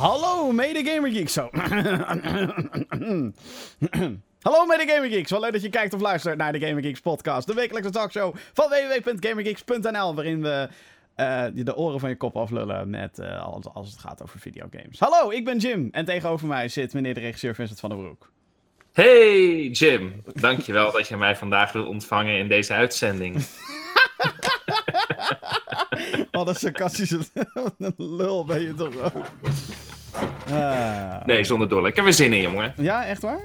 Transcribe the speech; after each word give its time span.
Hallo 0.00 0.52
mede 0.52 0.90
Gamer 0.90 1.10
Geeks. 1.12 1.32
Zo. 1.32 1.50
Hallo 4.42 4.66
mede 4.66 4.86
Gamer 4.86 5.10
Geeks. 5.10 5.30
Wel 5.30 5.40
leuk 5.40 5.52
dat 5.52 5.62
je 5.62 5.68
kijkt 5.68 5.94
of 5.94 6.00
luistert 6.00 6.36
naar 6.36 6.52
de 6.52 6.60
Gamer 6.66 6.82
Geeks 6.82 7.00
podcast. 7.00 7.46
De 7.46 7.54
wekelijkse 7.54 7.90
talkshow 7.90 8.34
van 8.52 8.68
www.gamergeeks.nl 8.68 10.14
waarin 10.14 10.42
we 10.42 10.68
uh, 11.16 11.44
de 11.52 11.76
oren 11.76 12.00
van 12.00 12.08
je 12.08 12.16
kop 12.16 12.36
aflullen 12.36 12.90
met 12.90 13.18
uh, 13.18 13.42
als, 13.42 13.66
als 13.72 13.90
het 13.90 13.98
gaat 13.98 14.22
over 14.22 14.38
videogames. 14.38 14.98
Hallo, 14.98 15.30
ik 15.30 15.44
ben 15.44 15.58
Jim 15.58 15.88
en 15.92 16.04
tegenover 16.04 16.46
mij 16.46 16.68
zit 16.68 16.94
meneer 16.94 17.14
de 17.14 17.20
regisseur 17.20 17.54
Vincent 17.54 17.80
van 17.80 17.90
der 17.90 17.98
Broek. 17.98 18.30
Hey 18.92 19.68
Jim, 19.68 20.22
dankjewel 20.32 20.92
dat 20.96 21.08
je 21.08 21.16
mij 21.16 21.36
vandaag 21.36 21.72
wilt 21.72 21.88
ontvangen 21.88 22.38
in 22.38 22.48
deze 22.48 22.72
uitzending. 22.72 23.36
Wat 26.30 26.48
een 26.48 26.54
sarcastische 26.54 27.18
lul 27.96 28.44
ben 28.44 28.60
je 28.60 28.74
toch 28.74 28.96
ook. 28.96 29.26
Ah. 30.50 31.24
Nee, 31.26 31.44
zonder 31.44 31.68
dolle. 31.68 31.88
Ik 31.88 31.96
heb 31.96 32.06
er 32.06 32.12
zin 32.12 32.32
in, 32.32 32.42
jongen. 32.42 32.74
Ja, 32.76 33.06
echt 33.06 33.22
waar? 33.22 33.40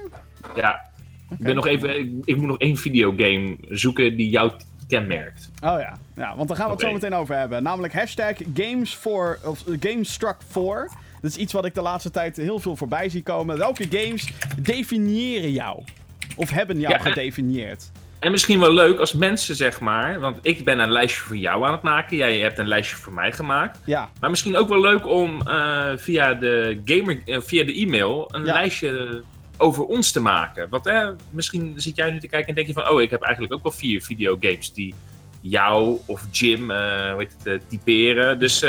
Ja. 0.54 0.90
Ik, 1.30 1.38
ben 1.38 1.54
nog 1.54 1.66
even, 1.66 1.98
ik, 1.98 2.10
ik, 2.24 2.36
moet 2.36 2.46
nog 2.46 2.58
één 2.58 2.76
videogame 2.76 3.56
zoeken 3.68 4.16
die 4.16 4.28
jou 4.28 4.52
kenmerkt. 4.88 5.50
Oh 5.54 5.80
ja. 5.80 5.98
ja, 6.16 6.36
want 6.36 6.48
daar 6.48 6.56
gaan 6.56 6.66
we 6.66 6.72
het 6.72 6.80
zo 6.80 6.92
meteen 6.92 7.14
over 7.14 7.36
hebben. 7.36 7.62
Namelijk 7.62 7.94
hashtag 7.94 8.36
Games 8.54 8.94
for, 8.94 9.38
of 9.44 9.64
Gamestruck 9.80 10.36
4. 10.48 10.90
Dat 11.20 11.30
is 11.30 11.36
iets 11.36 11.52
wat 11.52 11.64
ik 11.64 11.74
de 11.74 11.80
laatste 11.80 12.10
tijd 12.10 12.36
heel 12.36 12.58
veel 12.58 12.76
voorbij 12.76 13.08
zie 13.08 13.22
komen. 13.22 13.58
Welke 13.58 13.86
games 13.90 14.32
definiëren 14.58 15.52
jou? 15.52 15.82
Of 16.36 16.50
hebben 16.50 16.80
jou 16.80 16.98
gedefinieerd? 17.00 17.90
En 18.18 18.30
misschien 18.30 18.60
wel 18.60 18.72
leuk 18.72 18.98
als 18.98 19.12
mensen, 19.12 19.56
zeg 19.56 19.80
maar. 19.80 20.20
Want 20.20 20.38
ik 20.42 20.64
ben 20.64 20.78
een 20.78 20.90
lijstje 20.90 21.22
voor 21.22 21.36
jou 21.36 21.64
aan 21.64 21.72
het 21.72 21.82
maken. 21.82 22.16
Jij 22.16 22.38
hebt 22.38 22.58
een 22.58 22.68
lijstje 22.68 22.96
voor 22.96 23.12
mij 23.12 23.32
gemaakt. 23.32 23.78
Ja. 23.84 24.08
Maar 24.20 24.30
misschien 24.30 24.56
ook 24.56 24.68
wel 24.68 24.80
leuk 24.80 25.06
om 25.06 25.40
uh, 25.46 25.90
via 25.96 26.34
de 26.34 26.80
gamer, 26.84 27.22
uh, 27.26 27.40
via 27.40 27.64
de 27.64 27.74
e-mail 27.74 28.28
een 28.30 28.44
lijstje 28.44 29.22
over 29.56 29.84
ons 29.84 30.12
te 30.12 30.20
maken. 30.20 30.68
Want 30.68 30.86
eh, 30.86 31.08
misschien 31.30 31.72
zit 31.76 31.96
jij 31.96 32.10
nu 32.10 32.20
te 32.20 32.28
kijken 32.28 32.48
en 32.48 32.54
denk 32.54 32.66
je 32.66 32.72
van... 32.72 32.88
Oh, 32.88 33.02
ik 33.02 33.10
heb 33.10 33.22
eigenlijk 33.22 33.54
ook 33.54 33.62
wel 33.62 33.72
vier 33.72 34.02
videogames 34.02 34.72
die 34.72 34.94
jou 35.40 35.98
of 36.06 36.26
Jim, 36.30 36.70
uh, 36.70 37.10
hoe 37.10 37.18
heet 37.18 37.36
het, 37.42 37.68
typeren. 37.68 38.38
Dus 38.38 38.62
ik 38.62 38.68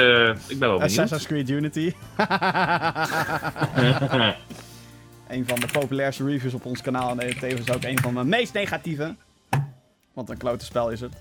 ben 0.59 0.70
wel 0.70 0.78
benieuwd. 0.78 0.81
Assassin's 0.81 1.25
Creed 1.25 1.50
Unity. 1.50 1.94
een 5.36 5.48
van 5.48 5.59
de 5.59 5.68
populairste 5.72 6.25
reviews 6.25 6.53
op 6.53 6.66
ons 6.66 6.81
kanaal. 6.81 7.20
En 7.20 7.40
tevens 7.40 7.72
ook 7.72 7.84
een 7.84 8.00
van 8.00 8.14
mijn 8.14 8.30
meest 8.30 8.53
negatieve. 8.53 9.16
Want 10.18 10.30
een 10.30 10.38
klote 10.38 10.66
spel 10.66 10.90
is 10.90 11.02
het. 11.02 11.14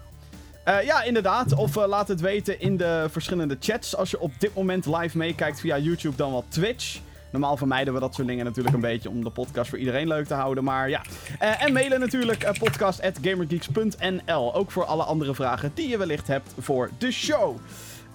Uh, 0.68 0.82
ja, 0.82 1.02
inderdaad. 1.02 1.54
Of 1.54 1.76
uh, 1.76 1.86
laat 1.86 2.08
het 2.08 2.20
weten 2.20 2.60
in 2.60 2.76
de 2.76 3.06
verschillende 3.10 3.56
chats. 3.60 3.96
Als 3.96 4.10
je 4.10 4.20
op 4.20 4.32
dit 4.38 4.54
moment 4.54 4.86
live 4.86 5.16
meekijkt 5.18 5.60
via 5.60 5.78
YouTube, 5.78 6.16
dan 6.16 6.30
wel 6.30 6.44
Twitch. 6.48 6.98
Normaal 7.32 7.56
vermijden 7.56 7.94
we 7.94 8.00
dat 8.00 8.14
soort 8.14 8.26
dingen 8.28 8.44
natuurlijk 8.44 8.74
een 8.74 8.80
beetje 8.80 9.08
om 9.10 9.24
de 9.24 9.30
podcast 9.30 9.68
voor 9.68 9.78
iedereen 9.78 10.08
leuk 10.08 10.26
te 10.26 10.34
houden. 10.34 10.64
Maar 10.64 10.88
ja. 10.88 11.02
Uh, 11.42 11.62
en 11.62 11.72
mailen 11.72 12.00
natuurlijk 12.00 12.52
podcast.gamergeeks.nl. 12.58 14.54
Ook 14.54 14.70
voor 14.70 14.84
alle 14.84 15.02
andere 15.02 15.34
vragen 15.34 15.70
die 15.74 15.88
je 15.88 15.98
wellicht 15.98 16.26
hebt 16.26 16.54
voor 16.58 16.90
de 16.98 17.12
show. 17.12 17.56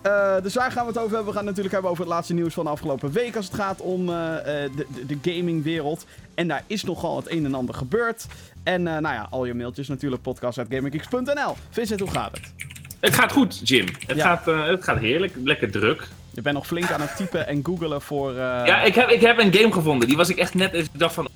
Uh, 0.05 0.41
dus 0.41 0.53
waar 0.53 0.71
gaan 0.71 0.85
we 0.85 0.91
het 0.91 0.99
over 0.99 1.15
hebben? 1.15 1.33
We 1.33 1.37
gaan 1.37 1.47
het 1.47 1.55
natuurlijk 1.55 1.73
hebben 1.73 1.91
over 1.91 2.03
het 2.03 2.13
laatste 2.13 2.33
nieuws 2.33 2.53
van 2.53 2.63
de 2.63 2.69
afgelopen 2.69 3.11
week 3.11 3.35
als 3.35 3.45
het 3.45 3.55
gaat 3.55 3.81
om 3.81 4.01
uh, 4.01 4.15
de, 4.75 4.85
de, 5.05 5.17
de 5.17 5.31
gamingwereld. 5.31 6.05
En 6.33 6.47
daar 6.47 6.63
is 6.67 6.83
nogal 6.83 7.15
het 7.15 7.31
een 7.31 7.45
en 7.45 7.53
ander 7.53 7.75
gebeurd. 7.75 8.25
En 8.63 8.81
uh, 8.81 8.87
nou 8.87 9.15
ja, 9.15 9.27
al 9.29 9.45
je 9.45 9.53
mailtjes 9.53 9.87
natuurlijk, 9.87 10.21
podcast.gaminggeeks.nl. 10.21 11.55
Vincent, 11.69 11.99
hoe 11.99 12.11
gaat 12.11 12.31
het? 12.31 12.53
Het 12.99 13.13
gaat 13.13 13.31
goed, 13.31 13.69
Jim. 13.69 13.85
Het, 14.07 14.17
ja. 14.17 14.23
gaat, 14.23 14.45
het 14.67 14.83
gaat 14.83 14.97
heerlijk, 14.97 15.33
lekker 15.43 15.71
druk. 15.71 16.07
Je 16.31 16.41
bent 16.41 16.55
nog 16.55 16.67
flink 16.67 16.91
aan 16.91 17.01
het 17.01 17.15
typen 17.15 17.47
en 17.47 17.59
googelen 17.63 18.01
voor... 18.01 18.33
Ja, 18.33 18.81
ik 18.81 18.95
heb, 18.95 19.09
ik 19.09 19.21
heb 19.21 19.39
een 19.39 19.53
game 19.53 19.71
gevonden. 19.71 20.07
Die 20.07 20.17
was 20.17 20.29
ik 20.29 20.37
echt 20.37 20.53
net... 20.53 20.73
Ik 20.73 20.87
dacht 20.91 21.13
van, 21.13 21.27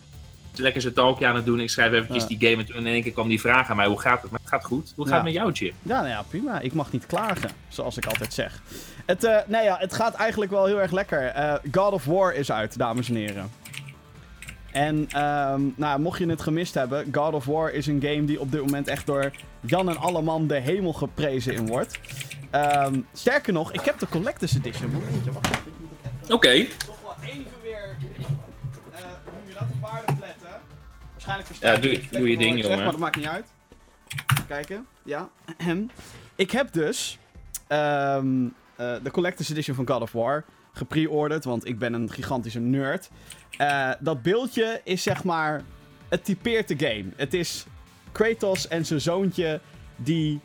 lekker 0.60 0.82
zijn 0.82 0.94
talkje 0.94 1.28
aan 1.28 1.36
het 1.36 1.46
doen. 1.46 1.60
Ik 1.60 1.70
schrijf 1.70 1.92
eventjes 1.92 2.22
ja. 2.22 2.28
die 2.28 2.50
game 2.50 2.62
en 2.62 2.66
toen 2.68 2.76
in 2.76 2.86
één 2.86 3.04
keer 3.04 3.12
kwam 3.12 3.28
die 3.28 3.40
vraag 3.40 3.70
aan 3.70 3.76
mij. 3.76 3.88
Hoe 3.88 4.00
gaat 4.00 4.22
het? 4.22 4.32
Maar 4.32 4.40
het 4.40 4.50
gaat 4.50 4.66
goed. 4.66 4.94
Hoe 4.96 5.06
gaat 5.06 5.14
ja. 5.14 5.16
het 5.16 5.34
met 5.34 5.34
jou, 5.34 5.52
Jim? 5.52 5.74
Ja, 5.82 5.98
nou 5.98 6.08
ja, 6.08 6.22
prima. 6.22 6.60
Ik 6.60 6.74
mag 6.74 6.92
niet 6.92 7.06
klagen, 7.06 7.50
zoals 7.68 7.98
ik 7.98 8.06
altijd 8.06 8.34
zeg. 8.34 8.62
Het, 9.06 9.24
uh, 9.24 9.38
nou 9.48 9.64
ja, 9.64 9.78
het 9.80 9.94
gaat 9.94 10.14
eigenlijk 10.14 10.52
wel 10.52 10.66
heel 10.66 10.82
erg 10.82 10.92
lekker. 10.92 11.36
Uh, 11.36 11.54
God 11.72 11.94
of 11.94 12.06
War 12.06 12.34
is 12.34 12.52
uit, 12.52 12.78
dames 12.78 13.10
en 13.10 13.16
heren. 13.16 13.52
En 14.72 14.96
um, 14.96 15.74
nou, 15.76 16.00
mocht 16.00 16.20
je 16.20 16.26
het 16.26 16.42
gemist 16.42 16.74
hebben, 16.74 17.08
God 17.12 17.34
of 17.34 17.46
War 17.46 17.72
is 17.72 17.88
een 17.88 18.02
game 18.02 18.26
die 18.26 18.40
op 18.40 18.52
dit 18.52 18.62
moment 18.62 18.88
echt 18.88 19.06
door 19.06 19.32
Jan 19.60 19.90
en 19.90 19.98
Alleman 19.98 20.48
de 20.48 20.60
hemel 20.60 20.94
geprezen 20.94 21.54
in 21.54 21.68
wordt. 21.68 22.00
Um, 22.52 23.08
sterker 23.14 23.54
nog, 23.54 23.74
ik 23.74 23.82
heb 23.82 24.00
de 24.00 24.08
Collector's 24.10 24.56
Edition. 24.56 25.04
Oké. 26.24 26.34
Okay. 26.34 26.70
Toch 26.86 27.02
wel 27.04 27.16
even 27.30 27.52
weer... 27.64 27.98
Uh, 28.00 29.00
hoe 29.24 29.48
je 29.48 29.54
dat 29.54 29.68
paardenpletten. 29.82 30.15
Waarschijnlijk. 31.26 31.84
Ja, 31.84 32.00
doe, 32.10 32.20
doe 32.20 32.30
je 32.30 32.38
ding, 32.38 32.62
jongen. 32.62 32.78
Maar 32.78 32.86
dat 32.86 32.98
maakt 32.98 33.16
niet 33.16 33.28
uit. 33.28 33.46
Even 34.32 34.48
kijken. 34.48 34.88
Ja. 35.04 35.30
ik 36.36 36.52
heb 36.52 36.74
dus 36.74 37.18
um, 37.70 38.44
uh, 38.46 38.96
de 39.04 39.12
Collector's 39.12 39.50
Edition 39.50 39.76
van 39.76 39.88
God 39.88 40.02
of 40.02 40.12
War 40.12 40.46
gepre-orderd, 40.74 41.44
want 41.44 41.68
ik 41.68 41.80
ben 41.80 41.94
een 41.94 42.12
gigantische 42.12 42.60
nerd. 42.60 43.10
Uh, 43.58 43.92
dat 44.00 44.22
beeldje 44.22 44.82
is 44.84 45.04
zeg 45.04 45.24
maar. 45.24 45.62
Het 46.10 46.26
typeert 46.26 46.68
de 46.68 46.88
game. 46.88 47.06
Het 47.16 47.34
is 47.34 47.66
Kratos 48.12 48.68
en 48.68 48.86
zijn 48.86 49.02
zoontje 49.02 49.60
die 49.96 50.40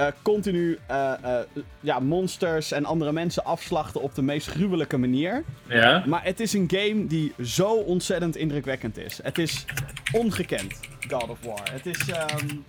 uh, 0.00 0.06
continu 0.22 0.78
uh, 0.90 1.38
ja, 1.80 1.98
monsters 1.98 2.72
en 2.72 2.84
andere 2.84 3.12
mensen 3.12 3.44
afslachten 3.44 4.00
op 4.00 4.14
de 4.14 4.22
meest 4.22 4.48
gruwelijke 4.48 4.98
manier. 4.98 5.44
Ja. 5.68 6.04
Maar 6.06 6.24
het 6.24 6.40
is 6.40 6.52
een 6.52 6.70
game 6.70 7.06
die 7.06 7.32
zo 7.42 7.72
ontzettend 7.72 8.36
indrukwekkend 8.36 8.98
is. 8.98 9.20
Het 9.22 9.38
is 9.38 9.64
ongekend, 10.12 10.80
God 11.10 11.28
of 11.28 11.38
War. 11.44 11.68
Het 11.72 11.86
is. 11.86 12.08
Um... 12.08 12.64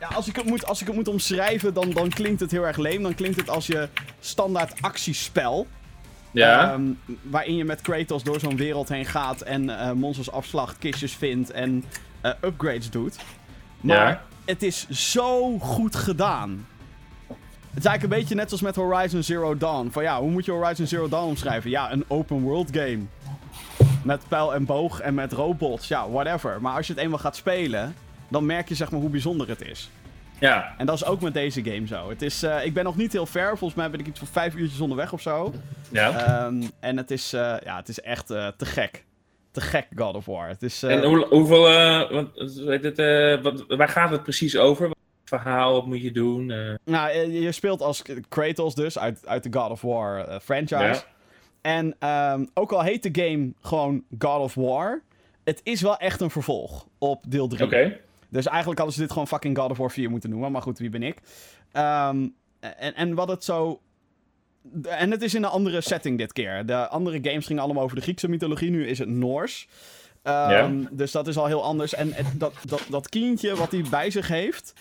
Ja, 0.00 0.10
als 0.10 0.28
ik 0.28 0.36
het 0.36 0.44
moet, 0.44 0.66
als 0.66 0.80
ik 0.80 0.86
het 0.86 0.96
moet 0.96 1.08
omschrijven, 1.08 1.74
dan, 1.74 1.90
dan 1.90 2.08
klinkt 2.08 2.40
het 2.40 2.50
heel 2.50 2.66
erg 2.66 2.76
leem. 2.76 3.02
Dan 3.02 3.14
klinkt 3.14 3.36
het 3.36 3.50
als 3.50 3.66
je 3.66 3.88
standaard 4.20 4.82
actiespel. 4.82 5.66
Ja. 6.30 6.72
Um, 6.72 6.98
waarin 7.22 7.56
je 7.56 7.64
met 7.64 7.80
Kratos 7.80 8.22
door 8.22 8.40
zo'n 8.40 8.56
wereld 8.56 8.88
heen 8.88 9.06
gaat 9.06 9.40
en 9.40 9.96
monsters 9.98 10.30
afslacht, 10.30 10.78
kistjes 10.78 11.14
vindt 11.14 11.50
en 11.50 11.84
upgrades 12.40 12.90
doet. 12.90 13.16
Maar 13.80 14.08
ja. 14.08 14.22
Het 14.44 14.62
is 14.62 14.88
zo 14.88 15.58
goed 15.58 15.96
gedaan. 15.96 16.66
Het 17.74 17.82
is 17.82 17.88
eigenlijk 17.88 18.02
een 18.02 18.20
beetje 18.20 18.34
net 18.34 18.48
zoals 18.48 18.62
met 18.62 18.76
Horizon 18.76 19.22
Zero 19.22 19.56
Dawn. 19.56 19.88
Van 19.90 20.02
ja, 20.02 20.20
hoe 20.20 20.30
moet 20.30 20.44
je 20.44 20.52
Horizon 20.52 20.86
Zero 20.86 21.08
Dawn 21.08 21.28
omschrijven? 21.28 21.70
Ja, 21.70 21.92
een 21.92 22.04
open 22.08 22.40
world 22.40 22.68
game. 22.72 23.00
Met 24.02 24.28
pijl 24.28 24.54
en 24.54 24.64
boog 24.64 25.00
en 25.00 25.14
met 25.14 25.32
robots. 25.32 25.88
Ja, 25.88 26.10
whatever. 26.10 26.60
Maar 26.60 26.76
als 26.76 26.86
je 26.86 26.92
het 26.92 27.02
eenmaal 27.02 27.18
gaat 27.18 27.36
spelen, 27.36 27.94
dan 28.28 28.46
merk 28.46 28.68
je 28.68 28.74
zeg 28.74 28.90
maar 28.90 29.00
hoe 29.00 29.10
bijzonder 29.10 29.48
het 29.48 29.60
is. 29.60 29.90
Ja. 30.38 30.74
En 30.78 30.86
dat 30.86 30.94
is 30.94 31.04
ook 31.04 31.20
met 31.20 31.34
deze 31.34 31.64
game 31.64 31.86
zo. 31.86 32.08
Het 32.08 32.22
is, 32.22 32.42
uh, 32.42 32.64
ik 32.64 32.74
ben 32.74 32.84
nog 32.84 32.96
niet 32.96 33.12
heel 33.12 33.26
ver. 33.26 33.48
Volgens 33.48 33.74
mij 33.74 33.90
ben 33.90 34.00
ik 34.00 34.06
iets 34.06 34.18
van 34.18 34.28
vijf 34.28 34.54
uurtjes 34.54 34.80
onderweg 34.80 35.12
of 35.12 35.20
zo. 35.20 35.54
Ja. 35.90 36.44
Um, 36.44 36.70
en 36.80 36.96
het 36.96 37.10
is, 37.10 37.34
uh, 37.34 37.40
ja, 37.64 37.76
het 37.76 37.88
is 37.88 38.00
echt 38.00 38.30
uh, 38.30 38.48
te 38.56 38.66
gek. 38.66 39.04
Te 39.54 39.60
gek 39.60 39.86
God 39.94 40.14
of 40.14 40.26
War. 40.26 40.48
Het 40.48 40.62
is, 40.62 40.82
en 40.82 41.04
hoe, 41.04 41.26
hoeveel... 41.26 41.62
Wat, 42.12 42.54
weet 42.54 42.82
het, 42.82 42.96
wat, 43.42 43.64
waar 43.68 43.88
gaat 43.88 44.10
het 44.10 44.22
precies 44.22 44.56
over? 44.56 44.88
Wat 44.88 44.96
verhaal 45.24 45.72
wat 45.72 45.86
moet 45.86 46.02
je 46.02 46.12
doen? 46.12 46.46
Nou, 46.84 47.18
je 47.18 47.52
speelt 47.52 47.80
als 47.80 48.02
Kratos 48.28 48.74
dus, 48.74 48.98
uit, 48.98 49.26
uit 49.26 49.42
de 49.42 49.58
God 49.58 49.70
of 49.70 49.80
War 49.80 50.40
franchise. 50.40 50.76
Ja. 50.76 51.04
En 51.60 52.08
um, 52.08 52.48
ook 52.54 52.72
al 52.72 52.82
heet 52.82 53.14
de 53.14 53.22
game 53.22 53.52
gewoon 53.60 54.04
God 54.18 54.40
of 54.40 54.54
War... 54.54 55.02
Het 55.44 55.60
is 55.62 55.80
wel 55.80 55.96
echt 55.96 56.20
een 56.20 56.30
vervolg 56.30 56.86
op 56.98 57.24
deel 57.28 57.48
3. 57.48 57.64
Oké. 57.64 57.74
Okay. 57.76 58.00
Dus 58.28 58.46
eigenlijk 58.46 58.78
hadden 58.78 58.96
ze 58.96 59.02
dit 59.02 59.12
gewoon 59.12 59.28
fucking 59.28 59.58
God 59.58 59.70
of 59.70 59.76
War 59.78 59.90
4 59.90 60.10
moeten 60.10 60.30
noemen. 60.30 60.52
Maar 60.52 60.62
goed, 60.62 60.78
wie 60.78 60.90
ben 60.90 61.02
ik? 61.02 61.16
Um, 61.72 62.34
en, 62.60 62.94
en 62.94 63.14
wat 63.14 63.28
het 63.28 63.44
zo... 63.44 63.80
En 64.82 65.10
het 65.10 65.22
is 65.22 65.34
in 65.34 65.42
een 65.42 65.50
andere 65.50 65.80
setting 65.80 66.18
dit 66.18 66.32
keer. 66.32 66.66
De 66.66 66.88
andere 66.88 67.18
games 67.22 67.46
gingen 67.46 67.62
allemaal 67.62 67.82
over 67.82 67.96
de 67.96 68.02
Griekse 68.02 68.28
mythologie. 68.28 68.70
Nu 68.70 68.86
is 68.86 68.98
het 68.98 69.08
Noors. 69.08 69.68
Um, 70.22 70.32
ja. 70.32 70.70
Dus 70.90 71.12
dat 71.12 71.28
is 71.28 71.36
al 71.36 71.46
heel 71.46 71.62
anders. 71.62 71.94
En 71.94 72.12
het, 72.12 72.26
dat, 72.36 72.54
dat, 72.64 72.82
dat 72.88 73.08
kindje 73.08 73.56
wat 73.56 73.70
hij 73.70 73.84
bij 73.90 74.10
zich 74.10 74.28
heeft... 74.28 74.72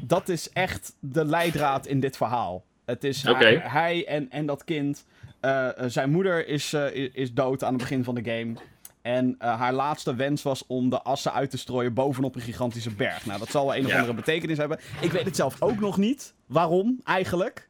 Dat 0.00 0.28
is 0.28 0.50
echt 0.50 0.96
de 1.00 1.24
leidraad 1.24 1.86
in 1.86 2.00
dit 2.00 2.16
verhaal. 2.16 2.64
Het 2.84 3.04
is 3.04 3.28
okay. 3.28 3.56
hij, 3.56 3.70
hij 3.70 4.06
en, 4.06 4.30
en 4.30 4.46
dat 4.46 4.64
kind... 4.64 5.04
Uh, 5.40 5.68
zijn 5.86 6.10
moeder 6.10 6.48
is, 6.48 6.72
uh, 6.72 6.94
is 7.12 7.32
dood 7.32 7.64
aan 7.64 7.72
het 7.72 7.82
begin 7.82 8.04
van 8.04 8.14
de 8.14 8.24
game. 8.24 8.54
En 9.02 9.36
uh, 9.38 9.58
haar 9.58 9.72
laatste 9.72 10.14
wens 10.14 10.42
was 10.42 10.66
om 10.66 10.90
de 10.90 11.02
assen 11.02 11.32
uit 11.32 11.50
te 11.50 11.58
strooien 11.58 11.94
bovenop 11.94 12.34
een 12.34 12.40
gigantische 12.40 12.90
berg. 12.90 13.26
Nou, 13.26 13.38
dat 13.38 13.50
zal 13.50 13.66
wel 13.66 13.76
een 13.76 13.86
of 13.86 13.92
andere 13.92 14.14
betekenis 14.14 14.58
hebben. 14.58 14.78
Ik 15.00 15.12
weet 15.12 15.24
het 15.24 15.36
zelf 15.36 15.62
ook 15.62 15.80
nog 15.80 15.96
niet. 15.96 16.34
Waarom 16.46 17.00
eigenlijk? 17.04 17.68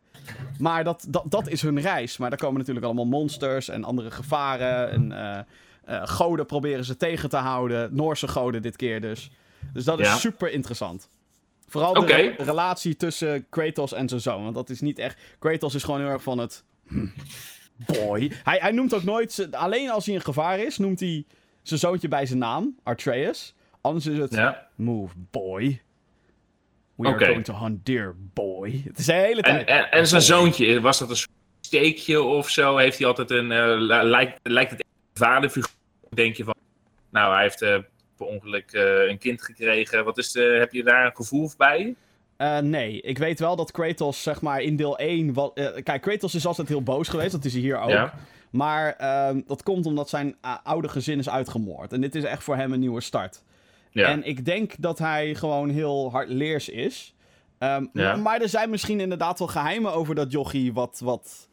Maar 0.58 0.84
dat, 0.84 1.06
dat, 1.08 1.24
dat 1.28 1.48
is 1.48 1.62
hun 1.62 1.80
reis. 1.80 2.16
Maar 2.16 2.30
daar 2.30 2.38
komen 2.38 2.58
natuurlijk 2.58 2.86
allemaal 2.86 3.04
monsters 3.06 3.68
en 3.68 3.84
andere 3.84 4.10
gevaren. 4.10 4.90
En 4.90 5.10
uh, 5.10 5.38
uh, 5.94 6.06
goden 6.06 6.46
proberen 6.46 6.84
ze 6.84 6.96
tegen 6.96 7.28
te 7.28 7.36
houden. 7.36 7.94
Noorse 7.94 8.28
goden 8.28 8.62
dit 8.62 8.76
keer 8.76 9.00
dus. 9.00 9.30
Dus 9.72 9.84
dat 9.84 10.00
is 10.00 10.06
Ja. 10.06 10.16
super 10.16 10.50
interessant. 10.52 11.08
Vooral 11.68 11.94
de 11.94 12.06
re- 12.06 12.34
relatie 12.44 12.96
tussen 12.96 13.46
Kratos 13.48 13.92
en 13.92 14.08
zijn 14.08 14.20
zoon. 14.20 14.42
Want 14.42 14.54
dat 14.54 14.70
is 14.70 14.80
niet 14.80 14.98
echt... 14.98 15.18
Kratos 15.38 15.74
is 15.74 15.82
gewoon 15.82 16.00
heel 16.00 16.08
erg 16.08 16.22
van 16.22 16.38
het... 16.38 16.64
hm, 16.88 17.06
boy. 17.76 18.32
Hij, 18.42 18.58
hij 18.58 18.70
noemt 18.72 18.94
ook 18.94 19.02
nooit... 19.04 19.48
Alleen 19.50 19.90
als 19.90 20.06
hij 20.06 20.14
in 20.14 20.20
gevaar 20.20 20.58
is, 20.58 20.78
noemt 20.78 21.00
hij 21.00 21.24
zijn 21.62 21.80
zoontje 21.80 22.08
bij 22.08 22.26
zijn 22.26 22.38
naam. 22.38 22.76
Artreus. 22.82 23.54
Anders 23.80 24.06
is 24.06 24.18
het... 24.18 24.34
Ja. 24.34 24.66
Move, 24.74 25.14
boy. 25.30 25.82
We 27.02 27.08
are 27.08 27.24
going 27.26 27.44
to 27.44 27.54
hunt 27.54 27.86
deer, 27.86 28.14
boy. 28.34 28.82
Het 28.86 28.98
is 28.98 29.06
de 29.06 29.12
hele 29.12 29.42
tijd... 29.42 29.66
En, 29.66 29.66
en, 29.66 29.90
en 29.90 30.06
zijn 30.06 30.22
zoontje, 30.22 30.80
was 30.80 30.98
dat 30.98 31.10
een 31.10 31.16
steekje 31.60 32.22
of 32.22 32.48
zo? 32.48 32.76
Heeft 32.76 32.98
hij 32.98 33.06
altijd 33.06 33.30
een. 33.30 33.46
li- 33.76 34.02
lijkt, 34.02 34.38
lijkt 34.42 34.70
het 34.70 34.80
echt 34.80 34.90
een 35.12 35.26
vaderfiguur? 35.26 35.70
Denk 36.10 36.36
je 36.36 36.44
van. 36.44 36.54
Nou, 37.10 37.32
hij 37.34 37.42
heeft 37.42 37.62
eh, 37.62 37.78
per 38.16 38.26
ongeluk 38.26 38.72
eh, 38.72 39.08
een 39.08 39.18
kind 39.18 39.42
gekregen. 39.42 40.04
Wat 40.04 40.18
is 40.18 40.32
de, 40.32 40.56
heb 40.58 40.72
je 40.72 40.82
daar 40.82 41.06
een 41.06 41.16
gevoel 41.16 41.50
bij? 41.56 41.94
Nee, 42.60 43.00
ik 43.00 43.18
weet 43.18 43.38
wel 43.38 43.56
dat 43.56 43.70
Kratos, 43.70 44.22
zeg 44.22 44.40
maar, 44.40 44.60
in 44.60 44.76
deel 44.76 44.98
1... 44.98 45.32
Wat, 45.32 45.52
kijk, 45.82 46.02
Kratos 46.02 46.34
is 46.34 46.46
altijd 46.46 46.68
heel 46.68 46.82
boos 46.82 47.08
geweest, 47.08 47.32
dat 47.32 47.44
is 47.44 47.52
hij 47.52 47.62
hier 47.62 47.80
ook. 47.80 47.90
Ja. 47.90 48.14
Maar 48.50 48.92
ehm, 48.96 49.40
dat 49.46 49.62
komt 49.62 49.86
omdat 49.86 50.08
zijn 50.08 50.36
oude 50.62 50.88
gezin 50.88 51.18
is 51.18 51.28
uitgemoord. 51.28 51.92
En 51.92 52.00
dit 52.00 52.14
is 52.14 52.24
echt 52.24 52.42
voor 52.42 52.56
hem 52.56 52.72
een 52.72 52.80
nieuwe 52.80 53.00
start. 53.00 53.42
Ja. 53.92 54.08
En 54.08 54.24
ik 54.24 54.44
denk 54.44 54.72
dat 54.78 54.98
hij 54.98 55.34
gewoon 55.34 55.70
heel 55.70 56.10
hardleers 56.10 56.68
is. 56.68 57.14
Ehm, 57.58 57.86
Ja. 57.92 58.16
Maar 58.16 58.40
er 58.40 58.48
zijn 58.48 58.70
misschien 58.70 59.00
inderdaad 59.00 59.38
wel 59.38 59.48
geheimen 59.48 59.92
over 59.92 60.14
dat 60.14 60.32
jochie 60.32 60.72
wat, 60.72 61.00
wat, 61.04 61.48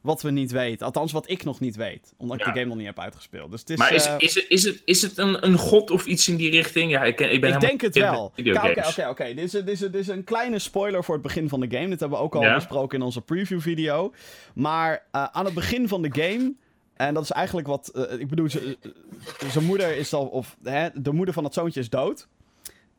wat 0.00 0.22
we 0.22 0.30
niet 0.30 0.50
weten. 0.52 0.86
Althans, 0.86 1.12
wat 1.12 1.30
ik 1.30 1.44
nog 1.44 1.60
niet 1.60 1.76
weet. 1.76 2.14
Omdat 2.16 2.38
ik 2.38 2.44
de 2.44 2.50
game 2.50 2.64
nog 2.64 2.76
niet 2.76 2.86
heb 2.86 2.98
uitgespeeld. 3.00 3.50
Dus 3.50 3.60
het 3.60 3.70
is, 3.70 3.76
maar 3.76 3.92
is, 3.94 4.06
eh, 4.06 4.14
is, 4.18 4.34
het, 4.34 4.44
is, 4.48 4.62
het, 4.64 4.82
is 4.84 5.02
het 5.02 5.18
een, 5.18 5.46
een 5.46 5.58
god 5.58 5.90
of 5.90 6.06
iets 6.06 6.28
in 6.28 6.36
die 6.36 6.50
richting? 6.50 6.90
Ja, 6.90 7.02
ik, 7.04 7.16
ken, 7.16 7.32
ik 7.32 7.40
ben 7.40 7.54
ik 7.54 7.60
denk 7.60 7.80
het 7.80 7.94
wel. 7.98 8.32
Oké, 8.36 8.86
oké, 8.88 9.08
oké. 9.08 9.34
Dit 9.34 9.94
is, 9.94 10.08
een- 10.08 10.24
kleine 10.24 10.58
spoiler 10.58 11.04
voor 11.04 11.14
het 11.14 11.22
begin 11.22 11.48
van 11.48 11.60
de 11.60 11.70
game. 11.76 11.88
Dit 11.88 12.00
hebben 12.00 12.18
we 12.18 12.24
ook 12.24 12.34
al 12.34 12.42
Ja. 12.42 12.54
besproken 12.54 12.98
in 12.98 13.04
onze 13.04 13.20
preview 13.20 13.60
video. 13.60 14.12
Maar 14.54 15.06
eh, 15.10 15.24
aan 15.32 15.44
het 15.44 15.54
begin 15.54 15.88
van 15.88 16.02
de 16.02 16.10
game... 16.22 16.54
En 16.94 17.14
dat 17.14 17.22
is 17.22 17.30
eigenlijk 17.30 17.66
wat... 17.66 17.88
eh, 17.88 18.20
ik 18.20 18.28
bedoel, 18.28 18.46
eh, 18.46 19.48
zijn 19.50 19.64
moeder 19.64 19.96
is 19.96 20.12
al... 20.12 20.26
Of 20.26 20.56
hè, 20.62 20.88
de 20.94 21.12
moeder 21.12 21.34
van 21.34 21.44
het 21.44 21.54
zoontje 21.54 21.80
is 21.80 21.88
dood. 21.90 22.28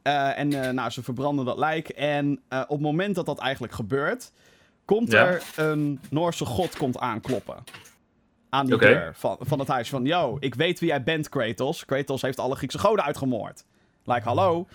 Eh, 0.01 0.37
en 0.39 0.75
nou, 0.75 0.89
ze 0.89 1.03
verbranden 1.03 1.45
dat 1.45 1.57
lijk. 1.57 1.89
En 1.89 2.41
op 2.49 2.69
het 2.69 2.79
moment 2.79 3.15
dat 3.15 3.25
dat 3.25 3.39
eigenlijk 3.39 3.73
gebeurt... 3.73 4.31
Komt 4.85 5.11
Ja. 5.11 5.25
er 5.25 5.43
een 5.55 5.99
Noorse 6.09 6.45
god 6.45 6.77
komt 6.77 6.97
aankloppen. 6.97 7.63
Aan 8.49 8.65
die 8.65 8.77
deur 8.77 9.11
van, 9.15 9.37
van 9.39 9.59
het 9.59 9.67
huis. 9.67 9.89
Van, 9.89 10.05
yo, 10.05 10.37
ik 10.39 10.55
weet 10.55 10.79
wie 10.79 10.89
jij 10.89 11.03
bent, 11.03 11.29
Kratos. 11.29 11.85
Kratos 11.85 12.21
heeft 12.21 12.39
alle 12.39 12.55
Griekse 12.55 12.79
goden 12.79 13.05
uitgemoord. 13.05 13.65
Like, 14.03 14.21
hallo. 14.21 14.67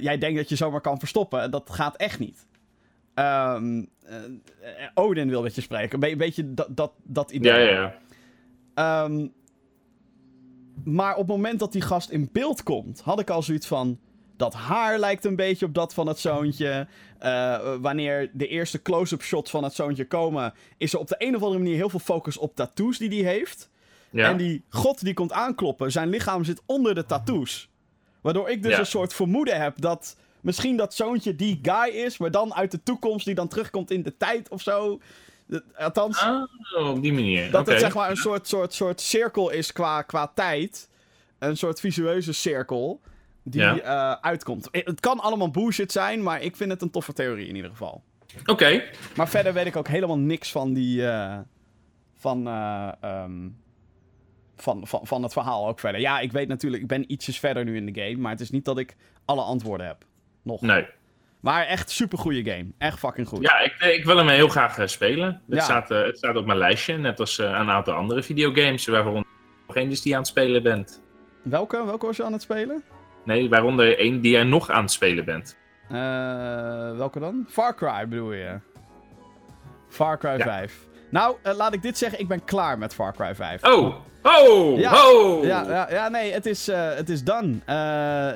Jij 0.00 0.18
denkt 0.18 0.36
dat 0.36 0.48
je 0.48 0.56
zomaar 0.56 0.80
kan 0.80 0.98
verstoppen. 0.98 1.50
Dat 1.50 1.70
gaat 1.70 1.96
echt 1.96 2.18
niet. 2.18 2.46
Ehm, 3.14 3.82
eh, 4.06 4.16
eh, 4.24 4.88
Odin 4.94 5.28
wil 5.28 5.42
met 5.42 5.54
je 5.54 5.60
spreken. 5.60 5.94
Een 5.94 6.10
be- 6.10 6.16
beetje 6.16 6.54
dat, 6.54 6.66
dat, 6.70 6.92
dat 7.02 7.30
idee. 7.30 7.52
Ja, 7.52 7.58
ja, 7.58 7.70
ja. 7.80 7.94
Ehm, 8.74 9.26
maar 10.84 11.12
op 11.12 11.18
het 11.18 11.36
moment 11.36 11.58
dat 11.58 11.72
die 11.72 11.82
gast 11.82 12.10
in 12.10 12.28
beeld 12.32 12.62
komt, 12.62 13.00
had 13.00 13.20
ik 13.20 13.30
al 13.30 13.42
zoiets 13.42 13.66
van. 13.66 13.98
Dat 14.36 14.54
haar 14.54 14.98
lijkt 14.98 15.24
een 15.24 15.36
beetje 15.36 15.66
op 15.66 15.74
dat 15.74 15.94
van 15.94 16.06
het 16.06 16.18
zoontje. 16.18 16.86
Eh, 17.18 17.74
wanneer 17.80 18.30
de 18.32 18.46
eerste 18.46 18.82
close-up 18.82 19.22
shots 19.22 19.50
van 19.50 19.64
het 19.64 19.72
zoontje 19.74 20.06
komen, 20.06 20.54
is 20.78 20.92
er 20.92 20.98
op 20.98 21.08
de 21.08 21.14
een 21.18 21.36
of 21.36 21.42
andere 21.42 21.58
manier 21.62 21.76
heel 21.76 21.88
veel 21.88 21.98
focus 22.00 22.36
op 22.36 22.54
tattoos 22.54 22.98
die 22.98 23.22
hij 23.24 23.32
heeft. 23.34 23.70
ja. 24.10 24.30
En 24.30 24.36
die 24.36 24.64
god 24.68 25.04
die 25.04 25.14
komt 25.14 25.32
aankloppen, 25.32 25.92
zijn 25.92 26.08
lichaam 26.08 26.44
zit 26.44 26.62
onder 26.66 26.94
de 26.94 27.06
tattoos. 27.06 27.70
Waardoor 28.20 28.48
ik 28.50 28.62
dus 28.62 28.72
Ja. 28.72 28.78
een 28.78 28.86
soort 28.86 29.14
vermoeden 29.14 29.60
heb 29.60 29.80
dat 29.80 30.16
misschien 30.40 30.76
dat 30.76 30.94
zoontje 30.94 31.36
die 31.36 31.58
guy 31.62 31.88
is, 31.94 32.18
maar 32.18 32.30
dan 32.30 32.54
uit 32.54 32.70
de 32.70 32.82
toekomst 32.82 33.24
die 33.26 33.34
dan 33.34 33.48
terugkomt 33.48 33.90
in 33.90 34.02
de 34.02 34.16
tijd 34.16 34.48
of 34.48 34.62
zo. 34.62 35.00
Dat- 35.46 35.62
Althans, 35.76 36.22
Oh, 36.76 36.88
op 36.90 37.02
die 37.02 37.12
manier. 37.12 37.50
dat 37.50 37.66
het 37.66 37.80
zeg 37.80 37.94
maar 37.94 38.10
een 38.10 38.16
soort, 38.16 38.48
soort, 38.48 38.72
soort 38.72 39.00
cirkel 39.00 39.50
is 39.50 39.72
qua, 39.72 40.02
qua 40.02 40.32
tijd. 40.34 40.88
Een 41.38 41.56
soort 41.56 41.80
visueuze 41.80 42.32
cirkel 42.32 43.00
die 43.42 43.60
Ja. 43.60 43.78
eh, 43.80 44.20
uitkomt. 44.20 44.70
Eh, 44.70 44.84
Het 44.84 45.00
kan 45.00 45.20
allemaal 45.20 45.50
bullshit 45.50 45.92
zijn, 45.92 46.22
maar 46.22 46.42
ik 46.42 46.56
vind 46.56 46.70
het 46.70 46.82
een 46.82 46.90
toffe 46.90 47.12
theorie 47.12 47.46
in 47.48 47.56
ieder 47.56 47.70
geval. 47.70 48.02
Oké. 48.46 48.82
Maar 49.16 49.28
verder 49.28 49.52
weet 49.52 49.66
ik 49.66 49.76
ook 49.76 49.88
helemaal 49.88 50.18
niks 50.18 50.52
van 50.52 50.72
die. 50.72 51.06
eh, 51.06 51.38
van, 52.14 52.46
eh, 52.46 52.88
ehm, 53.00 53.48
van, 54.56 54.86
van, 54.86 55.06
van 55.06 55.22
het 55.22 55.32
verhaal 55.32 55.68
ook 55.68 55.80
verder. 55.80 56.00
Ja, 56.00 56.20
ik 56.20 56.32
weet 56.32 56.48
natuurlijk, 56.48 56.82
ik 56.82 56.88
ben 56.88 57.12
ietsjes 57.12 57.38
verder 57.38 57.64
nu 57.64 57.76
in 57.76 57.86
de 57.92 58.00
game. 58.02 58.16
Maar 58.16 58.30
het 58.30 58.40
is 58.40 58.50
niet 58.50 58.64
dat 58.64 58.78
ik 58.78 58.96
alle 59.24 59.42
antwoorden 59.42 59.86
heb. 59.86 60.04
Nog. 60.42 60.60
Nee. 60.60 60.86
Maar 61.44 61.66
echt 61.66 61.90
super 61.90 62.18
goede 62.18 62.50
game. 62.50 62.66
Echt 62.78 62.98
fucking 62.98 63.28
goed. 63.28 63.42
Ja, 63.42 63.58
ik, 63.60 63.74
ik 63.80 64.04
wil 64.04 64.16
hem 64.16 64.28
heel 64.28 64.48
graag 64.48 64.78
eh, 64.78 64.86
spelen. 64.86 65.26
Het, 65.48 65.58
Ja. 65.58 65.60
staat, 65.62 65.90
eh, 65.90 66.02
het 66.02 66.16
staat 66.18 66.36
op 66.36 66.46
mijn 66.46 66.58
lijstje, 66.58 66.96
net 66.96 67.20
als 67.20 67.38
eh, 67.38 67.46
een 67.46 67.70
aantal 67.70 67.94
andere 67.94 68.22
videogames, 68.22 68.86
waaronder 68.86 69.24
is 69.74 70.00
die 70.02 70.10
je 70.10 70.12
aan 70.14 70.20
het 70.22 70.30
spelen 70.30 70.62
bent. 70.62 71.02
Welke? 71.42 71.84
Welke 71.84 72.06
was 72.06 72.16
je 72.16 72.24
aan 72.24 72.32
het 72.32 72.42
spelen? 72.42 72.82
Nee, 73.24 73.48
waaronder 73.48 73.98
één 73.98 74.20
die 74.20 74.32
jij 74.32 74.42
nog 74.44 74.70
aan 74.70 74.82
het 74.82 74.92
spelen 74.92 75.24
bent. 75.24 75.56
Eh, 75.88 75.96
welke 76.96 77.18
dan? 77.20 77.46
Far 77.48 77.74
Cry 77.74 78.08
bedoel 78.08 78.32
je? 78.32 78.58
Far 79.88 80.18
Cry 80.18 80.30
Ja. 80.38 80.44
5. 80.44 80.86
Nou, 81.10 81.36
eh, 81.42 81.54
laat 81.56 81.74
ik 81.74 81.82
dit 81.82 81.98
zeggen. 81.98 82.18
Ik 82.20 82.28
ben 82.28 82.44
klaar 82.44 82.78
met 82.78 82.94
Far 82.94 83.12
Cry 83.12 83.34
5. 83.34 83.64
Oh! 83.64 83.94
Oh! 84.22 84.78
Ja. 84.78 85.06
Oh! 85.06 85.44
Ja, 85.44 85.64
ja, 85.68 85.86
ja, 85.90 86.08
nee, 86.08 86.32
het 86.32 86.46
is, 86.46 86.68
eh, 86.68 86.94
het 86.94 87.08
is 87.08 87.24
done. 87.24 87.54
Eh, 87.64 87.74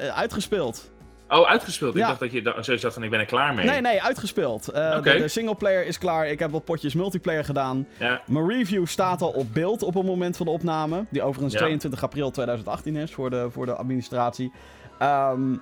uitgespeeld. 0.08 0.90
Oh, 1.28 1.46
uitgespeeld. 1.48 1.94
Ja. 1.94 2.00
Ik 2.00 2.06
dacht 2.06 2.20
dat 2.20 2.32
je 2.32 2.42
da- 2.42 2.62
zoiets 2.62 2.82
had 2.82 2.92
van, 2.92 3.02
ik 3.02 3.10
ben 3.10 3.20
er 3.20 3.26
klaar 3.26 3.54
mee. 3.54 3.66
Nee, 3.66 3.80
nee, 3.80 4.02
uitgespeeld. 4.02 4.68
Oké. 4.68 5.00
de, 5.18 5.28
singleplayer 5.28 5.86
is 5.86 5.98
klaar. 5.98 6.26
Ik 6.28 6.38
heb 6.38 6.50
wat 6.50 6.64
potjes 6.64 6.94
multiplayer 6.94 7.44
gedaan. 7.44 7.86
Ja. 7.98 8.22
Mijn 8.26 8.48
review 8.48 8.86
staat 8.86 9.22
al 9.22 9.30
op 9.30 9.54
beeld 9.54 9.82
op 9.82 9.94
het 9.94 10.04
moment 10.06 10.36
van 10.36 10.46
de 10.46 10.52
opname. 10.52 11.04
Die 11.10 11.22
overigens 11.22 11.52
Ja. 11.52 11.58
22 11.58 12.02
april 12.02 12.30
2018 12.30 12.96
is 12.96 13.12
voor 13.12 13.30
de, 13.30 13.48
voor 13.50 13.66
de 13.66 13.74
administratie. 13.74 14.52
Ehm, 14.98 15.56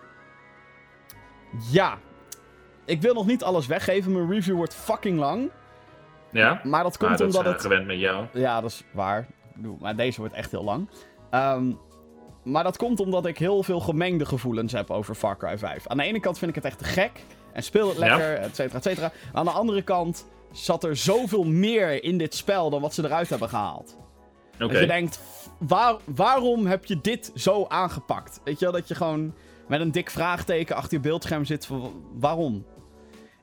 ja. 1.70 1.98
Ik 2.84 3.00
wil 3.02 3.14
nog 3.14 3.26
niet 3.26 3.42
alles 3.44 3.66
weggeven. 3.66 4.12
Mijn 4.12 4.30
review 4.30 4.56
wordt 4.56 4.74
fucking 4.74 5.18
lang. 5.18 5.50
Ja? 6.30 6.60
Maar 6.64 6.82
dat 6.82 6.96
komt 6.96 7.10
Ah, 7.10 7.16
dat 7.18 7.26
omdat 7.26 7.40
is, 7.42 7.46
eh, 7.46 7.52
het... 7.52 7.62
gewend 7.62 7.86
met 7.86 7.98
jou. 7.98 8.24
Ja, 8.32 8.60
dat 8.60 8.70
is 8.70 8.84
waar. 8.92 9.26
Maar 9.80 9.96
deze 9.96 10.20
wordt 10.20 10.34
echt 10.34 10.50
heel 10.50 10.64
lang. 10.64 10.88
Ehm, 11.30 11.72
maar 12.46 12.62
dat 12.64 12.76
komt 12.76 13.00
omdat 13.00 13.26
ik 13.26 13.38
heel 13.38 13.62
veel 13.62 13.80
gemengde 13.80 14.26
gevoelens 14.26 14.72
heb 14.72 14.90
over 14.90 15.14
Far 15.14 15.36
Cry 15.36 15.58
5. 15.58 15.86
Aan 15.86 15.96
de 15.96 16.02
ene 16.02 16.20
kant 16.20 16.38
vind 16.38 16.50
ik 16.50 16.56
het 16.56 16.64
echt 16.64 16.78
te 16.78 16.84
gek. 16.84 17.10
En 17.52 17.62
speel 17.62 17.88
het 17.88 17.98
Ja. 17.98 18.06
lekker, 18.06 18.36
et 18.36 18.56
cetera, 18.56 18.76
et 18.78 18.82
cetera. 18.84 19.12
Aan 19.32 19.44
de 19.44 19.50
andere 19.50 19.82
kant 19.82 20.26
zat 20.52 20.84
er 20.84 20.96
zoveel 20.96 21.44
meer 21.44 22.04
in 22.04 22.18
dit 22.18 22.34
spel 22.34 22.70
dan 22.70 22.80
wat 22.80 22.94
ze 22.94 23.04
eruit 23.04 23.28
hebben 23.28 23.48
gehaald. 23.48 23.96
Oké. 24.54 24.72
Dat 24.72 24.80
je 24.80 24.86
denkt, 24.86 25.20
waar, 25.58 25.96
waarom 26.04 26.66
heb 26.66 26.84
je 26.84 27.00
dit 27.00 27.30
zo 27.34 27.64
aangepakt? 27.68 28.40
Weet 28.44 28.58
je 28.58 28.64
wel, 28.64 28.74
dat 28.74 28.88
je 28.88 28.94
gewoon 28.94 29.34
met 29.68 29.80
een 29.80 29.92
dik 29.92 30.10
vraagteken 30.10 30.76
achter 30.76 30.92
je 30.96 31.00
beeldscherm 31.00 31.44
zit 31.44 31.66
van 31.66 31.92
waarom? 32.14 32.64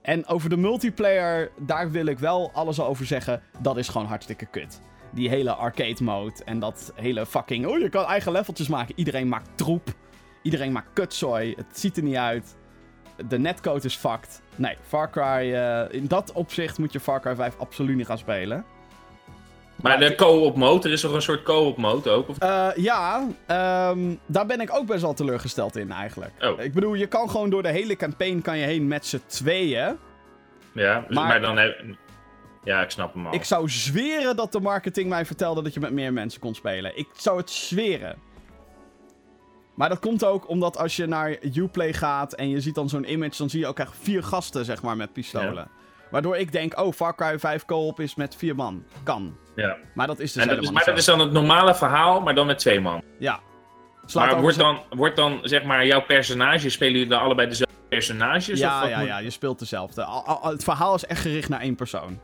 En 0.01 0.27
over 0.27 0.49
de 0.49 0.57
multiplayer, 0.57 1.51
daar 1.59 1.91
wil 1.91 2.05
ik 2.05 2.19
wel 2.19 2.51
alles 2.53 2.79
over 2.81 3.05
zeggen. 3.05 3.41
Dat 3.61 3.77
is 3.77 3.87
gewoon 3.87 4.07
hartstikke 4.07 4.45
kut. 4.45 4.81
Die 5.13 5.29
hele 5.29 5.51
arcade 5.53 6.03
mode 6.03 6.33
en 6.45 6.59
dat 6.59 6.91
hele 6.95 7.25
fucking... 7.25 7.65
Oh, 7.67 7.79
je 7.79 7.89
kan 7.89 8.05
eigen 8.05 8.31
leveltjes 8.31 8.67
maken. 8.67 8.93
Iedereen 8.97 9.27
maakt 9.27 9.49
troep. 9.55 9.87
Iedereen 10.41 10.71
maakt 10.71 10.89
kutzooi. 10.93 11.53
Het 11.57 11.79
ziet 11.79 11.97
er 11.97 12.03
niet 12.03 12.15
uit. 12.15 12.55
De 13.27 13.39
netcode 13.39 13.85
is 13.85 13.95
fucked. 13.95 14.41
Nee, 14.55 14.77
Far 14.87 15.09
Cry... 15.09 15.53
eh, 15.53 15.81
in 15.89 16.07
dat 16.07 16.31
opzicht 16.31 16.77
moet 16.77 16.93
je 16.93 16.99
Far 16.99 17.21
Cry 17.21 17.35
5 17.35 17.55
absoluut 17.57 17.95
niet 17.95 18.05
gaan 18.05 18.17
spelen. 18.17 18.65
Maar 19.75 19.99
de 19.99 20.15
co-op 20.15 20.55
mode, 20.55 20.87
er 20.87 20.93
is 20.93 21.01
toch 21.01 21.13
een 21.13 21.21
soort 21.21 21.43
co-op 21.43 21.77
mode 21.77 22.09
ook? 22.09 22.29
Of... 22.29 22.37
Eh, 22.37 22.67
ja, 22.75 23.27
ehm, 23.45 24.15
daar 24.25 24.45
ben 24.45 24.61
ik 24.61 24.75
ook 24.75 24.85
best 24.85 25.01
wel 25.01 25.13
teleurgesteld 25.13 25.75
in 25.77 25.91
eigenlijk. 25.91 26.31
Oh. 26.39 26.61
Ik 26.61 26.73
bedoel, 26.73 26.93
je 26.93 27.07
kan 27.07 27.29
gewoon 27.29 27.49
door 27.49 27.63
de 27.63 27.69
hele 27.71 27.95
campaign 27.95 28.41
kan 28.41 28.57
je 28.57 28.65
heen 28.65 28.87
met 28.87 29.05
z'n 29.05 29.21
tweeën. 29.27 29.97
Ja, 30.73 30.99
dus- 31.07 31.15
Maar- 31.15 31.27
maar, 31.27 31.41
dan 31.41 31.57
heb... 31.57 31.83
Ja, 32.63 32.81
ik 32.81 32.89
snap 32.89 33.13
hem 33.13 33.27
al. 33.27 33.33
Ik 33.33 33.43
zou 33.43 33.69
zweren 33.69 34.35
dat 34.35 34.51
de 34.51 34.59
marketing 34.59 35.09
mij 35.09 35.25
vertelde 35.25 35.61
dat 35.61 35.73
je 35.73 35.79
met 35.79 35.91
meer 35.91 36.13
mensen 36.13 36.39
kon 36.41 36.55
spelen. 36.55 36.97
Ik 36.97 37.07
zou 37.17 37.37
het 37.37 37.49
zweren. 37.49 38.15
Maar 39.75 39.89
dat 39.89 39.99
komt 39.99 40.25
ook 40.25 40.49
omdat 40.49 40.77
als 40.77 40.95
je 40.95 41.05
naar 41.05 41.37
Uplay 41.55 41.93
gaat 41.93 42.33
en 42.33 42.49
je 42.49 42.61
ziet 42.61 42.75
dan 42.75 42.89
zo'n 42.89 43.11
image, 43.11 43.37
dan 43.37 43.49
zie 43.49 43.59
je 43.59 43.67
ook 43.67 43.79
echt 43.79 43.93
vier 44.01 44.23
gasten, 44.23 44.65
zeg 44.65 44.81
maar, 44.81 44.97
met 44.97 45.13
pistolen. 45.13 45.53
Ja. 45.53 45.67
Waardoor 46.11 46.37
ik 46.37 46.51
denk, 46.51 46.79
oh, 46.79 46.93
Far 46.93 47.15
Cry 47.15 47.39
5 47.39 47.65
co-op 47.65 47.99
is 47.99 48.15
met 48.15 48.35
vier 48.35 48.55
man. 48.55 48.83
Kan. 49.03 49.37
Ja. 49.55 49.77
Maar 49.93 50.07
dat 50.07 50.19
is 50.19 50.33
dus 50.33 50.41
En 50.41 50.47
dat 50.47 50.57
helemaal 50.57 50.61
is, 50.61 50.67
niet 50.67 50.73
maar 50.73 50.85
dat 50.85 50.97
is 50.97 51.05
dan 51.05 51.19
het 51.19 51.31
normale 51.31 51.75
verhaal, 51.75 52.21
maar 52.21 52.35
dan 52.35 52.45
met 52.45 52.59
twee 52.59 52.79
man. 52.79 53.01
Ja. 53.19 53.39
Slaat 54.05 54.31
maar 54.31 54.41
wordt 54.41 54.57
dan, 54.57 54.79
wordt 54.89 55.15
dan, 55.15 55.39
zeg 55.43 55.63
maar, 55.63 55.85
jouw 55.85 56.01
personage, 56.01 56.69
spelen 56.69 56.93
jullie 56.93 57.07
dan 57.09 57.19
allebei 57.21 57.47
dezelfde 57.47 57.75
personages? 57.89 58.49
of 58.49 58.57
Ja, 58.57 58.79
wat 58.81 58.89
ja, 58.89 58.97
moet- 58.99 59.07
ja, 59.07 59.17
je 59.17 59.29
speelt 59.29 59.59
dezelfde. 59.59 60.03
Al- 60.03 60.23
al- 60.25 60.51
het 60.51 60.63
verhaal 60.63 60.95
is 60.95 61.05
echt 61.05 61.21
gericht 61.21 61.49
naar 61.49 61.59
één 61.61 61.75
persoon. 61.75 62.19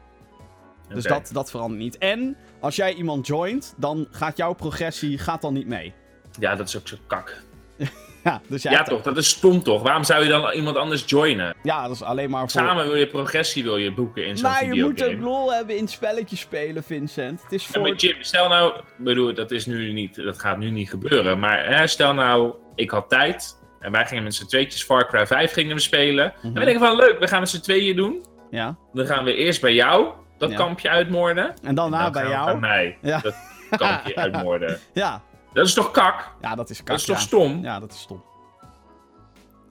Dus 0.94 1.04
dat, 1.04 1.30
dat 1.34 1.50
verandert 1.50 1.82
niet. 1.82 1.98
En 1.98 2.38
als 2.60 2.76
jij 2.76 2.94
iemand 2.94 3.28
joint, 3.28 3.74
dan 3.78 4.08
gaat 4.12 4.38
jouw 4.38 4.54
progressie 4.54 5.18
gaat 5.18 5.42
dan 5.42 5.54
niet 5.54 5.68
mee. 5.68 5.94
Ja, 6.40 6.56
dat 6.56 6.68
is 6.68 6.78
ook 6.78 6.88
zo 6.88 6.96
kak. 7.08 7.42
Ja, 8.24 8.42
dus 8.48 8.64
Ja, 8.64 8.84
toch? 8.84 9.02
Dat 9.02 9.18
is 9.18 9.28
stom 9.28 9.64
toch? 9.64 9.82
Waarom 9.82 10.04
zou 10.04 10.24
je 10.24 10.30
dan 10.30 10.52
iemand 10.52 10.76
anders 10.76 11.04
joinen? 11.06 11.56
Ja, 11.64 11.84
dat 11.88 11.96
is 11.96 12.02
alleen 12.02 12.30
maar 12.30 12.40
voor... 12.40 12.50
Samen 12.50 12.86
wil 12.86 12.96
je 12.96 13.08
progressie 13.08 13.64
wil 13.64 13.78
je 13.78 13.94
boeken 13.94 14.26
in 14.26 14.38
zo'n 14.38 14.50
maar 14.50 14.74
je 14.74 14.84
moet 14.84 15.04
ook 15.04 15.20
lol 15.20 15.54
hebben 15.54 15.78
in 15.78 15.88
spelletjes 15.88 16.40
spelen, 16.40 16.84
Vincent. 16.84 17.44
Het 17.44 17.52
is 17.52 17.66
Ja, 17.66 17.72
voor... 17.72 17.82
maar 17.82 17.96
Jim, 17.96 18.16
stel 18.20 18.50
nou, 18.50 18.74
bedoel, 18.98 19.34
dat, 19.34 19.52
is 19.52 19.66
nu 19.66 19.92
niet, 19.92 20.16
dat 20.16 20.40
gaat 20.40 20.58
nu 20.58 20.70
niet 20.70 20.90
gebeuren. 20.90 21.40
Maar 21.40 21.66
hè, 21.66 21.88
stel 21.88 22.14
nou, 22.14 22.54
ik 22.76 22.90
had 22.92 23.10
tijd 23.10 23.58
en 23.80 23.92
wij 23.92 24.06
gingen 24.06 24.24
met 24.24 24.36
z'n 24.36 24.46
tweetjes 24.46 24.84
Far 24.84 25.08
Cry 25.08 25.28
5 25.28 25.54
gingen 25.54 25.76
we 25.76 25.82
spelen. 25.82 26.34
Mhm. 26.38 26.48
En 26.48 26.54
we 26.54 26.66
denken 26.66 26.88
van 26.88 26.96
leuk, 26.96 27.20
we 27.20 27.28
gaan 27.28 27.40
met 27.40 27.50
z'n 27.50 27.62
tweeën 27.62 27.96
doen. 27.96 28.26
Ja. 28.50 28.78
Dan 28.94 29.06
gaan 29.06 29.24
we 29.24 29.34
eerst 29.36 29.62
bij 29.62 29.74
jou 29.74 30.08
dat 30.40 30.50
Ja. 30.50 30.56
kampje 30.56 30.90
uitmoorden. 30.90 31.54
En 31.64 31.76
daarna 31.76 32.10
bij 32.10 32.30
jou. 32.30 32.46
Bij 32.46 32.60
mij 32.60 32.98
Ja. 33.02 33.20
dat 33.20 33.36
kampje 33.70 34.16
uitmoorden. 34.24 34.80
Ja. 34.94 35.22
Dat 35.54 35.66
is 35.66 35.74
toch 35.74 35.92
kak? 35.92 36.32
Ja, 36.42 36.56
dat 36.56 36.70
is 36.70 36.78
kak, 36.78 36.88
Dat 36.88 36.98
is 37.00 37.06
toch 37.06 37.20
stom? 37.20 37.64
Ja, 37.64 37.80
dat 37.80 37.92
is 37.94 38.00
stom. 38.00 38.24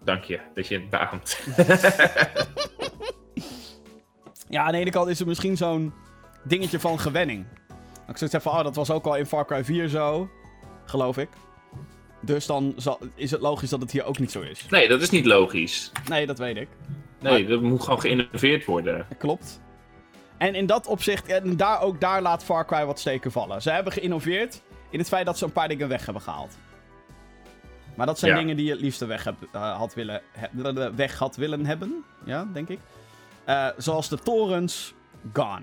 Dank 0.05 0.25
je 0.25 0.41
dat 0.55 0.69
je 0.69 0.75
het 0.75 0.91
beaamt. 0.91 1.39
Ja, 4.49 4.65
aan 4.65 4.73
de 4.73 4.79
ene 4.79 4.91
kant 4.91 5.09
is 5.09 5.19
het 5.19 5.29
misschien 5.29 5.57
zo'n 5.57 5.93
dingetje 6.45 6.81
van 6.81 6.99
gewenning. 7.01 7.47
Ik 8.09 8.17
zoiets 8.17 8.33
heb 8.33 8.43
van, 8.43 8.53
oh, 8.53 8.63
dat 8.63 8.77
was 8.77 8.91
ook 8.91 9.05
al 9.05 9.17
in 9.17 9.27
Far 9.27 9.47
Cry 9.47 9.65
4 9.65 9.89
zo. 9.89 10.29
Geloof 10.85 11.19
ik. 11.19 11.29
Dus 12.21 12.47
dan 12.47 12.73
zal, 12.77 12.99
is 13.15 13.31
het 13.31 13.41
logisch 13.41 13.71
dat 13.71 13.81
het 13.81 13.91
hier 13.91 14.05
ook 14.05 14.19
niet 14.19 14.31
zo 14.33 14.41
is. 14.41 14.67
Nee, 14.71 14.89
dat 14.89 15.01
is 15.03 15.11
niet 15.11 15.27
logisch. 15.27 15.93
Nee, 16.09 16.27
dat 16.27 16.39
weet 16.39 16.57
ik. 16.57 16.69
Nee, 17.21 17.47
dat 17.47 17.61
moet 17.61 17.83
gewoon 17.83 18.01
geïnnoveerd 18.01 18.65
worden. 18.65 19.07
Klopt. 19.19 19.61
En 20.38 20.54
in 20.54 20.66
dat 20.66 20.87
opzicht, 20.87 21.26
en 21.26 21.57
daar, 21.57 21.80
ook 21.83 22.00
daar 22.00 22.23
laat 22.23 22.45
Far 22.45 22.66
Cry 22.66 22.85
wat 22.85 22.99
steken 22.99 23.33
vallen. 23.33 23.62
Ze 23.62 23.71
hebben 23.71 23.92
geïnnoveerd 23.92 24.62
in 24.90 24.99
het 24.99 25.09
feit 25.09 25.26
dat 25.26 25.38
ze 25.38 25.45
een 25.45 25.52
paar 25.52 25.68
dingen 25.68 25.88
weg 25.88 26.04
hebben 26.04 26.23
gehaald. 26.23 26.57
Maar 27.95 28.07
dat 28.07 28.18
zijn 28.18 28.33
Ja. 28.33 28.38
dingen 28.38 28.57
die 28.57 28.64
je 28.64 28.71
het 28.73 28.80
liefst 28.80 29.00
weg, 29.07 29.25
heb, 29.25 29.35
eh, 29.52 29.76
had 29.76 29.95
willen, 29.95 30.23
he- 30.33 30.95
weg 30.95 31.18
had 31.18 31.37
willen 31.37 31.66
hebben. 31.66 32.04
Ja, 32.25 32.47
denk 32.52 32.68
ik. 32.68 32.78
Eh, 33.45 33.66
zoals 33.76 34.09
de 34.09 34.18
torens, 34.18 34.95
gone. 35.33 35.62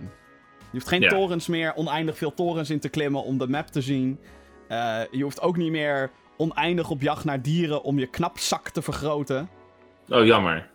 Je 0.60 0.72
hoeft 0.82 0.88
geen 0.88 1.02
Ja. 1.02 1.10
torens 1.10 1.48
meer, 1.48 1.76
oneindig 1.76 2.18
veel 2.18 2.34
torens 2.34 2.70
in 2.70 2.80
te 2.80 2.90
klimmen 2.90 3.24
om 3.24 3.38
de 3.38 3.48
map 3.48 3.68
te 3.68 3.82
zien. 3.82 4.20
Eh, 4.68 5.00
je 5.12 5.24
hoeft 5.24 5.42
ook 5.42 5.58
niet 5.58 5.72
meer 5.72 6.12
oneindig 6.38 6.90
op 6.90 7.02
jacht 7.02 7.26
naar 7.26 7.42
dieren 7.42 7.84
om 7.84 8.00
je 8.00 8.08
knapzak 8.08 8.70
te 8.70 8.82
vergroten. 8.82 9.50
Oh, 10.10 10.26
jammer. 10.26 10.70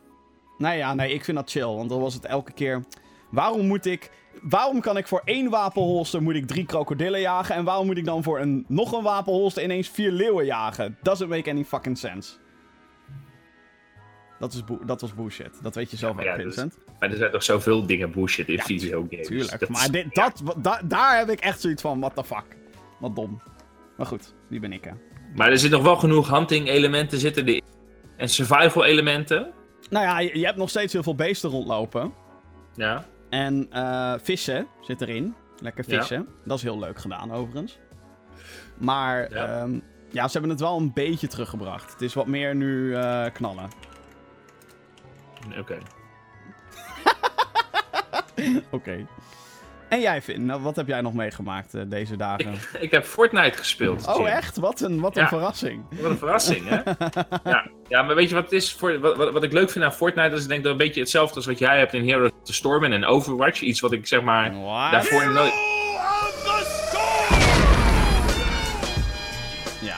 Nou 0.59 0.77
ja, 0.77 0.95
nee, 0.95 1.13
ik 1.15 1.25
vind 1.25 1.37
dat 1.37 1.51
chill. 1.51 1.67
Want 1.75 1.89
dan 1.89 2.01
was 2.01 2.15
het 2.15 2.25
elke 2.25 2.53
keer. 2.53 2.85
Waarom 3.31 3.67
moet 3.67 3.87
ik. 3.87 4.11
Waarom 4.43 4.81
kan 4.81 4.97
ik 4.97 5.07
voor 5.07 5.23
één 5.25 5.51
wapenholster 5.51 6.23
moet 6.23 6.35
ik 6.35 6.47
drie 6.47 6.67
krokodillen 6.67 7.21
jagen? 7.21 7.55
En 7.55 7.65
waarom 7.65 7.87
moet 7.87 7.97
ik 7.97 8.05
dan 8.05 8.23
voor 8.23 8.41
een, 8.41 8.65
nog 8.69 8.93
een 8.93 9.03
wapenholster 9.03 9.63
ineens 9.63 9.89
vier 9.89 10.11
leeuwen 10.11 10.45
jagen? 10.45 10.97
Doesn't 11.03 11.29
make 11.29 11.51
any 11.51 11.65
fucking 11.65 11.99
sense. 11.99 12.33
Dat, 14.39 14.53
is 14.53 14.63
dat 14.87 15.01
was 15.01 15.15
bullshit. 15.15 15.59
Dat 15.63 15.75
weet 15.75 15.91
je 15.91 15.97
zelf 15.97 16.15
maar 16.15 16.25
ook, 16.25 16.31
ja, 16.31 16.37
dus- 16.37 16.45
Vincent. 16.55 16.79
Maar 16.99 17.11
er 17.11 17.17
zijn 17.17 17.31
toch 17.31 17.43
zoveel 17.43 17.87
dingen 17.87 18.11
bullshit 18.11 18.49
in 18.49 18.59
videogames. 18.59 19.27
Tuurlijk. 19.27 19.61
Dat- 19.61 19.69
Maar 19.69 19.91
dit, 19.91 20.15
dat, 20.15 20.43
da- 20.57 20.81
daar 20.85 21.19
heb 21.19 21.31
ik 21.31 21.41
echt 21.41 21.61
zoiets 21.61 21.83
van, 21.83 22.01
what 22.01 22.15
the 22.17 22.25
fuck. 22.25 22.45
Wat 23.01 23.17
dom. 23.17 23.43
Maar 23.97 24.07
goed, 24.07 24.35
die 24.49 24.61
ben 24.61 24.73
ik, 24.73 24.85
hè. 24.85 24.91
Maar 25.35 25.51
er 25.51 25.59
zit 25.59 25.71
nog 25.71 25.83
wel 25.83 25.97
genoeg 25.97 26.31
hunting-elementen 26.31 27.19
zitten 27.19 27.47
erin. 27.47 27.63
En 28.17 28.29
survival-elementen. 28.29 29.53
Nou 29.91 30.05
ja, 30.05 30.19
je, 30.21 30.39
je 30.39 30.45
hebt 30.45 30.57
nog 30.59 30.69
steeds 30.71 30.93
heel 30.93 31.03
veel 31.03 31.15
beesten 31.15 31.51
rondlopen. 31.51 32.13
Ja. 32.75 33.05
En 33.31 33.67
eh, 33.73 34.15
vissen 34.23 34.67
zit 34.81 35.01
erin. 35.01 35.35
Lekker 35.59 35.85
Ja. 35.89 35.99
vissen. 35.99 36.29
Dat 36.45 36.57
is 36.57 36.63
heel 36.63 36.79
leuk 36.79 36.99
gedaan, 36.99 37.33
overigens. 37.33 37.79
Maar 38.79 39.33
Ja. 39.35 39.45
ja. 39.45 39.67
ja, 40.11 40.27
ze 40.27 40.33
hebben 40.33 40.51
het 40.51 40.61
wel 40.61 40.77
een 40.77 40.93
beetje 40.93 41.27
teruggebracht. 41.29 41.93
Het 41.93 42.03
is 42.03 42.15
wat 42.15 42.27
meer 42.27 42.55
nu 42.55 42.95
eh, 42.95 43.25
knallen. 43.33 43.69
Oké. 45.59 45.79
Oké. 48.71 49.07
En 49.91 50.01
jij, 50.01 50.23
Finn, 50.23 50.47
nou, 50.47 50.61
wat 50.63 50.77
heb 50.77 50.87
jij 50.87 51.01
nog 51.01 51.15
meegemaakt 51.15 51.75
eh, 51.75 51.83
deze 51.87 52.17
dagen? 52.17 52.55
Ik 52.79 52.91
heb 52.91 53.05
Fortnite 53.05 53.59
gespeeld. 53.59 54.07
Oh, 54.07 54.17
Jim. 54.17 54.27
echt? 54.27 54.57
Wat 54.57 54.81
een, 54.81 55.01
wat 55.01 55.17
een 55.17 55.23
Ja. 55.23 55.29
verrassing. 55.29 55.83
Wat 56.01 56.11
een 56.11 56.19
verrassing, 56.19 56.69
hè? 56.69 56.81
ja. 57.51 57.67
ja, 57.89 58.03
maar 58.03 58.15
weet 58.15 58.29
je 58.29 58.35
wat 58.35 58.45
het 58.45 58.53
is? 58.53 58.73
Voor, 58.73 59.01
wat, 59.01 59.17
wat, 59.17 59.33
wat 59.33 59.43
ik 59.43 59.53
leuk 59.53 59.71
vind 59.71 59.85
aan 59.85 59.93
Fortnite 59.93 60.35
is, 60.35 60.43
ik 60.43 60.49
denk 60.49 60.63
dat 60.63 60.73
een 60.73 60.79
beetje 60.79 61.01
hetzelfde 61.01 61.35
als 61.37 61.47
wat 61.47 61.59
jij 61.59 61.79
hebt 61.79 61.93
in 61.95 62.09
Heroes 62.09 62.31
of 62.31 62.45
the 62.47 62.53
Storm 62.53 62.85
en 62.85 62.93
in 62.93 63.05
Overwatch. 63.05 63.61
Iets 63.61 63.81
wat 63.81 63.93
ik 63.93 64.07
zeg 64.07 64.23
maar 64.23 64.53
What? 64.63 64.91
daarvoor 64.93 65.33
nooit. 65.33 65.53
Ja. 69.81 69.97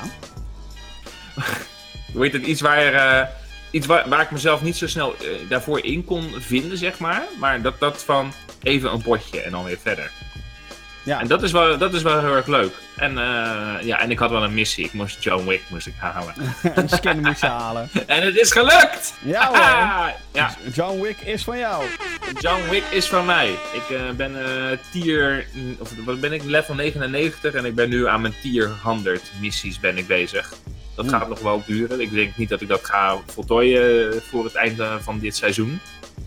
Heet 2.20 2.32
het? 2.32 2.42
Iets 2.46 2.60
waar. 2.60 2.94
eh, 2.94 3.26
iets 3.72 3.86
waar, 3.86 4.08
waar 4.08 4.20
ik 4.20 4.30
mezelf 4.30 4.62
niet 4.62 4.76
zo 4.76 4.86
snel 4.86 5.16
eh, 5.16 5.28
daarvoor 5.48 5.84
in 5.84 6.04
kon 6.04 6.34
vinden, 6.38 6.78
zeg 6.78 6.98
maar. 6.98 7.22
Maar 7.38 7.62
dat, 7.62 7.80
dat 7.80 8.04
van 8.04 8.32
even 8.62 8.92
een 8.92 9.02
potje 9.02 9.40
en 9.40 9.50
dan 9.50 9.64
weer 9.64 9.78
verder. 9.82 10.10
Ja. 11.04 11.20
En 11.20 11.26
dat 11.26 11.42
is 11.42 11.52
wel, 11.52 11.78
dat 11.78 11.94
is 11.94 12.02
wel 12.02 12.20
heel 12.20 12.34
erg 12.34 12.46
leuk. 12.46 12.72
En, 12.96 13.18
eh, 13.18 13.86
ja, 13.86 14.00
en 14.00 14.10
ik 14.10 14.18
had 14.18 14.30
wel 14.30 14.42
een 14.42 14.54
missie. 14.54 14.84
Ik 14.84 14.92
moest 14.92 15.24
John 15.24 15.46
Wick 15.46 15.62
moest 15.68 15.86
ik 15.86 15.94
halen. 15.96 16.34
een 16.74 16.88
skin 16.88 17.20
moest 17.20 17.40
je 17.40 17.46
halen. 17.46 17.90
en 18.06 18.22
het 18.22 18.36
is 18.36 18.52
gelukt! 18.52 19.14
Ja 19.22 19.46
hoor. 19.46 20.14
Ja, 20.32 20.56
John 20.72 21.00
Wick 21.00 21.20
is 21.20 21.44
van 21.44 21.58
jou. 21.58 21.84
John 22.40 22.68
Wick 22.70 22.84
is 22.90 23.08
van 23.08 23.26
mij. 23.26 23.50
Ik 23.50 23.90
eh, 23.90 24.10
ben 24.16 24.36
tier, 24.90 25.46
of 25.78 25.90
wat 26.04 26.20
ben 26.20 26.32
ik, 26.32 26.42
level 26.44 26.74
99 26.74 27.54
en 27.54 27.64
ik 27.64 27.74
ben 27.74 27.88
nu 27.88 28.08
aan 28.08 28.20
mijn 28.20 28.34
tier 28.42 28.70
100 28.82 29.22
missies 29.40 29.80
ben 29.80 29.96
ik 29.96 30.06
bezig. 30.06 30.52
Dat 30.96 31.04
Oeh. 31.04 31.14
gaat 31.14 31.28
nog 31.28 31.40
wel 31.40 31.62
duren. 31.66 32.00
Ik 32.00 32.12
denk 32.12 32.36
niet 32.36 32.48
dat 32.48 32.60
ik 32.60 32.68
dat 32.68 32.84
ga 32.84 33.18
voltooien 33.26 34.12
eh, 34.12 34.18
voor 34.20 34.44
het 34.44 34.54
einde 34.54 34.98
van 35.00 35.18
dit 35.18 35.36
seizoen. 35.36 35.80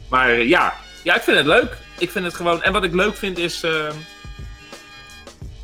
Maar 0.09 0.29
eh, 0.29 0.47
ja. 0.47 0.73
ja, 1.03 1.15
ik 1.15 1.21
vind 1.21 1.37
het 1.37 1.45
leuk. 1.45 1.77
Ik 1.97 2.11
vind 2.11 2.25
het 2.25 2.33
gewoon. 2.35 2.61
En 2.63 2.73
wat 2.73 2.83
ik 2.83 2.93
leuk 2.93 3.15
vind 3.15 3.37
is. 3.37 3.63
eh, 3.63 3.89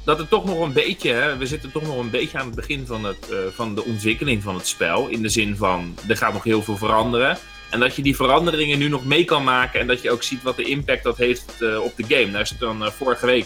dat 0.06 0.18
het 0.18 0.30
toch 0.30 0.46
nog 0.46 0.60
een 0.60 0.74
beetje. 0.74 1.12
Hè, 1.12 1.38
we 1.38 1.46
zitten 1.46 1.72
toch 1.72 1.84
nog 1.84 1.98
een 1.98 2.10
beetje 2.10 2.38
aan 2.38 2.46
het 2.46 2.56
begin 2.56 2.86
van, 2.86 3.04
het, 3.04 3.30
eh, 3.30 3.38
van 3.54 3.76
de 3.76 3.84
ontwikkeling 3.84 4.44
van 4.44 4.56
het 4.56 4.68
spel. 4.68 5.08
In 5.08 5.22
de 5.22 5.30
zin 5.30 5.56
van. 5.58 5.96
Er 6.08 6.18
gaat 6.18 6.34
nog 6.34 6.44
heel 6.44 6.64
veel 6.64 6.78
veranderen. 6.78 7.38
En 7.70 7.80
dat 7.80 7.96
je 7.96 8.02
die 8.02 8.16
veranderingen 8.16 8.80
nu 8.80 8.88
nog 8.90 9.06
mee 9.06 9.26
kan 9.26 9.44
maken. 9.44 9.80
En 9.80 9.88
dat 9.88 10.02
je 10.02 10.12
ook 10.12 10.24
ziet 10.24 10.44
wat 10.44 10.56
de 10.56 10.64
impact 10.64 11.04
dat 11.04 11.18
heeft 11.18 11.46
op 11.84 11.94
de 11.96 12.04
game. 12.08 12.26
Nou 12.26 12.42
is 12.42 12.50
het 12.50 12.60
dan 12.60 12.92
vorige 12.92 13.26
week. 13.26 13.46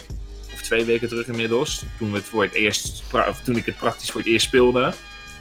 Of 0.54 0.62
twee 0.62 0.84
weken 0.84 1.08
terug 1.08 1.26
inmiddels. 1.26 1.82
Toen, 1.98 2.10
we 2.10 2.16
het 2.16 2.26
voor 2.26 2.42
het 2.42 2.52
eerst, 2.52 3.02
toen 3.44 3.56
ik 3.56 3.66
het 3.66 3.76
praktisch 3.76 4.10
voor 4.10 4.20
het 4.20 4.30
eerst 4.30 4.46
speelde. 4.46 4.92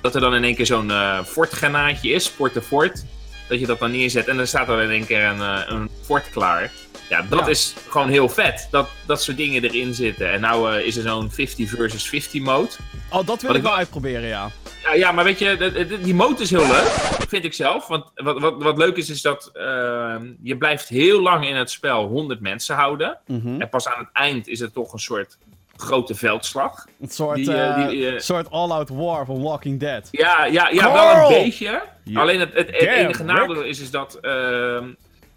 Dat 0.06 0.16
er 0.16 0.22
dan 0.22 0.36
in 0.36 0.44
één 0.44 0.56
keer 0.56 0.66
zo'n 0.66 0.92
eh 0.92 1.24
fortgranaatje 1.24 2.10
is. 2.12 2.32
Port 2.32 2.54
de 2.54 2.62
fort. 2.62 3.04
Dat 3.50 3.60
je 3.60 3.66
dat 3.66 3.80
dan 3.80 3.92
neerzet. 3.92 4.28
En 4.28 4.38
dan 4.38 4.48
staat 4.48 4.70
er 4.70 4.82
in 4.82 4.90
één 4.90 5.06
keer 5.06 5.24
een, 5.24 5.42
eh, 5.42 5.62
een 5.66 5.90
fort 6.04 6.30
klaar. 6.30 6.72
Ja, 7.10 7.22
dat 7.30 7.40
Ja. 7.40 7.48
is 7.48 7.74
gewoon 7.90 8.10
heel 8.10 8.30
vet. 8.30 8.68
Dat 8.72 8.90
dat 9.06 9.22
soort 9.24 9.38
dingen 9.38 9.64
erin 9.64 9.94
zitten. 9.94 10.32
En 10.32 10.42
nou 10.42 10.74
eh, 10.76 10.86
is 10.86 10.96
er 10.98 11.04
zo'n 11.04 11.32
50 11.32 11.70
versus 11.70 12.10
50 12.10 12.42
mode. 12.42 12.70
Oh, 13.10 13.26
dat 13.28 13.42
wil 13.42 13.50
ik 13.52 13.56
ik 13.58 13.64
wel 13.64 13.76
uitproberen, 13.76 14.28
ja. 14.28 14.52
Ja, 14.84 14.94
ja, 14.94 15.12
maar 15.12 15.24
weet 15.24 15.40
je, 15.40 15.98
die 16.04 16.14
mode 16.16 16.42
is 16.42 16.50
heel 16.50 16.68
leuk, 16.68 16.92
vind 17.30 17.44
ik 17.44 17.54
zelf. 17.54 17.88
Want 17.88 18.06
wat, 18.16 18.40
wat, 18.40 18.64
wat 18.64 18.78
leuk 18.78 18.98
is, 18.98 19.10
is 19.10 19.22
dat 19.22 19.50
eh, 19.54 20.16
je 20.44 20.58
blijft 20.58 20.88
heel 20.90 21.22
lang 21.22 21.48
in 21.48 21.56
het 21.56 21.72
spel 21.72 22.08
100 22.08 22.40
mensen 22.40 22.76
houden. 22.76 23.18
Mhm. 23.28 23.62
En 23.62 23.70
pas 23.70 23.88
aan 23.88 24.00
het 24.00 24.10
eind 24.14 24.48
is 24.48 24.60
het 24.60 24.74
toch 24.74 24.94
een 24.94 25.00
soort 25.00 25.38
grote 25.77 26.15
veldslag. 26.15 26.86
Een 27.01 27.10
soort, 27.10 27.36
Die, 27.36 27.53
eh, 27.53 27.82
eh, 27.84 27.89
die, 27.89 28.10
eh, 28.10 28.20
soort 28.20 28.51
all-out 28.51 28.89
war 28.89 29.25
van 29.25 29.41
Walking 29.41 29.79
Dead. 29.79 30.08
Ja, 30.12 30.46
ja, 30.46 30.70
ja 30.70 30.79
Carl! 30.82 30.94
wel 30.94 31.38
een 31.38 31.44
beetje. 31.44 31.84
Alleen 32.13 32.39
het, 32.39 32.53
het, 32.53 32.67
het 32.67 32.79
Damn, 32.79 32.91
enige 32.91 33.24
nadeel 33.24 33.62
is, 33.63 33.79
is 33.79 33.91
dat... 33.91 34.17
ehm, 34.22 34.88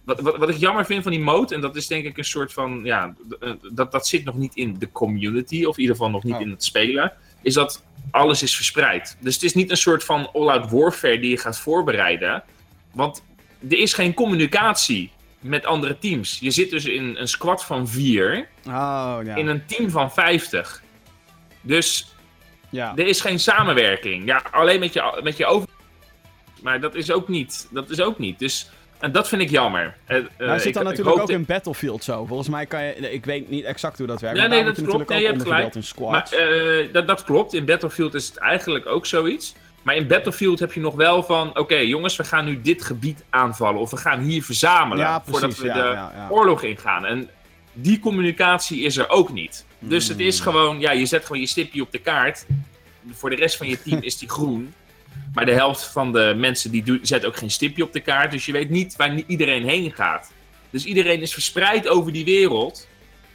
wat, 0.04 0.20
wat, 0.20 0.36
wat 0.36 0.48
ik 0.48 0.56
jammer 0.56 0.84
vind 0.86 1.02
van 1.02 1.12
die 1.12 1.20
mode, 1.20 1.54
en 1.54 1.60
dat 1.60 1.76
is 1.76 1.86
denk 1.86 2.04
ik 2.04 2.18
een 2.18 2.24
soort 2.24 2.52
van... 2.52 2.80
Ja, 2.84 3.14
dat, 3.72 3.92
dat 3.92 4.06
zit 4.06 4.24
nog 4.24 4.34
niet 4.34 4.54
in 4.54 4.76
de 4.78 4.92
community, 4.92 5.64
of 5.64 5.74
in 5.76 5.80
ieder 5.82 5.96
geval 5.96 6.10
nog 6.10 6.24
niet 6.24 6.34
Oh. 6.34 6.40
in 6.40 6.50
het 6.50 6.64
spelen. 6.64 7.12
Is 7.42 7.54
dat 7.54 7.82
alles 8.10 8.42
is 8.42 8.56
verspreid. 8.56 9.16
Dus 9.20 9.34
het 9.34 9.42
is 9.42 9.54
niet 9.54 9.70
een 9.70 9.76
soort 9.76 10.04
van 10.04 10.30
all-out 10.32 10.70
warfare 10.70 11.18
die 11.18 11.30
je 11.30 11.38
gaat 11.38 11.58
voorbereiden. 11.58 12.42
Want 12.92 13.22
er 13.70 13.78
is 13.78 13.92
geen 13.94 14.14
communicatie 14.14 15.10
met 15.40 15.66
andere 15.66 15.98
teams. 15.98 16.38
Je 16.40 16.50
zit 16.50 16.70
dus 16.70 16.84
in 16.84 17.16
een 17.16 17.28
squad 17.28 17.64
van 17.64 17.88
vier, 17.88 18.48
Oh, 18.66 19.18
ja. 19.24 19.34
in 19.34 19.46
een 19.46 19.66
team 19.66 19.90
van 19.90 20.12
50. 20.12 20.82
Dus 21.60 22.14
ja. 22.70 22.92
er 22.96 23.06
is 23.06 23.20
geen 23.20 23.40
samenwerking. 23.40 24.26
Ja, 24.26 24.42
alleen 24.50 24.80
met 24.80 24.92
je, 24.92 25.20
met 25.22 25.36
je 25.36 25.46
over. 25.46 25.68
Maar 26.62 26.80
dat 26.80 26.94
is 26.94 27.10
ook 27.10 27.28
niet. 27.28 27.68
Dat 27.70 27.90
is 27.90 28.00
ook 28.00 28.18
niet. 28.18 28.38
Dus 28.38 28.70
en 28.98 29.12
dat 29.12 29.28
vind 29.28 29.42
ik 29.42 29.50
jammer. 29.50 29.96
Maar 30.06 30.16
het 30.18 30.62
zit 30.62 30.74
dan 30.74 30.82
ik 30.82 30.88
natuurlijk 30.88 31.20
ook 31.20 31.30
in 31.30 31.44
Battlefield 31.44 32.04
zo. 32.04 32.24
Volgens 32.24 32.48
mij 32.48 32.66
kan 32.66 32.84
je... 32.84 33.12
Ik 33.12 33.24
weet 33.24 33.50
niet 33.50 33.64
exact 33.64 33.98
hoe 33.98 34.06
dat 34.06 34.20
werkt. 34.20 34.38
Ja, 34.38 34.46
nee, 34.46 34.64
dat 34.64 34.82
klopt. 34.82 35.08
Nee, 35.08 35.20
je 35.20 35.26
hebt 35.26 35.74
in 35.74 35.84
Maar 35.98 36.32
eh, 36.32 36.92
dat, 36.92 37.06
dat 37.06 37.24
klopt. 37.24 37.54
In 37.54 37.64
Battlefield 37.64 38.14
is 38.14 38.26
het 38.26 38.36
eigenlijk 38.36 38.86
ook 38.86 39.06
zoiets. 39.06 39.54
Maar 39.88 39.96
in 39.96 40.06
Battlefield 40.06 40.58
heb 40.58 40.72
je 40.72 40.80
nog 40.80 40.94
wel 40.94 41.22
van... 41.22 41.58
Oké, 41.58 41.76
jongens, 41.76 42.16
we 42.16 42.24
gaan 42.24 42.44
nu 42.44 42.60
dit 42.60 42.84
gebied 42.84 43.24
aanvallen. 43.30 43.80
Of 43.80 43.90
we 43.90 43.96
gaan 43.96 44.20
hier 44.20 44.42
verzamelen. 44.42 45.04
ja, 45.04 45.18
precies. 45.18 45.40
voordat 45.40 45.58
we 45.58 45.66
ja, 45.66 45.74
de 45.74 45.80
ja, 45.80 46.28
oorlog 46.30 46.62
ingaan. 46.62 47.06
En 47.06 47.28
die 47.72 47.98
communicatie 47.98 48.82
is 48.82 48.96
er 48.96 49.08
ook 49.08 49.32
niet. 49.32 49.64
Dus 49.78 50.08
het 50.08 50.16
Hmm. 50.16 50.26
is 50.26 50.40
gewoon... 50.40 50.80
Ja, 50.80 50.90
je 50.90 51.06
zet 51.06 51.24
gewoon 51.26 51.40
je 51.40 51.46
stipje 51.46 51.82
op 51.82 51.92
de 51.92 51.98
kaart. 51.98 52.46
Voor 53.12 53.30
de 53.30 53.36
rest 53.36 53.56
van 53.56 53.68
je 53.68 53.82
team 53.84 54.02
is 54.02 54.18
die 54.18 54.28
groen. 54.28 54.74
Maar 55.34 55.44
de 55.44 55.52
helft 55.52 55.84
van 55.84 56.12
de 56.12 56.34
mensen 56.36 56.70
die 56.70 56.98
zet 57.02 57.26
ook 57.26 57.36
geen 57.36 57.50
stipje 57.50 57.82
op 57.82 57.92
de 57.92 58.00
kaart. 58.00 58.30
Dus 58.30 58.46
je 58.46 58.52
weet 58.52 58.70
niet 58.70 58.96
waar 58.96 59.14
iedereen 59.26 59.64
heen 59.64 59.92
gaat. 59.92 60.32
Dus 60.70 60.84
iedereen 60.84 61.20
is 61.20 61.32
verspreid 61.32 61.88
over 61.88 62.12
die 62.12 62.24
wereld. 62.24 62.88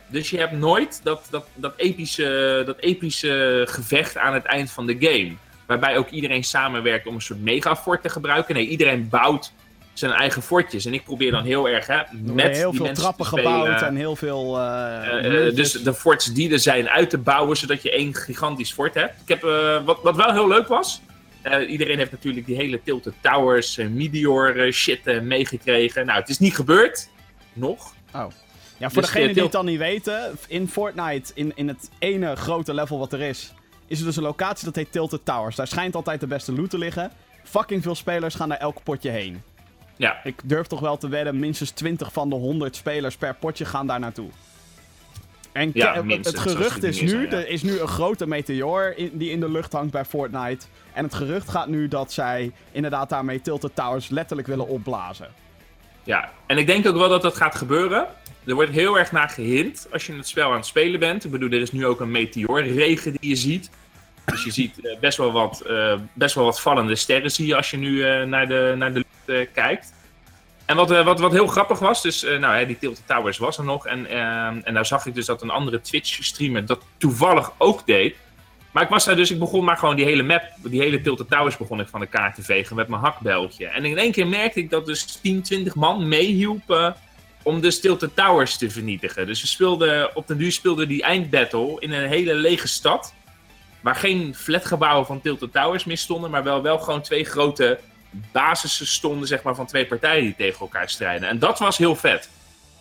Dus 0.08 0.30
je 0.30 0.38
hebt 0.38 0.52
nooit 0.54 1.00
dat, 1.04 1.28
dat, 1.30 1.48
dat, 1.56 1.74
epische, 1.78 2.64
dat 2.66 2.80
epische 2.80 3.66
gevecht 3.70 4.18
aan 4.18 4.34
het 4.34 4.46
eind 4.46 4.72
van 4.72 4.86
de 4.86 4.96
game. 5.00 5.36
Waarbij 5.80 5.98
ook 5.98 6.10
iedereen 6.10 6.44
samenwerkt 6.44 7.08
om 7.08 7.16
een 7.16 7.22
soort 7.22 7.42
megafort 7.42 8.02
te 8.02 8.10
gebruiken. 8.10 8.56
Nee, 8.56 8.68
iedereen 8.68 9.10
bouwt 9.10 9.54
zijn 9.94 10.12
eigen 10.12 10.42
fortjes. 10.42 10.86
En 10.86 10.94
ik 10.94 11.04
probeer 11.04 11.32
dan 11.32 11.44
heel 11.44 11.70
erg 11.70 11.88
hè, 11.88 12.02
met 12.22 12.58
heel 12.58 12.72
die 12.72 12.80
veel 12.80 12.94
trappen 12.94 13.26
gebouwd 13.26 13.82
en 13.82 13.96
heel 13.96 14.16
veel. 14.16 14.60
Uh, 14.60 15.56
dus 15.56 15.72
de 15.72 15.94
forts 15.94 16.34
die 16.34 16.52
er 16.52 16.60
zijn 16.60 16.90
uit 16.90 17.10
te 17.10 17.18
bouwen, 17.18 17.58
zodat 17.58 17.82
je 17.82 17.92
één 17.92 18.14
gigantisch 18.16 18.72
fort 18.72 18.94
hebt. 18.94 19.22
Ik 19.22 19.28
heb, 19.28 19.42
wat, 19.86 20.00
wat 20.02 20.16
wel 20.16 20.32
heel 20.32 20.48
leuk 20.48 20.68
was. 20.68 21.02
iedereen 21.68 21.98
heeft 21.98 22.12
natuurlijk 22.12 22.46
die 22.46 22.56
hele 22.56 22.82
Tilted 22.84 23.14
Towers, 23.22 23.76
Meteor 23.76 24.72
shit 24.72 25.22
meegekregen. 25.24 26.06
Nou, 26.06 26.20
het 26.20 26.30
is 26.30 26.40
niet 26.40 26.56
gebeurd. 26.56 27.10
Nog. 27.54 27.94
Oh. 28.14 28.26
Ja, 28.78 28.90
voor 28.90 29.02
dus 29.02 29.12
degenen 29.12 29.34
die 29.34 29.44
het 29.44 29.52
dan 29.52 29.66
niet 29.66 29.78
weten, 29.78 30.38
in 30.48 30.68
Fortnite, 30.68 31.32
in, 31.36 31.52
in 31.56 31.68
het 31.68 31.90
ene 32.00 32.36
grote 32.36 32.74
level 32.74 33.00
wat 33.00 33.14
er 33.14 33.22
is, 33.22 33.54
is 33.88 34.00
er 34.00 34.06
dus 34.06 34.16
een 34.16 34.24
locatie 34.24 34.66
dat 34.66 34.76
heet 34.76 34.92
Tilted 34.92 35.26
Towers. 35.26 35.56
Daar 35.56 35.68
schijnt 35.68 35.96
altijd 35.96 36.20
de 36.20 36.28
beste 36.28 36.54
loot 36.54 36.70
te 36.70 36.78
liggen. 36.78 37.12
Fucking 37.44 37.84
veel 37.84 37.96
spelers 37.96 38.36
gaan 38.36 38.48
naar 38.48 38.58
elk 38.58 38.84
potje 38.84 39.10
heen. 39.10 39.42
Ja. 39.96 40.20
Ik 40.24 40.42
durf 40.44 40.68
toch 40.68 40.80
wel 40.80 40.98
te 40.98 41.08
wedden, 41.08 41.40
minstens 41.40 41.72
20 41.72 42.14
van 42.14 42.30
de 42.30 42.36
100 42.36 42.76
spelers 42.76 43.16
per 43.16 43.36
potje 43.36 43.66
gaan 43.66 43.88
daar 43.88 44.00
naartoe. 44.00 44.30
En 45.52 45.72
ja, 45.74 46.04
het 46.06 46.40
gerucht 46.40 46.84
is 46.84 47.02
nu, 47.02 47.28
er 47.28 47.48
is 47.48 47.64
nu 47.64 47.80
een 47.80 47.88
grote 47.88 48.28
meteor 48.28 48.98
in, 48.98 49.10
die 49.14 49.30
in 49.30 49.40
de 49.40 49.50
lucht 49.50 49.74
hangt 49.74 49.92
bij 49.92 50.06
Fortnite. 50.06 50.66
En 50.94 51.04
het 51.04 51.14
gerucht 51.14 51.50
gaat 51.50 51.68
nu 51.68 51.88
dat 51.88 52.12
zij 52.12 52.52
inderdaad 52.72 53.10
daarmee 53.10 53.42
Tilted 53.42 53.76
Towers 53.76 54.10
letterlijk 54.10 54.48
willen 54.48 54.68
opblazen. 54.68 55.28
Ja, 56.04 56.32
en 56.46 56.58
ik 56.58 56.68
denk 56.68 56.88
ook 56.88 56.96
wel 56.96 57.10
dat 57.10 57.22
dat 57.22 57.36
gaat 57.36 57.56
gebeuren. 57.56 58.08
Er 58.46 58.54
wordt 58.54 58.72
heel 58.72 58.98
erg 58.98 59.12
naar 59.12 59.30
gehint 59.30 59.88
als 59.92 60.06
je 60.06 60.14
het 60.14 60.28
spel 60.28 60.50
aan 60.50 60.56
het 60.56 60.66
spelen 60.66 61.00
bent. 61.00 61.26
Ik 61.26 61.32
bedoel, 61.32 61.50
er 61.50 61.62
is 61.62 61.72
nu 61.72 61.86
ook 61.86 62.00
een 62.00 62.12
meteorregen 62.12 63.12
die 63.12 63.30
je 63.30 63.36
ziet. 63.36 63.70
Dus 64.26 64.44
je 64.44 64.52
ziet 64.52 64.78
uh, 64.82 65.00
best, 65.00 65.18
wel 65.18 65.32
wat, 65.32 65.64
uh, 65.68 65.94
best 66.14 66.36
wel 66.36 66.44
wat 66.44 66.62
vallende 66.62 66.96
sterren 66.96 67.32
zie 67.32 67.48
je 67.48 67.56
als 67.56 67.72
je 67.72 67.78
nu 67.78 67.90
uh, 67.90 68.24
naar 68.24 68.48
de, 68.48 68.74
naar 68.78 68.94
de 68.94 69.06
lucht 69.26 69.52
kijkt. 69.52 69.94
En 70.66 70.76
wat, 70.76 71.04
wat, 71.04 71.20
wat 71.20 71.32
heel 71.32 71.48
grappig 71.48 71.80
was, 71.80 72.02
dus 72.02 72.22
nou, 72.40 72.66
die 72.66 72.80
Tilted 72.80 73.08
Towers 73.08 73.38
was 73.38 73.58
er 73.58 73.64
nog. 73.64 73.86
En, 73.86 74.08
en 74.64 74.74
nou 74.74 74.86
zag 74.86 75.06
ik 75.06 75.16
dus 75.16 75.26
dat 75.26 75.42
een 75.42 75.50
andere 75.50 75.82
Twitch-streamer 75.82 76.66
dat 76.66 76.82
toevallig 76.98 77.52
ook 77.58 77.86
deed. 77.86 78.16
Maar 78.74 78.84
ik 78.84 78.90
was 78.90 79.06
daar 79.06 79.16
dus, 79.16 79.32
ik 79.32 79.40
begon 79.40 79.64
maar 79.64 79.78
gewoon 79.78 79.96
die 79.96 80.06
hele 80.06 80.24
map, 80.24 80.44
die 80.58 80.82
hele 80.82 81.02
Tilted 81.02 81.30
Towers 81.30 81.58
begon 81.58 81.80
ik 81.80 81.88
van 81.88 82.00
de 82.00 82.06
kaart 82.06 82.36
te 82.36 82.44
vegen 82.44 82.76
met 82.76 82.88
mijn 82.88 83.02
hakbeltje. 83.02 83.68
En 83.68 83.86
in 83.86 83.98
één 83.98 84.12
keer 84.12 84.28
merkte 84.28 84.60
ik 84.60 84.70
dat 84.70 84.86
dus 84.86 85.06
10, 85.22 85.42
20 85.42 85.76
man 85.76 86.08
meehielpen 86.08 86.96
om 87.44 87.62
de 87.62 87.80
Tilted 87.80 88.16
Towers 88.16 88.58
te 88.58 88.70
vernietigen. 88.70 89.26
Dus 89.26 89.42
we 89.42 89.48
speelden, 89.48 90.16
op 90.16 90.28
de 90.28 90.36
duur 90.36 90.52
speelden 90.52 90.88
die 90.88 91.04
eindbattle 91.04 91.76
in 91.80 91.92
een 91.92 92.08
hele 92.08 92.34
lege 92.34 92.68
stad. 92.68 93.14
Waar 93.82 93.96
geen 93.96 94.36
flatgebouwen 94.36 95.06
van 95.06 95.22
Tilted 95.22 95.54
Towers 95.54 95.84
meer 95.84 95.98
stonden, 95.98 96.32
maar 96.32 96.44
wel, 96.44 96.62
wel 96.62 96.80
gewoon 96.80 97.02
twee 97.02 97.24
grote 97.24 97.80
basissen 98.32 98.88
stonden 98.88 99.28
zeg 99.28 99.44
maar, 99.44 99.56
van 99.56 99.66
twee 99.66 99.86
partijen 99.86 100.24
die 100.24 100.36
tegen 100.36 100.60
elkaar 100.60 100.90
strijden. 100.90 101.30
En 101.30 101.40
dat 101.40 101.60
was 101.60 101.78
heel 101.78 101.96
vet. 101.96 102.30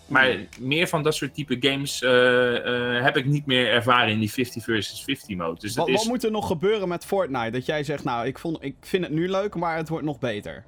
Maar 0.07 0.31
hmm. 0.31 0.47
meer 0.59 0.89
van 0.89 1.03
dat 1.03 1.15
soort 1.15 1.35
type 1.35 1.57
games 1.61 2.03
uh, 2.03 2.11
uh, 2.11 3.03
heb 3.03 3.17
ik 3.17 3.25
niet 3.25 3.47
meer 3.47 3.69
ervaren 3.69 4.13
in 4.13 4.19
die 4.19 4.33
50 4.33 4.65
versus 4.65 5.03
50 5.05 5.37
mode. 5.37 5.61
Dus 5.61 5.77
wat, 5.77 5.89
is... 5.89 5.95
wat, 5.95 6.05
moet 6.05 6.25
er 6.25 6.31
nog 6.31 6.47
gebeuren 6.47 6.89
met 6.89 7.05
Fortnite? 7.05 7.51
Dat 7.51 7.67
jij 7.67 7.85
zegt, 7.85 8.05
nou, 8.05 8.27
ik, 8.27 8.39
vond, 8.39 8.65
ik 8.65 8.77
vind 8.81 9.05
het 9.05 9.13
nu 9.13 9.29
leuk, 9.29 9.55
maar 9.55 9.77
het 9.77 9.89
wordt 9.89 10.05
nog 10.05 10.19
beter. 10.19 10.65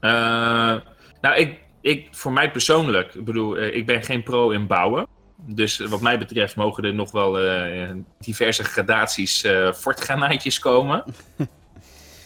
Uh, 0.00 0.10
nou, 1.20 1.36
ik, 1.36 1.58
ik, 1.86 2.08
voor 2.10 2.32
mij 2.32 2.50
persoonlijk, 2.50 3.14
ik 3.14 3.24
bedoel, 3.24 3.62
ik 3.62 3.86
ben 3.86 4.02
geen 4.02 4.22
pro 4.22 4.50
in 4.50 4.66
bouwen. 4.66 5.06
Dus 5.36 5.78
wat 5.78 6.00
mij 6.00 6.18
betreft 6.18 6.56
mogen 6.56 6.84
er 6.84 6.94
nog 6.94 7.10
wel 7.10 7.38
diverse 8.18 8.64
gradaties 8.64 9.44
uh, 9.44 9.72
fortgranaatjes 9.72 10.58
komen. 10.58 11.04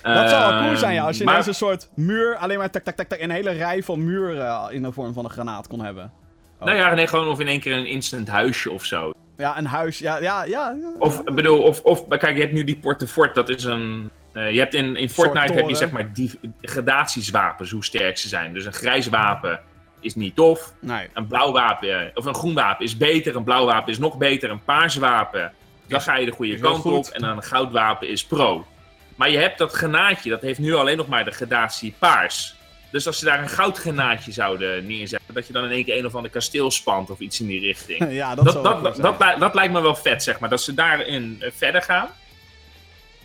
Dat 0.02 0.30
zou 0.30 0.52
wel 0.52 0.62
cool 0.62 0.76
zijn, 0.76 0.94
ja. 0.94 1.04
Als 1.04 1.18
je 1.18 1.24
maar... 1.24 1.32
ineens 1.32 1.48
een 1.48 1.54
soort 1.54 1.88
muur, 1.94 2.37
alleen 2.37 2.58
maar 2.58 2.70
tak, 2.70 2.82
tak, 2.82 2.96
tak, 2.96 3.08
tak, 3.08 3.20
een 3.20 3.30
hele 3.30 3.50
rij 3.50 3.82
van 3.82 4.04
muren 4.04 4.72
in 4.72 4.82
de 4.82 4.92
vorm 4.92 5.12
van 5.12 5.24
een 5.24 5.30
granaat 5.30 5.66
kon 5.66 5.80
hebben. 5.80 6.12
Oh. 6.58 6.66
Nou 6.66 6.76
ja, 6.76 6.94
nee, 6.94 7.06
gewoon 7.06 7.28
of 7.28 7.40
in 7.40 7.48
één 7.48 7.61
keer 7.61 7.76
een 7.76 7.87
instant 7.87 8.28
huisje 8.28 8.70
of 8.70 8.85
zo. 8.85 9.12
Ja, 9.37 9.58
een 9.58 9.66
huis, 9.66 9.98
ja, 9.98 10.18
ja, 10.18 10.44
ja. 10.44 10.76
Of, 10.98 11.24
bedoel, 11.24 11.62
of, 11.62 11.80
of, 11.80 12.08
kijk, 12.08 12.35
je 12.35 12.40
hebt 12.40 12.52
nu 12.52 12.64
die 12.64 12.76
Porte 12.76 13.06
Fort, 13.06 13.35
dat 13.35 13.48
is 13.48 13.64
een... 13.64 14.11
Uh, 14.32 14.52
je 14.52 14.58
hebt 14.58 14.74
in, 14.74 14.96
in 14.96 15.10
Fortnite 15.10 15.52
heb 15.52 15.68
je 15.68 15.74
zeg 15.74 15.90
maar 15.90 16.12
die 16.12 16.38
gradatieswapens, 16.62 17.70
hoe 17.70 17.84
sterk 17.84 18.18
ze 18.18 18.28
zijn. 18.28 18.52
Dus 18.52 18.64
een 18.64 18.72
grijs 18.72 19.08
wapen 19.08 19.60
is 20.00 20.14
niet 20.14 20.36
tof. 20.36 20.72
Nee. 20.80 21.08
Een 21.14 21.26
blauw 21.26 21.52
wapen, 21.52 22.10
of 22.14 22.24
een 22.24 22.34
groen 22.34 22.54
wapen 22.54 22.84
is 22.84 22.96
beter. 22.96 23.36
Een 23.36 23.44
blauw 23.44 23.64
wapen 23.64 23.92
is 23.92 23.98
nog 23.98 24.18
beter. 24.18 24.50
Een 24.50 24.64
paars 24.64 24.96
wapen, 24.96 25.52
dan 25.86 26.00
ga 26.00 26.16
je 26.16 26.26
de 26.26 26.32
goede 26.32 26.58
kant 26.58 26.84
op. 26.84 27.06
En 27.06 27.20
dan 27.20 27.36
een 27.36 27.42
goud 27.42 27.72
wapen 27.72 28.08
is 28.08 28.24
pro. 28.24 28.66
Maar 29.14 29.30
je 29.30 29.38
hebt 29.38 29.58
dat 29.58 29.72
granaatje, 29.72 30.30
dat 30.30 30.40
heeft 30.40 30.58
nu 30.58 30.74
alleen 30.74 30.96
nog 30.96 31.08
maar 31.08 31.24
de 31.24 31.30
gradatie 31.30 31.94
paars. 31.98 32.54
Dus 32.90 33.06
als 33.06 33.18
ze 33.18 33.24
daar 33.24 33.42
een 33.42 33.48
goudgranaatje 33.48 34.32
zouden 34.32 34.86
neerzetten, 34.86 35.34
dat 35.34 35.46
je 35.46 35.52
dan 35.52 35.64
in 35.64 35.70
één 35.70 35.84
keer 35.84 35.98
een 35.98 36.06
of 36.06 36.14
ander 36.14 36.30
kasteel 36.30 36.70
spant 36.70 37.10
of 37.10 37.18
iets 37.18 37.40
in 37.40 37.46
die 37.46 37.60
richting. 37.60 38.12
Ja, 38.20 38.34
dat, 38.34 38.44
dat, 38.44 38.82
dat, 38.82 38.96
dat, 38.96 39.38
dat, 39.38 39.54
lijkt 39.54 39.72
me 39.72 39.80
wel 39.80 39.94
vet, 39.94 40.22
zeg 40.22 40.38
maar. 40.38 40.48
Dat 40.48 40.62
ze 40.62 40.74
daarin 40.74 41.36
eh, 41.40 41.50
verder 41.54 41.82
gaan. 41.82 42.08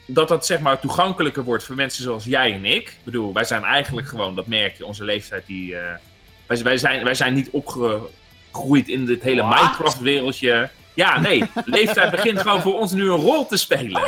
Dat 0.06 0.28
dat 0.28 0.46
zeg 0.46 0.60
maar 0.60 0.80
toegankelijker 0.80 1.44
wordt 1.44 1.64
voor 1.64 1.76
mensen 1.76 2.04
zoals 2.04 2.26
jij 2.26 2.54
en 2.54 2.66
ik. 2.66 2.88
Ik 2.88 2.98
bedoel, 3.04 3.34
wij 3.34 3.44
zijn 3.44 3.64
eigenlijk 3.64 4.08
gewoon, 4.08 4.36
dat 4.36 4.48
merk 4.48 4.78
je, 4.78 4.86
onze 4.86 5.04
leeftijd 5.04 5.46
die... 5.46 5.72
Uh, 5.72 5.80
wij, 6.48 6.64
wij, 6.64 6.78
zijn, 6.78 7.04
wij 7.04 7.14
zijn 7.14 7.34
niet 7.34 7.50
opgegroeid 7.50 8.88
in 8.88 9.06
dit 9.06 9.24
hele 9.24 9.44
Minecraft-wereldje. 9.44 10.70
Ja, 10.94 11.20
nee. 11.20 11.44
leeftijd 11.66 12.12
begint 12.12 12.40
gewoon 12.40 12.62
voor 12.62 12.80
ons 12.80 12.92
nu 12.92 13.04
een 13.04 13.22
rol 13.22 13.46
te 13.46 13.58
spelen. 13.58 14.02
Oh, 14.02 14.08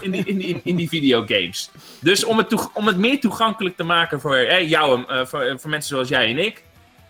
in 0.00 0.10
die, 0.10 0.24
in, 0.24 0.38
die, 0.38 0.60
in 0.64 0.76
die 0.76 0.88
videogames. 0.88 1.70
Dus 2.00 2.24
om 2.24 2.38
het, 2.38 2.70
om 2.72 2.86
het 2.86 2.96
meer 2.96 3.20
toegankelijk 3.20 3.76
te 3.76 3.84
maken 3.84 4.20
voor 4.20 4.36
eh, 4.36 4.68
jou, 4.68 5.00
uh, 5.00 5.24
voor, 5.24 5.54
voor, 5.60 5.70
mensen 5.70 5.88
zoals 5.88 6.08
jij 6.08 6.28
en 6.28 6.38
ik, 6.38 6.62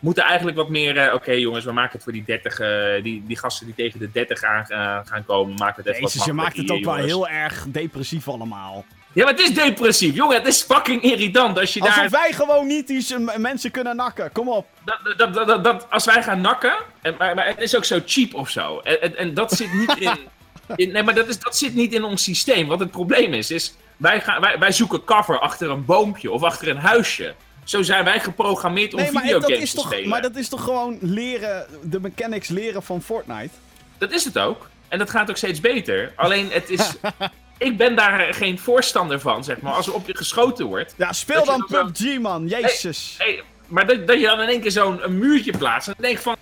moeten 0.03 0.25
eigenlijk 0.25 0.57
wat 0.57 0.69
meer. 0.69 0.97
Uh, 0.97 1.15
Oké, 1.15 1.33
jongens, 1.33 1.65
we 1.65 1.73
maken 1.73 1.93
het 1.93 2.03
voor 2.03 2.13
die 2.13 2.25
30, 2.25 2.61
uh, 2.61 3.03
die, 3.03 3.23
die 3.27 3.39
gasten 3.39 3.67
die 3.67 3.75
tegen 3.75 3.99
de 3.99 4.11
30 4.13 4.43
aan 4.43 4.67
gaan 5.07 5.25
komen. 5.27 5.55
Maken 5.55 5.83
het 5.83 5.87
even 5.87 6.03
Jezus, 6.03 6.25
je 6.25 6.33
maakt 6.33 6.57
het 6.57 6.71
ook 6.71 6.85
wel 6.85 6.95
heel 6.95 7.29
erg 7.29 7.65
depressief 7.69 8.29
allemaal. 8.29 8.85
Ja, 9.13 9.25
maar 9.25 9.33
het 9.33 9.43
is 9.43 9.55
depressief, 9.55 10.15
jongen. 10.15 10.37
Het 10.37 10.47
is 10.47 10.63
fucking 10.63 11.03
irritant 11.03 11.59
als 11.59 11.75
je 11.75 11.81
Alsof 11.81 11.97
daar... 11.97 12.11
wij 12.11 12.33
gewoon 12.33 12.67
niet 12.67 12.87
die 12.87 13.19
mensen 13.37 13.71
kunnen 13.71 13.97
nakken. 13.97 14.33
Kom 14.33 14.49
op. 14.49 14.67
Dat, 14.85 15.17
dat, 15.19 15.35
dat, 15.47 15.65
dat, 15.65 15.87
als 15.91 16.05
wij 16.05 16.23
gaan 16.23 16.41
nakken... 16.41 16.75
En, 17.03 17.15
maar, 17.19 17.35
maar 17.35 17.47
het 17.47 17.61
is 17.61 17.77
ook 17.77 17.85
zo 17.85 18.01
cheap 18.07 18.35
of 18.35 18.51
zo. 18.51 18.79
En, 18.79 19.03
en, 19.03 19.17
en 19.17 19.35
dat 19.35 19.53
zit 19.53 19.73
niet 19.73 19.97
in... 19.97 20.19
in 20.77 20.93
nee, 20.93 21.03
maar 21.03 21.15
dat, 21.15 21.29
is, 21.29 21.39
dat 21.39 21.57
zit 21.57 21.75
niet 21.75 21.93
in 21.93 22.05
ons 22.05 22.23
systeem. 22.23 22.67
Wat 22.67 22.81
het 22.81 22.91
probleem 22.91 23.33
is, 23.33 23.51
is... 23.51 23.75
Wij, 23.97 24.21
gaan, 24.21 24.41
wij, 24.41 24.59
wij 24.59 24.73
zoeken 24.73 25.05
cover 25.05 25.39
achter 25.39 25.71
een 25.71 25.85
boompje 25.85 26.31
of 26.31 26.43
achter 26.43 26.69
een 26.69 26.77
huisje. 26.77 27.35
Zo 27.65 27.83
zijn 27.83 28.05
wij 28.05 28.21
geprogrammeerd 28.21 28.95
om 28.95 29.01
nee, 29.01 29.11
videogames 29.11 29.71
te 29.71 29.77
toch, 29.77 29.87
spelen. 29.87 30.09
Maar 30.09 30.23
dat 30.23 30.37
is 30.37 30.49
toch 30.49 30.65
gewoon 30.65 30.99
leren... 31.01 31.67
De 31.83 32.01
mechanics 32.01 32.49
leren 32.49 32.83
van 32.83 33.03
Fortnite? 33.03 33.51
Dat 33.99 34.13
is 34.13 34.25
het 34.25 34.39
ook. 34.39 34.69
En 34.89 34.99
dat 34.99 35.11
gaat 35.11 35.31
ook 35.31 35.37
steeds 35.37 35.61
beter. 35.61 36.13
Alleen 36.17 36.51
het 36.51 36.71
is... 36.71 36.93
ik 37.59 37.77
ben 37.77 37.97
daar 37.97 38.35
geen 38.35 38.59
voorstander 38.59 39.21
van, 39.21 39.45
zeg 39.45 39.61
maar. 39.61 39.73
Als 39.73 39.87
er 39.87 39.95
op 39.95 40.07
je 40.07 40.17
geschoten 40.17 40.67
wordt. 40.67 40.95
Ja, 40.97 41.13
speel 41.13 41.45
dan 41.45 41.67
PUBG, 41.67 42.19
man. 42.19 42.47
Jezus. 42.47 43.15
Hey, 43.19 43.43
maar 43.67 43.87
dat, 43.87 44.07
dat, 44.07 44.21
je 44.21 44.27
dan 44.27 44.41
in 44.41 44.49
één 44.49 44.61
keer 44.61 44.71
zo'n 44.71 45.19
muurtje 45.19 45.59
plaatst. 45.59 45.89
En 45.89 45.95
dan 45.97 46.05
denk 46.05 46.17
ik 46.17 46.23
van. 46.23 46.37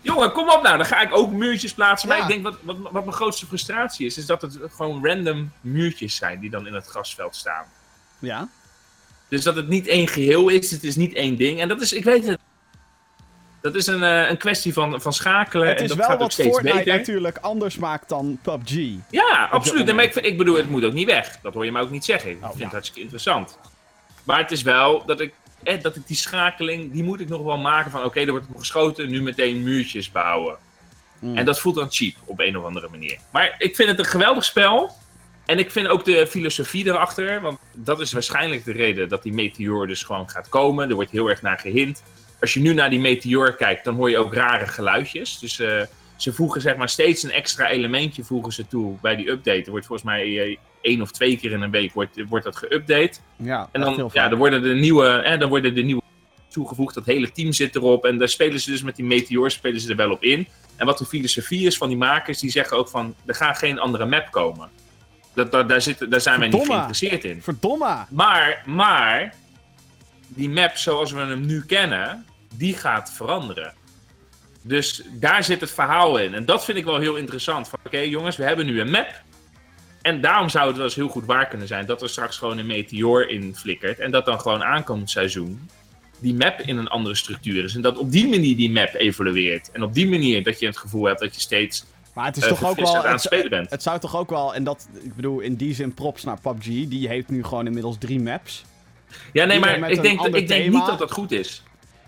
Jongen, 0.00 0.32
kom 0.32 0.50
op 0.50 0.62
nou. 0.62 0.76
Dan 0.76 0.86
ga 0.86 1.00
ik 1.00 1.16
ook 1.16 1.30
muurtjes 1.30 1.74
plaatsen. 1.74 2.08
Maar 2.08 2.18
ik 2.18 2.26
denk, 2.26 2.42
wat, 2.42 2.56
wat, 2.62 2.76
wat 2.78 3.04
mijn 3.04 3.16
grootste 3.16 3.46
frustratie 3.46 4.06
is, 4.06 4.18
is 4.18 4.26
dat 4.26 4.42
het 4.42 4.58
gewoon 4.70 5.06
random 5.06 5.52
muurtjes 5.60 6.16
zijn 6.16 6.40
die 6.40 6.50
dan 6.50 6.66
in 6.66 6.74
het 6.74 6.86
grasveld 6.86 7.36
staan. 7.36 7.64
Ja. 8.18 8.48
Dus 9.34 9.44
dat 9.44 9.56
het 9.56 9.68
niet 9.68 9.86
één 9.86 10.08
geheel 10.08 10.48
is, 10.48 10.70
het 10.70 10.84
is 10.84 10.96
niet 10.96 11.14
één 11.14 11.36
ding. 11.36 11.60
En 11.60 11.68
dat 11.68 11.80
is, 11.80 11.92
ik 11.92 12.04
weet 12.04 12.26
het, 12.26 12.38
dat 13.60 13.74
is 13.74 13.86
een, 13.86 14.02
uh, 14.02 14.30
een 14.30 14.36
kwestie 14.36 14.72
van, 14.72 15.00
van 15.00 15.12
schakelen. 15.12 15.68
Het 15.68 15.76
is 15.76 15.82
en 15.82 15.88
dat 15.88 15.96
wel 15.96 16.06
gaat 16.06 16.18
wat 16.18 16.34
Fortnite 16.34 16.76
beter. 16.76 16.96
natuurlijk 16.98 17.38
anders 17.38 17.76
maakt 17.76 18.08
dan 18.08 18.38
PUBG. 18.42 18.76
Ja, 19.10 19.48
absoluut. 19.50 19.94
maar 19.94 20.04
ik, 20.04 20.14
ik, 20.14 20.38
bedoel, 20.38 20.56
het 20.56 20.70
moet 20.70 20.84
ook 20.84 20.92
niet 20.92 21.06
weg. 21.06 21.38
Dat 21.42 21.54
hoor 21.54 21.64
je 21.64 21.72
mij 21.72 21.82
ook 21.82 21.90
niet 21.90 22.04
zeggen. 22.04 22.30
Ik 22.30 22.36
oh, 22.36 22.46
vind 22.46 22.58
ja. 22.58 22.64
het 22.64 22.72
hartstikke 22.72 23.00
interessant. 23.00 23.58
Maar 24.24 24.38
het 24.38 24.50
is 24.50 24.62
wel 24.62 25.04
dat 25.06 25.20
ik, 25.20 25.34
eh, 25.62 25.82
dat 25.82 25.96
ik 25.96 26.06
die 26.06 26.16
schakeling, 26.16 26.92
die 26.92 27.02
moet 27.02 27.20
ik 27.20 27.28
nog 27.28 27.42
wel 27.42 27.58
maken 27.58 27.90
van 27.90 28.04
oké, 28.04 28.20
er 28.20 28.30
wordt 28.30 28.46
geschoten, 28.56 29.10
nu 29.10 29.22
meteen 29.22 29.62
muurtjes 29.62 30.10
bouwen. 30.12 30.56
Mm. 31.18 31.36
En 31.36 31.44
dat 31.44 31.60
voelt 31.60 31.74
dan 31.74 31.90
cheap 31.90 32.14
op 32.24 32.40
een 32.40 32.56
of 32.56 32.64
andere 32.64 32.88
manier. 32.88 33.18
Maar 33.30 33.54
ik 33.58 33.76
vind 33.76 33.88
het 33.88 33.98
een 33.98 34.04
geweldig 34.04 34.44
spel. 34.44 34.96
En 35.46 35.58
ik 35.58 35.70
vind 35.70 35.88
ook 35.88 36.04
de 36.04 36.26
filosofie 36.26 36.86
erachter, 36.86 37.40
want 37.40 37.58
dat 37.72 38.00
is 38.00 38.12
waarschijnlijk 38.12 38.64
de 38.64 38.72
reden 38.72 39.08
dat 39.08 39.22
die 39.22 39.32
meteor 39.32 39.86
dus 39.86 40.02
gewoon 40.02 40.30
gaat 40.30 40.48
komen. 40.48 40.88
Er 40.88 40.94
wordt 40.94 41.10
heel 41.10 41.28
erg 41.28 41.42
naar 41.42 41.58
gehint 41.58 42.02
als 42.44 42.54
je 42.54 42.60
nu 42.60 42.74
naar 42.74 42.90
die 42.90 43.00
meteor 43.00 43.54
kijkt, 43.54 43.84
dan 43.84 43.94
hoor 43.94 44.10
je 44.10 44.18
ook 44.18 44.34
rare 44.34 44.66
geluidjes. 44.66 45.38
Dus 45.38 45.58
uh, 45.58 45.82
ze 46.16 46.32
voegen 46.32 46.60
zeg 46.60 46.76
maar 46.76 46.88
steeds 46.88 47.22
een 47.22 47.30
extra 47.30 47.68
elementje 47.68 48.24
voegen 48.24 48.52
ze 48.52 48.66
toe 48.66 48.96
bij 49.02 49.16
die 49.16 49.30
update. 49.30 49.62
Er 49.62 49.70
wordt 49.70 49.86
volgens 49.86 50.08
mij 50.08 50.40
eh, 50.40 50.56
één 50.80 51.02
of 51.02 51.10
twee 51.10 51.36
keer 51.36 51.52
in 51.52 51.62
een 51.62 51.70
week 51.70 51.92
wordt, 51.92 52.22
wordt 52.28 52.44
dat 52.44 52.64
geüpdate. 52.64 53.20
Ja, 53.36 53.68
En 53.72 53.80
dan, 53.80 54.10
ja, 54.12 54.28
dan 54.28 54.38
worden 54.38 54.62
de 54.62 54.74
nieuwe, 54.74 55.20
hè, 55.24 55.38
dan 55.38 55.48
worden 55.48 55.74
de 55.74 55.82
nieuwe 55.82 56.02
toegevoegd. 56.48 56.94
Dat 56.94 57.06
hele 57.06 57.32
team 57.32 57.52
zit 57.52 57.76
erop. 57.76 58.04
En 58.04 58.18
daar 58.18 58.28
spelen 58.28 58.60
ze 58.60 58.70
dus 58.70 58.82
met 58.82 58.96
die 58.96 59.04
Meteor 59.04 59.50
spelen 59.50 59.80
ze 59.80 59.90
er 59.90 59.96
wel 59.96 60.10
op 60.10 60.22
in. 60.22 60.48
En 60.76 60.86
wat 60.86 60.98
de 60.98 61.04
filosofie 61.04 61.66
is 61.66 61.76
van 61.76 61.88
die 61.88 61.96
makers, 61.96 62.38
die 62.38 62.50
zeggen 62.50 62.76
ook 62.76 62.88
van 62.88 63.14
er 63.26 63.34
gaat 63.34 63.58
geen 63.58 63.78
andere 63.78 64.06
map 64.06 64.30
komen. 64.30 64.68
Dat, 65.34 65.52
dat, 65.52 65.68
daar, 65.68 65.82
zit, 65.82 66.10
daar 66.10 66.20
zijn 66.20 66.38
wij 66.38 66.48
niet 66.48 66.66
geïnteresseerd 66.66 67.24
in. 67.24 67.42
Verdomme! 67.42 68.04
Maar, 68.08 68.62
maar, 68.66 69.34
die 70.28 70.50
map 70.50 70.76
zoals 70.76 71.12
we 71.12 71.20
hem 71.20 71.46
nu 71.46 71.64
kennen, 71.64 72.26
die 72.54 72.74
gaat 72.74 73.12
veranderen. 73.12 73.72
Dus 74.62 75.02
daar 75.12 75.44
zit 75.44 75.60
het 75.60 75.70
verhaal 75.70 76.18
in. 76.18 76.34
En 76.34 76.44
dat 76.44 76.64
vind 76.64 76.78
ik 76.78 76.84
wel 76.84 76.98
heel 76.98 77.16
interessant. 77.16 77.68
Van, 77.68 77.78
Oké 77.84 77.98
jongens, 77.98 78.36
we 78.36 78.44
hebben 78.44 78.66
nu 78.66 78.80
een 78.80 78.90
map. 78.90 79.22
En 80.02 80.20
daarom 80.20 80.48
zou 80.48 80.66
het 80.66 80.76
wel 80.76 80.84
eens 80.84 80.94
heel 80.94 81.08
goed 81.08 81.24
waar 81.24 81.48
kunnen 81.48 81.66
zijn 81.66 81.86
dat 81.86 82.02
er 82.02 82.08
straks 82.08 82.38
gewoon 82.38 82.58
een 82.58 82.66
meteor 82.66 83.28
in 83.28 83.56
flikkert. 83.56 83.98
En 83.98 84.10
dat 84.10 84.24
dan 84.24 84.40
gewoon 84.40 84.64
aankomend 84.64 85.10
seizoen 85.10 85.68
die 86.18 86.34
map 86.34 86.60
in 86.60 86.76
een 86.76 86.88
andere 86.88 87.14
structuur 87.14 87.64
is. 87.64 87.74
En 87.74 87.80
dat 87.80 87.98
op 87.98 88.10
die 88.10 88.28
manier 88.28 88.56
die 88.56 88.70
map 88.70 88.94
evolueert. 88.94 89.70
En 89.70 89.82
op 89.82 89.94
die 89.94 90.08
manier 90.08 90.42
dat 90.42 90.60
je 90.60 90.66
het 90.66 90.76
gevoel 90.76 91.04
hebt 91.04 91.20
dat 91.20 91.34
je 91.34 91.40
steeds 91.40 91.84
Maar 92.14 92.26
het 92.26 92.36
is 92.36 92.42
eh, 92.42 92.48
toch 92.48 92.64
ook 92.68 92.76
wel... 92.76 92.96
aan 93.06 93.12
het 93.12 93.20
spelen 93.20 93.50
bent. 93.50 93.70
het 93.70 93.82
zou 93.82 93.98
toch 93.98 94.16
ook 94.16 94.30
wel... 94.30 94.54
En 94.54 94.64
dat, 94.64 94.88
ik 95.02 95.14
bedoel, 95.16 95.40
in 95.40 95.54
die 95.54 95.74
zin 95.74 95.94
props 95.94 96.24
naar 96.24 96.40
PUBG. 96.40 96.64
Die 96.64 97.08
heeft 97.08 97.28
nu 97.28 97.44
gewoon 97.44 97.66
inmiddels 97.66 97.96
drie 97.98 98.20
maps. 98.20 98.64
Ja, 99.32 99.44
nee, 99.44 99.56
ieder 99.58 99.78
maar 99.80 99.90
ik 99.90 100.02
denk, 100.02 100.20
ik 100.26 100.48
denk 100.48 100.72
niet 100.72 100.86
dat 100.86 100.98
dat 100.98 101.12
goed 101.12 101.32
is. 101.32 101.62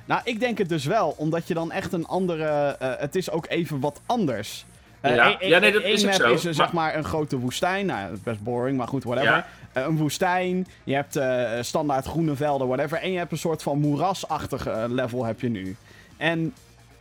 Nou, 0.04 0.20
ik 0.24 0.40
denk 0.40 0.58
het 0.58 0.68
dus 0.68 0.84
wel. 0.84 1.14
Omdat 1.18 1.48
je 1.48 1.54
dan 1.54 1.72
echt 1.72 1.92
een 1.92 2.06
andere... 2.06 2.76
eh, 2.78 2.90
het 2.98 3.16
is 3.16 3.30
ook 3.30 3.46
even 3.48 3.80
wat 3.80 4.00
anders. 4.06 4.64
Eh, 5.00 5.14
Ja. 5.14 5.26
één- 5.28 5.40
één- 5.40 5.50
Ja, 5.50 5.58
nee, 5.58 5.72
dat 5.72 5.82
één 5.82 5.92
is 5.92 6.04
map 6.04 6.12
zo. 6.14 6.32
is 6.32 6.44
er, 6.44 6.54
zeg 6.54 6.72
Maar- 6.72 6.96
een 6.96 7.04
grote 7.04 7.38
woestijn. 7.38 7.86
Nou, 7.86 8.08
dat 8.08 8.16
is 8.16 8.22
best 8.22 8.42
boring, 8.42 8.76
maar 8.76 8.88
goed, 8.88 9.04
whatever. 9.04 9.32
Ja. 9.32 9.46
Een 9.72 9.96
woestijn. 9.96 10.66
Je 10.84 10.94
hebt 10.94 11.18
standaard 11.66 12.06
groene 12.06 12.34
velden, 12.36 12.66
whatever. 12.66 12.98
En 12.98 13.12
je 13.12 13.18
hebt 13.18 13.32
een 13.32 13.38
soort 13.38 13.62
van 13.62 13.78
moerasachtige 13.78 14.86
level 14.88 15.24
heb 15.24 15.40
je 15.40 15.48
nu. 15.48 15.76
En 16.16 16.54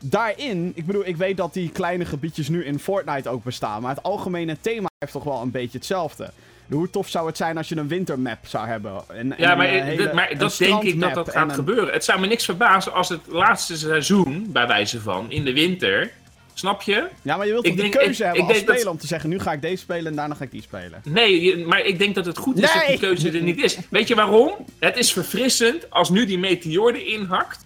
daarin, 0.09 0.71
ik 0.75 0.85
bedoel, 0.85 1.05
ik 1.07 1.17
weet 1.17 1.37
dat 1.37 1.53
die 1.53 1.69
kleine 1.69 2.05
gebiedjes 2.05 2.49
nu 2.49 2.65
in 2.65 2.79
Fortnite 2.79 3.29
ook 3.29 3.43
bestaan. 3.43 3.81
Maar 3.81 3.95
het 3.95 4.03
algemene 4.03 4.57
thema 4.61 4.87
heeft 4.99 5.11
toch 5.11 5.23
wel 5.23 5.41
een 5.41 5.51
beetje 5.51 5.77
hetzelfde. 5.77 6.29
Hoe 6.69 6.89
tof 6.89 7.09
zou 7.09 7.27
het 7.27 7.37
zijn 7.37 7.57
als 7.57 7.69
je 7.69 7.75
een 7.77 7.87
wintermap 7.87 8.37
zou 8.47 8.67
hebben? 8.67 9.03
En, 9.07 9.33
Ja, 9.37 9.51
en 9.51 9.57
maar, 9.57 9.67
eh, 9.67 9.83
hele- 9.83 10.03
dat- 10.03 10.13
maar 10.13 10.31
een 10.31 10.37
dat 10.37 10.55
denk 10.57 10.83
ik 10.83 10.99
dat 10.99 11.13
dat 11.13 11.31
gaat 11.31 11.49
een- 11.49 11.55
gebeuren. 11.55 11.93
Het 11.93 12.03
zou 12.03 12.19
me 12.19 12.27
niks 12.27 12.45
verbazen 12.45 12.93
als 12.93 13.09
het 13.09 13.19
laatste 13.27 13.77
seizoen, 13.77 14.45
bij 14.51 14.67
wijze 14.67 15.01
van, 15.01 15.31
in 15.31 15.45
de 15.45 15.53
winter, 15.53 16.11
snap 16.53 16.81
je? 16.81 17.07
Ja, 17.21 17.37
maar 17.37 17.45
je 17.45 17.51
wilt 17.51 17.65
Ik 17.65 17.75
toch 17.77 17.85
de 17.85 17.97
keuze 17.97 18.09
ik- 18.11 18.17
hebben 18.17 18.43
ik 18.43 18.49
als 18.49 18.63
dat- 18.65 18.75
speler 18.75 18.91
om 18.91 18.97
te 18.97 19.07
zeggen... 19.07 19.29
nu 19.29 19.39
ga 19.39 19.51
ik 19.53 19.61
deze 19.61 19.77
spelen 19.77 20.05
en 20.05 20.15
daarna 20.15 20.35
ga 20.35 20.43
ik 20.43 20.51
die 20.51 20.61
spelen. 20.61 21.01
Nee, 21.03 21.65
maar 21.65 21.81
ik 21.81 21.99
denk 21.99 22.15
dat 22.15 22.25
het 22.25 22.37
goed 22.37 22.57
is 22.59 22.73
dat 22.73 22.83
die 22.87 22.99
keuze 22.99 23.31
er 23.31 23.41
niet 23.41 23.63
is. 23.63 23.77
Weet 23.89 24.07
je 24.07 24.15
waarom? 24.15 24.51
Het 24.79 24.97
is 24.97 25.13
verfrissend 25.13 25.89
als 25.91 26.09
nu 26.09 26.25
die 26.25 26.39
meteor 26.39 26.93
erin 26.93 27.25
hakt. 27.25 27.64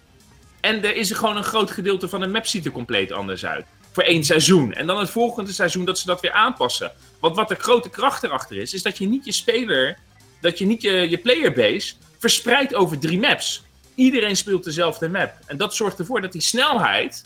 En 0.62 0.84
er 0.84 0.96
is 0.96 1.12
gewoon 1.12 1.38
een 1.38 1.44
groot 1.44 1.72
gedeelte 1.72 2.10
van 2.10 2.20
de 2.20 2.28
map 2.28 2.46
ziet 2.46 2.66
er 2.66 2.72
compleet 2.72 3.12
anders 3.12 3.46
uit. 3.46 3.66
Voor 3.92 4.04
één 4.04 4.24
seizoen. 4.24 4.74
En 4.74 4.88
dan 4.88 5.00
het 5.00 5.10
volgende 5.10 5.52
seizoen 5.52 5.86
dat 5.86 6.00
ze 6.00 6.06
dat 6.06 6.22
weer 6.22 6.32
aanpassen. 6.32 6.92
Want 7.20 7.36
wat 7.36 7.48
de 7.48 7.56
grote 7.56 7.90
kracht 7.90 8.24
erachter 8.24 8.58
is, 8.58 8.74
is 8.74 8.82
dat 8.82 8.98
je 8.98 9.08
niet 9.08 9.26
je 9.26 9.32
speler, 9.32 9.98
dat 10.42 10.58
je 10.58 10.66
niet 10.66 10.82
je, 10.82 11.10
je 11.10 11.18
playerbase 11.18 11.94
verspreidt 12.18 12.76
over 12.76 13.00
drie 13.00 13.20
maps. 13.20 13.64
Iedereen 13.96 14.36
speelt 14.36 14.64
dezelfde 14.64 15.10
map. 15.10 15.34
En 15.46 15.58
dat 15.58 15.76
zorgt 15.76 16.00
ervoor 16.00 16.22
dat 16.22 16.32
die 16.32 16.42
snelheid, 16.42 17.26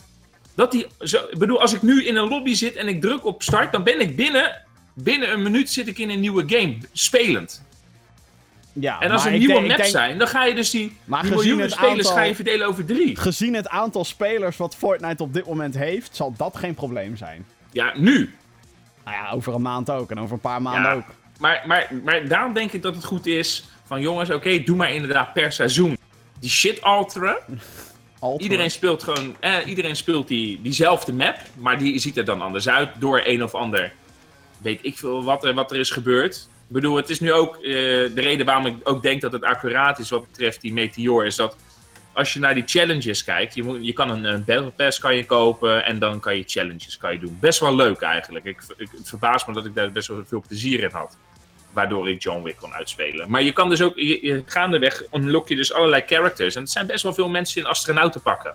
dat 0.54 0.72
die, 0.72 0.86
zo, 1.00 1.26
ik 1.30 1.38
bedoel, 1.38 1.60
als 1.60 1.72
ik 1.72 1.82
nu 1.82 2.06
in 2.06 2.16
een 2.16 2.28
lobby 2.28 2.54
zit 2.54 2.76
en 2.76 2.88
ik 2.88 3.00
druk 3.00 3.24
op 3.24 3.42
start, 3.42 3.72
dan 3.72 3.82
ben 3.82 4.00
ik 4.00 4.16
binnen, 4.16 4.62
binnen 4.94 5.32
een 5.32 5.42
minuut 5.42 5.70
zit 5.70 5.86
ik 5.86 5.98
in 5.98 6.10
een 6.10 6.20
nieuwe 6.20 6.44
game, 6.46 6.78
spelend. 6.92 7.62
Ja, 8.80 9.00
En 9.00 9.10
als 9.10 9.24
er 9.24 9.30
nieuwe 9.32 9.46
denk- 9.54 9.66
maps 9.66 9.76
denk- 9.76 9.90
zijn, 9.90 10.18
dan 10.18 10.28
ga 10.28 10.44
je 10.44 10.54
dus 10.54 10.70
die, 10.70 10.96
miljoenen 11.04 11.64
het 11.64 11.72
spelers 11.72 11.96
aantal- 11.98 12.12
ga 12.12 12.22
je 12.22 12.34
verdelen 12.34 12.66
over 12.66 12.84
drie. 12.84 13.16
Gezien 13.16 13.54
het 13.54 13.68
aantal 13.68 14.04
spelers 14.04 14.56
wat 14.56 14.76
Fortnite 14.76 15.22
op 15.22 15.34
dit 15.34 15.46
moment 15.46 15.74
heeft... 15.74 16.16
zal 16.16 16.34
dat 16.36 16.56
geen 16.56 16.74
probleem 16.74 17.16
zijn. 17.16 17.46
Ja, 17.72 17.92
nu. 17.96 18.34
Nou 19.04 19.16
ja, 19.16 19.30
over 19.30 19.54
een 19.54 19.62
maand 19.62 19.90
ook. 19.90 20.10
En 20.10 20.20
over 20.20 20.34
een 20.34 20.40
paar 20.40 20.62
maanden 20.62 20.82
Ja. 20.90 20.92
ook. 20.96 21.04
Maar, 21.38 21.62
maar, 21.66 21.90
maar 22.04 22.28
daarom 22.28 22.52
denk 22.52 22.72
ik 22.72 22.82
dat 22.82 22.94
het 22.94 23.04
goed 23.04 23.26
is 23.26 23.64
van 23.86 24.00
jongens, 24.00 24.30
oké, 24.30 24.62
doe 24.62 24.76
maar 24.76 24.92
inderdaad 24.92 25.32
per 25.32 25.52
seizoen 25.52 25.96
die 26.40 26.50
shit 26.50 26.82
alteren. 26.82 27.36
Iedereen 28.38 28.70
speelt 28.70 29.02
gewoon, 29.02 29.36
eh, 29.40 29.54
iedereen 29.66 29.96
speelt 29.96 30.28
die, 30.28 30.62
diezelfde 30.62 31.12
map, 31.12 31.36
maar 31.58 31.78
die 31.78 31.98
ziet 31.98 32.16
er 32.16 32.24
dan 32.24 32.40
anders 32.42 32.68
uit 32.68 32.90
door 32.98 33.20
een 33.24 33.42
of 33.42 33.54
ander. 33.54 33.92
Weet 34.58 34.78
ik 34.82 34.98
veel 34.98 35.24
wat 35.24 35.44
er, 35.44 35.54
wat 35.54 35.70
er 35.70 35.78
is 35.78 35.90
gebeurd. 35.90 36.48
Bedoel, 36.74 36.96
het 36.96 37.10
is 37.10 37.20
nu 37.20 37.32
ook 37.32 37.56
eh, 37.56 37.62
de 37.62 38.10
reden 38.14 38.46
waarom 38.46 38.66
ik 38.66 38.74
ook 38.84 39.02
denk 39.02 39.20
dat 39.20 39.32
het 39.32 39.42
accuraat 39.42 39.98
is 39.98 40.10
wat 40.10 40.26
betreft 40.26 40.60
die 40.60 40.72
Meteor, 40.72 41.26
is 41.26 41.36
dat 41.36 41.56
als 42.12 42.32
je 42.32 42.40
naar 42.40 42.54
die 42.54 42.62
challenges 42.66 43.24
kijkt, 43.24 43.54
je, 43.54 43.62
moet, 43.62 43.86
je 43.86 43.92
kan 43.92 44.10
een, 44.10 44.24
een 44.24 44.44
Battle 44.44 44.70
Pass 44.70 44.98
kan 44.98 45.16
je 45.16 45.26
kopen 45.26 45.84
en 45.84 45.98
dan 45.98 46.20
kan 46.20 46.36
je 46.36 46.44
challenges 46.46 46.96
kan 46.96 47.12
je 47.12 47.18
doen. 47.18 47.36
Best 47.40 47.60
wel 47.60 47.74
leuk 47.74 48.00
eigenlijk. 48.00 48.44
Ik, 48.44 48.62
ik, 48.76 48.88
het 48.96 49.08
verbaast 49.08 49.46
me 49.46 49.52
dat 49.52 49.64
ik 49.64 49.74
daar 49.74 49.92
best 49.92 50.08
wel 50.08 50.22
veel 50.26 50.44
plezier 50.48 50.82
in 50.82 50.90
had. 50.90 51.16
Waardoor 51.72 52.10
ik 52.10 52.22
John 52.22 52.42
Wick 52.42 52.56
kon 52.56 52.72
uitspelen. 52.72 53.30
Maar 53.30 53.42
je 53.42 53.52
kan 53.52 53.68
dus 53.68 53.82
ook, 53.82 53.96
je, 53.96 54.26
je, 54.26 54.42
gaandeweg 54.46 55.02
unlock 55.12 55.48
je 55.48 55.56
dus 55.56 55.72
allerlei 55.72 56.02
characters. 56.06 56.54
En 56.54 56.62
het 56.62 56.70
zijn 56.70 56.86
best 56.86 57.02
wel 57.02 57.14
veel 57.14 57.28
mensen 57.28 57.60
in 57.60 57.66
astronauten 57.66 58.20
pakken. 58.20 58.54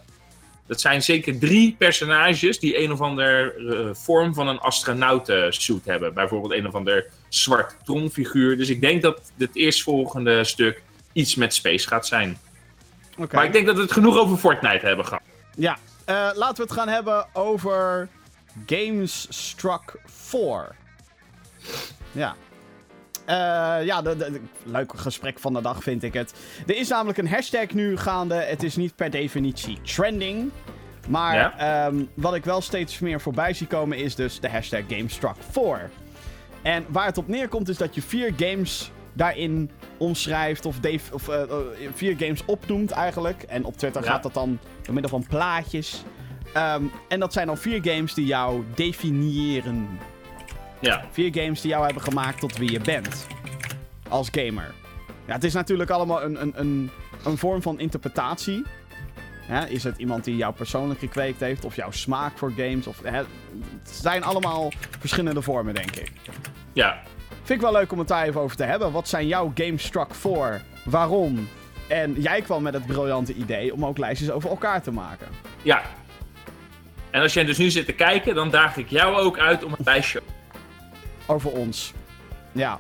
Dat 0.70 0.82
zijn 0.82 1.04
zeker 1.04 1.40
drie 1.40 1.76
personages 1.78 2.60
die 2.60 2.84
een 2.84 2.92
of 2.92 3.02
andere 3.02 3.54
eh, 3.54 3.96
vorm 3.96 4.34
van 4.34 4.48
een 4.48 4.60
astronautensuit 4.60 5.86
hebben. 5.86 6.14
Bijvoorbeeld 6.14 6.54
een 6.54 6.68
of 6.68 6.76
ander 6.76 7.06
zwart 7.30 7.76
tronfiguur. 7.84 8.58
Dus 8.58 8.70
ik 8.70 8.82
denk 8.82 9.02
dat 9.02 9.32
het 9.38 9.56
eerstvolgende 9.56 10.44
stuk 10.44 10.82
iets 11.14 11.36
met 11.36 11.54
space 11.54 11.88
gaat 11.88 12.08
zijn. 12.08 12.38
Oké. 13.18 13.36
Maar 13.36 13.46
ik 13.46 13.54
denk 13.54 13.66
dat 13.66 13.76
we 13.76 13.82
het 13.82 13.92
genoeg 13.92 14.18
over 14.18 14.38
Fortnite 14.38 14.86
hebben 14.86 15.06
gehad. 15.06 15.24
Ja, 15.56 15.78
eh, 16.06 16.30
laten 16.34 16.56
we 16.56 16.62
het 16.62 16.72
gaan 16.72 16.88
hebben 16.88 17.28
over 17.34 18.10
Games 18.66 19.28
Struck 19.30 19.96
4. 20.06 20.76
Ja. 22.12 22.36
Eh, 23.30 23.36
ja, 23.86 24.02
de, 24.02 24.18
de, 24.18 24.32
de- 24.32 24.42
leuk 24.64 24.92
gesprek 24.96 25.40
van 25.40 25.54
de 25.54 25.62
dag 25.62 25.84
vind 25.84 26.04
ik 26.04 26.14
het. 26.14 26.34
Er 26.68 26.76
is 26.78 26.88
namelijk 26.90 27.18
een 27.18 27.28
hashtag 27.28 27.72
nu 27.74 27.98
gaande. 27.98 28.36
Het 28.36 28.64
is 28.64 28.76
niet 28.76 28.96
per 28.96 29.10
definitie 29.10 29.82
trending. 29.82 30.52
Maar 31.08 31.36
Ja. 31.36 31.58
ehm, 31.88 32.04
wat 32.14 32.34
ik 32.36 32.46
wel 32.46 32.62
steeds 32.62 33.00
meer 33.00 33.22
voorbij 33.22 33.54
zie 33.54 33.68
komen 33.68 33.98
is 33.98 34.16
dus 34.16 34.40
de 34.40 34.50
hashtag 34.50 34.82
GameStruck4. 34.88 35.90
En 36.62 36.86
waar 36.88 37.06
het 37.06 37.18
op 37.18 37.28
neerkomt 37.28 37.70
is 37.70 37.78
dat 37.78 37.96
je 37.96 38.02
vier 38.02 38.34
games 38.38 38.92
daarin 39.14 39.72
omschrijft 39.98 40.66
of, 40.66 40.76
of 41.12 41.28
eh, 41.30 41.42
eh, 41.42 41.50
vier 41.94 42.16
games 42.18 42.46
opnoemt 42.46 42.92
eigenlijk. 42.92 43.44
En 43.44 43.64
op 43.66 43.78
Twitter 43.78 44.04
Ja. 44.04 44.10
gaat 44.12 44.24
dat 44.24 44.34
dan 44.34 44.60
door 44.82 44.94
middel 44.94 45.12
van 45.12 45.26
plaatjes. 45.30 46.04
Ehm, 46.54 46.84
en 47.08 47.20
dat 47.20 47.34
zijn 47.34 47.48
dan 47.48 47.58
vier 47.58 47.80
games 47.84 48.14
die 48.14 48.26
jou 48.26 48.64
definiëren. 48.76 49.88
Ja, 50.80 51.06
Vier 51.12 51.34
games 51.34 51.62
die 51.62 51.70
jou 51.72 51.86
hebben 51.86 52.04
gemaakt 52.04 52.40
tot 52.40 52.58
wie 52.58 52.72
je 52.72 52.80
bent. 52.80 53.28
Als 54.10 54.30
gamer. 54.32 54.72
Ja, 55.26 55.34
het 55.34 55.44
is 55.44 55.54
natuurlijk 55.54 55.90
allemaal 55.90 56.24
een, 56.24 56.42
een, 56.42 56.54
een, 56.56 56.90
een 57.24 57.38
vorm 57.38 57.62
van 57.62 57.80
interpretatie. 57.80 58.66
Hè, 59.42 59.68
is 59.68 59.84
het 59.84 59.98
iemand 59.98 60.24
die 60.24 60.36
jou 60.36 60.54
persoonlijk 60.54 61.00
gekweekt 61.00 61.40
heeft? 61.40 61.66
Of 61.66 61.76
jouw 61.76 61.92
smaak 61.92 62.38
voor 62.38 62.52
games? 62.58 62.88
Of, 62.88 63.02
hè, 63.04 63.18
het 63.18 63.28
zijn 64.02 64.24
allemaal 64.24 64.72
verschillende 65.00 65.42
vormen, 65.42 65.74
denk 65.74 65.96
ik. 65.96 66.12
ja. 66.74 67.02
Vind 67.44 67.62
ik 67.62 67.68
wel 67.70 67.80
leuk 67.80 67.92
om 67.92 68.00
het 68.00 68.08
daar 68.08 68.26
even 68.26 68.42
over 68.42 68.58
te 68.58 68.64
hebben. 68.64 68.92
Wat 68.92 69.08
zijn 69.08 69.28
jouw 69.28 69.52
Games 69.56 69.84
Struck 69.84 70.16
voor? 70.16 70.62
Waarom? 70.86 71.48
En 71.88 72.14
jij 72.22 72.42
kwam 72.42 72.64
met 72.64 72.74
het 72.74 72.86
briljante 72.86 73.34
idee 73.34 73.74
om 73.74 73.86
ook 73.86 73.98
lijstjes 73.98 74.32
over 74.32 74.50
elkaar 74.50 74.82
te 74.82 74.92
maken. 74.92 75.28
ja. 75.62 75.82
En 77.12 77.22
als 77.22 77.34
jij 77.34 77.44
dus 77.46 77.58
nu 77.58 77.70
zit 77.70 77.86
te 77.86 77.92
kijken, 77.94 78.36
dan 78.36 78.50
daag 78.50 78.78
ik 78.78 78.90
jou 78.90 79.16
ook 79.16 79.38
uit 79.40 79.64
om 79.64 79.72
een 79.72 79.84
lijstje 79.86 80.22
Over 81.30 81.52
ons. 81.52 81.94
Ja, 82.52 82.80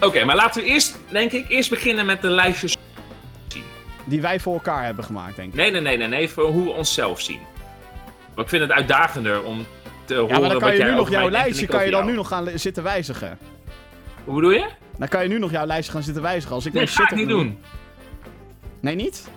Oké, 0.00 0.24
maar 0.24 0.36
laten 0.36 0.62
we 0.62 0.68
eerst, 0.68 0.98
denk 1.08 1.32
ik, 1.32 1.48
eerst 1.48 1.70
beginnen 1.70 2.06
met 2.06 2.22
de 2.22 2.28
lijstjes. 2.28 2.76
die 4.04 4.20
wij 4.20 4.40
voor 4.40 4.54
elkaar 4.54 4.84
hebben 4.84 5.04
gemaakt, 5.04 5.36
denk 5.36 5.48
ik. 5.48 5.54
Nee, 5.54 5.70
nee, 5.70 5.80
nee, 5.80 5.96
nee, 5.96 6.08
nee, 6.08 6.28
voor 6.28 6.44
hoe 6.44 6.64
we 6.64 6.70
onszelf 6.70 7.20
zien. 7.20 7.40
Want 8.34 8.40
ik 8.40 8.48
vind 8.48 8.62
het 8.62 8.72
uitdagender 8.72 9.42
om 9.42 9.66
te 10.04 10.14
horen 10.14 10.30
maar 10.40 10.40
dan 10.40 10.50
kan 10.50 10.60
wat 10.60 10.70
je 10.72 10.76
jij 10.78 10.90
nu 10.90 10.96
nog 10.96 11.10
jouw 11.10 11.30
lijstje 11.30 11.66
kan 11.66 11.84
je 11.84 11.90
dan 11.90 11.98
jou. 12.00 12.10
nu 12.10 12.16
nog 12.16 12.28
gaan 12.28 12.48
zitten 12.54 12.82
wijzigen. 12.82 13.38
Hoe 14.24 14.34
bedoel 14.34 14.50
je? 14.50 14.66
Dan 14.98 15.08
kan 15.08 15.22
je 15.22 15.28
nu 15.28 15.38
nog 15.38 15.50
jouw 15.50 15.66
lijstje 15.66 15.92
gaan 15.92 16.02
zitten 16.02 16.22
wijzigen. 16.22 16.54
Als 16.54 16.66
ik 16.66 16.72
Nee, 16.72 16.84
dat 16.84 16.94
ga 16.94 17.02
ik 17.10 17.14
niet 17.16 17.28
doen. 17.28 17.58
Nee, 18.80 18.94
niet? 18.94 19.28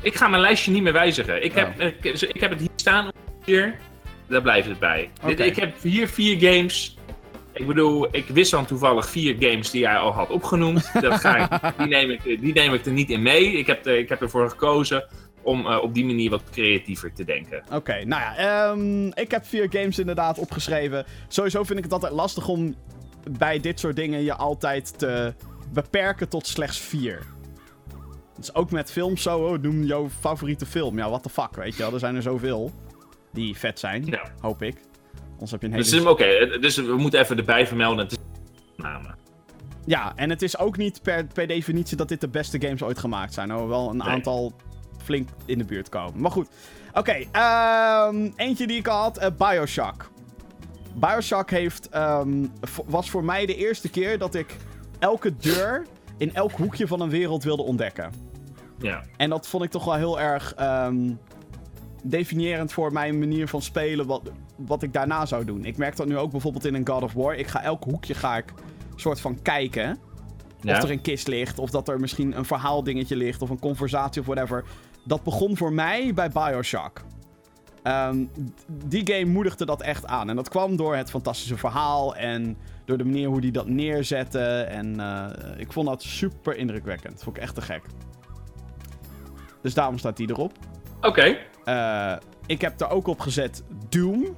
Ik 0.00 0.14
ga 0.14 0.28
mijn 0.28 0.42
lijstje 0.42 0.70
niet 0.72 0.82
meer 0.82 0.92
wijzigen. 0.92 1.44
Ik, 1.44 1.50
Oh. 1.50 1.56
heb, 1.56 1.80
ik, 1.80 2.20
ik 2.20 2.40
heb 2.40 2.50
het 2.50 2.60
hier 2.60 2.68
staan 2.76 3.10
ongeveer. 3.36 3.76
Daar 4.26 4.42
blijft 4.42 4.68
het 4.68 4.78
bij. 4.78 5.10
Ik 5.26 5.56
heb 5.56 5.82
hier 5.82 6.08
vier 6.08 6.52
games. 6.52 6.96
Ik 7.52 7.66
bedoel, 7.66 8.08
ik 8.16 8.26
wist 8.26 8.50
dan 8.50 8.64
toevallig 8.66 9.08
vier 9.08 9.36
games 9.38 9.70
die 9.70 9.80
jij 9.80 9.96
al 9.96 10.12
had 10.12 10.30
opgenoemd. 10.30 10.92
Dat 11.00 11.20
ga 11.20 11.36
ik, 11.36 11.60
die, 11.78 11.86
neem 11.86 12.10
ik, 12.10 12.22
die 12.24 12.52
neem 12.52 12.74
ik 12.74 12.86
er 12.86 12.92
niet 12.92 13.10
in 13.10 13.22
mee. 13.22 13.52
Ik 13.52 13.66
heb, 13.66 13.86
ik 13.86 14.08
heb 14.08 14.20
ervoor 14.22 14.50
gekozen 14.50 15.04
om 15.42 15.66
eh, 15.66 15.82
op 15.82 15.94
die 15.94 16.04
manier 16.04 16.30
wat 16.30 16.42
creatiever 16.50 17.12
te 17.12 17.24
denken. 17.24 17.62
Oké, 17.72 18.04
nou 18.04 18.22
ja, 18.22 18.36
ehm, 18.36 19.06
ik 19.06 19.30
heb 19.30 19.46
vier 19.46 19.66
games 19.70 19.98
inderdaad 19.98 20.38
opgeschreven. 20.38 21.04
Sowieso 21.28 21.62
vind 21.62 21.78
ik 21.78 21.84
het 21.84 21.92
altijd 21.92 22.12
lastig 22.12 22.48
om 22.48 22.74
bij 23.30 23.60
dit 23.60 23.80
soort 23.80 23.96
dingen 23.96 24.22
je 24.22 24.34
altijd 24.34 24.98
te 24.98 25.34
beperken 25.72 26.28
tot 26.28 26.46
slechts 26.46 26.78
vier. 26.78 27.22
Dat 28.34 28.44
is 28.44 28.54
ook 28.54 28.70
met 28.70 28.92
films 28.92 29.22
zo, 29.22 29.38
oh, 29.38 29.58
noem 29.62 29.82
jouw 29.82 30.08
favoriete 30.20 30.66
film. 30.66 30.98
Ja, 30.98 31.08
what 31.08 31.22
the 31.22 31.28
fuck, 31.28 31.56
weet 31.56 31.76
je 31.76 31.82
wel. 31.82 31.92
Er 31.92 31.98
zijn 31.98 32.16
er 32.16 32.22
zoveel 32.22 32.72
die 33.32 33.56
vet 33.58 33.78
zijn, 33.78 34.04
Ja. 34.06 34.22
hoop 34.40 34.62
ik. 34.62 34.76
Anders 35.42 35.50
heb 35.50 35.60
je 35.60 35.66
een 35.66 35.72
hele... 35.72 35.90
Dus, 35.90 36.04
Oké, 36.04 36.58
dus 36.60 36.76
we 36.76 36.96
moeten 36.96 37.20
even 37.20 37.38
erbij 37.38 37.66
vermelden. 37.66 37.98
Het 38.04 38.12
is 38.12 38.18
namen. 38.76 39.14
Ja, 39.86 40.12
en 40.16 40.30
het 40.30 40.42
is 40.42 40.58
ook 40.58 40.76
niet 40.76 41.02
per, 41.02 41.26
per 41.26 41.46
definitie 41.46 41.96
dat 41.96 42.08
dit 42.08 42.20
de 42.20 42.28
beste 42.28 42.60
games 42.60 42.82
ooit 42.82 42.98
gemaakt 42.98 43.34
zijn. 43.34 43.50
Hoewel 43.50 43.90
een 43.90 43.96
Nee. 43.96 44.06
aantal 44.08 44.52
flink 45.02 45.28
in 45.44 45.58
de 45.58 45.64
buurt 45.64 45.88
komen. 45.88 46.20
Maar 46.20 46.30
goed. 46.30 46.48
Oké, 46.92 47.24
ehm, 47.32 48.30
eentje 48.36 48.66
die 48.66 48.76
ik 48.78 48.88
al 48.88 49.00
had. 49.02 49.18
eh, 49.18 49.28
Bioshock. 49.38 50.10
Bioshock 50.94 51.50
heeft, 51.50 51.88
ehm, 51.88 52.46
was 52.86 53.10
voor 53.10 53.24
mij 53.24 53.46
de 53.46 53.54
eerste 53.56 53.90
keer 53.90 54.18
dat 54.18 54.34
ik 54.34 54.56
elke 54.98 55.36
deur 55.36 55.86
in 56.16 56.34
elk 56.34 56.52
hoekje 56.52 56.86
van 56.86 57.00
een 57.00 57.10
wereld 57.10 57.44
wilde 57.44 57.62
ontdekken. 57.62 58.12
Ja. 58.78 59.02
En 59.16 59.30
dat 59.30 59.48
vond 59.48 59.64
ik 59.64 59.70
toch 59.70 59.84
wel 59.84 59.94
heel 59.94 60.20
erg 60.20 60.54
ehm, 60.54 61.10
definiërend 62.02 62.72
voor 62.72 62.92
mijn 62.92 63.18
manier 63.18 63.48
van 63.48 63.62
spelen. 63.62 64.06
Wat, 64.06 64.30
wat 64.56 64.82
ik 64.82 64.92
daarna 64.92 65.26
zou 65.26 65.44
doen. 65.44 65.64
Ik 65.64 65.76
merk 65.76 65.96
dat 65.96 66.06
nu 66.06 66.18
ook 66.18 66.30
bijvoorbeeld 66.30 66.64
in 66.64 66.74
een 66.74 66.88
God 66.88 67.02
of 67.02 67.12
War. 67.12 67.34
Ik 67.34 67.46
ga 67.46 67.62
elk 67.62 67.84
hoekje 67.84 68.14
ga 68.14 68.36
ik 68.36 68.52
soort 68.96 69.20
van 69.20 69.42
kijken. 69.42 69.98
Ja. 70.60 70.76
Of 70.76 70.82
er 70.82 70.90
een 70.90 71.00
kist 71.00 71.28
ligt, 71.28 71.58
of 71.58 71.70
dat 71.70 71.88
er 71.88 72.00
misschien 72.00 72.36
een 72.36 72.44
verhaaldingetje 72.44 73.16
ligt, 73.16 73.42
of 73.42 73.50
een 73.50 73.58
conversatie 73.58 74.20
of 74.20 74.26
whatever. 74.26 74.64
Dat 75.04 75.22
begon 75.22 75.56
voor 75.56 75.72
mij 75.72 76.14
bij 76.14 76.28
Bioshock. 76.28 77.02
Ehm, 77.82 78.24
die 78.66 79.12
game 79.12 79.24
moedigde 79.24 79.64
dat 79.64 79.82
echt 79.82 80.06
aan. 80.06 80.28
En 80.28 80.36
dat 80.36 80.48
kwam 80.48 80.76
door 80.76 80.96
het 80.96 81.10
fantastische 81.10 81.56
verhaal 81.56 82.16
en 82.16 82.56
door 82.84 82.98
de 82.98 83.04
manier 83.04 83.28
hoe 83.28 83.40
die 83.40 83.52
dat 83.52 83.66
neerzette. 83.66 84.60
En 84.60 85.00
eh, 85.00 85.30
ik 85.56 85.72
vond 85.72 85.86
dat 85.86 86.02
super 86.02 86.56
indrukwekkend. 86.56 87.22
Vond 87.22 87.36
ik 87.36 87.42
echt 87.42 87.54
te 87.54 87.60
gek. 87.60 87.82
Dus 89.62 89.74
daarom 89.74 89.98
staat 89.98 90.16
die 90.16 90.30
erop. 90.30 90.52
Oké. 91.00 91.36
Eh, 91.64 92.16
ik 92.46 92.60
heb 92.60 92.80
er 92.80 92.90
ook 92.90 93.06
op 93.06 93.20
gezet 93.20 93.62
Doom. 93.88 94.34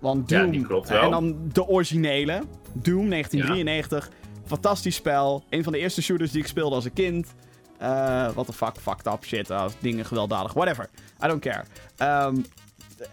Want 0.00 0.30
Ja, 0.30 0.40
Doom. 0.40 0.50
die 0.50 0.66
klopt 0.66 0.88
wel. 0.88 1.02
En 1.02 1.10
dan 1.10 1.36
de 1.52 1.66
originele. 1.66 2.42
Doom 2.72 3.08
1993. 3.10 4.10
Fantastisch 4.46 4.94
spel. 4.94 5.44
Een 5.50 5.62
van 5.64 5.72
de 5.72 5.78
eerste 5.78 6.02
shooters 6.02 6.30
die 6.30 6.40
ik 6.40 6.46
speelde 6.46 6.74
als 6.74 6.84
een 6.84 6.92
kind. 6.92 7.34
Eh 7.78 8.32
what 8.32 8.46
the 8.46 8.52
fuck, 8.52 8.74
fucked 8.80 9.06
up 9.06 9.24
shit. 9.24 9.50
eh, 9.50 9.66
dingen 9.80 10.04
gewelddadig, 10.04 10.52
whatever. 10.52 10.90
I 11.24 11.26
don't 11.26 11.40
care. 11.40 11.64
Ehm, 11.96 12.36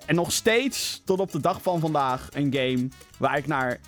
en 0.05 0.15
nog 0.15 0.31
steeds, 0.31 1.01
tot 1.05 1.19
op 1.19 1.31
de 1.31 1.39
dag 1.39 1.61
van 1.61 1.79
vandaag, 1.79 2.29
een 2.33 2.53
game 2.53 2.89
waar 3.17 3.37
ik 3.37 3.47
naar 3.47 3.79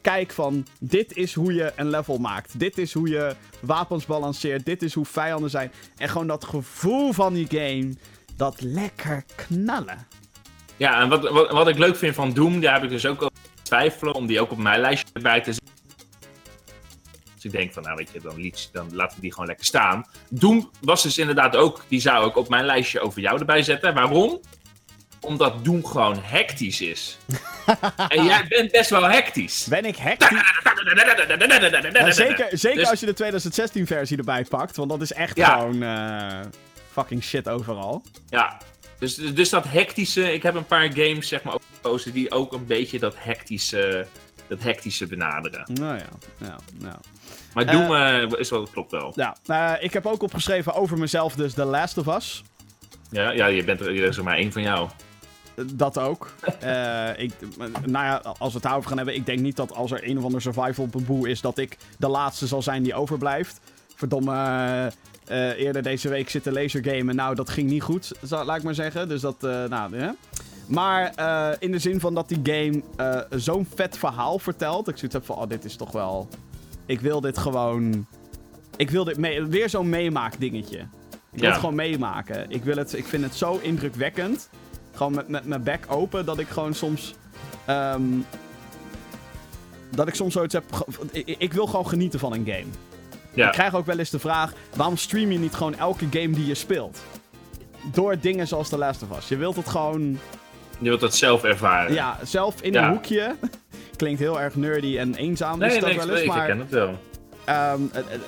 kijk 0.00 0.30
van... 0.32 0.66
Dit 0.80 1.16
is 1.16 1.34
hoe 1.34 1.54
je 1.54 1.72
een 1.76 1.90
level 1.90 2.18
maakt. 2.18 2.58
Dit 2.58 2.78
is 2.78 2.92
hoe 2.92 3.08
je 3.08 3.34
wapens 3.60 4.06
balanceert. 4.06 4.64
Dit 4.64 4.82
is 4.82 4.94
hoe 4.94 5.04
vijanden 5.04 5.50
zijn. 5.50 5.72
En 5.96 6.08
gewoon 6.08 6.26
dat 6.26 6.44
gevoel 6.44 7.12
van 7.12 7.32
die 7.34 7.46
game. 7.48 7.94
Dat 8.38 8.60
lekker 8.60 9.24
knallen. 9.36 10.06
Ja, 10.76 11.00
en 11.00 11.08
wat, 11.08 11.28
wat, 11.30 11.50
wat 11.50 11.68
ik 11.68 11.78
leuk 11.78 11.96
vind 11.96 12.14
van 12.14 12.32
Doom, 12.32 12.60
daar 12.60 12.74
heb 12.74 12.82
ik 12.82 12.90
dus 12.90 13.06
ook 13.06 13.22
al 13.22 13.30
twijfelen 13.62 14.14
om 14.14 14.26
die 14.26 14.40
ook 14.40 14.50
op 14.50 14.58
mijn 14.58 14.80
lijstje 14.80 15.06
erbij 15.12 15.40
te 15.40 15.52
zetten. 15.52 15.74
Dus 17.34 17.44
ik 17.44 17.52
denk 17.52 17.72
van, 17.72 17.82
nou 17.82 17.96
weet 17.96 18.10
je, 18.12 18.20
dan, 18.20 18.40
liet, 18.40 18.68
dan 18.72 18.88
laten 18.92 19.14
we 19.16 19.20
die 19.22 19.32
gewoon 19.32 19.46
lekker 19.46 19.64
staan. 19.66 20.04
Doom 20.30 20.70
was 20.80 21.02
dus 21.02 21.18
inderdaad 21.18 21.56
ook, 21.56 21.84
die 21.88 22.00
zou 22.00 22.28
ik 22.28 22.36
op 22.36 22.48
mijn 22.48 22.64
lijstje 22.64 23.00
over 23.00 23.20
jou 23.20 23.38
erbij 23.38 23.62
zetten. 23.62 23.94
Waarom? 23.94 24.40
Omdat 25.20 25.64
Doom 25.64 25.84
gewoon 25.84 26.18
hectisch 26.22 26.80
is. 26.80 27.18
en 28.08 28.24
jij 28.24 28.44
bent 28.48 28.70
best 28.72 28.90
wel 28.90 29.02
hectisch. 29.04 29.66
Ben 29.68 29.84
ik 29.84 29.96
hectisch? 29.96 30.28
Ja, 31.92 32.12
zeker 32.12 32.48
zeker 32.50 32.78
Dus- 32.78 32.90
als 32.90 33.00
je 33.00 33.06
de 33.06 33.12
2016 33.14 33.86
versie 33.86 34.16
erbij 34.18 34.44
pakt. 34.44 34.76
Want 34.76 34.90
dat 34.90 35.00
is 35.00 35.12
echt 35.12 35.36
Ja. 35.36 35.58
gewoon 35.58 35.82
eh, 35.82 36.40
fucking 36.98 37.22
shit 37.22 37.48
overal. 37.48 38.02
Ja, 38.28 38.58
dus, 38.98 39.14
dus 39.14 39.48
dat 39.48 39.64
hectische, 39.68 40.32
ik 40.32 40.42
heb 40.42 40.54
een 40.54 40.66
paar 40.66 40.92
games 40.92 41.28
zeg 41.28 41.42
maar 41.42 41.54
ook 41.54 41.62
gekozen 41.74 42.12
die 42.12 42.30
ook 42.30 42.52
een 42.52 42.66
beetje 42.66 42.98
dat 42.98 43.14
hectische, 43.18 44.06
dat 44.48 44.62
hectische 44.62 45.06
benaderen. 45.06 45.66
Nou 45.72 46.00
ja. 46.38 47.00
Maar 47.54 47.66
Doom 47.66 47.94
eh, 47.94 48.38
is 48.38 48.50
wel, 48.50 48.66
klopt 48.72 48.90
wel. 48.90 49.12
ja 49.14 49.36
eh, 49.46 49.84
ik 49.84 49.92
heb 49.92 50.06
ook 50.06 50.22
opgeschreven 50.22 50.74
over 50.74 50.98
mezelf 50.98 51.34
dus 51.34 51.54
The 51.54 51.64
Last 51.64 51.98
of 51.98 52.06
Us. 52.06 52.42
Ja, 53.10 53.30
ja 53.30 53.46
je 53.46 53.64
bent 53.64 53.80
er, 53.80 53.94
is 53.94 54.20
maar 54.20 54.36
één 54.36 54.52
van 54.52 54.62
jou. 54.62 54.88
Eh, 55.56 55.64
Dat 55.72 55.98
ook. 55.98 56.30
Eh, 56.60 57.10
ik, 57.16 57.32
nou 57.84 58.04
ja, 58.04 58.16
als 58.16 58.48
we 58.48 58.54
het 58.54 58.62
daarover 58.62 58.88
gaan 58.88 58.96
hebben, 58.96 59.14
ik 59.14 59.26
denk 59.26 59.40
niet 59.40 59.56
dat 59.56 59.74
als 59.74 59.90
er 59.90 60.08
een 60.08 60.18
of 60.18 60.24
ander 60.24 60.42
survival 60.42 60.86
baboe 60.86 61.28
is, 61.28 61.40
dat 61.40 61.58
ik 61.58 61.76
de 61.98 62.08
laatste 62.08 62.46
zal 62.46 62.62
zijn 62.62 62.82
die 62.82 62.94
overblijft. 62.94 63.60
Verdomme, 63.94 64.92
eh, 65.28 65.48
eerder 65.60 65.82
deze 65.82 66.08
week 66.08 66.30
zitten 66.30 66.52
lasergamen. 66.52 67.16
Nou, 67.16 67.34
dat 67.34 67.50
ging 67.50 67.70
niet 67.70 67.82
goed, 67.82 68.12
laat 68.28 68.56
ik 68.56 68.62
maar 68.62 68.74
zeggen. 68.74 69.08
Dus 69.08 69.20
dat, 69.20 69.36
eh, 69.44 69.64
nou, 69.64 69.96
hè. 69.96 70.10
Maar 70.66 71.12
eh, 71.14 71.50
in 71.58 71.72
de 71.72 71.78
zin 71.78 72.00
van 72.00 72.14
dat 72.14 72.28
die 72.28 72.40
game 72.42 72.82
zo'n 73.30 73.66
vet 73.74 73.98
verhaal 73.98 74.38
vertelt. 74.38 74.88
Ik 74.88 74.96
zoiets 74.96 75.14
heb 75.14 75.24
van, 75.24 75.36
oh, 75.36 75.48
dit 75.48 75.64
is 75.64 75.76
toch 75.76 75.92
wel... 75.92 76.28
Ik 76.86 77.00
wil 77.00 77.20
dit 77.20 77.38
gewoon... 77.38 78.06
Ik 78.76 78.90
wil 78.90 79.04
dit 79.04 79.16
mee... 79.18 79.42
Weer 79.44 79.68
zo'n 79.68 79.88
meemaak 79.88 80.40
dingetje. 80.40 80.78
Ik 80.78 80.86
wil 81.30 81.42
Ja. 81.42 81.50
het 81.50 81.58
gewoon 81.58 81.74
meemaken. 81.74 82.50
Ik, 82.50 82.64
wil 82.64 82.76
het, 82.76 82.92
ik 82.94 83.04
vind 83.04 83.22
het 83.24 83.34
zo 83.34 83.58
indrukwekkend. 83.62 84.48
Gewoon 84.94 85.14
met, 85.14 85.28
met 85.28 85.46
mijn 85.46 85.62
bek 85.62 85.84
open, 85.88 86.24
dat 86.24 86.38
ik 86.38 86.48
gewoon 86.48 86.74
soms... 86.74 87.14
ehm, 87.64 88.02
dat 89.90 90.08
ik 90.08 90.14
soms 90.14 90.32
zoiets 90.32 90.54
heb... 90.54 90.64
ik 91.24 91.52
wil 91.52 91.66
gewoon 91.66 91.88
genieten 91.88 92.18
van 92.20 92.32
een 92.32 92.46
game. 92.46 92.66
Ja, 93.34 93.46
Ik 93.46 93.52
krijg 93.52 93.74
ook 93.74 93.86
wel 93.86 93.98
eens 93.98 94.10
de 94.10 94.18
vraag: 94.18 94.52
waarom 94.76 94.96
stream 94.96 95.32
je 95.32 95.38
niet 95.38 95.54
gewoon 95.54 95.78
elke 95.78 96.06
game 96.10 96.30
die 96.30 96.46
je 96.46 96.54
speelt? 96.54 96.98
Door 97.92 98.18
dingen 98.20 98.46
zoals 98.48 98.68
The 98.68 98.78
Last 98.78 99.02
of 99.10 99.16
Us. 99.18 99.28
Je 99.28 99.36
wilt 99.36 99.56
het 99.56 99.68
gewoon, 99.68 100.18
je 100.78 100.88
wilt 100.88 101.00
dat 101.00 101.14
zelf 101.16 101.44
ervaren. 101.44 101.92
ja, 101.94 102.18
zelf 102.22 102.62
in 102.62 102.72
Ja. 102.72 102.84
een 102.86 102.90
hoekje. 102.92 103.36
Klinkt 103.96 104.20
heel 104.20 104.40
erg 104.40 104.54
nerdy 104.54 104.98
en 104.98 105.14
eenzaam. 105.14 105.58
nee, 105.58 105.68
is 105.68 105.74
dat 105.74 105.84
nee, 105.88 105.96
wel 105.96 106.06
ik, 106.06 106.12
eens, 106.12 106.20
ik 106.22 106.26
maar, 106.28 106.38
herken 106.38 106.58
het 106.58 106.70
wel. 106.70 106.98
ehm, 107.44 107.80
eh, 107.92 107.98
eh, 107.98 108.20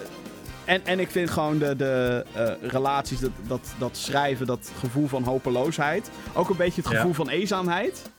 en, 0.64 0.80
en 0.84 1.00
ik 1.00 1.10
vind 1.10 1.30
gewoon 1.30 1.58
de, 1.58 1.76
de 1.76 2.24
eh, 2.32 2.70
relaties, 2.70 3.18
dat, 3.20 3.30
dat, 3.46 3.60
dat 3.78 3.96
schrijven, 3.96 4.46
dat 4.46 4.70
gevoel 4.78 5.06
van 5.06 5.22
hopeloosheid. 5.22 6.10
Ook 6.34 6.48
een 6.50 6.56
beetje 6.56 6.80
het 6.82 6.90
Ja. 6.90 6.96
gevoel 6.96 7.12
van 7.14 7.28
eenzaamheid. 7.28 8.10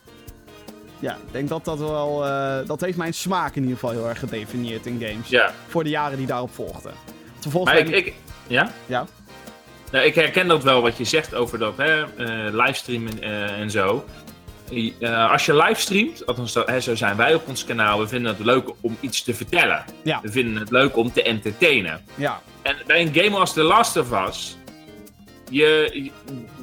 Ja, 1.02 1.12
ik 1.12 1.32
denk 1.32 1.48
dat 1.48 1.64
dat 1.64 1.78
wel. 1.78 2.26
eh, 2.26 2.58
dat 2.66 2.80
heeft 2.80 2.96
mijn 2.96 3.14
smaak 3.14 3.54
in 3.54 3.62
ieder 3.62 3.78
geval 3.78 3.90
heel 3.90 4.08
erg 4.08 4.18
gedefinieerd 4.18 4.86
in 4.86 5.02
games. 5.06 5.28
Ja, 5.28 5.52
Voor 5.68 5.84
de 5.84 5.90
jaren 5.90 6.18
die 6.18 6.26
daarop 6.26 6.54
volgden. 6.54 6.92
Vervolgens 7.40 7.72
maar 7.82 7.88
ik, 7.92 8.14
ja? 8.46 8.70
Ja. 8.86 9.06
Nou, 9.90 10.04
ik 10.04 10.14
herken 10.14 10.48
dat 10.48 10.62
wel 10.62 10.82
wat 10.82 10.96
je 10.96 11.04
zegt 11.04 11.34
over 11.34 11.58
dat 11.58 11.76
hè, 11.76 12.02
eh, 12.02 12.52
livestreamen 12.54 13.22
eh, 13.22 13.60
en 13.60 13.70
zo. 13.70 14.04
Als 15.30 15.46
je 15.46 15.56
livestreamt, 15.56 16.26
althans 16.26 16.54
hè, 16.54 16.80
zo 16.80 16.94
zijn 16.94 17.16
wij 17.16 17.34
op 17.34 17.48
ons 17.48 17.64
kanaal, 17.64 17.98
we 17.98 18.08
vinden 18.08 18.34
het 18.36 18.44
leuk 18.44 18.70
om 18.80 18.96
iets 19.00 19.22
te 19.22 19.34
vertellen. 19.34 19.84
Ja. 20.02 20.20
We 20.22 20.30
vinden 20.32 20.56
het 20.56 20.70
leuk 20.70 20.96
om 20.96 21.12
te 21.12 21.22
entertainen. 21.22 22.04
Ja, 22.14 22.40
En 22.62 22.76
bij 22.86 23.00
een 23.00 23.14
game 23.14 23.36
als 23.38 23.52
The 23.52 23.62
Last 23.62 23.96
of 23.96 24.26
Us, 24.28 24.56
je, 25.52 26.10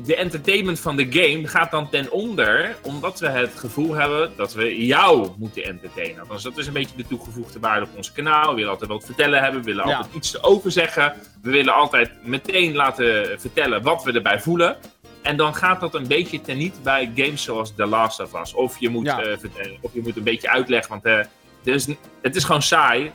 de 0.06 0.16
entertainment 0.16 0.80
van 0.80 0.96
de 0.96 1.08
game 1.10 1.48
gaat 1.48 1.72
dan 1.72 1.90
ten 1.90 2.12
onder, 2.12 2.76
omdat 2.82 3.20
we 3.20 3.28
het 3.28 3.52
gevoel 3.56 3.94
hebben 3.94 4.32
dat 4.36 4.54
we 4.54 4.86
jou 4.86 5.30
moeten 5.38 5.64
entertainen. 5.64 6.20
Althans, 6.22 6.44
dat 6.44 6.58
is 6.58 6.68
een 6.68 6.74
beetje 6.74 6.96
de 6.96 7.08
toegevoegde 7.08 7.60
waarde 7.60 7.86
op 7.86 7.98
ons 7.98 8.12
kanaal. 8.12 8.50
We 8.50 8.56
willen 8.56 8.70
altijd 8.72 8.90
wat 8.90 9.06
vertellen 9.06 9.42
hebben, 9.44 9.60
we 9.62 9.66
willen 9.66 9.88
Ja. 9.88 9.96
altijd 9.98 10.16
iets 10.16 10.36
erover 10.36 10.72
zeggen. 10.72 11.14
We 11.42 11.52
willen 11.52 11.74
altijd 11.74 12.12
meteen 12.24 12.76
laten 12.76 13.40
vertellen 13.40 13.82
wat 13.82 14.04
we 14.04 14.12
erbij 14.12 14.40
voelen. 14.40 14.78
En 15.22 15.38
dan 15.38 15.56
gaat 15.56 15.80
dat 15.80 15.96
een 15.96 16.08
beetje 16.08 16.42
teniet 16.42 16.84
bij 16.84 17.12
games 17.16 17.44
zoals 17.44 17.74
The 17.76 17.86
Last 17.86 18.20
of 18.20 18.42
Us. 18.42 18.54
Of 18.54 18.80
je 18.80 18.90
moet, 18.90 19.06
Ja. 19.06 19.22
eh, 19.22 19.38
of 19.82 19.94
je 19.94 20.02
moet 20.02 20.18
een 20.18 20.24
beetje 20.24 20.50
uitleggen, 20.50 20.90
want 20.90 21.04
eh, 21.06 21.74
is, 21.74 21.88
het 22.22 22.36
is 22.36 22.44
gewoon 22.44 22.62
saai 22.62 23.12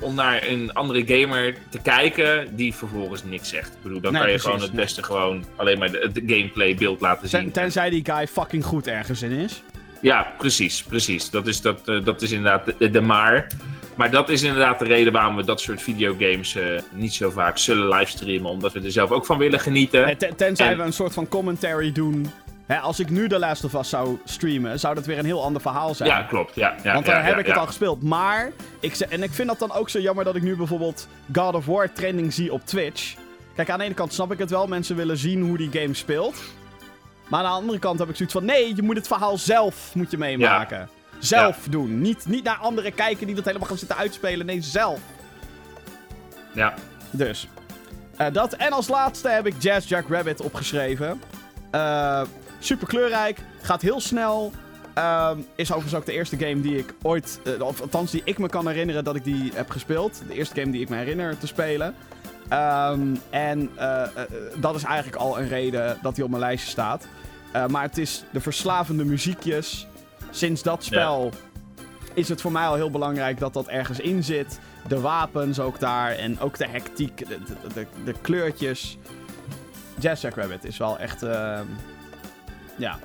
om 0.00 0.14
naar 0.14 0.42
een 0.46 0.72
andere 0.72 1.02
gamer 1.06 1.54
te 1.68 1.78
kijken 1.82 2.56
die 2.56 2.74
vervolgens 2.74 3.24
niks 3.24 3.48
zegt. 3.48 3.68
Ik 3.68 3.82
bedoel, 3.82 4.00
dan 4.00 4.12
Nee, 4.12 4.20
kan 4.22 4.30
je 4.30 4.36
precies, 4.36 4.52
gewoon 4.54 4.66
het 4.68 4.76
nee. 4.76 4.84
beste 4.84 5.02
gewoon 5.02 5.44
alleen 5.56 5.78
maar 5.78 5.90
de, 5.90 5.98
het 6.12 6.22
gameplay 6.26 6.74
beeld 6.74 7.00
laten 7.00 7.30
ten- 7.30 7.40
zien. 7.40 7.50
tenzij 7.50 7.90
die 7.90 8.04
guy 8.12 8.26
fucking 8.26 8.64
goed 8.64 8.86
ergens 8.86 9.22
in 9.22 9.30
is. 9.30 9.62
Ja, 10.00 10.34
precies, 10.38 10.82
precies. 10.82 11.30
Dat 11.30 11.46
is, 11.46 11.60
dat, 11.60 11.80
eh, 11.88 12.04
dat 12.04 12.22
is 12.22 12.30
inderdaad 12.32 12.72
de, 12.78 12.90
de 12.90 13.00
maar. 13.00 13.46
Maar 13.94 14.10
dat 14.10 14.28
is 14.28 14.42
inderdaad 14.42 14.78
de 14.78 14.84
reden 14.84 15.12
waarom 15.12 15.36
we 15.36 15.44
dat 15.44 15.60
soort 15.60 15.82
videogames 15.82 16.54
eh, 16.56 16.64
niet 16.92 17.14
zo 17.14 17.30
vaak 17.30 17.58
zullen 17.58 17.88
livestreamen. 17.88 18.50
Omdat 18.50 18.72
we 18.72 18.80
er 18.80 18.90
zelf 18.92 19.10
ook 19.10 19.26
van 19.26 19.38
willen 19.38 19.60
genieten. 19.60 20.18
Ten- 20.18 20.36
tenzij 20.36 20.70
En- 20.70 20.76
we 20.76 20.82
een 20.82 20.92
soort 20.92 21.12
van 21.12 21.28
commentary 21.28 21.92
doen. 21.92 22.30
Hè, 22.66 22.78
als 22.78 23.00
ik 23.00 23.10
nu 23.10 23.28
The 23.28 23.38
Last 23.38 23.64
of 23.64 23.74
Us 23.74 23.88
zou 23.88 24.18
streamen, 24.24 24.80
zou 24.80 24.94
dat 24.94 25.06
weer 25.06 25.18
een 25.18 25.24
heel 25.24 25.42
ander 25.42 25.62
verhaal 25.62 25.94
zijn. 25.94 26.08
Ja, 26.08 26.22
klopt. 26.22 26.54
Ja, 26.54 26.74
ja, 26.82 26.92
Want 26.92 27.06
ja, 27.06 27.20
heb 27.20 27.34
ja, 27.34 27.40
ik 27.40 27.46
het 27.46 27.56
al 27.56 27.66
gespeeld. 27.66 28.02
Maar, 28.02 28.52
ik, 28.80 28.94
ze- 28.94 29.06
en 29.06 29.22
ik 29.22 29.32
vind 29.32 29.48
dat 29.48 29.58
dan 29.58 29.72
ook 29.72 29.88
zo 29.90 29.98
jammer 30.00 30.24
dat 30.24 30.36
ik 30.36 30.42
nu 30.42 30.56
bijvoorbeeld 30.56 31.08
God 31.32 31.54
of 31.54 31.66
War 31.66 31.92
trending 31.92 32.32
zie 32.32 32.52
op 32.52 32.66
Twitch. 32.66 33.14
Kijk, 33.54 33.70
aan 33.70 33.78
de 33.78 33.84
ene 33.84 33.94
kant 33.94 34.12
snap 34.12 34.32
ik 34.32 34.38
het 34.38 34.50
wel. 34.50 34.66
Mensen 34.66 34.96
willen 34.96 35.16
zien 35.16 35.42
hoe 35.42 35.56
die 35.56 35.70
game 35.80 35.94
speelt. 35.94 36.36
Maar 37.28 37.40
aan 37.44 37.50
de 37.50 37.56
andere 37.60 37.78
kant 37.78 37.98
heb 37.98 38.08
ik 38.08 38.16
zoiets 38.16 38.34
van... 38.34 38.44
Nee, 38.44 38.76
je 38.76 38.82
moet 38.82 38.96
het 38.96 39.06
verhaal 39.06 39.38
zelf 39.38 39.94
moet 39.94 40.10
je 40.10 40.18
meemaken. 40.18 40.88
Zelf 41.18 41.58
doen. 41.70 42.00
Niet, 42.00 42.26
niet 42.26 42.44
naar 42.44 42.56
anderen 42.56 42.94
kijken 42.94 43.26
die 43.26 43.34
dat 43.34 43.44
helemaal 43.44 43.68
gaan 43.68 43.78
zitten 43.78 43.96
uitspelen. 43.96 44.46
Nee, 44.46 44.60
zelf. 44.60 45.00
Ja. 46.52 46.74
Dus. 47.10 47.48
Uh, 48.20 48.26
dat. 48.32 48.52
En 48.52 48.72
als 48.72 48.88
laatste 48.88 49.28
heb 49.28 49.46
ik 49.46 49.54
Jazz 49.58 49.88
Jack 49.88 50.08
Rabbit 50.08 50.40
opgeschreven. 50.40 51.22
Uh, 51.74 52.20
super 52.66 52.86
kleurrijk. 52.86 53.38
Gaat 53.60 53.82
heel 53.82 54.00
snel. 54.00 54.52
Uh, 54.98 55.30
is 55.54 55.68
overigens 55.70 55.94
ook 55.94 56.06
de 56.06 56.12
eerste 56.12 56.38
game 56.38 56.60
die 56.60 56.78
ik 56.78 56.94
ooit... 57.02 57.40
Uh, 57.44 57.62
of 57.66 57.80
althans, 57.80 58.10
die 58.10 58.22
ik 58.24 58.38
me 58.38 58.48
kan 58.48 58.68
herinneren 58.68 59.04
dat 59.04 59.16
ik 59.16 59.24
die 59.24 59.52
heb 59.54 59.70
gespeeld. 59.70 60.22
De 60.28 60.34
eerste 60.34 60.60
game 60.60 60.72
die 60.72 60.80
ik 60.80 60.88
me 60.88 60.96
herinner 60.96 61.38
te 61.38 61.46
spelen. 61.46 61.94
Um, 62.52 63.20
en 63.30 63.70
dat 64.56 64.74
is 64.74 64.82
eigenlijk 64.82 65.16
al 65.16 65.38
een 65.38 65.48
reden 65.48 65.98
dat 66.02 66.16
hij 66.16 66.24
op 66.24 66.30
mijn 66.30 66.42
lijstje 66.42 66.70
staat. 66.70 67.06
maar 67.68 67.82
het 67.82 67.98
is 67.98 68.24
de 68.32 68.40
verslavende 68.40 69.04
muziekjes. 69.04 69.86
Sinds 70.30 70.62
dat 70.62 70.84
spel 70.84 71.32
is 72.16 72.28
het 72.28 72.40
voor 72.40 72.52
mij 72.52 72.66
al 72.66 72.74
heel 72.74 72.90
belangrijk 72.90 73.38
dat 73.38 73.52
dat 73.52 73.68
ergens 73.68 74.00
in 74.00 74.24
zit. 74.24 74.58
De 74.88 75.00
wapens 75.00 75.60
ook 75.60 75.80
daar 75.80 76.10
en 76.10 76.40
ook 76.40 76.58
de 76.58 76.68
hectiek, 76.68 77.28
de, 77.28 77.38
de, 77.74 77.86
de, 78.04 78.14
kleurtjes. 78.20 78.98
Jazz 79.98 80.22
Jack 80.22 80.34
Rabbit 80.34 80.64
is 80.64 80.76
wel 80.76 80.98
echt, 80.98 81.22
uh, 81.22 81.60
ja, 82.76 82.98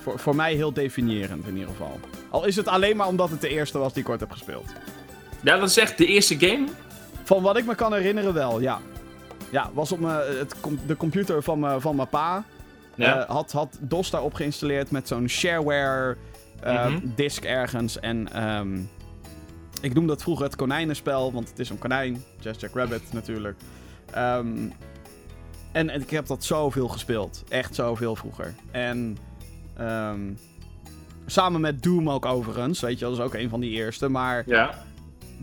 voor, 0.00 0.18
voor 0.18 0.36
mij 0.36 0.54
heel 0.54 0.72
definiërend 0.72 1.46
in 1.46 1.54
ieder 1.54 1.70
geval. 1.70 2.00
Al 2.30 2.44
is 2.44 2.56
het 2.56 2.68
alleen 2.68 2.96
maar 2.96 3.06
omdat 3.06 3.30
het 3.30 3.40
de 3.40 3.48
eerste 3.48 3.78
was 3.78 3.92
die 3.92 4.02
ik 4.02 4.08
ooit 4.08 4.20
heb 4.20 4.30
gespeeld. 4.30 4.72
Ja, 5.40 5.56
dat 5.56 5.68
is 5.68 5.76
echt 5.76 5.98
de 5.98 6.06
eerste 6.06 6.38
game? 6.38 6.66
Van 7.24 7.42
wat 7.42 7.56
ik 7.56 7.64
me 7.66 7.74
kan 7.74 7.92
herinneren 7.92 8.34
wel, 8.34 8.60
ja. 8.60 8.80
Ja, 9.50 9.70
was 9.72 9.92
op 9.92 10.00
me, 10.00 10.36
het, 10.38 10.54
de 10.86 10.96
computer 10.96 11.42
van, 11.42 11.58
me, 11.58 11.80
van 11.80 11.96
mijn 11.96 12.08
pa. 12.08 12.44
Ja. 12.94 13.18
Uh, 13.18 13.28
had, 13.28 13.52
had 13.52 13.78
DOS 13.80 14.10
daarop 14.10 14.34
geïnstalleerd 14.34 14.90
met 14.90 15.08
zo'n 15.08 15.28
shareware 15.28 16.16
uh, 16.64 16.86
mm 16.86 16.96
-hmm. 16.96 17.12
disk 17.14 17.44
ergens. 17.44 18.00
En 18.00 18.44
um, 18.44 18.90
ik 19.80 19.94
noem 19.94 20.06
dat 20.06 20.22
vroeger 20.22 20.44
het 20.44 20.56
konijnenspel, 20.56 21.32
want 21.32 21.48
het 21.48 21.58
is 21.58 21.70
een 21.70 21.78
konijn. 21.78 22.24
Just 22.40 22.60
Jack 22.60 22.74
Rabbit 22.74 23.02
natuurlijk. 23.12 23.56
Um, 24.16 24.72
en, 25.72 25.90
en, 25.90 26.00
ik 26.00 26.10
heb 26.10 26.26
dat 26.26 26.44
zoveel 26.44 26.88
gespeeld. 26.88 27.44
Echt 27.48 27.74
zoveel 27.74 28.16
vroeger. 28.16 28.54
En 28.70 29.18
um, 29.80 30.38
samen 31.26 31.60
met 31.60 31.82
Doom 31.82 32.10
ook 32.10 32.26
overigens. 32.26 32.80
Weet 32.80 32.98
je, 32.98 33.04
dat 33.04 33.14
is 33.14 33.20
ook 33.20 33.34
een 33.34 33.48
van 33.48 33.60
die 33.60 33.70
eerste. 33.70 34.08
Maar 34.08 34.42
ja. 34.46 34.84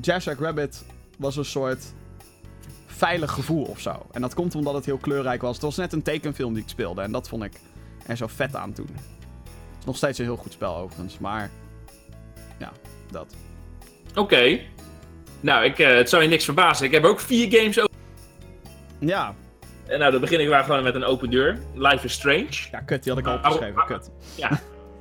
Jack 0.01 0.39
Rabbit 0.39 0.85
was 1.17 1.35
een 1.35 1.45
soort 1.45 1.93
veilig 2.85 3.31
gevoel 3.31 3.63
of 3.63 3.79
zo. 3.79 4.05
En 4.11 4.21
dat 4.21 4.33
komt 4.33 4.55
omdat 4.55 4.73
het 4.73 4.85
heel 4.85 4.97
kleurrijk 4.97 5.41
was. 5.41 5.53
Het 5.53 5.61
was 5.61 5.75
net 5.75 5.93
een 5.93 6.01
tekenfilm 6.01 6.53
die 6.53 6.63
ik 6.63 6.69
speelde. 6.69 7.01
En 7.01 7.11
dat 7.11 7.29
vond 7.29 7.43
ik 7.43 7.53
er 8.05 8.17
zo 8.17 8.27
vet 8.27 8.55
aan 8.55 8.73
toen. 8.73 8.89
Het 8.93 9.79
is 9.79 9.85
nog 9.85 9.97
steeds 9.97 10.19
een 10.19 10.25
heel 10.25 10.35
goed 10.35 10.53
spel 10.53 10.75
overigens. 10.75 11.19
Maar 11.19 11.49
ja, 12.57 12.71
dat. 13.11 13.35
Oké. 14.15 14.59
Nou, 15.39 15.65
ik, 15.65 15.79
uh, 15.79 15.87
het 15.87 16.09
zou 16.09 16.23
je 16.23 16.29
niks 16.29 16.45
verbazen. 16.45 16.85
Ik 16.85 16.91
heb 16.91 17.03
ook 17.03 17.19
vier 17.19 17.51
games 17.51 17.79
over. 17.79 17.95
Ja. 18.99 19.35
En 19.89 19.99
nou, 19.99 20.11
dan 20.11 20.21
begin 20.21 20.39
ik 20.39 20.49
maar 20.49 20.63
gewoon 20.63 20.83
met 20.83 20.95
een 20.95 21.03
open 21.03 21.29
deur. 21.29 21.57
Life 21.73 22.05
is 22.05 22.13
Strange. 22.13 22.67
Ja, 22.71 22.79
kut, 22.79 23.03
die 23.03 23.13
had 23.13 23.21
ik 23.21 23.27
al 23.27 23.35
opgeschreven. 23.35 23.85
Kut. 23.85 24.11
Ja. 24.35 24.49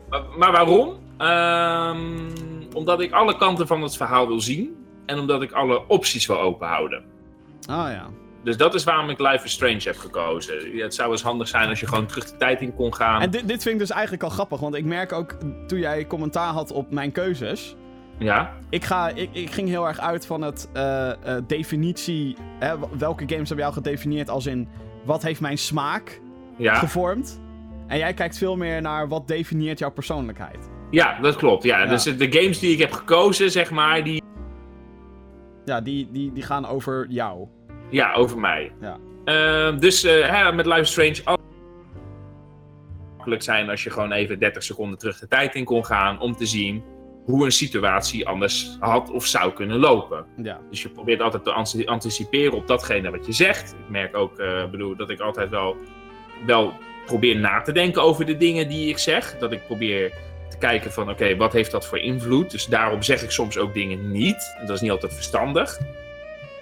maar, 0.08 0.22
maar, 0.36 0.52
waarom? 0.52 0.88
Um, 1.18 2.32
omdat 2.72 3.00
ik 3.00 3.12
alle 3.12 3.36
kanten 3.36 3.66
van 3.66 3.82
het 3.82 3.96
verhaal 3.96 4.26
wil 4.26 4.40
zien. 4.40 4.86
En 5.06 5.18
omdat 5.18 5.42
ik 5.42 5.52
alle 5.52 5.88
opties 5.88 6.26
wil 6.26 6.40
openhouden. 6.40 7.04
Ah 7.68 7.90
ja. 7.90 8.06
Dus 8.44 8.56
dat 8.56 8.74
is 8.74 8.84
waarom 8.84 9.10
ik 9.10 9.18
Life 9.18 9.44
is 9.44 9.52
Strange 9.52 9.80
heb 9.82 9.96
gekozen. 9.96 10.78
Het 10.80 10.94
zou 10.94 11.10
eens 11.10 11.22
handig 11.22 11.48
zijn 11.48 11.68
als 11.68 11.80
je 11.80 11.86
gewoon 11.86 12.06
terug 12.06 12.24
de 12.24 12.36
tijd 12.36 12.60
in 12.60 12.74
kon 12.74 12.94
gaan. 12.94 13.20
En 13.20 13.30
dit, 13.30 13.48
dit 13.48 13.62
vind 13.62 13.74
ik 13.74 13.80
dus 13.80 13.90
eigenlijk 13.90 14.22
al 14.22 14.30
grappig. 14.30 14.60
Want 14.60 14.74
ik 14.74 14.84
merk 14.84 15.12
ook, 15.12 15.32
toen 15.66 15.78
jij 15.78 16.06
commentaar 16.06 16.52
had 16.52 16.72
op 16.72 16.90
mijn 16.90 17.12
keuzes... 17.12 17.76
Ja. 18.18 18.54
Ik, 18.68 18.84
ga, 18.84 19.08
ik, 19.08 19.28
ik 19.32 19.50
ging 19.50 19.68
heel 19.68 19.86
erg 19.86 20.00
uit 20.00 20.26
van 20.26 20.42
het 20.42 20.68
uh, 20.76 20.82
uh, 20.82 21.34
definitie. 21.46 22.36
Hè, 22.58 22.74
welke 22.98 23.24
games 23.26 23.48
heb 23.48 23.58
jij 23.58 23.66
al 23.66 23.72
gedefinieerd 23.72 24.30
als 24.30 24.46
in 24.46 24.68
wat 25.04 25.22
heeft 25.22 25.40
mijn 25.40 25.58
smaak 25.58 26.20
ja. 26.56 26.74
gevormd? 26.74 27.40
En 27.86 27.98
jij 27.98 28.14
kijkt 28.14 28.38
veel 28.38 28.56
meer 28.56 28.80
naar 28.80 29.08
wat 29.08 29.28
definieert 29.28 29.78
jouw 29.78 29.90
persoonlijkheid. 29.90 30.70
Ja, 30.90 31.20
dat 31.20 31.36
klopt. 31.36 31.62
Ja. 31.62 31.82
ja. 31.82 31.86
Dus 31.86 32.02
de 32.02 32.32
games 32.32 32.58
die 32.58 32.72
ik 32.72 32.78
heb 32.78 32.92
gekozen, 32.92 33.50
zeg 33.50 33.70
maar, 33.70 34.04
die. 34.04 34.22
Ja, 35.64 35.80
die, 35.80 36.08
die, 36.12 36.32
die 36.32 36.42
gaan 36.42 36.66
over 36.66 37.06
jou. 37.08 37.46
Ja, 37.90 38.14
over 38.14 38.38
mij. 38.38 38.72
Ja. 38.80 38.98
Uh, 39.24 39.78
dus 39.78 40.02
hè, 40.02 40.52
met 40.52 40.66
Life 40.66 40.84
Strange 40.84 41.38
makkelijk 43.16 43.42
zijn 43.42 43.70
als 43.70 43.84
je 43.84 43.90
gewoon 43.90 44.12
even 44.12 44.38
30 44.38 44.62
seconden 44.62 44.98
terug 44.98 45.18
de 45.18 45.28
tijd 45.28 45.54
in 45.54 45.64
kon 45.64 45.84
gaan 45.84 46.20
om 46.20 46.36
te 46.36 46.46
zien 46.46 46.82
hoe 47.28 47.44
een 47.44 47.52
situatie 47.52 48.28
anders 48.28 48.76
had 48.80 49.10
of 49.10 49.26
zou 49.26 49.52
kunnen 49.52 49.78
lopen. 49.78 50.26
Ja. 50.42 50.60
Dus 50.70 50.82
je 50.82 50.88
probeert 50.88 51.20
altijd 51.20 51.44
te 51.44 51.86
anticiperen 51.86 52.52
op 52.52 52.66
datgene 52.66 53.10
wat 53.10 53.26
je 53.26 53.32
zegt. 53.32 53.70
Ik 53.70 53.88
merk 53.88 54.16
ook 54.16 54.38
uh, 54.38 54.70
bedoel, 54.70 54.96
dat 54.96 55.10
ik 55.10 55.20
altijd 55.20 55.50
wel, 55.50 55.76
wel 56.46 56.72
probeer 57.06 57.36
na 57.36 57.60
te 57.60 57.72
denken 57.72 58.02
over 58.02 58.26
de 58.26 58.36
dingen 58.36 58.68
die 58.68 58.88
ik 58.88 58.98
zeg. 58.98 59.38
Dat 59.38 59.52
ik 59.52 59.66
probeer 59.66 60.12
te 60.48 60.58
kijken 60.58 60.92
van 60.92 61.02
oké, 61.02 61.12
okay, 61.12 61.36
wat 61.36 61.52
heeft 61.52 61.70
dat 61.70 61.86
voor 61.86 61.98
invloed? 61.98 62.50
Dus 62.50 62.66
daarom 62.66 63.02
zeg 63.02 63.22
ik 63.22 63.30
soms 63.30 63.58
ook 63.58 63.74
dingen 63.74 64.10
niet. 64.10 64.56
Dat 64.60 64.76
is 64.76 64.80
niet 64.80 64.90
altijd 64.90 65.14
verstandig. 65.14 65.78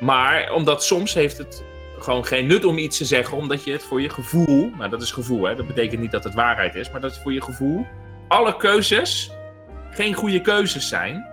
Maar 0.00 0.52
omdat 0.52 0.84
soms 0.84 1.14
heeft 1.14 1.38
het 1.38 1.64
gewoon 1.98 2.24
geen 2.24 2.46
nut 2.46 2.64
om 2.64 2.78
iets 2.78 2.98
te 2.98 3.04
zeggen, 3.04 3.36
omdat 3.36 3.64
je 3.64 3.72
het 3.72 3.82
voor 3.82 4.00
je 4.00 4.10
gevoel, 4.10 4.70
maar 4.76 4.90
dat 4.90 5.02
is 5.02 5.10
gevoel, 5.10 5.44
hè? 5.44 5.54
dat 5.54 5.66
betekent 5.66 6.00
niet 6.00 6.10
dat 6.10 6.24
het 6.24 6.34
waarheid 6.34 6.74
is, 6.74 6.90
maar 6.90 7.00
dat 7.00 7.10
is 7.10 7.18
voor 7.18 7.32
je 7.32 7.42
gevoel, 7.42 7.86
alle 8.28 8.56
keuzes 8.56 9.35
geen 9.96 10.14
goede 10.14 10.40
keuzes 10.40 10.88
zijn. 10.88 11.26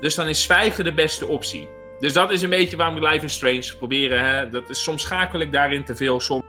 Dus 0.00 0.14
dan 0.14 0.28
is 0.28 0.42
zwijgen 0.42 0.84
de 0.84 0.94
beste 0.94 1.26
optie. 1.26 1.68
Dus 1.98 2.12
dat 2.12 2.30
is 2.30 2.42
een 2.42 2.50
beetje 2.50 2.76
waarom 2.76 3.00
we 3.00 3.08
Life 3.08 3.24
is 3.24 3.32
Strange 3.32 3.74
proberen. 3.78 4.24
Hè? 4.24 4.50
Dat 4.50 4.70
is, 4.70 4.82
soms 4.82 5.02
schakel 5.02 5.40
ik 5.40 5.52
daarin 5.52 5.84
te 5.84 5.96
veel. 5.96 6.20
Soms, 6.20 6.44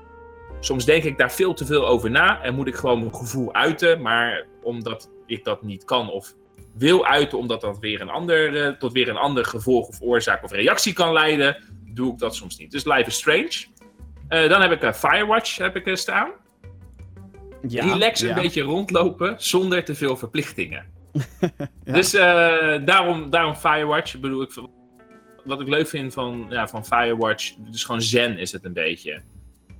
soms 0.60 0.86
denk 0.86 1.04
ik 1.04 1.18
daar 1.18 1.32
veel 1.32 1.54
te 1.54 1.66
veel 1.66 1.88
over 1.88 2.12
na. 2.12 2.42
En 2.42 2.56
moet 2.56 2.68
ik 2.68 2.76
gewoon 2.76 3.00
mijn 3.00 3.16
gevoel 3.16 3.54
uiten. 3.54 4.02
Maar 4.02 4.46
omdat 4.64 5.10
ik 5.26 5.44
dat 5.44 5.64
niet 5.64 5.86
kan 5.86 6.10
of 6.10 6.34
wil 6.78 7.06
uiten, 7.06 7.38
omdat 7.38 7.62
dat 7.62 7.80
weer 7.80 8.02
een 8.02 8.10
ander, 8.10 8.54
uh, 8.54 8.68
tot 8.70 8.92
weer 8.92 9.10
een 9.10 9.18
ander 9.18 9.46
gevolg 9.46 9.88
of 9.88 10.02
oorzaak 10.02 10.44
of 10.44 10.52
reactie 10.52 10.94
kan 10.94 11.14
leiden, 11.14 11.58
doe 11.94 12.14
ik 12.14 12.20
dat 12.20 12.36
soms 12.36 12.58
niet. 12.58 12.72
Dus 12.72 12.86
Life 12.86 13.06
is 13.06 13.16
Strange. 13.16 13.66
Uh, 14.30 14.50
dan 14.50 14.62
heb 14.62 14.72
ik 14.72 14.84
uh, 14.84 14.94
Firewatch 14.94 15.58
heb 15.58 15.76
ik, 15.76 15.98
staan. 15.98 16.32
Ja, 17.68 17.84
Relax 17.86 18.22
een 18.22 18.34
beetje 18.34 18.62
rondlopen 18.62 19.36
zonder 19.38 19.84
te 19.84 19.96
veel 19.96 20.18
verplichtingen. 20.18 20.95
ja. 21.86 21.94
Dus 21.94 22.14
uh, 22.14 22.22
daarom, 22.86 23.30
daarom 23.30 23.56
Firewatch. 23.56 24.14
Ik 24.14 24.22
bedoel, 24.22 24.42
ik, 24.42 24.52
wat 25.44 25.62
ik 25.62 25.68
leuk 25.68 25.88
vind 25.88 26.14
van, 26.14 26.46
ja, 26.50 26.68
van 26.68 26.86
Firewatch, 26.86 27.54
dus 27.58 27.84
gewoon 27.84 28.02
zen 28.02 28.38
is 28.38 28.52
het 28.52 28.66
een 28.66 28.74
beetje. 28.74 29.22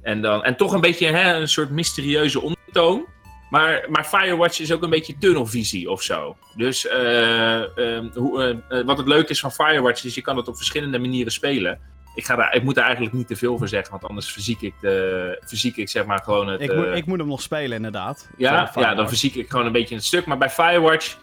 En, 0.02 0.22
dan, 0.22 0.44
en 0.44 0.56
toch 0.56 0.74
een 0.74 0.82
beetje 0.82 1.08
hè, 1.08 1.34
een 1.34 1.48
soort 1.48 1.70
mysterieuze 1.70 2.42
ondertoon. 2.42 3.06
Maar, 3.50 3.86
maar 3.90 4.04
Firewatch 4.04 4.60
is 4.60 4.72
ook 4.72 4.84
een 4.84 4.90
beetje 4.90 5.18
tunnelvisie 5.18 5.92
of 5.92 6.02
zo. 6.02 6.38
Dus 6.56 6.86
uh, 6.86 7.60
uh, 7.76 8.00
hoe, 8.14 8.62
wat 8.86 8.98
het 8.98 9.08
leuke 9.08 9.30
is 9.30 9.40
van 9.40 9.52
Firewatch 9.52 10.04
is, 10.04 10.16
je 10.16 10.22
kan 10.22 10.38
het 10.38 10.48
op 10.48 10.56
verschillende 10.56 11.00
manieren 11.00 11.32
spelen. 11.32 11.80
Ik, 12.16 12.26
ga 12.26 12.36
daar, 12.36 12.56
ik 12.56 12.64
moet 12.64 12.78
er 12.78 12.84
eigenlijk 12.84 13.14
niet 13.14 13.28
te 13.28 13.36
veel 13.36 13.58
voor 13.58 13.68
zeggen, 13.68 13.92
want 13.92 14.04
anders 14.04 14.32
verziek 14.32 14.62
ik, 14.62 14.74
de, 14.82 15.38
verziek 15.46 15.78
ik 15.78 15.90
zeg 15.90 16.06
maar 16.06 16.20
gewoon 16.20 16.48
het... 16.48 16.62
Ik, 16.62 16.76
moet, 16.76 16.86
ik 16.86 17.06
moet 17.06 17.18
hem 17.18 17.28
nog 17.28 17.42
spelen, 17.42 17.76
inderdaad. 17.76 18.30
Ja, 18.38 18.72
ja, 18.76 18.96
dan 18.96 19.08
verziek 19.08 19.36
ik 19.36 19.50
gewoon 19.50 19.66
een 19.66 19.72
beetje 19.72 19.96
het 19.96 20.04
stuk. 20.04 20.26
Maar 20.26 20.38
bij 20.38 20.50
Firewatch 20.50 21.18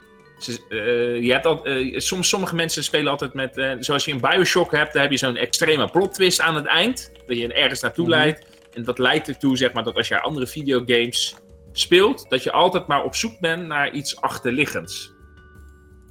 uh, 0.49 1.23
je 1.23 1.33
hebt 1.33 1.47
al, 1.47 1.69
uh, 1.69 1.99
soms 1.99 2.29
sommige 2.29 2.55
mensen 2.55 2.85
spelen 2.85 3.11
altijd 3.11 3.35
met, 3.35 3.59
uh, 3.59 3.73
zoals 3.79 4.05
je 4.05 4.13
een 4.13 4.21
Bioshock 4.21 4.73
hebt, 4.73 4.93
dan 4.93 5.03
heb 5.03 5.11
je 5.11 5.17
zo'n 5.17 5.37
extreme 5.37 5.91
plot 5.91 6.15
twist 6.15 6.41
aan 6.41 6.55
het 6.55 6.67
eind, 6.67 7.13
dat 7.27 7.37
je 7.37 7.53
ergens 7.53 7.81
naartoe 7.81 8.05
mm 8.05 8.13
-hmm. 8.13 8.21
leidt. 8.21 8.47
En 8.75 8.85
dat 8.85 8.99
leidt 8.99 9.29
ertoe, 9.29 9.57
zeg 9.57 9.73
maar, 9.73 9.85
dat 9.85 9.97
als 9.97 10.09
je 10.09 10.21
andere 10.21 10.47
videogames 10.47 11.37
speelt, 11.73 12.31
dat 12.31 12.43
je 12.43 12.53
altijd 12.53 12.87
maar 12.87 13.05
op 13.05 13.15
zoek 13.15 13.41
bent 13.41 13.67
naar 13.67 13.93
iets 13.93 14.21
achterliggends. 14.21 15.13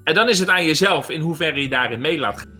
En 0.04 0.14
dan 0.14 0.30
is 0.30 0.40
het 0.40 0.50
aan 0.50 0.66
jezelf 0.66 1.10
in 1.10 1.22
hoeverre 1.22 1.62
je 1.62 1.70
daarin 1.70 2.02
mee 2.02 2.20
laat 2.20 2.40
gaan. 2.40 2.60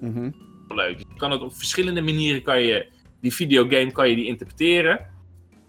Mm 0.00 0.12
-hmm. 0.12 0.34
Leuk. 0.68 0.98
Je 0.98 1.16
kan 1.16 1.30
het 1.30 1.40
op 1.40 1.54
verschillende 1.54 2.02
manieren, 2.02 2.42
kan 2.42 2.62
je 2.62 2.86
die 3.20 3.34
videogame 3.34 3.92
kan 3.92 4.08
je 4.08 4.14
die 4.14 4.26
interpreteren. 4.26 5.06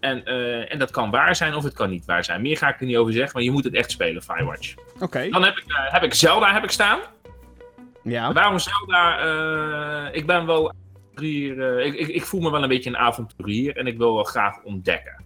En, 0.00 0.24
en 0.68 0.78
dat 0.78 0.90
kan 0.90 1.10
waar 1.10 1.36
zijn 1.36 1.54
of 1.54 1.64
het 1.64 1.72
kan 1.72 1.90
niet 1.90 2.04
waar 2.04 2.24
zijn. 2.24 2.42
Meer 2.42 2.56
ga 2.56 2.68
ik 2.68 2.80
er 2.80 2.86
niet 2.86 2.96
over 2.96 3.12
zeggen, 3.12 3.32
maar 3.32 3.42
je 3.42 3.50
moet 3.50 3.64
het 3.64 3.74
echt 3.74 3.90
spelen, 3.90 4.22
Firewatch. 4.22 4.74
Oké. 4.96 5.04
Okay. 5.04 5.30
Dan 5.30 5.44
heb 5.44 5.56
ik, 5.56 5.64
uh, 5.68 5.92
heb 5.92 6.02
ik 6.02 6.14
Zelda 6.14 6.52
heb 6.52 6.64
ik 6.64 6.70
staan. 6.70 6.98
Ja. 8.02 8.32
Waarom 8.32 8.58
Zelda? 8.58 9.24
Uh, 9.24 10.14
ik 10.14 10.26
ben 10.26 10.46
wel 10.46 10.72
hier, 11.14 11.80
ik, 11.80 11.94
ik, 11.94 12.08
ik, 12.08 12.24
voel 12.24 12.40
me 12.40 12.50
wel 12.50 12.62
een 12.62 12.68
beetje 12.68 12.90
een 12.90 12.96
avonturier 12.96 13.76
en 13.76 13.86
ik 13.86 13.98
wil 13.98 14.14
wel 14.14 14.24
graag 14.24 14.62
ontdekken. 14.62 15.24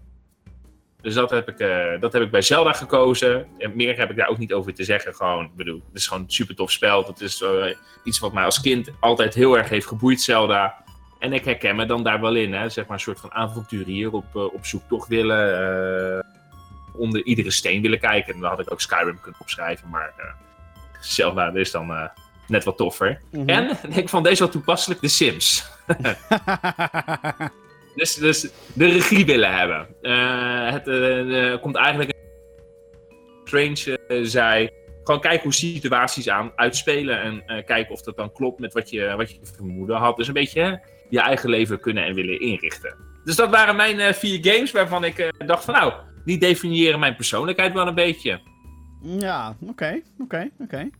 Dus 1.00 1.14
dat 1.14 1.30
heb 1.30 1.48
ik, 1.48 1.58
dat 2.00 2.12
heb 2.12 2.22
ik 2.22 2.30
bij 2.30 2.42
Zelda 2.42 2.72
gekozen. 2.72 3.46
En 3.58 3.76
meer 3.76 3.98
heb 3.98 4.10
ik 4.10 4.16
daar 4.16 4.28
ook 4.28 4.38
niet 4.38 4.52
over 4.52 4.74
te 4.74 4.84
zeggen. 4.84 5.14
Gewoon, 5.14 5.50
bedoel, 5.56 5.82
het 5.86 5.96
is 5.96 6.06
gewoon 6.06 6.22
een 6.22 6.30
super 6.30 6.54
tof 6.54 6.70
spel. 6.70 7.04
Dat 7.04 7.20
is 7.20 7.44
iets 8.04 8.18
wat 8.18 8.32
mij 8.32 8.44
als 8.44 8.60
kind 8.60 8.90
altijd 9.00 9.34
heel 9.34 9.58
erg 9.58 9.68
heeft 9.68 9.86
geboeid, 9.86 10.20
Zelda. 10.20 10.84
En 11.20 11.32
ik 11.32 11.44
herken 11.44 11.76
me 11.76 11.86
dan 11.86 12.02
daar 12.02 12.20
wel 12.20 12.34
in, 12.34 12.52
hè? 12.52 12.68
zeg 12.68 12.84
maar 12.84 12.96
een 12.96 13.02
soort 13.02 13.20
van 13.20 13.32
avonturier 13.32 14.12
op, 14.12 14.24
uh, 14.34 14.54
op 14.54 14.66
zoektocht 14.66 15.08
willen. 15.08 16.24
Uh, 16.94 17.00
onder 17.00 17.24
iedere 17.24 17.50
steen 17.50 17.82
willen 17.82 18.00
kijken. 18.00 18.34
En 18.34 18.40
dan 18.40 18.50
had 18.50 18.60
ik 18.60 18.72
ook 18.72 18.80
Skyrim 18.80 19.20
kunnen 19.20 19.40
opschrijven, 19.40 19.88
maar 19.88 20.12
uh, 20.18 20.24
Zelda 21.00 21.52
is 21.52 21.70
dan 21.70 22.10
net 22.46 22.64
wat 22.64 22.76
toffer. 22.76 23.20
Mm 23.30 23.40
-hmm. 23.40 23.48
En 23.48 23.78
ik 24.02 24.08
vond 24.08 24.24
deze 24.24 24.42
wel 24.42 24.52
toepasselijk, 24.52 25.00
The 25.00 25.08
Sims. 25.08 25.70
dus, 27.94 28.14
dus 28.14 28.48
de 28.72 28.86
regie 28.86 29.26
willen 29.26 29.56
hebben. 29.56 29.86
het 30.72 30.84
komt 31.60 31.76
eigenlijk... 31.76 32.18
Strange 33.44 33.98
zei 34.22 34.70
gewoon 35.04 35.20
kijken 35.20 35.42
hoe 35.42 35.52
situaties 35.52 36.28
aan 36.28 36.52
uitspelen. 36.56 37.20
En 37.20 37.42
uh, 37.46 37.64
kijken 37.64 37.92
of 37.92 38.02
dat 38.02 38.16
dan 38.16 38.32
klopt 38.32 38.60
met 38.60 38.72
wat 38.72 38.90
je, 38.90 39.14
wat 39.16 39.30
je 39.30 39.38
vermoeden 39.42 39.96
had. 39.96 40.16
Dus 40.16 40.26
een 40.26 40.32
beetje 40.32 40.60
hè, 40.60 40.74
je 41.08 41.20
eigen 41.20 41.50
leven 41.50 41.80
kunnen 41.80 42.04
en 42.04 42.14
willen 42.14 42.40
inrichten. 42.40 42.94
Dus 43.24 43.36
dat 43.36 43.50
waren 43.50 43.76
mijn 43.76 43.98
uh, 43.98 44.12
vier 44.12 44.38
games 44.42 44.70
waarvan 44.70 45.04
ik 45.04 45.18
uh, 45.18 45.28
dacht 45.46 45.64
van 45.64 45.74
nou, 45.74 45.92
die 46.24 46.38
definiëren 46.38 47.00
mijn 47.00 47.16
persoonlijkheid 47.16 47.72
wel 47.72 47.86
een 47.86 47.94
beetje. 47.94 48.40
Ja, 49.02 49.56
oké, 49.66 50.00
oké, 50.18 50.50
oké. 50.58 50.90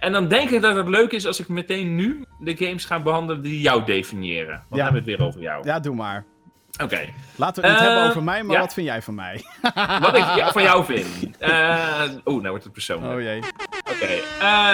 En 0.00 0.12
dan 0.12 0.28
denk 0.28 0.50
ik 0.50 0.60
dat 0.60 0.76
het 0.76 0.88
leuk 0.88 1.12
is 1.12 1.26
als 1.26 1.40
ik 1.40 1.48
meteen 1.48 1.94
nu 1.94 2.24
de 2.40 2.56
games 2.56 2.84
ga 2.84 3.00
behandelen 3.00 3.42
die 3.42 3.60
jou 3.60 3.84
definiëren. 3.84 4.64
Want 4.68 4.68
ja. 4.68 4.76
dan 4.76 4.84
hebben 4.84 5.04
we 5.04 5.10
het 5.10 5.18
weer 5.18 5.28
over 5.28 5.40
jou. 5.40 5.66
Ja, 5.66 5.80
doe 5.80 5.94
maar. 5.94 6.24
Oké. 6.72 6.84
Okay. 6.84 7.14
Laten 7.36 7.62
we 7.62 7.68
het 7.68 7.78
niet 7.78 7.88
hebben 7.88 8.08
over 8.08 8.22
mij, 8.22 8.42
maar 8.42 8.54
ja? 8.54 8.60
wat 8.60 8.72
vind 8.72 8.86
jij 8.86 9.02
van 9.02 9.14
mij? 9.14 9.44
wat 10.00 10.16
ik 10.16 10.24
van 10.52 10.62
jou 10.62 10.84
vind? 10.84 11.06
Uh, 11.40 12.02
Oeh, 12.24 12.36
nou 12.36 12.48
wordt 12.48 12.64
het 12.64 12.72
persoonlijk. 12.72 13.14
Oh 13.14 13.20
jee. 13.20 13.38
Oké, 13.38 13.92
okay. 13.92 14.22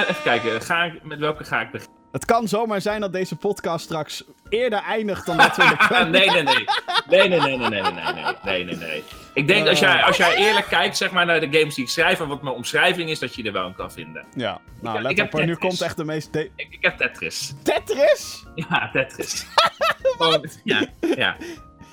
uh, 0.02 0.08
even 0.08 0.22
kijken. 0.22 0.62
Ga 0.62 0.82
ik, 0.84 1.04
met 1.04 1.18
welke 1.18 1.44
ga 1.44 1.60
ik 1.60 1.70
beginnen? 1.70 2.00
Het 2.12 2.24
kan 2.24 2.48
zomaar 2.48 2.80
zijn 2.80 3.00
dat 3.00 3.12
deze 3.12 3.36
podcast 3.36 3.84
straks 3.84 4.24
eerder 4.48 4.82
eindigt 4.82 5.26
dan 5.26 5.36
dat 5.36 5.56
we 5.56 5.62
nee, 6.10 6.30
nee, 6.30 6.42
nee. 6.42 6.64
Nee, 7.08 7.28
nee, 7.28 7.40
nee, 7.40 7.56
nee, 7.56 7.68
nee, 7.68 7.82
nee, 7.82 7.92
nee, 7.92 8.34
nee, 8.42 8.64
nee, 8.64 8.76
nee. 8.76 9.04
Ik 9.34 9.46
denk 9.46 9.68
als 9.68 9.78
jij, 9.78 10.02
als 10.02 10.16
jij 10.16 10.36
eerlijk 10.36 10.66
kijkt 10.68 10.96
zeg 10.96 11.10
maar, 11.10 11.26
naar 11.26 11.40
de 11.40 11.58
games 11.58 11.74
die 11.74 11.84
ik 11.84 11.90
schrijf 11.90 12.20
en 12.20 12.28
wat 12.28 12.42
mijn 12.42 12.54
omschrijving 12.54 13.10
is, 13.10 13.18
dat 13.18 13.34
je 13.34 13.42
er 13.42 13.52
wel 13.52 13.66
een 13.66 13.74
kan 13.74 13.92
vinden. 13.92 14.24
Ja, 14.34 14.60
nou 14.80 14.96
ik, 14.96 15.02
let 15.02 15.18
ik 15.18 15.34
op, 15.34 15.44
nu 15.44 15.54
komt 15.54 15.80
echt 15.80 15.96
de 15.96 16.04
meest... 16.04 16.34
Ik, 16.34 16.50
ik 16.56 16.78
heb 16.80 16.96
Tetris. 16.96 17.54
Tetris? 17.62 18.44
Ja, 18.54 18.90
Tetris. 18.92 19.46
Gewoon, 20.18 20.48
ja, 20.64 20.86
ja 21.16 21.36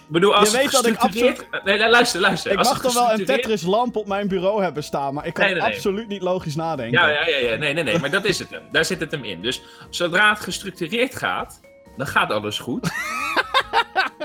bedoel, 0.09 0.35
als 0.35 0.51
je 0.51 0.57
weet 0.57 0.71
dat 0.71 0.85
ik 0.85 0.97
absoluut... 0.97 1.47
Nee, 1.63 1.89
luister, 1.89 2.21
luister. 2.21 2.51
Ik 2.51 2.57
mag 2.57 2.81
toch 2.81 2.93
wel 2.93 3.11
een 3.11 3.25
Tetris-lamp 3.25 3.95
op 3.95 4.07
mijn 4.07 4.27
bureau 4.27 4.63
hebben 4.63 4.83
staan, 4.83 5.13
maar 5.13 5.25
ik 5.25 5.33
kan 5.33 5.45
nee, 5.45 5.53
nee, 5.53 5.63
nee. 5.63 5.73
absoluut 5.73 6.07
niet 6.07 6.21
logisch 6.21 6.55
nadenken. 6.55 6.99
Ja, 6.99 7.07
ja, 7.07 7.27
ja, 7.27 7.37
ja, 7.37 7.55
nee, 7.55 7.73
nee, 7.73 7.83
nee, 7.83 7.99
maar 7.99 8.11
dat 8.11 8.25
is 8.25 8.39
het 8.39 8.49
hem. 8.49 8.61
Daar 8.71 8.85
zit 8.85 8.99
het 8.99 9.11
hem 9.11 9.23
in. 9.23 9.41
Dus 9.41 9.61
zodra 9.89 10.29
het 10.29 10.39
gestructureerd 10.39 11.15
gaat, 11.15 11.61
dan 11.97 12.07
gaat 12.07 12.31
alles 12.31 12.59
goed. 12.59 12.89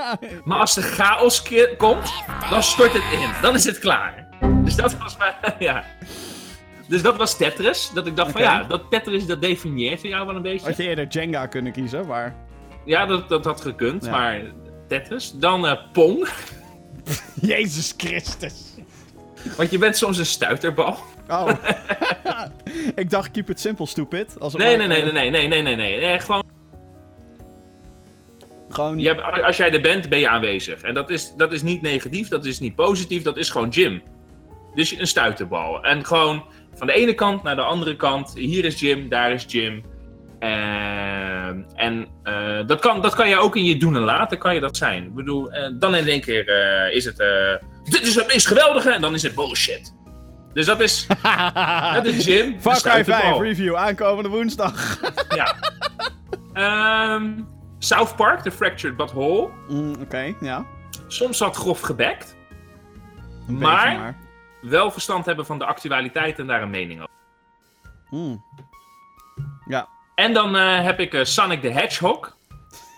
maar 0.45 0.59
als 0.59 0.73
de 0.73 0.81
chaos 0.81 1.43
komt, 1.77 2.13
dan 2.49 2.63
stort 2.63 2.93
het 2.93 3.19
in. 3.19 3.29
Dan 3.41 3.55
is 3.55 3.65
het 3.65 3.79
klaar. 3.79 4.27
Dus 4.63 4.75
dat 4.75 4.97
was 4.97 5.17
maar, 5.17 5.55
ja. 5.59 5.83
Dus 6.87 7.01
dat 7.01 7.17
was 7.17 7.37
Tetris. 7.37 7.91
Dat 7.93 8.07
ik 8.07 8.15
dacht 8.15 8.29
okay. 8.29 8.43
van 8.43 8.53
ja, 8.53 8.63
dat 8.63 8.81
Tetris 8.89 9.25
dat 9.25 9.41
definieert 9.41 9.99
voor 9.99 10.09
jou 10.09 10.25
wel 10.25 10.35
een 10.35 10.41
beetje. 10.41 10.67
Had 10.67 10.77
je 10.77 10.83
eerder 10.83 11.07
Jenga 11.07 11.45
kunnen 11.45 11.71
kiezen, 11.71 12.07
maar... 12.07 12.35
Ja, 12.85 13.05
dat, 13.05 13.29
dat 13.29 13.45
had 13.45 13.61
gekund, 13.61 14.05
ja. 14.05 14.11
maar 14.11 14.41
Tetris. 14.87 15.31
Dan 15.31 15.65
uh, 15.65 15.73
Pong. 15.91 16.27
Jezus 17.41 17.93
Christus. 17.97 18.73
Want 19.57 19.71
je 19.71 19.77
bent 19.77 19.97
soms 19.97 20.17
een 20.17 20.25
stuiterbal. 20.25 20.97
Oh. 21.27 21.49
ik 22.95 23.09
dacht, 23.09 23.31
keep 23.31 23.49
it 23.49 23.59
simple, 23.59 23.85
stupid. 23.85 24.39
Als 24.39 24.53
nee, 24.53 24.77
nee, 24.77 24.87
nee, 24.87 25.03
nee, 25.03 25.11
nee, 25.11 25.29
nee, 25.29 25.47
nee, 25.47 25.61
nee, 25.61 25.75
nee, 25.75 25.99
nee. 25.99 26.19
Gewoon... 26.19 26.44
Gewoon... 28.75 28.99
Je 28.99 29.07
hebt, 29.07 29.43
als 29.43 29.57
jij 29.57 29.71
er 29.71 29.81
bent, 29.81 30.09
ben 30.09 30.19
je 30.19 30.29
aanwezig. 30.29 30.81
En 30.81 30.93
dat 30.93 31.09
is, 31.09 31.33
dat 31.37 31.53
is 31.53 31.61
niet 31.61 31.81
negatief, 31.81 32.27
dat 32.27 32.45
is 32.45 32.59
niet 32.59 32.75
positief, 32.75 33.23
dat 33.23 33.37
is 33.37 33.49
gewoon 33.49 33.69
Jim. 33.69 34.01
Dus 34.73 34.99
een 34.99 35.07
stuiterbal. 35.07 35.83
En 35.83 36.05
gewoon 36.05 36.45
van 36.73 36.87
de 36.87 36.93
ene 36.93 37.13
kant 37.13 37.43
naar 37.43 37.55
de 37.55 37.61
andere 37.61 37.95
kant. 37.95 38.33
Hier 38.33 38.65
is 38.65 38.79
Jim, 38.79 39.09
daar 39.09 39.31
is 39.31 39.45
Jim. 39.47 39.83
Uh, 40.39 41.47
en 41.75 42.07
uh, 42.23 42.67
dat, 42.67 42.79
kan, 42.79 43.01
dat 43.01 43.15
kan 43.15 43.29
je 43.29 43.37
ook 43.37 43.55
in 43.55 43.63
je 43.63 43.77
doen 43.77 43.95
en 43.95 44.01
laten, 44.01 44.37
kan 44.37 44.53
je 44.53 44.59
dat 44.59 44.77
zijn. 44.77 45.03
Ik 45.03 45.15
bedoel, 45.15 45.53
uh, 45.53 45.67
dan 45.73 45.95
in 45.95 46.07
één 46.07 46.21
keer 46.21 46.47
is 46.91 47.05
het... 47.05 47.17
dit 47.83 48.01
is 48.01 48.15
het 48.15 48.27
meest 48.27 48.47
geweldige 48.47 48.91
en 48.91 49.01
dan 49.01 49.13
is 49.13 49.21
het 49.23 49.35
bullshit. 49.35 49.93
Dus 50.53 50.65
dat 50.65 50.81
is... 50.81 51.07
dat 51.93 52.05
is 52.05 52.25
Jim. 52.25 52.55
Far 52.59 52.81
Cry 52.81 53.03
5 53.03 53.39
review, 53.39 53.75
aankomende 53.75 54.29
woensdag. 54.29 54.99
ja. 55.35 55.55
Um, 57.15 57.47
South 57.85 58.15
Park, 58.15 58.41
The 58.41 58.51
Fractured 58.51 58.97
But 58.97 59.11
Whole. 59.11 59.49
Mm, 59.67 59.91
Oké, 59.91 60.01
okay, 60.01 60.35
ja. 60.39 60.65
Soms 61.07 61.39
wat 61.39 61.55
grof 61.55 61.81
gebekt. 61.81 62.35
Maar, 63.47 63.97
maar, 63.97 64.17
wel 64.61 64.91
verstand 64.91 65.25
hebben 65.25 65.45
van 65.45 65.57
de 65.57 65.65
actualiteit 65.65 66.39
en 66.39 66.47
daar 66.47 66.61
een 66.61 66.69
mening 66.69 66.99
over. 66.99 67.13
Mm. 68.09 68.43
Ja, 69.67 69.87
en 70.15 70.33
dan 70.33 70.55
uh, 70.55 70.83
heb 70.83 70.99
ik 70.99 71.13
uh, 71.13 71.23
Sonic 71.23 71.61
the 71.61 71.69
Hedgehog. 71.69 72.37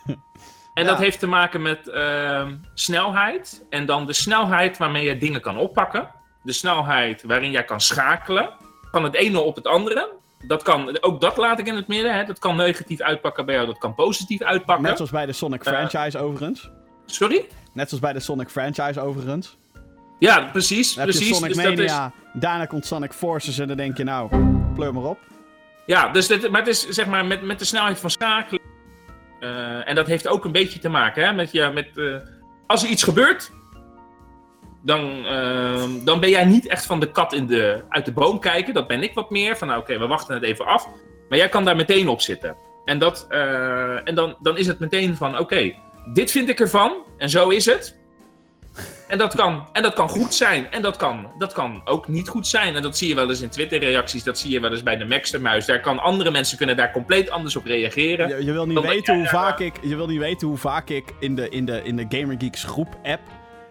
en 0.74 0.84
ja. 0.84 0.84
dat 0.84 0.98
heeft 0.98 1.20
te 1.20 1.28
maken 1.28 1.62
met 1.62 1.88
uh, 1.88 2.48
snelheid. 2.74 3.66
En 3.70 3.86
dan 3.86 4.06
de 4.06 4.14
snelheid 4.14 4.78
waarmee 4.78 5.04
je 5.04 5.18
dingen 5.18 5.42
kan 5.42 5.58
oppakken. 5.58 6.12
De 6.44 6.54
snelheid 6.54 7.24
waarin 7.24 7.52
jij 7.52 7.64
kan 7.64 7.82
schakelen. 7.82 8.54
Van 8.92 9.04
het 9.04 9.16
ene 9.16 9.40
op 9.40 9.56
het 9.56 9.68
andere. 9.68 10.12
Dat 10.46 10.64
kan, 10.64 11.02
ook 11.02 11.22
dat 11.22 11.38
laat 11.38 11.60
ik 11.60 11.68
in 11.68 11.76
het 11.76 11.88
midden. 11.88 12.16
Hè. 12.16 12.24
Dat 12.24 12.40
kan 12.40 12.56
negatief 12.56 13.02
uitpakken 13.02 13.46
bij 13.46 13.56
jou, 13.56 13.68
dat 13.68 13.78
kan 13.78 13.96
positief 13.96 14.42
uitpakken. 14.42 14.86
Net 14.86 14.96
zoals 14.96 15.12
bij 15.12 15.26
de 15.26 15.34
Sonic 15.34 15.64
franchise 15.64 16.20
overigens. 16.20 16.70
Sorry? 17.06 17.46
Net 17.74 17.88
zoals 17.88 18.04
bij 18.04 18.14
de 18.14 18.20
Sonic 18.20 18.50
franchise 18.50 19.02
overigens. 19.02 19.58
Ja, 20.20 20.40
precies. 20.52 20.94
Dan 20.94 21.04
precies. 21.04 21.38
Sonic 21.38 21.54
dus 21.54 21.64
Mania, 21.64 22.06
is... 22.06 22.40
daarna 22.42 22.66
komt 22.66 22.86
Sonic 22.86 23.14
Forces 23.14 23.60
en 23.60 23.68
dan 23.68 23.78
denk 23.78 23.98
je 23.98 24.04
nou, 24.04 24.30
pleur 24.74 24.94
maar 24.94 25.04
op. 25.04 25.20
Ja, 25.86 26.10
dus 26.10 26.28
dit, 26.28 26.50
maar 26.50 26.60
het 26.60 26.70
is 26.70 26.88
zeg 26.88 27.06
maar 27.06 27.26
met, 27.26 27.42
met 27.42 27.60
de 27.60 27.66
snelheid 27.66 28.00
van 28.00 28.10
schakelen. 28.10 28.62
Uh, 29.40 29.90
en 29.90 29.96
dat 29.96 30.08
heeft 30.08 30.28
ook 30.28 30.46
een 30.46 30.52
beetje 30.52 30.80
te 30.80 30.90
maken 30.90 31.26
hè, 31.26 31.34
met, 31.34 31.52
ja, 31.52 31.70
met 31.70 31.90
uh, 31.96 32.18
als 32.68 32.84
er 32.84 32.90
iets 32.90 33.04
gebeurt, 33.04 33.52
dan, 34.88 35.26
uh, 35.26 35.84
dan 36.04 36.20
ben 36.20 36.30
jij 36.30 36.46
niet 36.46 36.68
echt 36.68 36.86
van 36.86 37.00
de 37.00 37.12
kat 37.12 37.34
in 37.34 37.48
de, 37.48 37.84
uit 37.90 38.06
de 38.06 38.12
boom 38.12 38.40
kijken. 38.40 38.74
Dat 38.74 38.88
ben 38.88 39.04
ik 39.04 39.14
wat 39.14 39.30
meer. 39.30 39.58
Van 39.58 39.68
nou, 39.68 39.80
oké, 39.80 39.98
we 39.98 40.08
wachten 40.08 40.34
het 40.34 40.44
even 40.44 40.66
af. 40.66 40.88
Maar 41.30 41.38
jij 41.38 41.50
kan 41.50 41.66
daar 41.66 41.76
meteen 41.76 42.08
op 42.08 42.22
zitten. 42.22 42.56
En, 42.86 43.00
dat, 43.00 43.28
en 44.04 44.16
dan, 44.16 44.36
dan 44.42 44.58
is 44.58 44.68
het 44.68 44.80
meteen 44.80 45.16
van 45.16 45.32
oké, 45.32 45.42
okay, 45.42 45.80
dit 46.14 46.32
vind 46.32 46.50
ik 46.50 46.60
ervan 46.60 46.96
en 47.18 47.30
zo 47.30 47.50
is 47.50 47.66
het. 47.66 47.96
En 49.08 49.18
dat 49.18 49.36
kan, 49.36 49.68
en 49.72 49.84
dat 49.84 49.94
kan 49.94 50.10
goed 50.10 50.34
zijn. 50.34 50.72
En 50.72 50.82
dat 50.82 50.98
kan, 50.98 51.32
dat 51.38 51.54
kan 51.54 51.82
ook 51.86 52.08
niet 52.08 52.28
goed 52.28 52.48
zijn. 52.48 52.76
En 52.76 52.82
dat 52.82 52.98
zie 52.98 53.08
je 53.08 53.16
wel 53.16 53.30
eens 53.30 53.42
in 53.42 53.50
Twitter-reacties. 53.50 54.24
Dat 54.24 54.40
zie 54.40 54.52
je 54.52 54.60
wel 54.60 54.72
eens 54.72 54.84
bij 54.84 54.98
de 54.98 55.06
Maxtermuis. 55.06 55.66
Daar 55.66 55.80
kan 55.80 56.00
andere 56.00 56.32
mensen 56.32 56.58
kunnen 56.58 56.78
daar 56.78 56.92
compleet 56.92 57.30
anders 57.30 57.56
op 57.56 57.66
reageren. 57.66 58.28
Je, 58.28 58.46
je 58.46 58.52
wil 58.52 58.66
niet 58.66 58.80
weten 58.80 59.16
hoe 59.16 59.28
vaak 59.28 59.60
ik, 59.60 59.74
je 59.82 59.96
wil 59.96 60.08
niet 60.08 60.20
weten 60.20 60.48
hoe 60.48 60.58
vaak 60.58 60.90
ik 60.90 61.14
in 61.20 61.36
de, 61.36 61.50
in 61.50 61.66
de, 61.66 61.84
in 61.84 61.96
de 61.96 62.06
Gamer 62.10 62.36
Geeks 62.40 62.64
groep 62.64 63.00
app 63.04 63.22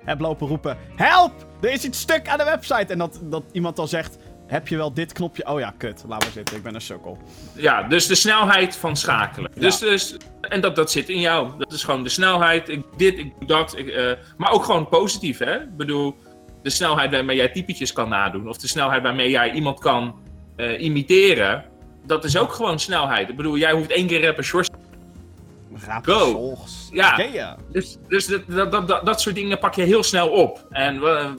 heb 0.07 0.20
lopen 0.20 0.46
roepen: 0.46 0.76
Help! 0.96 1.32
Er 1.61 1.72
is 1.72 1.84
iets 1.84 2.00
stuk 2.00 2.28
aan 2.28 2.38
de 2.38 2.44
website. 2.44 2.92
En 2.92 2.98
dat, 2.98 3.20
dat 3.22 3.44
iemand 3.52 3.76
dan 3.76 3.88
zegt: 3.88 4.18
heb 4.46 4.68
je 4.68 4.76
wel 4.76 4.92
dit 4.92 5.12
knopje? 5.12 5.46
Oh 5.46 5.61
ja, 5.61 5.74
kut. 5.78 6.04
Laat 6.09 6.22
maar 6.22 6.32
zitten. 6.32 6.57
Ik 6.57 6.62
ben 6.62 6.74
een 6.74 6.80
sukkel. 6.80 7.18
Ja, 7.52 7.82
dus 7.82 8.07
de 8.07 8.14
snelheid 8.14 8.76
van 8.76 8.96
schakelen. 8.96 9.50
Ja. 9.54 9.61
Dus, 9.61 9.78
dus, 9.78 10.16
en 10.40 10.61
dat, 10.61 10.76
dat 10.76 10.90
zit 10.90 11.09
in 11.09 11.20
jou. 11.20 11.50
Dat 11.59 11.72
is 11.72 11.84
gewoon 11.84 12.02
de 12.02 12.09
snelheid. 12.09 12.68
Ik, 12.68 12.84
dit, 12.96 13.18
ik 13.18 13.32
doe 13.38 13.48
dat. 13.48 13.76
Ik, 13.76 13.86
uh, 13.86 14.12
maar 14.36 14.52
ook 14.52 14.64
gewoon 14.64 14.88
positief, 14.88 15.38
hè? 15.38 15.54
Ik 15.54 15.76
bedoel, 15.76 16.16
de 16.62 16.70
snelheid 16.70 17.11
waarmee 17.11 17.36
jij 17.36 17.48
typetjes 17.48 17.92
kan 17.92 18.09
nadoen. 18.09 18.48
Of 18.48 18.57
de 18.57 18.68
snelheid 18.68 19.02
waarmee 19.02 19.30
jij 19.30 19.52
iemand 19.52 19.80
kan 19.80 20.14
uh, 20.57 20.80
imiteren. 20.80 21.64
Dat 22.07 22.24
is 22.24 22.36
ook 22.36 22.52
gewoon 22.52 22.78
snelheid. 22.78 23.28
Ik 23.28 23.36
bedoel, 23.36 23.57
jij 23.57 23.72
hoeft 23.72 23.90
één 23.90 24.07
keer 24.07 24.24
rappen 24.24 24.44
short. 24.44 24.70
Go. 26.03 26.57
Ja. 26.91 27.57
Dus, 27.72 27.99
dus 28.09 28.27
dat, 28.27 28.72
dat, 28.72 28.89
dat, 28.89 29.07
dat, 29.07 29.20
soort 29.20 29.35
dingen 29.35 29.59
pak 29.59 29.74
je 29.74 29.83
heel 29.83 30.03
snel 30.03 30.29
op. 30.29 30.66
En 30.70 30.95
uh, 30.95 31.31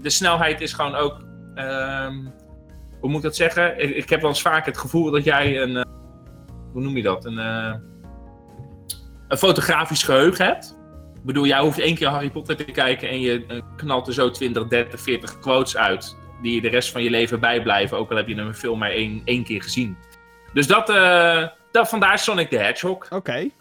de 0.00 0.10
snelheid 0.10 0.60
is 0.60 0.72
gewoon 0.72 0.94
ook 0.94 1.24
Um, 1.58 2.32
hoe 3.00 3.10
moet 3.10 3.16
ik 3.16 3.22
dat 3.22 3.36
zeggen? 3.36 3.82
Ik, 3.82 3.96
ik, 3.96 4.08
heb 4.08 4.20
wel 4.20 4.30
eens 4.30 4.42
vaak 4.42 4.66
het 4.66 4.78
gevoel 4.78 5.10
dat 5.10 5.24
jij 5.24 5.62
een. 5.62 5.70
Uh, 5.70 5.82
hoe 6.72 6.82
noem 6.82 6.96
je 6.96 7.02
dat? 7.02 7.24
Een, 7.24 7.38
uh, 7.38 7.74
een 9.28 9.36
fotografisch 9.36 10.02
geheugen 10.02 10.44
hebt. 10.44 10.76
Ik 11.14 11.22
bedoel, 11.22 11.46
jij 11.46 11.60
hoeft 11.60 11.78
één 11.78 11.94
keer 11.94 12.08
Harry 12.08 12.30
Potter 12.30 12.56
te 12.56 12.64
kijken 12.64 13.08
en 13.08 13.20
je 13.20 13.44
uh, 13.48 13.60
knalt 13.76 14.06
er 14.06 14.12
zo 14.12 14.30
20, 14.30 14.66
30, 14.68 15.00
40 15.00 15.38
quotes 15.38 15.76
uit. 15.76 16.16
Die 16.42 16.54
je 16.54 16.60
de 16.60 16.68
rest 16.68 16.90
van 16.92 17.02
je 17.02 17.10
leven 17.10 17.40
bijblijven, 17.40 17.98
ook 17.98 18.10
al 18.10 18.16
heb 18.16 18.28
je 18.28 18.34
een 18.34 18.54
film 18.54 18.78
maar 18.78 18.90
één, 18.90 19.22
één 19.24 19.44
keer 19.44 19.62
gezien. 19.62 19.96
Dus 20.52 20.66
dat, 20.66 20.86
dat 21.72 21.88
vandaar 21.88 22.18
Sonic 22.18 22.48
the 22.48 22.56
Hedgehog. 22.56 23.04
Oké. 23.04 23.14
Okay. 23.14 23.52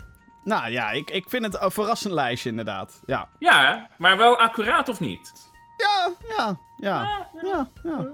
Nou 0.45 0.71
ja, 0.71 0.91
ik, 0.91 1.09
ik 1.09 1.29
vind 1.29 1.45
het 1.45 1.61
een 1.61 1.71
verrassend 1.71 2.13
lijstje 2.13 2.49
inderdaad. 2.49 3.01
Ja, 3.05 3.27
ja 3.39 3.87
maar 3.97 4.17
wel 4.17 4.37
accuraat 4.37 4.89
of 4.89 4.99
niet? 4.99 5.49
Ja, 5.77 6.11
ja, 6.37 6.57
ja, 6.77 7.27
ja, 7.43 7.67
ja, 7.83 8.07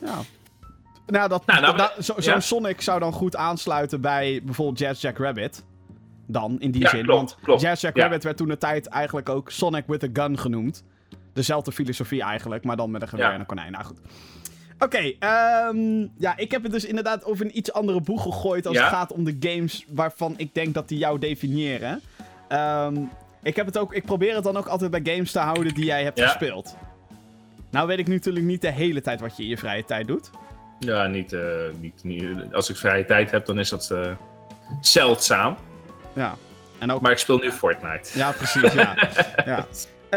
ja. 0.00 0.14
Nou, 1.06 1.28
dat, 1.28 1.46
nou, 1.46 1.76
nou, 1.76 1.90
Zo'n 1.98 2.22
zo. 2.22 2.38
Sonic 2.40 2.80
zou 2.80 3.00
dan 3.00 3.12
goed 3.12 3.36
aansluiten 3.36 4.00
bij 4.00 4.40
bijvoorbeeld 4.44 4.78
Jazz 4.78 5.02
Jack 5.02 5.18
Rabbit. 5.18 5.64
dan, 6.26 6.60
in 6.60 6.70
die 6.70 6.88
zin. 6.88 7.02
klopt, 7.04 7.18
Want 7.18 7.36
klopt. 7.42 7.60
Jazz 7.60 7.82
Jack 7.82 7.96
Ja. 7.96 8.02
Rabbit 8.02 8.24
werd 8.24 8.36
toen 8.36 8.48
de 8.48 8.58
tijd 8.58 8.86
eigenlijk 8.86 9.28
ook 9.28 9.50
Sonic 9.50 9.84
with 9.86 10.02
a 10.04 10.08
Gun 10.12 10.38
genoemd. 10.38 10.84
Dezelfde 11.32 11.72
filosofie 11.72 12.22
eigenlijk, 12.22 12.64
maar 12.64 12.76
dan 12.76 12.90
met 12.90 13.02
een 13.02 13.08
geweer 13.08 13.30
en 13.32 13.40
een 13.40 13.46
konijn. 13.46 13.72
Nou 13.72 13.84
goed. 13.84 13.98
Oké, 14.78 15.12
ehm, 15.18 16.06
ja, 16.18 16.36
ik 16.36 16.50
heb 16.50 16.62
het 16.62 16.72
dus 16.72 16.84
inderdaad 16.84 17.24
over 17.24 17.44
een 17.44 17.58
iets 17.58 17.72
andere 17.72 18.00
boeg 18.00 18.22
gegooid 18.22 18.66
als 18.66 18.76
Ja? 18.76 18.82
het 18.82 18.92
gaat 18.92 19.12
om 19.12 19.24
de 19.24 19.36
games 19.40 19.84
waarvan 19.88 20.34
ik 20.36 20.54
denk 20.54 20.74
dat 20.74 20.88
die 20.88 20.98
jou 20.98 21.18
definiëren. 21.18 22.00
Ehm, 22.48 22.96
ik, 23.42 23.56
heb 23.56 23.66
het 23.66 23.78
ook, 23.78 23.94
ik 23.94 24.04
probeer 24.04 24.34
het 24.34 24.44
dan 24.44 24.56
ook 24.56 24.66
altijd 24.66 24.90
bij 24.90 25.00
games 25.14 25.32
te 25.32 25.38
houden 25.38 25.74
die 25.74 25.84
jij 25.84 26.02
hebt 26.04 26.18
Ja. 26.18 26.26
gespeeld. 26.26 26.76
Nou 27.70 27.86
weet 27.86 27.98
ik 27.98 28.08
natuurlijk 28.08 28.46
niet 28.46 28.60
de 28.60 28.70
hele 28.70 29.00
tijd 29.00 29.20
wat 29.20 29.36
je 29.36 29.42
in 29.42 29.48
je 29.48 29.58
vrije 29.58 29.84
tijd 29.84 30.06
doet. 30.06 30.30
Ja, 30.78 31.06
niet, 31.06 31.32
eh, 31.32 31.40
niet, 31.80 32.04
niet. 32.04 32.24
Als 32.52 32.70
ik 32.70 32.76
vrije 32.76 33.04
tijd 33.04 33.30
heb, 33.30 33.46
dan 33.46 33.58
is 33.58 33.68
dat 33.68 33.90
eh, 33.90 34.10
zeldzaam. 34.80 35.56
Ja. 36.12 36.34
En 36.78 36.92
ook 36.92 37.00
Maar 37.00 37.10
ik 37.12 37.18
speel 37.18 37.38
nu 37.38 37.52
Fortnite. 37.52 38.18
Ja, 38.18 38.32
precies, 38.32 38.72
ja. 38.72 38.94
ja. 39.46 39.66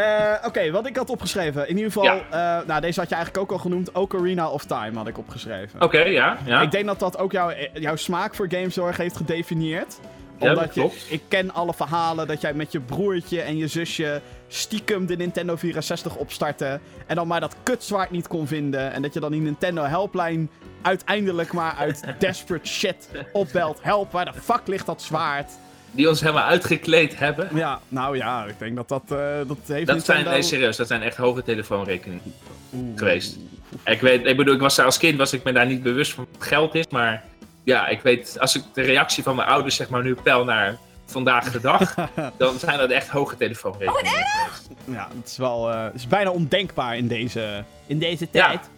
Eh, 0.00 0.46
Oké, 0.46 0.70
wat 0.70 0.86
ik 0.86 0.96
had 0.96 1.10
opgeschreven. 1.10 1.68
In 1.68 1.76
ieder 1.76 1.92
geval, 1.92 2.06
eh, 2.30 2.58
nou, 2.66 2.80
deze 2.80 3.00
had 3.00 3.08
je 3.08 3.14
eigenlijk 3.14 3.44
ook 3.44 3.52
al 3.52 3.58
genoemd. 3.58 3.92
Ocarina 3.92 4.48
of 4.48 4.64
Time 4.64 4.96
had 4.96 5.06
ik 5.06 5.18
opgeschreven. 5.18 5.82
Oké, 5.82 6.00
ja. 6.00 6.38
ja. 6.44 6.60
Ik 6.60 6.70
denk 6.70 6.86
dat 6.86 6.98
dat 6.98 7.18
ook 7.18 7.32
jouw, 7.32 7.48
eh, 7.48 7.68
jouw 7.74 7.96
smaak 7.96 8.34
voor 8.34 8.48
erg 8.50 8.96
heeft 8.96 9.16
gedefinieerd. 9.16 9.98
Ja, 10.38 10.48
Omdat 10.48 10.64
dat 10.64 10.74
je, 10.74 10.80
klopt. 10.80 11.06
ik 11.08 11.22
ken 11.28 11.54
alle 11.54 11.74
verhalen 11.74 12.26
dat 12.26 12.40
jij 12.40 12.54
met 12.54 12.72
je 12.72 12.80
broertje 12.80 13.40
en 13.40 13.56
je 13.56 13.66
zusje 13.66 14.20
stiekem 14.48 15.06
de 15.06 15.16
Nintendo 15.16 15.56
64 15.56 16.16
opstartte. 16.16 16.80
En 17.06 17.16
dan 17.16 17.26
maar 17.26 17.40
dat 17.40 17.56
kutzwaard 17.62 18.10
niet 18.10 18.28
kon 18.28 18.46
vinden. 18.46 18.92
En 18.92 19.02
dat 19.02 19.14
je 19.14 19.20
dan 19.20 19.32
die 19.32 19.40
Nintendo 19.40 19.82
helpline 19.82 20.46
uiteindelijk 20.82 21.52
maar 21.52 21.74
uit 21.78 22.04
desperate 22.18 22.68
shit 22.68 23.08
opbelt. 23.32 23.78
Help, 23.82 24.12
waar 24.12 24.24
de 24.24 24.32
fuck 24.42 24.66
ligt 24.66 24.86
dat 24.86 25.02
zwaard? 25.02 25.52
Die 25.90 26.08
ons 26.08 26.20
helemaal 26.20 26.44
uitgekleed 26.44 27.18
hebben. 27.18 27.48
Ja, 27.54 27.80
nou 27.88 28.16
ja, 28.16 28.44
ik 28.44 28.58
denk 28.58 28.76
dat 28.76 28.88
dat, 28.88 29.02
eh, 29.08 29.18
dat 29.46 29.56
heeft 29.66 29.86
Dat 29.86 30.04
zijn, 30.04 30.24
nee, 30.24 30.42
serieus, 30.42 30.76
dat 30.76 30.86
zijn 30.86 31.02
echt 31.02 31.16
hoge 31.16 31.42
telefoonrekeningen 31.42 32.32
Oeh. 32.74 32.98
geweest. 32.98 33.38
Ik 33.84 34.00
weet, 34.00 34.26
ik 34.26 34.36
bedoel, 34.36 34.54
ik 34.54 34.60
was 34.60 34.76
daar 34.76 34.86
als 34.86 34.98
kind, 34.98 35.18
was 35.18 35.32
ik 35.32 35.42
me 35.44 35.52
daar 35.52 35.66
niet 35.66 35.82
bewust 35.82 36.12
van 36.12 36.26
wat 36.32 36.46
geld 36.46 36.74
is, 36.74 36.86
maar 36.90 37.24
ja, 37.64 37.86
ik 37.88 38.00
weet, 38.00 38.36
als 38.40 38.56
ik 38.56 38.62
de 38.72 38.82
reactie 38.82 39.22
van 39.22 39.36
mijn 39.36 39.48
ouders 39.48 39.76
zeg 39.76 39.88
maar 39.88 40.02
nu 40.02 40.14
pel 40.22 40.44
naar 40.44 40.76
vandaag 41.06 41.50
de 41.52 41.60
dag, 41.60 41.94
dan 42.38 42.58
zijn 42.58 42.78
dat 42.78 42.90
echt 42.90 43.08
hoge 43.08 43.36
telefoonrekeningen 43.36 44.24
geweest. 44.26 44.68
Ja, 44.84 45.08
het 45.18 45.28
is 45.28 45.36
wel 45.36 45.70
eh, 45.70 45.84
het 45.84 45.94
is 45.94 46.06
bijna 46.06 46.30
ondenkbaar 46.30 46.96
in 46.96 47.08
deze, 47.08 47.64
in 47.86 47.98
deze 47.98 48.26
Ja. 48.32 48.46
tijd. 48.46 48.68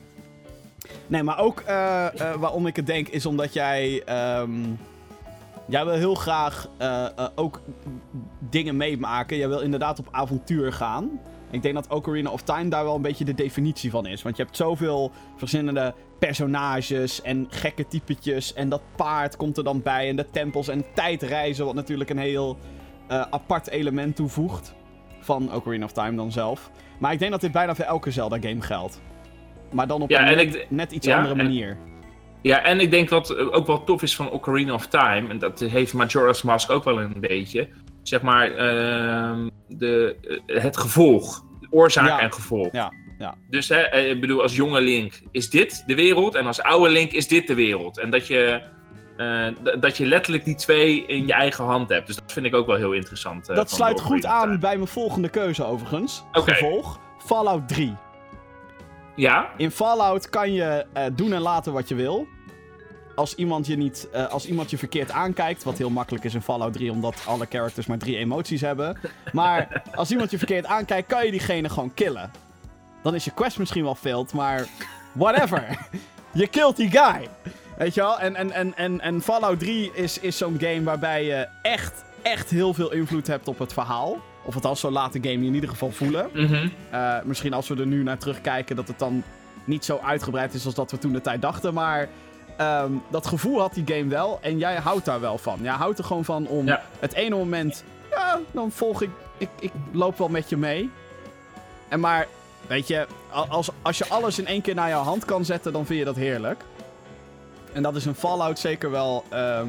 Nee, 1.06 1.22
maar 1.22 1.38
ook 1.38 1.60
eh, 1.60 2.06
waarom 2.36 2.66
ik 2.66 2.76
het 2.76 2.86
denk 2.86 3.08
is 3.08 3.26
omdat 3.26 3.52
jij. 3.52 4.02
ehm, 4.06 4.50
jij 5.72 5.84
wil 5.84 5.94
heel 5.94 6.14
graag 6.14 6.68
eh, 6.78 7.04
eh, 7.04 7.26
ook 7.34 7.60
dingen 8.50 8.76
meemaken. 8.76 9.36
Jij 9.36 9.48
wil 9.48 9.60
inderdaad 9.60 9.98
op 9.98 10.08
avontuur 10.10 10.72
gaan. 10.72 11.20
Ik 11.50 11.62
denk 11.62 11.74
dat 11.74 11.88
Ocarina 11.88 12.30
of 12.30 12.42
Time 12.42 12.68
daar 12.68 12.84
wel 12.84 12.94
een 12.94 13.02
beetje 13.02 13.24
de 13.24 13.34
definitie 13.34 13.90
van 13.90 14.06
is. 14.06 14.22
Want 14.22 14.36
je 14.36 14.42
hebt 14.42 14.56
zoveel 14.56 15.10
verschillende 15.36 15.94
personages 16.18 17.22
en 17.22 17.46
gekke 17.50 17.86
typetjes. 17.86 18.54
En 18.54 18.68
dat 18.68 18.82
paard 18.96 19.36
komt 19.36 19.56
er 19.56 19.64
dan 19.64 19.82
bij. 19.82 20.08
En 20.08 20.16
de 20.16 20.30
tempels 20.30 20.68
en 20.68 20.84
tijdreizen, 20.94 21.64
wat 21.64 21.74
natuurlijk 21.74 22.10
een 22.10 22.18
heel 22.18 22.58
eh, 23.08 23.20
apart 23.30 23.68
element 23.68 24.16
toevoegt. 24.16 24.74
Van 25.20 25.54
Ocarina 25.54 25.84
of 25.84 25.92
Time 25.92 26.16
dan 26.16 26.32
zelf. 26.32 26.70
Maar 26.98 27.12
ik 27.12 27.18
denk 27.18 27.30
dat 27.30 27.40
dit 27.40 27.52
bijna 27.52 27.74
voor 27.74 27.84
elke 27.84 28.10
Zelda-game 28.10 28.60
geldt. 28.60 29.00
Maar 29.72 29.86
dan 29.86 30.02
op 30.02 30.10
Ja, 30.10 30.20
een 30.20 30.26
en 30.38 30.46
net, 30.46 30.54
ik- 30.54 30.66
net 30.70 30.92
iets 30.92 31.06
ja, 31.06 31.16
andere 31.16 31.34
en- 31.40 31.44
manier. 31.46 31.76
Ja, 32.42 32.62
en 32.62 32.80
ik 32.80 32.90
denk 32.90 33.08
wat 33.08 33.30
eh, 33.30 33.54
ook 33.54 33.66
wel 33.66 33.84
tof 33.84 34.02
is 34.02 34.16
van 34.16 34.30
Ocarina 34.30 34.72
of 34.74 34.86
Time, 34.86 35.28
en 35.28 35.38
dat 35.38 35.60
heeft 35.60 35.92
Majora's 35.92 36.42
Mask 36.42 36.70
ook 36.70 36.84
wel 36.84 37.00
een 37.00 37.20
beetje, 37.20 37.68
zeg 38.02 38.22
maar, 38.22 38.50
ehm, 38.50 39.48
de, 39.68 40.16
eh, 40.46 40.62
het 40.62 40.76
gevolg. 40.76 41.44
Oorzaak 41.70 42.06
Ja. 42.06 42.20
en 42.20 42.32
gevolg. 42.32 42.72
Ja, 42.72 42.92
ja. 43.18 43.34
Dus 43.50 43.68
hè, 43.68 43.76
eh, 43.80 44.10
ik 44.10 44.20
bedoel, 44.20 44.42
als 44.42 44.56
jonge 44.56 44.80
Link 44.80 45.20
is 45.30 45.50
dit 45.50 45.82
de 45.86 45.94
wereld, 45.94 46.34
en 46.34 46.46
als 46.46 46.62
oude 46.62 46.90
Link 46.90 47.12
is 47.12 47.28
dit 47.28 47.46
de 47.46 47.54
wereld. 47.54 47.98
En 47.98 48.10
dat 48.10 48.26
je, 48.26 48.62
dat 49.80 49.96
je 49.96 50.06
letterlijk 50.06 50.44
die 50.44 50.54
twee 50.54 51.06
in 51.06 51.26
je 51.26 51.32
eigen 51.32 51.64
hand 51.64 51.88
hebt. 51.88 52.06
Dus 52.06 52.16
dat 52.16 52.32
vind 52.32 52.46
ik 52.46 52.54
ook 52.54 52.66
wel 52.66 52.76
heel 52.76 52.92
interessant. 52.92 53.46
Dat 53.46 53.70
sluit 53.70 54.00
goed 54.00 54.26
aan 54.26 54.60
bij 54.60 54.76
mijn 54.76 54.88
volgende 54.88 55.28
keuze 55.28 55.64
overigens. 55.64 56.24
Gevolg. 56.32 57.00
Fallout 57.18 57.68
3. 57.68 57.96
Ja, 59.14 59.50
In 59.56 59.70
Fallout 59.70 60.28
kan 60.28 60.52
je 60.52 60.86
eh, 60.92 61.04
doen 61.12 61.32
en 61.32 61.40
laten 61.40 61.72
wat 61.72 61.88
je 61.88 61.94
wil. 61.94 62.26
Als 63.14 63.34
iemand, 63.34 63.66
je 63.66 63.76
niet, 63.76 64.08
eh, 64.12 64.28
als 64.28 64.46
iemand 64.46 64.70
je 64.70 64.78
verkeerd 64.78 65.10
aankijkt, 65.10 65.62
wat 65.62 65.78
heel 65.78 65.90
makkelijk 65.90 66.24
is 66.24 66.34
in 66.34 66.42
Fallout 66.42 66.72
3, 66.72 66.90
omdat 66.90 67.22
alle 67.26 67.46
characters 67.48 67.86
maar 67.86 67.98
drie 67.98 68.16
emoties 68.16 68.60
hebben. 68.60 68.98
Maar 69.32 69.82
als 69.94 70.10
iemand 70.10 70.30
je 70.30 70.38
verkeerd 70.38 70.66
aankijkt, 70.66 71.08
kan 71.08 71.24
je 71.24 71.30
diegene 71.30 71.68
gewoon 71.68 71.94
killen. 71.94 72.30
Dan 73.02 73.14
is 73.14 73.24
je 73.24 73.30
quest 73.34 73.58
misschien 73.58 73.84
wel 73.84 73.94
failed, 73.94 74.32
maar 74.32 74.66
whatever. 75.12 75.78
je 76.32 76.46
killt 76.46 76.76
die 76.76 76.90
guy. 76.90 77.28
Weet 77.76 77.94
je 77.94 78.00
wel? 78.00 78.18
En, 78.18 78.36
en, 78.36 78.52
en, 78.52 78.76
en, 78.76 79.00
en 79.00 79.22
Fallout 79.22 79.58
3 79.58 79.90
is, 79.94 80.18
is 80.18 80.36
zo'n 80.36 80.56
game 80.60 80.82
waarbij 80.82 81.24
je 81.24 81.48
echt, 81.62 82.04
echt 82.22 82.50
heel 82.50 82.74
veel 82.74 82.92
invloed 82.92 83.26
hebt 83.26 83.48
op 83.48 83.58
het 83.58 83.72
verhaal. 83.72 84.18
Of 84.44 84.54
althans, 84.54 84.80
zo 84.80 84.90
laat 84.90 85.12
de 85.12 85.18
game 85.22 85.40
je 85.40 85.46
in 85.46 85.54
ieder 85.54 85.68
geval 85.70 85.90
voelen. 85.90 86.28
mhm. 86.32 86.68
Eh, 86.90 87.14
misschien 87.24 87.52
als 87.52 87.68
we 87.68 87.76
er 87.76 87.86
nu 87.86 88.02
naar 88.02 88.18
terugkijken, 88.18 88.76
dat 88.76 88.88
het 88.88 88.98
dan 88.98 89.22
niet 89.64 89.84
zo 89.84 90.00
uitgebreid 90.04 90.54
is 90.54 90.64
als 90.66 90.74
dat 90.74 90.90
we 90.90 90.98
toen 90.98 91.12
de 91.12 91.20
tijd 91.20 91.42
dachten. 91.42 91.74
Maar 91.74 92.08
ehm, 92.56 92.92
dat 93.10 93.26
gevoel 93.26 93.60
had 93.60 93.74
die 93.74 93.84
game 93.96 94.08
wel. 94.08 94.38
En 94.42 94.58
jij 94.58 94.76
houdt 94.76 95.04
daar 95.04 95.20
wel 95.20 95.38
van. 95.38 95.58
Jij 95.62 95.72
houdt 95.72 95.98
er 95.98 96.04
gewoon 96.04 96.24
van 96.24 96.46
om 96.46 96.66
Ja. 96.66 96.82
het 96.98 97.12
ene 97.14 97.36
moment. 97.36 97.84
Ja, 98.10 98.40
dan 98.50 98.70
volg 98.70 99.02
ik, 99.02 99.10
ik. 99.38 99.48
Ik 99.58 99.72
loop 99.92 100.18
wel 100.18 100.28
met 100.28 100.48
je 100.48 100.56
mee. 100.56 100.90
En 101.88 102.00
maar, 102.00 102.26
weet 102.66 102.86
je, 102.88 103.06
als, 103.48 103.70
als 103.82 103.98
je 103.98 104.08
alles 104.08 104.38
in 104.38 104.46
één 104.46 104.60
keer 104.62 104.74
naar 104.74 104.88
jouw 104.88 105.02
hand 105.02 105.24
kan 105.24 105.44
zetten, 105.44 105.72
dan 105.72 105.86
vind 105.86 105.98
je 105.98 106.04
dat 106.04 106.16
heerlijk. 106.16 106.64
En 107.72 107.82
dat 107.82 107.96
is 107.96 108.06
in 108.06 108.14
Fallout 108.14 108.58
zeker 108.58 108.90
wel 108.90 109.24
ehm, 109.28 109.66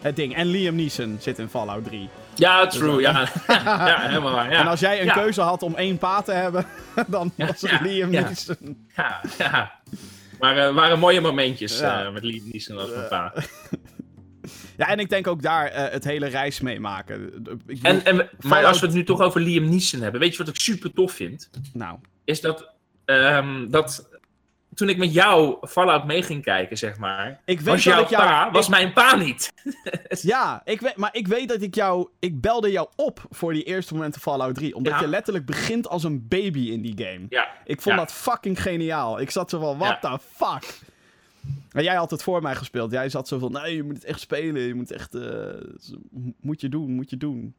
het 0.00 0.16
ding. 0.16 0.34
En 0.34 0.46
Liam 0.46 0.74
Neeson 0.74 1.16
zit 1.20 1.38
in 1.38 1.48
Fallout 1.48 1.84
3. 1.84 2.08
Ja, 2.36 2.66
true, 2.66 3.00
ja. 3.00 3.28
ja, 3.48 4.00
helemaal 4.08 4.32
waar, 4.32 4.50
ja. 4.50 4.58
En 4.60 4.66
als 4.66 4.80
jij 4.80 4.98
een 5.00 5.04
Ja. 5.06 5.12
keuze 5.12 5.40
had 5.40 5.62
om 5.62 5.74
één 5.74 5.98
pa 5.98 6.22
te 6.22 6.32
hebben, 6.32 6.66
dan 7.06 7.32
was 7.36 7.60
het 7.60 7.80
Liam 7.80 8.12
ja. 8.12 8.20
Neeson. 8.20 8.86
Ja, 8.96 9.20
ja. 9.38 9.72
Maar 10.40 10.72
waren 10.74 10.98
mooie 10.98 11.20
momentjes 11.20 11.80
eh, 11.80 12.10
met 12.12 12.24
Liam 12.24 12.44
Neeson 12.52 12.78
als 12.78 12.90
mijn 12.90 13.08
pa. 13.08 13.32
Ja, 14.76 14.88
en 14.88 14.98
ik 14.98 15.08
denk 15.08 15.26
ook 15.26 15.42
daar 15.42 15.66
eh, 15.66 15.92
het 15.92 16.04
hele 16.04 16.26
reis 16.26 16.60
meemaken. 16.60 17.22
Ik 17.26 17.32
bedoel- 17.34 17.58
En, 17.82 18.04
en, 18.04 18.16
maar 18.16 18.28
Fallout- 18.38 18.64
als 18.66 18.80
we 18.80 18.86
het 18.86 18.94
nu 18.94 19.04
toch 19.04 19.20
over 19.20 19.40
Liam 19.40 19.68
Neeson 19.68 20.00
hebben, 20.00 20.20
weet 20.20 20.32
je 20.32 20.38
wat 20.38 20.48
ik 20.48 20.60
super 20.60 20.92
tof 20.92 21.12
vind? 21.12 21.50
nou, 21.72 21.98
Is 22.24 22.40
dat, 22.40 22.68
ehm, 23.04 23.68
dat 23.70 24.08
toen 24.76 24.88
ik 24.88 24.96
met 24.96 25.12
jou 25.12 25.66
Fallout 25.66 26.04
mee 26.04 26.22
ging 26.22 26.42
kijken, 26.42 26.78
zeg 26.78 26.98
maar, 26.98 27.40
ik 27.44 27.60
weet 27.60 27.66
was 27.74 27.84
dat 27.84 27.94
jouw 27.94 28.02
ik 28.02 28.08
jou... 28.08 28.22
pa, 28.24 28.50
was 28.50 28.64
ik- 28.64 28.70
mijn 28.70 28.92
pa 28.92 29.14
niet. 29.16 29.52
Ja, 30.08 30.62
ik 30.64 30.80
weet, 30.80 30.96
maar 30.96 31.14
ik 31.14 31.26
weet 31.28 31.48
dat 31.48 31.62
ik 31.62 31.74
jou... 31.74 32.08
Ik 32.18 32.40
belde 32.40 32.70
jou 32.70 32.88
op 32.96 33.24
voor 33.30 33.52
die 33.52 33.62
eerste 33.62 33.94
momenten 33.94 34.20
Fallout 34.20 34.54
3. 34.54 34.74
Omdat 34.74 34.92
Ja. 34.92 35.00
je 35.00 35.06
letterlijk 35.06 35.46
begint 35.46 35.88
als 35.88 36.04
een 36.04 36.28
baby 36.28 36.70
in 36.70 36.82
die 36.82 36.94
game. 37.06 37.26
Ja, 37.28 37.48
Ik 37.64 37.80
vond 37.80 37.94
Ja. 37.94 38.00
dat 38.00 38.12
fucking 38.12 38.62
geniaal. 38.62 39.20
Ik 39.20 39.30
zat 39.30 39.50
zo 39.50 39.58
van, 39.60 39.78
what 39.78 40.00
the 40.00 40.18
fuck? 40.32 40.78
En 41.70 41.82
jij 41.82 41.94
had 41.96 42.10
het 42.10 42.22
voor 42.22 42.42
mij 42.42 42.54
gespeeld. 42.54 42.90
Jij 42.90 43.08
zat 43.08 43.28
zo 43.28 43.38
van, 43.38 43.52
nee, 43.52 43.76
je 43.76 43.82
moet 43.82 43.94
het 43.94 44.04
echt 44.04 44.20
spelen. 44.20 44.62
Je 44.62 44.74
moet 44.74 44.90
echt... 44.90 45.14
eh, 45.14 45.22
moet 46.40 46.60
je 46.60 46.68
doen, 46.68 46.90
moet 46.90 47.10
je 47.10 47.16
doen. 47.16 47.54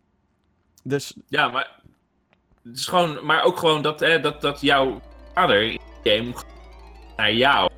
Dus 0.83 1.15
ja, 1.27 1.47
maar 1.47 1.79
het 2.63 2.77
is 2.77 2.85
gewoon, 2.85 3.25
maar 3.25 3.43
ook 3.43 3.57
gewoon 3.57 3.81
dat, 3.81 3.99
hè, 3.99 4.19
dat, 4.19 4.41
dat 4.41 4.61
jouw 4.61 5.01
vader 5.33 5.61
in 5.61 5.79
game 6.03 6.33
naar 7.17 7.33
jou. 7.33 7.69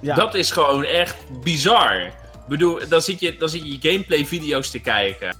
ja, 0.00 0.14
Dat 0.14 0.34
is 0.34 0.50
gewoon 0.50 0.84
echt 0.84 1.16
bizar. 1.42 2.00
Ik 2.00 2.12
bedoel, 2.48 2.78
dan 2.88 3.02
zit 3.02 3.20
je, 3.20 3.36
dan 3.36 3.48
zit 3.48 3.62
je 3.64 3.90
gameplay 3.90 4.26
video's 4.26 4.70
te 4.70 4.78
kijken. 4.78 5.36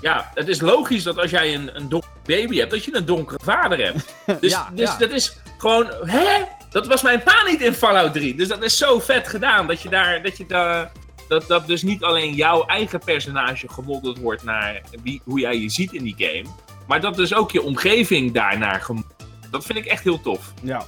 Ja, 0.00 0.30
het 0.34 0.48
is 0.48 0.60
logisch 0.60 1.02
dat 1.02 1.18
als 1.18 1.30
jij 1.30 1.54
een, 1.54 1.76
een 1.76 1.88
donkere 1.88 2.12
baby 2.24 2.58
hebt, 2.58 2.70
dat 2.70 2.84
je 2.84 2.96
een 2.96 3.04
donkere 3.04 3.38
vader 3.44 3.84
hebt. 3.84 4.14
Dus, 4.40 4.52
Ja, 4.52 4.70
dus 4.74 4.88
ja. 4.88 4.96
dat 4.98 5.10
is 5.10 5.36
gewoon, 5.58 5.86
hè? 6.04 6.42
Dat 6.70 6.86
was 6.86 7.02
mijn 7.02 7.22
pa 7.22 7.44
niet 7.46 7.60
in 7.60 7.74
Fallout 7.74 8.12
3. 8.12 8.34
Dus 8.34 8.48
dat 8.48 8.62
is 8.62 8.76
zo 8.76 8.98
vet 8.98 9.28
gedaan 9.28 9.66
dat 9.66 9.82
je 9.82 9.88
daar, 9.88 10.22
dat 10.22 10.36
je 10.36 10.46
daar, 10.46 10.92
dat, 11.28 11.46
dat 11.46 11.66
dus 11.66 11.82
niet 11.82 12.02
alleen 12.04 12.34
jouw 12.34 12.66
eigen 12.66 12.98
personage 12.98 13.68
gemoddeld 13.68 14.18
wordt 14.18 14.44
naar 14.44 14.80
wie, 15.02 15.20
hoe 15.24 15.40
jij 15.40 15.58
je 15.60 15.68
ziet 15.68 15.92
in 15.92 16.02
die 16.02 16.14
game, 16.18 16.44
maar 16.86 17.00
dat 17.00 17.16
dus 17.16 17.34
ook 17.34 17.50
je 17.50 17.62
omgeving 17.62 18.32
daarnaar 18.32 18.80
gemoddeld 18.80 19.14
Dat 19.50 19.64
vind 19.64 19.78
ik 19.78 19.86
echt 19.86 20.04
heel 20.04 20.20
tof. 20.20 20.52
Ja. 20.62 20.84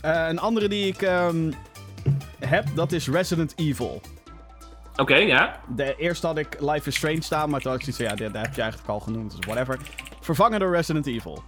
Eh, 0.00 0.26
een 0.28 0.38
andere 0.38 0.68
die 0.68 0.86
ik 0.86 1.02
ehm, 1.02 1.52
heb, 2.38 2.64
dat 2.74 2.92
is 2.92 3.08
Resident 3.08 3.52
Evil. 3.56 4.00
Oké, 4.96 5.14
ja. 5.14 5.60
De 5.76 5.94
eerste 5.96 6.26
had 6.26 6.38
ik 6.38 6.60
Life 6.60 6.88
is 6.88 6.96
Strange 6.96 7.22
staan, 7.22 7.50
maar 7.50 7.60
toen 7.60 7.70
had 7.70 7.80
ik 7.80 7.94
zoiets 7.94 8.16
van, 8.16 8.26
ja, 8.26 8.32
dat 8.32 8.42
heb 8.42 8.54
je 8.54 8.62
eigenlijk 8.62 8.90
al 8.90 9.00
genoemd, 9.00 9.36
dus 9.36 9.46
whatever. 9.46 9.78
Vervangen 10.20 10.60
door 10.60 10.74
Resident 10.74 11.06
Evil. 11.06 11.42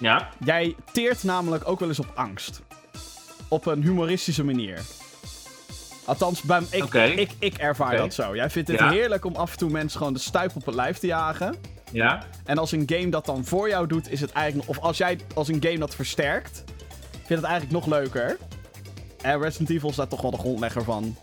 Ja. 0.00 0.28
Jij 0.44 0.74
teert 0.92 1.22
namelijk 1.22 1.68
ook 1.68 1.80
wel 1.80 1.88
eens 1.88 1.98
op 1.98 2.12
angst. 2.14 2.62
Op 3.48 3.66
een 3.66 3.82
humoristische 3.82 4.44
manier. 4.44 4.80
Althans, 6.04 6.42
bij, 6.42 6.62
ik, 6.70 6.94
ik, 6.94 7.30
ik 7.38 7.54
ervaar 7.54 7.96
dat 7.96 8.14
zo. 8.14 8.36
Jij 8.36 8.50
vindt 8.50 8.68
het 8.68 8.78
Ja. 8.78 8.90
heerlijk 8.90 9.24
om 9.24 9.36
af 9.36 9.52
en 9.52 9.58
toe 9.58 9.70
mensen 9.70 9.98
gewoon 9.98 10.12
de 10.12 10.18
stuip 10.18 10.56
op 10.56 10.66
het 10.66 10.74
lijf 10.74 10.98
te 10.98 11.06
jagen. 11.06 11.56
Ja? 11.92 12.22
En 12.44 12.58
als 12.58 12.72
een 12.72 12.82
game 12.86 13.08
dat 13.08 13.26
dan 13.26 13.44
voor 13.44 13.68
jou 13.68 13.86
doet, 13.86 14.10
is 14.10 14.20
het 14.20 14.32
eigenlijk... 14.32 14.68
Of 14.68 14.78
als 14.78 14.96
jij 14.98 15.18
als 15.34 15.48
een 15.48 15.62
game 15.62 15.78
dat 15.78 15.94
versterkt, 15.94 16.64
vind 17.28 17.40
het 17.40 17.48
eigenlijk 17.50 17.72
nog 17.72 17.86
leuker. 17.98 18.36
En 19.22 19.40
Resident 19.40 19.70
Evil 19.70 19.88
is 19.90 19.96
daar 19.96 20.08
toch 20.08 20.20
wel 20.22 20.30
de 20.30 20.36
grondlegger 20.38 20.84
van. 20.84 21.16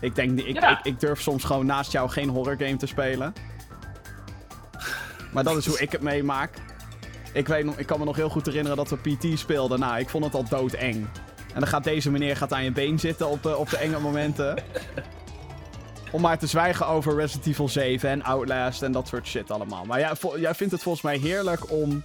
Ik 0.00 0.14
denk, 0.14 0.30
niet- 0.30 0.46
ik, 0.46 0.60
Ja. 0.60 0.70
ik, 0.78 0.84
ik 0.84 1.00
durf 1.00 1.20
soms 1.20 1.44
gewoon 1.44 1.66
naast 1.66 1.92
jou 1.92 2.08
geen 2.08 2.28
horror 2.28 2.56
game 2.58 2.76
te 2.76 2.86
spelen. 2.86 3.34
Maar 5.32 5.44
dat 5.44 5.56
is 5.56 5.66
hoe 5.66 5.80
ik 5.80 5.92
het 5.92 6.00
meemaak. 6.00 6.50
Ik, 7.32 7.46
weet 7.48 7.66
ik 7.76 7.86
kan 7.86 7.98
me 7.98 8.04
nog 8.04 8.16
heel 8.16 8.28
goed 8.28 8.46
herinneren 8.46 8.76
dat 8.76 8.90
we 8.90 8.96
PT 9.16 9.38
speelden. 9.38 9.78
Nou, 9.80 9.98
ik 9.98 10.08
vond 10.08 10.24
het 10.24 10.34
al 10.34 10.44
doodeng. 10.48 10.94
En 11.54 11.60
dan 11.62 11.66
gaat 11.66 11.84
deze 11.84 12.10
meneer 12.10 12.36
gaat 12.36 12.52
aan 12.52 12.64
je 12.64 12.72
been 12.72 12.98
zitten 12.98 13.28
op, 13.28 13.42
de- 13.42 13.56
op 13.56 13.70
de 13.70 13.76
enge 13.76 13.98
momenten. 14.00 14.58
Om 16.12 16.20
maar 16.20 16.38
te 16.38 16.46
zwijgen 16.46 16.86
over 16.86 17.14
Resident 17.16 17.46
Evil 17.46 17.68
7 17.68 18.10
en 18.10 18.22
Outlast 18.22 18.82
en 18.82 18.92
dat 18.92 19.08
soort 19.08 19.26
shit 19.26 19.50
allemaal. 19.50 19.84
Maar 19.84 19.98
jij, 19.98 20.12
jij 20.36 20.54
vindt 20.54 20.72
het 20.72 20.82
volgens 20.82 21.04
mij 21.04 21.16
heerlijk 21.16 21.70
om 21.70 22.02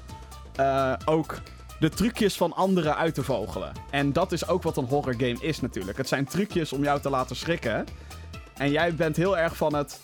eh, 0.56 0.94
ook 1.06 1.38
de 1.82 1.90
trucjes 1.90 2.38
van 2.38 2.54
anderen 2.54 2.96
uit 2.98 3.14
te 3.14 3.24
vogelen. 3.24 3.72
En 3.90 4.14
dat 4.14 4.32
is 4.32 4.48
ook 4.48 4.64
wat 4.64 4.78
een 4.78 4.86
horror 4.86 5.14
game 5.18 5.38
is 5.40 5.62
natuurlijk. 5.62 5.98
Het 5.98 6.08
zijn 6.08 6.26
trucjes 6.26 6.74
om 6.74 6.84
jou 6.84 7.02
te 7.02 7.10
laten 7.10 7.36
schrikken. 7.36 7.86
En 8.58 8.72
jij 8.72 8.96
bent 8.96 9.16
heel 9.16 9.38
erg 9.38 9.56
van 9.56 9.76
het... 9.76 10.00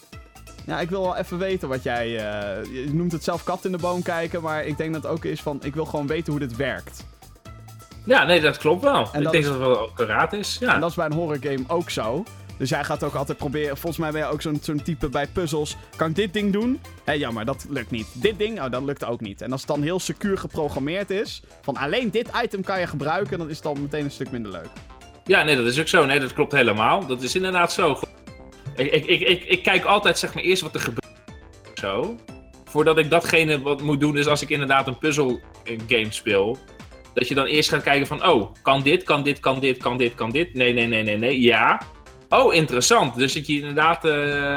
Ja, 0.66 0.80
ik 0.80 0.90
wil 0.90 1.02
wel 1.02 1.16
even 1.16 1.38
weten 1.38 1.70
wat 1.70 1.84
jij... 1.84 2.06
eh, 2.06 2.64
je 2.86 2.94
noemt 2.94 3.12
het 3.12 3.24
zelf 3.24 3.44
kat 3.44 3.66
in 3.66 3.72
de 3.72 3.78
boom 3.78 4.02
kijken, 4.02 4.42
maar 4.42 4.66
ik 4.66 4.78
denk 4.78 4.94
dat 4.94 5.04
het 5.04 5.12
ook 5.12 5.26
is 5.26 5.42
van... 5.42 5.60
Ik 5.64 5.74
wil 5.76 5.86
gewoon 5.86 6.08
weten 6.08 6.32
hoe 6.32 6.42
dit 6.42 6.56
werkt. 6.56 7.06
Ja, 8.04 8.24
nee, 8.24 8.42
dat 8.42 8.58
klopt 8.58 8.84
wel. 8.84 9.02
ik 9.02 9.12
denk 9.14 9.34
is- 9.34 9.44
dat 9.44 9.54
het 9.54 9.62
wel 9.64 9.78
accuraat 9.90 10.34
is. 10.34 10.58
Ja. 10.60 10.74
En 10.74 10.80
dat 10.80 10.90
is 10.90 10.96
bij 10.96 11.06
een 11.06 11.14
horror 11.14 11.40
game 11.42 11.64
ook 11.68 11.90
zo. 11.90 12.24
Dus 12.58 12.70
jij 12.70 12.84
gaat 12.84 13.04
ook 13.04 13.14
altijd 13.14 13.38
proberen. 13.38 13.78
Volgens 13.78 13.98
mij 13.98 14.12
ben 14.12 14.22
je 14.22 14.28
ook 14.28 14.42
zo'n 14.42 14.60
zo'n 14.62 14.82
type 14.82 15.10
bij 15.10 15.28
puzzels. 15.28 15.76
Kan 15.96 16.10
ik 16.10 16.16
dit 16.16 16.34
ding 16.34 16.54
doen? 16.54 16.82
Hé, 17.04 17.14
jammer, 17.14 17.46
dat 17.46 17.66
lukt 17.70 17.92
niet. 17.92 18.08
Dit 18.14 18.38
ding? 18.38 18.62
Oh, 18.62 18.72
dat 18.72 18.84
lukt 18.84 19.06
ook 19.06 19.22
niet. 19.22 19.42
En 19.42 19.52
als 19.52 19.62
het 19.62 19.70
dan 19.70 19.82
heel 19.82 20.00
secuur 20.00 20.38
geprogrammeerd 20.38 21.10
is. 21.10 21.42
Van 21.62 21.78
alleen 21.78 22.12
dit 22.12 22.30
item 22.44 22.64
kan 22.64 22.80
je 22.80 22.88
gebruiken. 22.88 23.38
Dan 23.38 23.50
is 23.50 23.56
het 23.56 23.64
dan 23.64 23.82
meteen 23.82 24.04
een 24.04 24.12
stuk 24.12 24.32
minder 24.32 24.52
leuk. 24.52 24.70
Ja, 25.26 25.44
nee, 25.44 25.56
dat 25.56 25.66
is 25.66 25.80
ook 25.80 25.88
zo. 25.88 26.06
Nee, 26.06 26.20
dat 26.20 26.34
klopt 26.34 26.52
helemaal. 26.52 27.06
Dat 27.06 27.22
is 27.22 27.36
inderdaad 27.36 27.74
zo. 27.74 28.00
Ik, 28.76 28.92
ik, 28.92 29.06
ik, 29.06 29.44
ik, 29.44 29.64
kijk 29.64 29.86
altijd 29.86 30.20
zeg 30.20 30.34
maar 30.34 30.44
eerst 30.44 30.62
wat 30.62 30.74
er 30.74 30.82
gebeurt. 30.82 31.06
Zo. 31.74 32.16
Voordat 32.66 32.98
ik 32.98 33.10
datgene 33.10 33.62
wat 33.62 33.82
moet 33.82 34.00
doen, 34.00 34.16
dus 34.16 34.28
als 34.28 34.42
ik 34.42 34.50
inderdaad 34.50 34.88
een 34.88 34.98
puzzle 34.98 35.42
eh, 35.64 35.80
game 35.88 36.12
speel. 36.12 36.58
Dat 37.14 37.28
je 37.28 37.36
dan 37.36 37.46
eerst 37.46 37.70
gaat 37.70 37.84
kijken 37.84 38.08
van, 38.08 38.28
oh, 38.28 38.54
kan 38.62 38.82
dit, 38.82 39.04
kan 39.04 39.24
dit, 39.24 39.40
kan 39.40 39.60
dit, 39.60 39.78
kan 39.78 39.98
dit, 39.98 40.16
kan 40.16 40.32
dit? 40.32 40.54
Nee, 40.54 40.74
nee, 40.74 40.88
nee, 40.88 41.04
nee, 41.04 41.18
nee. 41.18 41.42
Ja. 41.42 41.82
Oh, 42.30 42.54
interessant. 42.54 43.16
Dus 43.16 43.34
dat 43.34 43.48
je 43.48 43.54
inderdaad, 43.54 44.06
eh, 44.06 44.54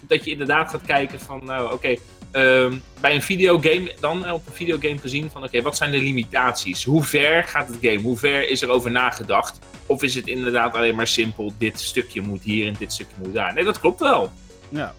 dat 0.00 0.24
je 0.24 0.30
inderdaad 0.30 0.70
gaat 0.70 0.86
kijken 0.86 1.20
van, 1.20 1.44
nou, 1.44 1.72
oké. 1.72 1.96
ehm, 2.30 2.74
bij 3.00 3.14
een 3.14 3.22
videogame, 3.22 3.94
dan 4.00 4.30
op 4.30 4.46
een 4.46 4.52
videogame 4.52 4.98
gezien 4.98 5.30
van, 5.30 5.44
oké, 5.44 5.62
wat 5.62 5.76
zijn 5.76 5.90
de 5.90 5.98
limitaties? 5.98 6.84
Hoe 6.84 7.02
ver 7.04 7.44
gaat 7.44 7.68
het 7.68 7.76
game? 7.80 8.00
Hoe 8.00 8.16
ver 8.16 8.48
is 8.48 8.62
er 8.62 8.68
over 8.68 8.90
nagedacht? 8.90 9.58
Of 9.86 10.02
is 10.02 10.14
het 10.14 10.26
inderdaad 10.26 10.74
alleen 10.74 10.94
maar 10.94 11.06
simpel, 11.06 11.52
dit 11.58 11.80
stukje 11.80 12.20
moet 12.20 12.42
hier 12.42 12.66
en 12.66 12.74
dit 12.78 12.92
stukje 12.92 13.14
moet 13.18 13.34
daar? 13.34 13.54
Nee, 13.54 13.64
dat 13.64 13.80
klopt 13.80 14.00
wel. 14.00 14.30
Ja. 14.68 14.94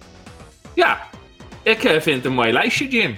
Ja, 0.76 1.08
ik 1.64 1.84
eh, 1.84 2.02
vind 2.02 2.16
het 2.16 2.26
een 2.26 2.34
mooi 2.34 2.52
lijstje, 2.52 2.88
Jim. 2.88 3.18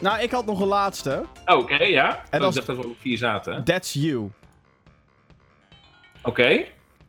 Nou, 0.00 0.20
ik 0.22 0.30
had 0.30 0.46
nog 0.46 0.60
een 0.60 0.66
laatste. 0.66 1.24
Oké, 1.46 1.82
ja. 1.82 2.22
En 2.30 2.40
Oh, 2.42 2.48
Ik 2.48 2.54
dacht 2.54 2.66
dat 2.66 2.76
we 2.76 2.86
op 2.86 2.96
vier 3.00 3.18
zaten. 3.18 3.52
Oké. 3.52 3.62
That's 3.62 3.92
You. 3.92 4.30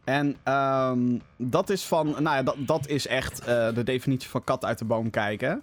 En 0.04 0.36
ehm, 0.44 1.18
dat 1.38 1.70
is 1.70 1.86
van. 1.86 2.08
Nou 2.08 2.36
ja, 2.36 2.44
dat, 2.44 2.56
dat 2.58 2.88
is 2.88 3.08
echt 3.08 3.40
eh, 3.40 3.74
de 3.74 3.84
definitie 3.84 4.30
van 4.30 4.44
kat 4.44 4.66
uit 4.66 4.78
de 4.78 4.86
boom 4.86 5.10
kijken. 5.10 5.62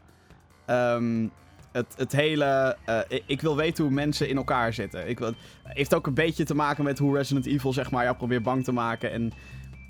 Ehm, 0.66 1.26
het, 1.72 1.94
het 1.96 2.12
hele. 2.12 2.76
eh, 2.84 3.20
ik, 3.26 3.40
wil 3.40 3.56
weten 3.56 3.84
hoe 3.84 3.92
mensen 3.92 4.28
in 4.28 4.36
elkaar 4.36 4.72
zitten. 4.72 5.08
Ik 5.08 5.18
wil, 5.18 5.32
heeft 5.62 5.94
ook 5.94 6.06
een 6.06 6.14
beetje 6.14 6.44
te 6.44 6.54
maken 6.54 6.84
met 6.84 6.98
hoe 6.98 7.16
Resident 7.16 7.46
Evil, 7.46 7.72
zeg 7.72 7.90
maar, 7.90 8.04
jou 8.04 8.16
probeert 8.16 8.42
bang 8.42 8.64
te 8.64 8.72
maken. 8.72 9.12
En 9.12 9.32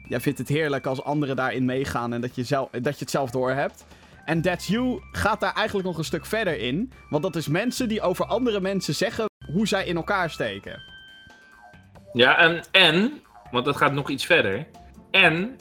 jij 0.09 0.21
vindt 0.21 0.39
het 0.39 0.49
heerlijk 0.49 0.87
als 0.87 1.03
anderen 1.03 1.37
daarin 1.37 1.65
meegaan 1.65 2.13
en 2.13 2.21
dat 2.21 2.35
je, 2.35 2.45
zelf, 2.45 2.71
dat 2.71 2.95
je 2.95 3.01
het 3.01 3.11
zelf 3.11 3.31
door 3.31 3.51
hebt. 3.51 3.85
En 4.25 4.43
That's 4.43 4.67
You 4.67 5.01
gaat 5.13 5.41
daar 5.41 5.55
eigenlijk 5.55 5.87
nog 5.87 5.99
een 5.99 6.05
stuk 6.05 6.27
verder 6.27 6.59
in. 6.61 6.93
Want 7.11 7.23
dat 7.23 7.37
is 7.37 7.49
mensen 7.49 7.89
die 7.89 8.01
over 8.01 8.25
andere 8.25 8.61
mensen 8.61 8.95
zeggen 8.95 9.27
hoe 9.53 9.67
zij 9.67 9.87
in 9.87 9.97
elkaar 9.97 10.31
steken. 10.31 10.83
Ja, 12.13 12.39
en, 12.39 12.63
en, 12.71 13.21
want 13.51 13.65
dat 13.65 13.77
gaat 13.77 13.93
nog 13.93 14.11
iets 14.11 14.27
verder. 14.27 14.67
En 15.11 15.57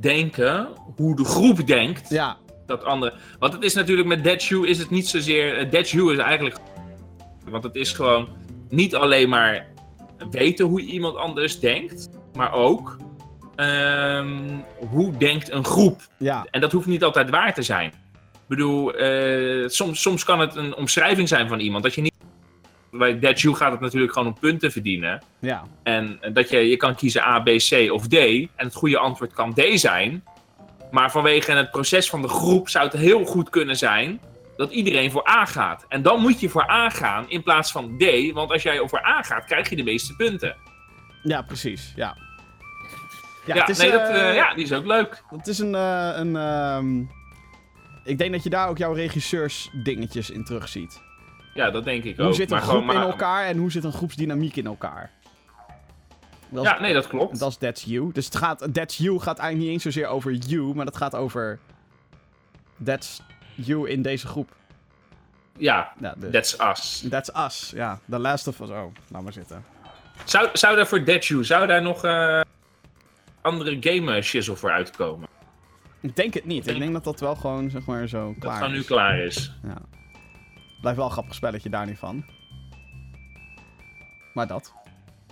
denken 0.00 0.68
hoe 0.96 1.16
de 1.16 1.24
groep 1.24 1.66
denkt 1.66 2.08
Ja, 2.08 2.36
dat 2.66 2.84
andere. 2.84 3.12
Want 3.38 3.52
het 3.52 3.62
is 3.62 3.74
natuurlijk 3.74 4.08
met 4.08 4.24
Dead 4.24 4.42
Shoe 4.42 4.68
is 4.68 4.78
het 4.78 4.90
niet 4.90 5.08
zozeer. 5.08 5.58
eh, 5.58 5.70
Dead 5.70 5.86
Shoe 5.86 6.12
is 6.12 6.18
eigenlijk. 6.18 6.56
Want 7.48 7.64
het 7.64 7.74
is 7.74 7.92
gewoon 7.92 8.28
niet 8.68 8.94
alleen 8.94 9.28
maar 9.28 9.66
weten 10.30 10.66
hoe 10.66 10.80
iemand 10.80 11.16
anders 11.16 11.60
denkt, 11.60 12.08
maar 12.34 12.52
ook 12.52 12.96
ehm, 13.56 14.38
hoe 14.90 15.16
denkt 15.16 15.50
een 15.50 15.64
groep. 15.64 16.00
ja, 16.18 16.46
En 16.50 16.60
dat 16.60 16.72
hoeft 16.72 16.86
niet 16.86 17.04
altijd 17.04 17.30
waar 17.30 17.54
te 17.54 17.62
zijn. 17.62 17.88
Ik 18.32 18.52
bedoel, 18.56 18.94
eh, 18.94 19.68
soms, 19.68 20.02
soms 20.02 20.24
kan 20.24 20.40
het 20.40 20.56
een 20.56 20.74
omschrijving 20.76 21.28
zijn 21.28 21.48
van 21.48 21.58
iemand. 21.60 21.82
Dat 21.84 21.94
je 21.94 22.00
niet. 22.00 22.14
Bij 22.98 23.18
Dead 23.18 23.38
Shoe 23.38 23.54
gaat 23.54 23.72
het 23.72 23.80
natuurlijk 23.80 24.12
gewoon 24.12 24.28
om 24.28 24.38
punten 24.40 24.72
verdienen. 24.72 25.22
ja. 25.38 25.62
En 25.82 26.18
dat 26.32 26.50
je, 26.50 26.58
je 26.68 26.76
kan 26.76 26.94
kiezen 26.94 27.22
A, 27.26 27.40
B, 27.40 27.44
C 27.46 27.92
of 27.92 28.06
D. 28.08 28.14
En 28.14 28.48
het 28.56 28.74
goede 28.74 28.98
antwoord 28.98 29.32
kan 29.32 29.54
D 29.54 29.60
zijn. 29.74 30.24
Maar 30.90 31.10
vanwege 31.10 31.52
het 31.52 31.70
proces 31.70 32.10
van 32.10 32.22
de 32.22 32.28
groep 32.28 32.68
zou 32.68 32.84
het 32.84 32.96
heel 32.96 33.24
goed 33.24 33.50
kunnen 33.50 33.76
zijn 33.76 34.20
dat 34.56 34.70
iedereen 34.72 35.10
voor 35.10 35.28
A 35.28 35.44
gaat. 35.44 35.84
En 35.88 36.02
dan 36.02 36.20
moet 36.20 36.40
je 36.40 36.48
voor 36.48 36.70
A 36.70 36.88
gaan 36.90 37.30
in 37.30 37.42
plaats 37.42 37.72
van 37.72 37.98
D. 37.98 38.32
Want 38.32 38.50
als 38.50 38.62
jij 38.62 38.80
over 38.80 39.04
A 39.06 39.22
gaat, 39.22 39.44
krijg 39.44 39.70
je 39.70 39.76
de 39.76 39.82
meeste 39.82 40.16
punten. 40.16 40.56
Ja, 41.22 41.42
precies. 41.42 41.92
Ja. 41.96 42.16
Ja, 43.46 43.54
het 43.54 43.68
is, 43.68 43.78
nee, 43.78 43.90
dat, 43.90 44.00
eh, 44.08 44.28
eh, 44.28 44.34
ja 44.34 44.54
die 44.54 44.64
is 44.64 44.72
ook 44.72 44.86
leuk. 44.86 45.22
Het 45.30 45.46
is 45.46 45.58
een. 45.58 45.74
eh, 45.74 46.10
een 46.14 46.36
ehm, 46.36 47.00
ik 48.04 48.18
denk 48.18 48.32
dat 48.32 48.42
je 48.42 48.50
daar 48.50 48.68
ook 48.68 48.78
jouw 48.78 48.92
regisseursdingetjes 48.92 50.30
in 50.30 50.44
terugziet. 50.44 51.02
Ja, 51.56 51.70
dat 51.70 51.84
denk 51.84 52.04
ik 52.04 52.20
ook. 52.20 52.26
Hoe 52.26 52.34
zit 52.34 52.50
een 52.50 52.56
Maar 52.56 52.66
groep 52.66 52.74
gewoon 52.80 52.94
in 52.94 53.00
maar- 53.00 53.10
elkaar 53.10 53.44
en 53.46 53.56
hoe 53.58 53.70
zit 53.70 53.84
een 53.84 53.92
groepsdynamiek 53.92 54.56
in 54.56 54.66
elkaar? 54.66 55.10
Dat 56.48 56.64
is, 56.64 56.70
Ja, 56.70 56.80
nee, 56.80 56.92
dat 56.94 57.06
klopt. 57.06 57.38
dat 57.38 57.48
is 57.50 57.56
That's 57.56 57.84
You. 57.84 58.12
Dus 58.12 58.24
het 58.24 58.36
gaat, 58.36 58.68
That's 58.72 58.96
You 58.96 59.18
gaat 59.20 59.38
eigenlijk 59.38 59.58
niet 59.58 59.68
eens 59.68 59.82
zozeer 59.82 60.06
over 60.06 60.32
you, 60.32 60.74
maar 60.74 60.84
dat 60.84 60.96
gaat 60.96 61.14
over. 61.14 61.58
That's 62.84 63.20
You 63.54 63.88
in 63.90 64.02
deze 64.02 64.26
groep. 64.26 64.50
Ja, 65.58 65.92
Ja, 66.00 66.14
dus- 66.18 66.32
that's 66.32 66.56
us. 66.60 67.04
That's 67.10 67.30
Us. 67.46 67.70
Ja, 67.74 67.98
The 68.10 68.18
Last 68.18 68.46
of 68.48 68.60
Us. 68.60 68.68
Oh, 68.68 68.84
laat 69.08 69.22
maar 69.22 69.32
zitten. 69.32 69.64
Zou, 70.24 70.48
zou 70.52 70.76
daar 70.76 70.86
voor 70.86 71.04
Dead 71.04 71.22
Shoe, 71.24 71.44
zou 71.44 71.66
daar 71.66 71.82
nog 71.82 72.04
eh, 72.04 72.40
andere 73.40 73.76
game 73.80 74.16
eh, 74.16 74.22
shizzle 74.22 74.56
voor 74.56 74.70
uitkomen? 74.70 75.28
Ik 76.00 76.16
denk 76.16 76.34
het 76.34 76.44
niet. 76.44 76.66
Ik 76.66 76.78
denk 76.78 76.92
dat 76.92 77.04
dat 77.04 77.20
wel 77.20 77.34
gewoon, 77.34 77.70
zeg 77.70 77.84
maar, 77.86 78.08
zo 78.08 78.26
Dat 78.28 78.38
klaar 78.38 78.56
gewoon 78.56 78.72
nu 78.72 78.78
is. 78.78 78.86
klaar 78.86 79.18
is. 79.18 79.52
Ja. 79.62 79.76
Blijft 80.86 81.04
wel 81.04 81.10
een 81.10 81.16
grappig 81.16 81.36
spelletje 81.36 81.70
daar 81.70 81.86
niet 81.86 81.98
van. 81.98 82.24
Maar 84.34 84.46
dat. 84.46 84.72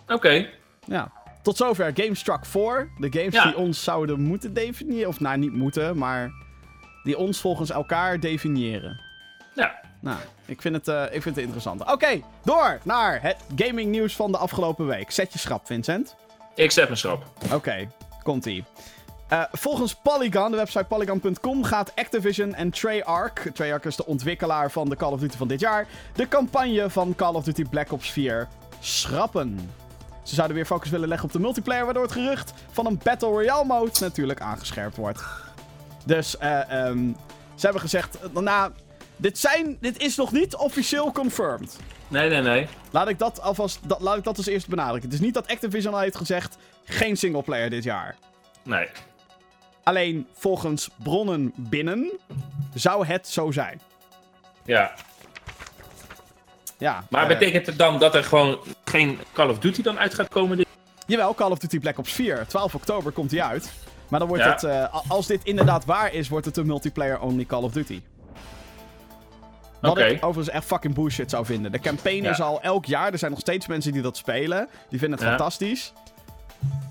Oké. 0.08 0.48
Ja. 0.86 1.12
Tot 1.42 1.56
zover 1.56 1.90
Gamestruck 1.94 2.46
4. 2.46 2.90
De 2.98 3.18
games 3.18 3.34
Ja. 3.34 3.44
die 3.44 3.56
ons 3.56 3.82
zouden 3.84 4.20
moeten 4.20 4.54
definiëren. 4.54 5.08
Of 5.08 5.20
nou, 5.20 5.38
niet 5.38 5.52
moeten, 5.52 5.98
maar 5.98 6.32
die 7.02 7.18
ons 7.18 7.40
volgens 7.40 7.70
elkaar 7.70 8.20
definiëren. 8.20 9.00
Ja. 9.54 9.80
Nou, 10.00 10.18
ik 10.46 10.60
vind 10.60 10.74
het, 10.74 10.88
eh, 10.88 11.02
ik 11.04 11.22
vind 11.22 11.34
het 11.36 11.44
interessant. 11.44 11.92
Oké, 11.92 12.20
door 12.44 12.78
naar 12.82 13.22
het 13.22 13.44
gaming 13.56 13.90
nieuws 13.90 14.16
van 14.16 14.32
de 14.32 14.38
afgelopen 14.38 14.86
week. 14.86 15.10
Zet 15.10 15.32
je 15.32 15.38
schrap, 15.38 15.66
Vincent. 15.66 16.16
Ik 16.54 16.70
zet 16.70 16.84
mijn 16.84 16.98
schrap. 16.98 17.24
Oké, 17.52 17.88
komt-ie. 18.22 18.64
Eh, 19.28 19.42
volgens 19.52 19.94
Polygon, 19.94 20.50
de 20.50 20.56
website 20.56 20.84
polygon.com, 20.84 21.64
gaat 21.64 21.92
Activision 21.94 22.54
en 22.54 22.70
Treyarch, 22.70 23.46
Treyarch 23.52 23.84
is 23.84 23.96
de 23.96 24.06
ontwikkelaar 24.06 24.70
van 24.70 24.88
de 24.88 24.96
Call 24.96 25.12
of 25.12 25.20
Duty 25.20 25.36
van 25.36 25.48
dit 25.48 25.60
jaar, 25.60 25.86
de 26.14 26.28
campagne 26.28 26.90
van 26.90 27.14
Call 27.16 27.34
of 27.34 27.44
Duty 27.44 27.64
Black 27.64 27.92
Ops 27.92 28.10
4 28.10 28.48
schrappen. 28.80 29.70
Ze 30.22 30.34
zouden 30.34 30.56
weer 30.56 30.66
focus 30.66 30.90
willen 30.90 31.08
leggen 31.08 31.26
op 31.26 31.32
de 31.32 31.40
multiplayer, 31.40 31.84
waardoor 31.84 32.02
het 32.02 32.12
gerucht 32.12 32.52
van 32.70 32.86
een 32.86 33.00
Battle 33.02 33.28
Royale 33.28 33.64
mode 33.64 33.90
natuurlijk 34.00 34.40
aangescherpt 34.40 34.96
wordt. 34.96 35.22
Dus 36.04 36.38
eh, 36.38 36.70
ehm, 36.70 37.12
ze 37.54 37.64
hebben 37.64 37.80
gezegd, 37.80 38.18
nou, 38.32 38.72
dit, 39.16 39.38
zijn, 39.38 39.76
dit 39.80 39.98
is 39.98 40.16
nog 40.16 40.32
niet 40.32 40.54
officieel 40.56 41.12
confirmed. 41.12 41.76
Nee, 42.08 42.28
nee, 42.30 42.42
nee. 42.42 42.68
Laat 42.90 43.08
ik 43.08 43.18
dat 43.18 43.40
alvast, 43.40 43.78
dat, 43.88 44.00
laat 44.00 44.16
ik 44.16 44.24
dat 44.24 44.36
als 44.36 44.46
eerste 44.46 44.70
benadrukken. 44.70 45.10
Het 45.10 45.18
is 45.18 45.24
niet 45.24 45.34
dat 45.34 45.48
Activision 45.48 45.94
al 45.94 46.00
heeft 46.00 46.16
gezegd, 46.16 46.56
geen 46.84 47.16
singleplayer 47.16 47.70
dit 47.70 47.84
jaar. 47.84 48.16
Nee. 48.62 48.88
Alleen 49.84 50.26
volgens 50.32 50.88
bronnen 51.02 51.52
binnen 51.56 52.10
zou 52.74 53.06
het 53.06 53.28
zo 53.28 53.50
zijn. 53.50 53.80
Ja. 54.64 54.92
Ja, 56.78 57.04
Maar 57.10 57.22
eh, 57.22 57.28
betekent 57.28 57.66
het 57.66 57.78
dan 57.78 57.98
dat 57.98 58.14
er 58.14 58.24
gewoon 58.24 58.58
geen 58.84 59.18
Call 59.32 59.48
of 59.48 59.58
Duty 59.58 59.82
dan 59.82 59.98
uit 59.98 60.14
gaat 60.14 60.28
komen? 60.28 60.56
dit- 60.56 60.66
Jawel, 61.06 61.34
Call 61.34 61.50
of 61.50 61.58
Duty 61.58 61.78
Black 61.78 61.98
Ops 61.98 62.12
4. 62.12 62.44
12 62.46 62.74
oktober 62.74 63.12
komt 63.12 63.30
hij 63.30 63.42
uit. 63.42 63.72
Maar 64.08 64.18
dan 64.18 64.28
wordt 64.28 64.44
Ja. 64.44 64.50
het, 64.50 64.64
eh, 64.64 65.00
als 65.10 65.26
dit 65.26 65.44
inderdaad 65.44 65.84
waar 65.84 66.12
is, 66.12 66.28
wordt 66.28 66.46
het 66.46 66.56
een 66.56 66.66
multiplayer-only 66.66 67.44
Call 67.44 67.62
of 67.62 67.72
Duty. 67.72 68.00
Wat 69.80 69.98
ik 69.98 70.24
overigens 70.24 70.48
echt 70.56 70.64
fucking 70.64 70.94
bullshit 70.94 71.30
zou 71.30 71.44
vinden. 71.46 71.72
De 71.72 71.78
campaign 71.80 72.22
Ja. 72.22 72.30
is 72.30 72.40
al 72.40 72.62
elk 72.62 72.84
jaar. 72.84 73.12
Er 73.12 73.18
zijn 73.18 73.30
nog 73.30 73.40
steeds 73.40 73.66
mensen 73.66 73.92
die 73.92 74.02
dat 74.02 74.16
spelen. 74.16 74.68
Die 74.88 74.98
vinden 74.98 75.18
het 75.18 75.28
Ja. 75.28 75.34
fantastisch. 75.36 75.92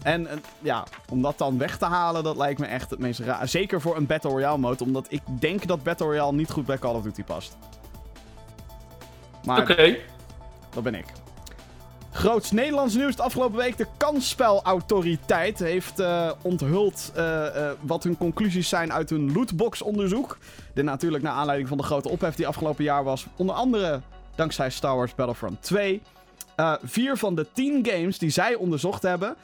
En 0.03 0.27
eh, 0.27 0.37
ja, 0.59 0.83
om 1.09 1.21
dat 1.21 1.37
dan 1.37 1.57
weg 1.57 1.77
te 1.77 1.85
halen, 1.85 2.23
dat 2.23 2.37
lijkt 2.37 2.59
me 2.59 2.65
echt 2.65 2.89
het 2.89 2.99
meest 2.99 3.19
raar. 3.19 3.47
Zeker 3.47 3.81
voor 3.81 3.95
een 3.97 4.05
Battle 4.05 4.29
Royale 4.29 4.57
mode, 4.57 4.83
omdat 4.83 5.05
ik 5.09 5.21
denk 5.39 5.67
dat 5.67 5.83
Battle 5.83 6.05
Royale 6.05 6.33
niet 6.33 6.51
goed 6.51 6.65
bij 6.65 6.77
Call 6.77 6.95
of 6.95 7.03
Duty 7.03 7.23
past. 7.23 7.57
Maar 9.45 9.61
Oké. 9.61 9.97
dat 10.73 10.83
ben 10.83 10.95
ik. 10.95 11.05
Groots 12.13 12.51
Nederlands 12.51 12.95
nieuws 12.95 13.15
de 13.15 13.23
afgelopen 13.23 13.57
week. 13.57 13.77
De 13.77 13.87
kansspelautoriteit 13.97 15.59
heeft 15.59 15.99
eh, 15.99 16.31
onthuld 16.41 17.11
eh, 17.15 17.71
wat 17.81 18.03
hun 18.03 18.17
conclusies 18.17 18.69
zijn 18.69 18.93
uit 18.93 19.09
hun 19.09 19.31
lootbox-onderzoek. 19.33 20.37
Dit 20.73 20.83
natuurlijk 20.83 21.23
naar 21.23 21.33
aanleiding 21.33 21.69
van 21.69 21.77
de 21.77 21.83
grote 21.83 22.09
ophef 22.09 22.35
die 22.35 22.47
afgelopen 22.47 22.83
jaar 22.83 23.03
was. 23.03 23.25
Onder 23.35 23.55
andere 23.55 24.01
dankzij 24.35 24.69
Star 24.69 24.95
Wars 24.95 25.15
Battlefront 25.15 25.61
2. 25.61 26.01
Eh, 26.55 26.73
vier 26.83 27.17
van 27.17 27.35
de 27.35 27.47
tien 27.53 27.85
games 27.85 28.17
die 28.17 28.29
zij 28.29 28.55
onderzocht 28.55 29.01
hebben... 29.01 29.35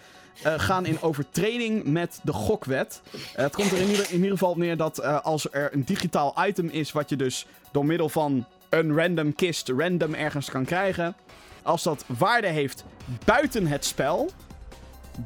eh, 0.44 0.54
gaan 0.58 0.86
in 0.86 1.02
overtreding 1.02 1.84
met 1.84 2.20
de 2.24 2.34
gokwet. 2.34 3.02
Eh, 3.12 3.44
het 3.44 3.56
komt 3.56 3.72
er 3.72 3.78
in 3.78 3.88
ieder, 3.90 4.30
geval 4.30 4.56
neer 4.56 4.78
dat 4.78 5.04
als 5.24 5.48
er 5.52 5.74
een 5.74 5.84
digitaal 5.84 6.36
item 6.48 6.68
is... 6.68 6.92
wat 6.92 7.10
je 7.10 7.16
dus 7.16 7.46
door 7.72 7.86
middel 7.86 8.10
van 8.10 8.46
een 8.70 8.96
random 8.96 9.36
kist 9.36 9.70
random 9.70 10.14
ergens 10.14 10.50
kan 10.50 10.66
krijgen... 10.66 11.16
als 11.64 11.84
dat 11.84 12.06
waarde 12.08 12.48
heeft 12.48 12.84
buiten 13.26 13.68
het 13.68 13.86
spel... 13.86 14.30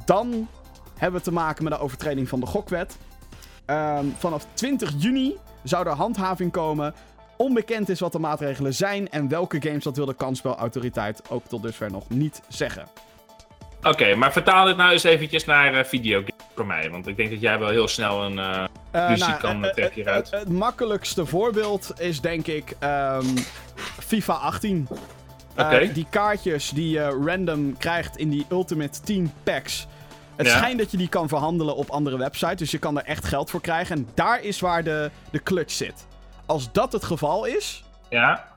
dan 0.04 0.48
hebben 0.94 1.18
we 1.18 1.26
te 1.26 1.32
maken 1.32 1.64
met 1.64 1.72
een 1.72 1.78
overtreding 1.78 2.28
van 2.28 2.40
de 2.40 2.46
gokwet. 2.46 2.96
Ehm, 3.64 4.06
vanaf 4.18 4.46
20 4.52 4.92
juni 4.98 5.36
zou 5.62 5.86
er 5.86 5.92
handhaving 5.92 6.52
komen. 6.52 6.94
Onbekend 7.36 7.88
is 7.88 8.00
wat 8.00 8.12
de 8.12 8.18
maatregelen 8.18 8.74
zijn 8.74 9.10
en 9.10 9.28
welke 9.28 9.62
games 9.62 9.84
dat 9.84 9.96
wil 9.96 10.06
de 10.06 10.14
kansspelautoriteit 10.14 11.22
ook 11.30 11.46
tot 11.46 11.62
dusver 11.62 11.90
nog 11.90 12.08
niet 12.08 12.40
zeggen. 12.48 12.86
Oké, 13.82 14.14
maar 14.14 14.32
vertaal 14.32 14.64
dit 14.66 14.76
nou 14.76 14.92
eens 14.92 15.02
eventjes 15.04 15.44
naar 15.44 15.74
eh 15.74 15.84
videogames 15.84 16.32
voor 16.54 16.66
mij. 16.66 16.90
Want 16.90 17.06
ik 17.06 17.16
denk 17.16 17.30
dat 17.30 17.40
jij 17.40 17.58
wel 17.58 17.68
heel 17.68 17.88
snel 17.88 18.24
een... 18.24 18.68
Ruzie 18.92 19.36
kan, 19.36 19.64
eh, 19.64 19.72
trek 19.72 19.88
eh, 19.88 19.94
hieruit. 19.94 20.30
Het 20.30 20.48
makkelijkste 20.48 21.26
voorbeeld 21.26 21.92
is 21.98 22.20
denk 22.20 22.46
ik 22.46 22.74
ehm, 22.78 23.26
FIFA 23.98 24.32
18. 24.32 24.88
Eh, 25.54 25.66
Oké. 25.66 25.92
die 25.92 26.06
kaartjes 26.10 26.70
die 26.70 26.90
je 26.90 27.22
random 27.24 27.76
krijgt 27.76 28.16
in 28.16 28.28
die 28.30 28.46
Ultimate 28.50 29.00
Team 29.00 29.32
Packs. 29.42 29.86
Het 30.36 30.46
Ja. 30.46 30.56
schijnt 30.56 30.78
dat 30.78 30.90
je 30.90 30.96
die 30.96 31.08
kan 31.08 31.28
verhandelen 31.28 31.76
op 31.76 31.90
andere 31.90 32.18
websites. 32.18 32.58
Dus 32.58 32.70
je 32.70 32.78
kan 32.78 32.98
er 32.98 33.04
echt 33.04 33.24
geld 33.24 33.50
voor 33.50 33.60
krijgen. 33.60 33.96
En 33.96 34.08
daar 34.14 34.42
is 34.42 34.60
waar 34.60 34.84
de, 34.84 35.10
de 35.30 35.42
clutch 35.42 35.72
zit. 35.72 36.06
Als 36.46 36.72
dat 36.72 36.92
het 36.92 37.04
geval 37.04 37.44
is, 37.44 37.84
ja, 38.10 38.52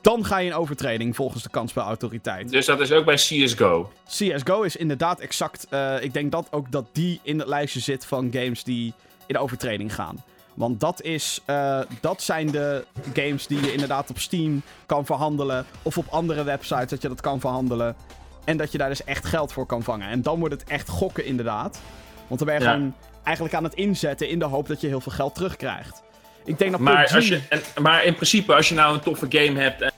dan 0.00 0.24
ga 0.24 0.38
je 0.38 0.46
in 0.50 0.54
overtreding 0.54 1.16
volgens 1.16 1.42
de 1.42 1.48
kansspelautoriteit. 1.50 2.48
dus 2.50 2.66
dat 2.66 2.80
is 2.80 2.92
ook 2.92 3.04
bij 3.04 3.14
CSGO. 3.14 3.92
CSGO 4.08 4.62
is 4.62 4.76
inderdaad 4.76 5.18
exact. 5.20 5.66
eh, 5.70 6.02
ik 6.02 6.12
denk 6.12 6.32
dat 6.32 6.48
ook 6.50 6.70
dat 6.72 6.84
die 6.92 7.20
in 7.22 7.38
het 7.38 7.48
lijstje 7.48 7.80
zit 7.80 8.06
van 8.06 8.28
games 8.32 8.64
die 8.64 8.92
in 9.26 9.38
overtreding 9.38 9.94
gaan. 9.94 10.24
Want 10.54 10.80
dat, 10.80 11.02
is, 11.02 11.40
eh, 11.44 11.80
dat 12.00 12.22
zijn 12.22 12.50
de 12.50 12.84
games 13.14 13.46
die 13.46 13.60
je 13.60 13.72
inderdaad 13.72 14.10
op 14.10 14.18
Steam 14.18 14.62
kan 14.86 15.06
verhandelen. 15.06 15.66
Of 15.82 15.98
op 15.98 16.06
andere 16.10 16.42
websites 16.44 16.90
dat 16.90 17.02
je 17.02 17.08
dat 17.08 17.20
kan 17.20 17.40
verhandelen. 17.40 17.96
En 18.44 18.56
dat 18.56 18.72
je 18.72 18.78
daar 18.78 18.88
dus 18.88 19.04
echt 19.04 19.26
geld 19.26 19.52
voor 19.52 19.66
kan 19.66 19.82
vangen. 19.82 20.08
En 20.08 20.22
dan 20.22 20.38
wordt 20.38 20.54
het 20.54 20.68
echt 20.68 20.88
gokken 20.88 21.24
inderdaad. 21.24 21.80
Want 22.26 22.40
dan 22.40 22.48
ben 22.48 22.58
je 22.58 22.64
Ja. 22.64 22.72
gewoon 22.72 22.94
eigenlijk 23.22 23.56
aan 23.56 23.64
het 23.64 23.74
inzetten 23.74 24.28
in 24.28 24.38
de 24.38 24.44
hoop 24.44 24.66
dat 24.66 24.80
je 24.80 24.86
heel 24.86 25.00
veel 25.00 25.12
geld 25.12 25.34
terugkrijgt. 25.34 26.02
Ik 26.50 26.58
denk 26.58 26.70
dat 26.70 26.80
Maar, 26.80 26.96
PUBG 27.02 27.14
als 27.14 27.28
je, 27.28 27.40
en, 27.48 27.82
maar 27.82 28.04
in 28.04 28.14
principe, 28.14 28.54
als 28.54 28.68
je 28.68 28.74
nou 28.74 28.94
een 28.94 29.00
toffe 29.00 29.26
game 29.28 29.60
hebt 29.60 29.80
en, 29.82 29.92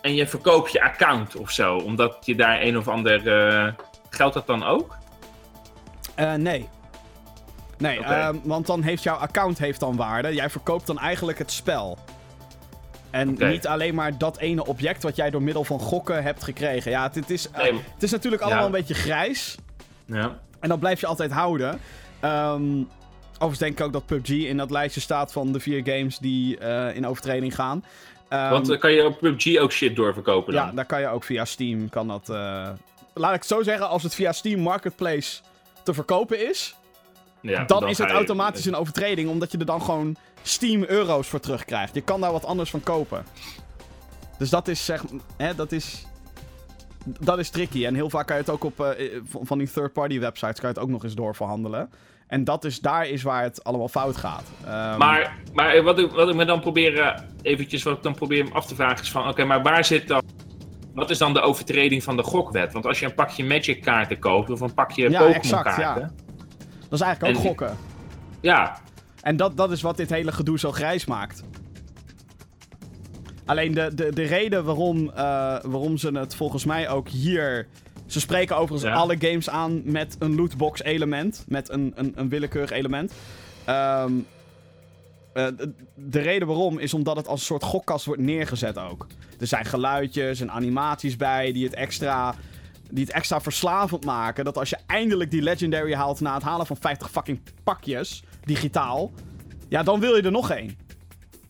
en 0.00 0.14
je 0.14 0.26
verkoopt 0.26 0.72
je 0.72 0.82
account 0.82 1.36
of 1.36 1.50
zo, 1.50 1.76
omdat 1.76 2.16
je 2.20 2.34
daar 2.34 2.62
een 2.62 2.78
of 2.78 2.88
ander. 2.88 3.28
eh, 3.48 3.72
geldt 4.10 4.34
dat 4.34 4.46
dan 4.46 4.64
ook? 4.64 4.96
Eh, 6.14 6.34
nee. 6.34 6.68
Nee, 7.78 8.00
ehm, 8.04 8.36
want 8.42 8.66
dan 8.66 8.82
heeft 8.82 9.02
jouw 9.02 9.16
account 9.16 9.58
heeft 9.58 9.80
dan 9.80 9.96
waarde. 9.96 10.34
Jij 10.34 10.50
verkoopt 10.50 10.86
dan 10.86 10.98
eigenlijk 10.98 11.38
het 11.38 11.52
spel. 11.52 11.98
En 13.10 13.36
niet 13.38 13.66
alleen 13.66 13.94
maar 13.94 14.18
dat 14.18 14.38
ene 14.38 14.66
object 14.66 15.02
wat 15.02 15.16
jij 15.16 15.30
door 15.30 15.42
middel 15.42 15.64
van 15.64 15.78
gokken 15.80 16.22
hebt 16.22 16.44
gekregen. 16.44 16.90
Ja, 16.90 17.02
het, 17.02 17.14
het 17.14 17.30
is, 17.30 17.50
eh, 17.50 17.62
Nee. 17.62 17.72
het 17.94 18.02
is 18.02 18.10
natuurlijk 18.10 18.42
allemaal 18.42 18.60
Ja. 18.60 18.66
een 18.66 18.72
beetje 18.72 18.94
grijs. 18.94 19.56
Ja. 20.06 20.38
En 20.60 20.68
dat 20.68 20.78
blijf 20.80 21.00
je 21.00 21.06
altijd 21.06 21.32
houden. 21.32 21.80
Ehm 22.20 22.62
overigens 23.34 23.58
denk 23.58 23.78
ik 23.78 23.84
ook 23.84 23.92
dat 23.92 24.06
PUBG 24.06 24.28
in 24.30 24.56
dat 24.56 24.70
lijstje 24.70 25.00
staat 25.00 25.32
van 25.32 25.52
de 25.52 25.60
vier 25.60 25.82
games 25.84 26.18
die 26.18 26.58
eh, 26.58 26.96
in 26.96 27.06
overtreding 27.06 27.54
gaan. 27.54 27.84
Ehm, 28.28 28.50
Want 28.50 28.66
dan 28.66 28.78
kan 28.78 28.92
je 28.92 29.04
op 29.06 29.18
PUBG 29.18 29.58
ook 29.58 29.72
shit 29.72 29.96
doorverkopen 29.96 30.52
dan. 30.54 30.66
ja, 30.66 30.72
daar 30.72 30.86
kan 30.86 31.00
je 31.00 31.08
ook 31.08 31.24
via 31.24 31.44
Steam. 31.44 31.88
Kan 31.88 32.08
dat, 32.08 32.28
eh, 32.28 32.68
Laat 33.16 33.32
ik 33.34 33.38
het 33.38 33.46
zo 33.48 33.62
zeggen, 33.62 33.88
als 33.88 34.02
het 34.02 34.14
via 34.14 34.32
Steam 34.32 34.60
Marketplace 34.60 35.40
te 35.82 35.94
verkopen 35.94 36.48
is, 36.48 36.76
Ja, 37.40 37.64
dan, 37.64 37.88
is 37.88 37.98
het 37.98 38.08
je- 38.08 38.14
automatisch 38.14 38.64
een 38.64 38.74
overtreding, 38.74 39.28
omdat 39.28 39.52
je 39.52 39.58
er 39.58 39.66
dan 39.66 39.82
gewoon 39.82 40.16
Steam 40.42 40.82
euro's 40.84 41.26
voor 41.28 41.40
terugkrijgt. 41.40 41.94
Je 41.94 42.00
kan 42.00 42.20
daar 42.20 42.32
wat 42.32 42.44
anders 42.44 42.70
van 42.70 42.80
kopen. 42.82 43.24
Dus 44.38 44.50
dat 44.50 44.68
is 44.68 44.84
zeg, 44.84 45.02
hè, 45.36 45.54
dat 45.54 45.72
is, 45.72 46.06
dat 47.04 47.38
is 47.38 47.50
tricky. 47.50 47.86
En 47.86 47.94
heel 47.94 48.10
vaak 48.10 48.26
kan 48.26 48.36
je 48.36 48.42
het 48.42 48.50
ook 48.50 48.64
op 48.64 48.80
eh, 48.80 49.20
van 49.28 49.46
van 49.46 49.58
die 49.58 49.70
third-party 49.70 50.18
websites 50.18 50.60
kan 50.60 50.68
je 50.68 50.74
het 50.74 50.84
ook 50.84 50.90
nog 50.90 51.04
eens 51.04 51.14
doorverhandelen. 51.14 51.90
En 52.26 52.44
dat 52.44 52.64
is, 52.64 52.80
daar 52.80 53.08
is 53.08 53.22
waar 53.22 53.42
het 53.42 53.64
allemaal 53.64 53.88
fout 53.88 54.16
gaat. 54.16 54.44
Ehm, 54.66 54.98
Maar, 54.98 55.36
maar 55.52 55.82
wat, 55.82 55.98
ik, 55.98 56.10
wat 56.10 56.28
ik 56.28 56.34
me 56.34 56.44
dan 56.44 56.60
probeer, 56.60 56.98
eh, 57.00 57.18
eventjes, 57.42 57.82
wat 57.82 57.96
ik 57.96 58.02
dan 58.02 58.14
probeer 58.14 58.52
af 58.52 58.66
te 58.66 58.74
vragen 58.74 59.02
is 59.02 59.10
van, 59.10 59.28
oké, 59.28 59.44
maar 59.44 59.62
waar 59.62 59.84
zit 59.84 60.08
dan, 60.08 60.22
wat 60.94 61.10
is 61.10 61.18
dan 61.18 61.32
de 61.32 61.40
overtreding 61.40 62.02
van 62.02 62.16
de 62.16 62.22
gokwet? 62.22 62.72
Want 62.72 62.86
als 62.86 63.00
je 63.00 63.06
een 63.06 63.14
pakje 63.14 63.44
Magic 63.44 63.82
kaarten 63.82 64.18
koopt 64.18 64.50
of 64.50 64.60
een 64.60 64.74
pakje 64.74 65.02
Ja, 65.10 65.18
Pokémon 65.18 65.34
exact, 65.34 65.64
ja. 65.76 65.82
kaarten. 65.82 66.12
dat 66.82 66.92
is 66.92 67.00
eigenlijk 67.00 67.36
ook 67.36 67.42
en- 67.42 67.48
gokken. 67.48 67.76
Ja, 68.40 68.78
En 69.22 69.36
dat, 69.36 69.56
dat 69.56 69.70
is 69.70 69.82
wat 69.82 69.96
dit 69.96 70.10
hele 70.10 70.32
gedoe 70.32 70.58
zo 70.58 70.72
grijs 70.72 71.04
maakt. 71.04 71.42
Alleen 73.46 73.72
de, 73.74 73.94
de, 73.94 74.12
de 74.12 74.22
reden 74.22 74.64
waarom, 74.64 75.08
eh, 75.10 75.14
waarom 75.62 75.96
ze 75.96 76.10
het 76.18 76.34
volgens 76.36 76.64
mij 76.64 76.88
ook 76.88 77.08
hier. 77.08 77.66
Ze 78.14 78.20
spreken 78.20 78.56
overigens 78.56 78.90
Ja. 78.92 78.96
alle 78.98 79.16
games 79.18 79.50
aan 79.50 79.82
met 79.84 80.16
een 80.18 80.34
lootbox 80.34 80.82
element. 80.82 81.44
Met 81.48 81.70
een, 81.70 81.92
een, 81.94 82.12
een 82.16 82.28
willekeurig 82.28 82.70
element. 82.70 83.12
Ehm, 83.64 84.12
eh, 85.32 85.46
de, 85.56 85.72
de 85.94 86.20
reden 86.20 86.46
waarom 86.48 86.78
is 86.78 86.94
omdat 86.94 87.16
het 87.16 87.28
als 87.28 87.40
een 87.40 87.46
soort 87.46 87.62
gokkast 87.62 88.04
wordt 88.04 88.20
neergezet 88.22 88.78
ook. 88.78 89.06
Er 89.40 89.46
zijn 89.46 89.64
geluidjes 89.64 90.40
en 90.40 90.50
animaties 90.50 91.16
bij 91.16 91.52
die 91.52 91.64
het 91.64 91.74
extra, 91.74 92.34
die 92.90 93.04
het 93.04 93.12
extra 93.14 93.40
verslavend 93.40 94.04
maken. 94.04 94.44
Dat 94.44 94.58
als 94.58 94.70
je 94.70 94.78
eindelijk 94.86 95.30
die 95.30 95.42
legendary 95.42 95.94
haalt 95.94 96.20
na 96.20 96.34
het 96.34 96.42
halen 96.42 96.66
van 96.66 96.76
50 96.76 97.10
fucking 97.10 97.40
pakjes, 97.64 98.22
digitaal. 98.44 99.12
Ja, 99.68 99.82
dan 99.82 100.00
wil 100.00 100.16
je 100.16 100.22
er 100.22 100.30
nog 100.30 100.50
één. 100.50 100.76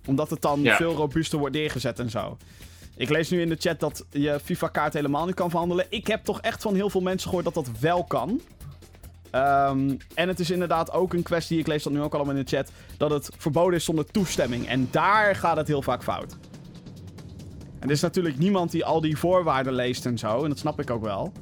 Omdat 0.06 0.30
het 0.30 0.42
dan 0.42 0.62
Ja. 0.62 0.76
veel 0.76 0.94
robuuster 0.94 1.38
wordt 1.38 1.54
neergezet 1.54 1.98
en 1.98 2.10
zo. 2.10 2.36
Ik 2.97 3.09
lees 3.09 3.30
nu 3.30 3.40
in 3.40 3.49
de 3.49 3.57
chat 3.59 3.80
dat 3.80 4.05
je 4.11 4.40
FIFA-kaart 4.45 4.92
helemaal 4.92 5.26
niet 5.26 5.34
kan 5.34 5.51
verhandelen. 5.51 5.86
Ik 5.88 6.07
heb 6.07 6.24
toch 6.24 6.40
echt 6.40 6.62
van 6.62 6.74
heel 6.74 6.90
veel 6.90 7.01
mensen 7.01 7.28
gehoord 7.28 7.45
dat 7.45 7.55
dat 7.55 7.78
wel 7.80 8.05
kan. 8.05 8.40
Ehm, 9.30 9.97
en 10.14 10.28
het 10.28 10.40
is 10.40 10.51
inderdaad 10.51 10.92
ook 10.92 11.14
een 11.14 11.22
kwestie, 11.22 11.59
ik 11.59 11.66
lees 11.66 11.82
dat 11.82 11.92
nu 11.92 12.03
ook 12.03 12.14
allemaal 12.14 12.34
in 12.34 12.45
de 12.45 12.57
chat, 12.57 12.70
dat 12.97 13.11
het 13.11 13.30
verboden 13.36 13.74
is 13.74 13.84
zonder 13.84 14.07
toestemming. 14.07 14.68
En 14.68 14.88
daar 14.90 15.36
gaat 15.36 15.57
het 15.57 15.68
heel 15.68 15.82
vaak 15.82 16.03
fout. 16.03 16.36
En 17.78 17.90
er 17.90 17.90
is 17.90 18.01
natuurlijk 18.01 18.38
niemand 18.38 18.70
die 18.70 18.84
al 18.84 19.01
die 19.01 19.18
voorwaarden 19.18 19.72
leest 19.72 20.07
en 20.07 20.18
zo, 20.18 20.42
en 20.42 20.49
dat 20.49 20.59
snap 20.59 20.80
ik 20.80 20.90
ook 20.90 21.03
wel. 21.03 21.32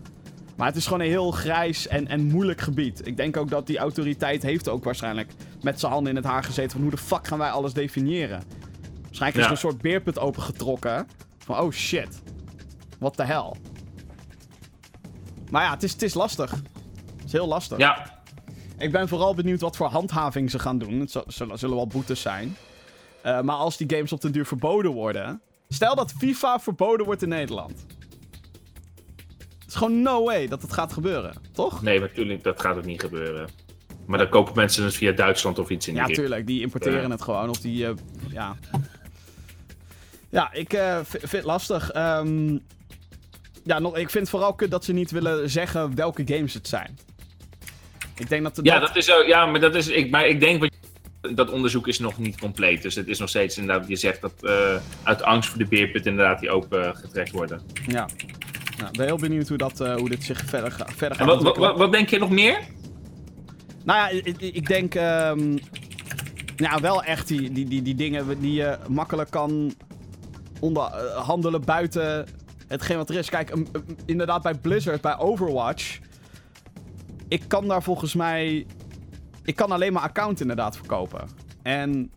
Maar 0.56 0.66
het 0.66 0.76
is 0.76 0.84
gewoon 0.84 1.00
een 1.00 1.06
heel 1.06 1.30
grijs 1.30 1.88
en, 1.88 2.08
en 2.08 2.26
moeilijk 2.26 2.60
gebied. 2.60 3.06
Ik 3.06 3.16
denk 3.16 3.36
ook 3.36 3.50
dat 3.50 3.66
die 3.66 3.78
autoriteit 3.78 4.42
heeft 4.42 4.68
ook 4.68 4.84
waarschijnlijk 4.84 5.30
met 5.62 5.80
zijn 5.80 5.92
handen 5.92 6.10
in 6.10 6.16
het 6.16 6.26
haar 6.26 6.44
gezeten 6.44 6.70
van 6.70 6.80
hoe 6.80 6.90
de 6.90 6.96
fuck 6.96 7.26
gaan 7.26 7.38
wij 7.38 7.50
alles 7.50 7.72
definiëren. 7.72 8.42
Waarschijnlijk 9.02 9.40
is 9.40 9.44
er 9.44 9.50
een 9.50 9.70
soort 9.70 9.82
beerput 9.82 10.18
opengetrokken. 10.18 11.06
Van 11.44 11.58
oh 11.58 11.70
shit. 11.72 12.22
What 12.98 13.16
the 13.16 13.22
hell. 13.22 13.52
Maar 15.50 15.62
ja, 15.64 15.70
het 15.70 15.82
is, 15.82 15.92
het 15.92 16.02
is 16.02 16.14
lastig. 16.14 16.50
Het 16.50 17.24
is 17.24 17.32
heel 17.32 17.46
lastig. 17.46 17.78
ja, 17.78 18.22
Ik 18.78 18.92
ben 18.92 19.08
vooral 19.08 19.34
benieuwd 19.34 19.60
wat 19.60 19.76
voor 19.76 19.86
handhaving 19.86 20.50
ze 20.50 20.58
gaan 20.58 20.78
doen. 20.78 21.00
Het 21.00 21.16
zullen, 21.26 21.58
zullen 21.58 21.76
wel 21.76 21.86
boetes 21.86 22.20
zijn. 22.20 22.56
Eh, 23.22 23.40
maar 23.40 23.56
als 23.56 23.76
die 23.76 23.90
games 23.96 24.12
op 24.12 24.20
den 24.20 24.32
duur 24.32 24.46
verboden 24.46 24.90
worden. 24.90 25.40
Stel 25.68 25.94
dat 25.94 26.12
FIFA 26.18 26.60
verboden 26.60 27.06
wordt 27.06 27.22
in 27.22 27.28
Nederland. 27.28 27.86
Het 29.58 29.68
is 29.68 29.74
gewoon 29.74 30.02
no 30.02 30.24
way 30.24 30.48
dat 30.48 30.62
het 30.62 30.72
gaat 30.72 30.92
gebeuren, 30.92 31.34
toch? 31.52 31.82
nee, 31.82 32.00
natuurlijk, 32.00 32.42
dat 32.42 32.60
gaat 32.60 32.76
ook 32.76 32.84
niet 32.84 33.00
gebeuren. 33.00 33.48
Maar 34.06 34.18
dan 34.18 34.28
kopen 34.28 34.52
mensen 34.56 34.84
het 34.84 34.94
via 34.94 35.12
Duitsland 35.12 35.58
of 35.58 35.70
iets 35.70 35.86
in 35.86 35.92
die 35.92 36.02
Ja, 36.02 36.08
richting. 36.08 36.26
tuurlijk. 36.28 36.46
Die 36.48 36.60
importeren 36.60 37.10
het 37.10 37.22
gewoon. 37.22 37.48
Of 37.48 37.58
die, 37.60 37.86
eh, 37.86 37.92
ja. 38.30 38.56
Ja, 40.32 40.52
ik 40.52 40.72
eh, 40.72 40.98
vind 41.04 41.32
het 41.32 41.44
lastig. 41.44 41.90
Ehm, 41.90 42.58
ja, 43.64 43.78
nog, 43.78 43.96
ik 43.96 44.10
vind 44.10 44.12
het 44.24 44.28
vooral 44.28 44.54
kut 44.54 44.70
dat 44.70 44.84
ze 44.84 44.92
niet 44.92 45.10
willen 45.10 45.50
zeggen 45.50 45.94
welke 45.94 46.22
games 46.26 46.54
het 46.54 46.68
zijn. 46.68 46.98
Ik 48.16 48.28
denk 48.28 48.42
dat... 48.42 48.58
Ja, 48.62 48.78
dat 48.78 48.96
is 48.96 49.04
zo, 49.04 49.22
ja 49.22 49.46
maar, 49.46 49.60
dat 49.60 49.74
is, 49.74 49.88
ik, 49.88 50.10
maar 50.10 50.26
ik 50.26 50.40
denk... 50.40 50.60
Wat, 50.60 50.70
dat 51.36 51.50
onderzoek 51.50 51.88
is 51.88 51.98
nog 51.98 52.18
niet 52.18 52.38
compleet. 52.38 52.82
Dus 52.82 52.94
het 52.94 53.08
is 53.08 53.18
nog 53.18 53.28
steeds 53.28 53.58
inderdaad... 53.58 53.88
Je 53.88 53.96
zegt 53.96 54.20
dat 54.20 54.32
uh, 54.40 54.76
uit 55.02 55.22
angst 55.22 55.48
voor 55.48 55.58
de 55.58 55.66
beerput 55.66 56.06
inderdaad 56.06 56.40
die 56.40 56.50
open 56.50 56.96
getrekt 56.96 57.30
worden. 57.30 57.60
Ja. 57.86 58.08
Nou, 58.76 58.90
ik 58.90 58.96
ben 58.96 59.06
heel 59.06 59.16
benieuwd 59.16 59.48
hoe, 59.48 59.58
dat, 59.58 59.80
uh, 59.80 59.94
hoe 59.94 60.08
dit 60.08 60.24
zich 60.24 60.44
verder, 60.46 60.72
ga, 60.72 60.86
verder 60.96 61.18
gaat. 61.18 61.28
En 61.28 61.42
wat, 61.42 61.56
wat, 61.56 61.76
wat, 61.76 61.92
denk 61.92 62.08
je 62.08 62.18
nog 62.18 62.30
meer? 62.30 62.58
Nou 63.84 63.98
ja, 63.98 64.22
ik, 64.24 64.40
ik 64.40 64.66
denk... 64.66 64.94
Um, 64.94 65.58
ja, 66.56 66.80
wel 66.80 67.02
echt 67.02 67.28
die, 67.28 67.52
die, 67.52 67.68
die, 67.68 67.82
die 67.82 67.94
dingen 67.94 68.40
die 68.40 68.52
je 68.52 68.78
makkelijk 68.88 69.30
kan 69.30 69.74
onderhandelen 70.62 71.60
uh, 71.60 71.66
buiten 71.66 72.26
hetgeen 72.68 72.96
wat 72.96 73.10
er 73.10 73.16
is. 73.16 73.28
Kijk, 73.28 73.50
um, 73.50 73.66
um, 73.72 73.84
inderdaad 74.04 74.42
bij 74.42 74.54
Blizzard, 74.54 75.00
bij 75.00 75.18
Overwatch... 75.18 75.98
Ik 77.28 77.42
kan 77.48 77.68
daar 77.68 77.82
volgens 77.82 78.14
mij... 78.14 78.66
Ik 79.44 79.56
kan 79.56 79.72
alleen 79.72 79.92
maar 79.92 80.02
account 80.02 80.40
inderdaad 80.40 80.76
verkopen. 80.76 81.28
En 81.62 82.10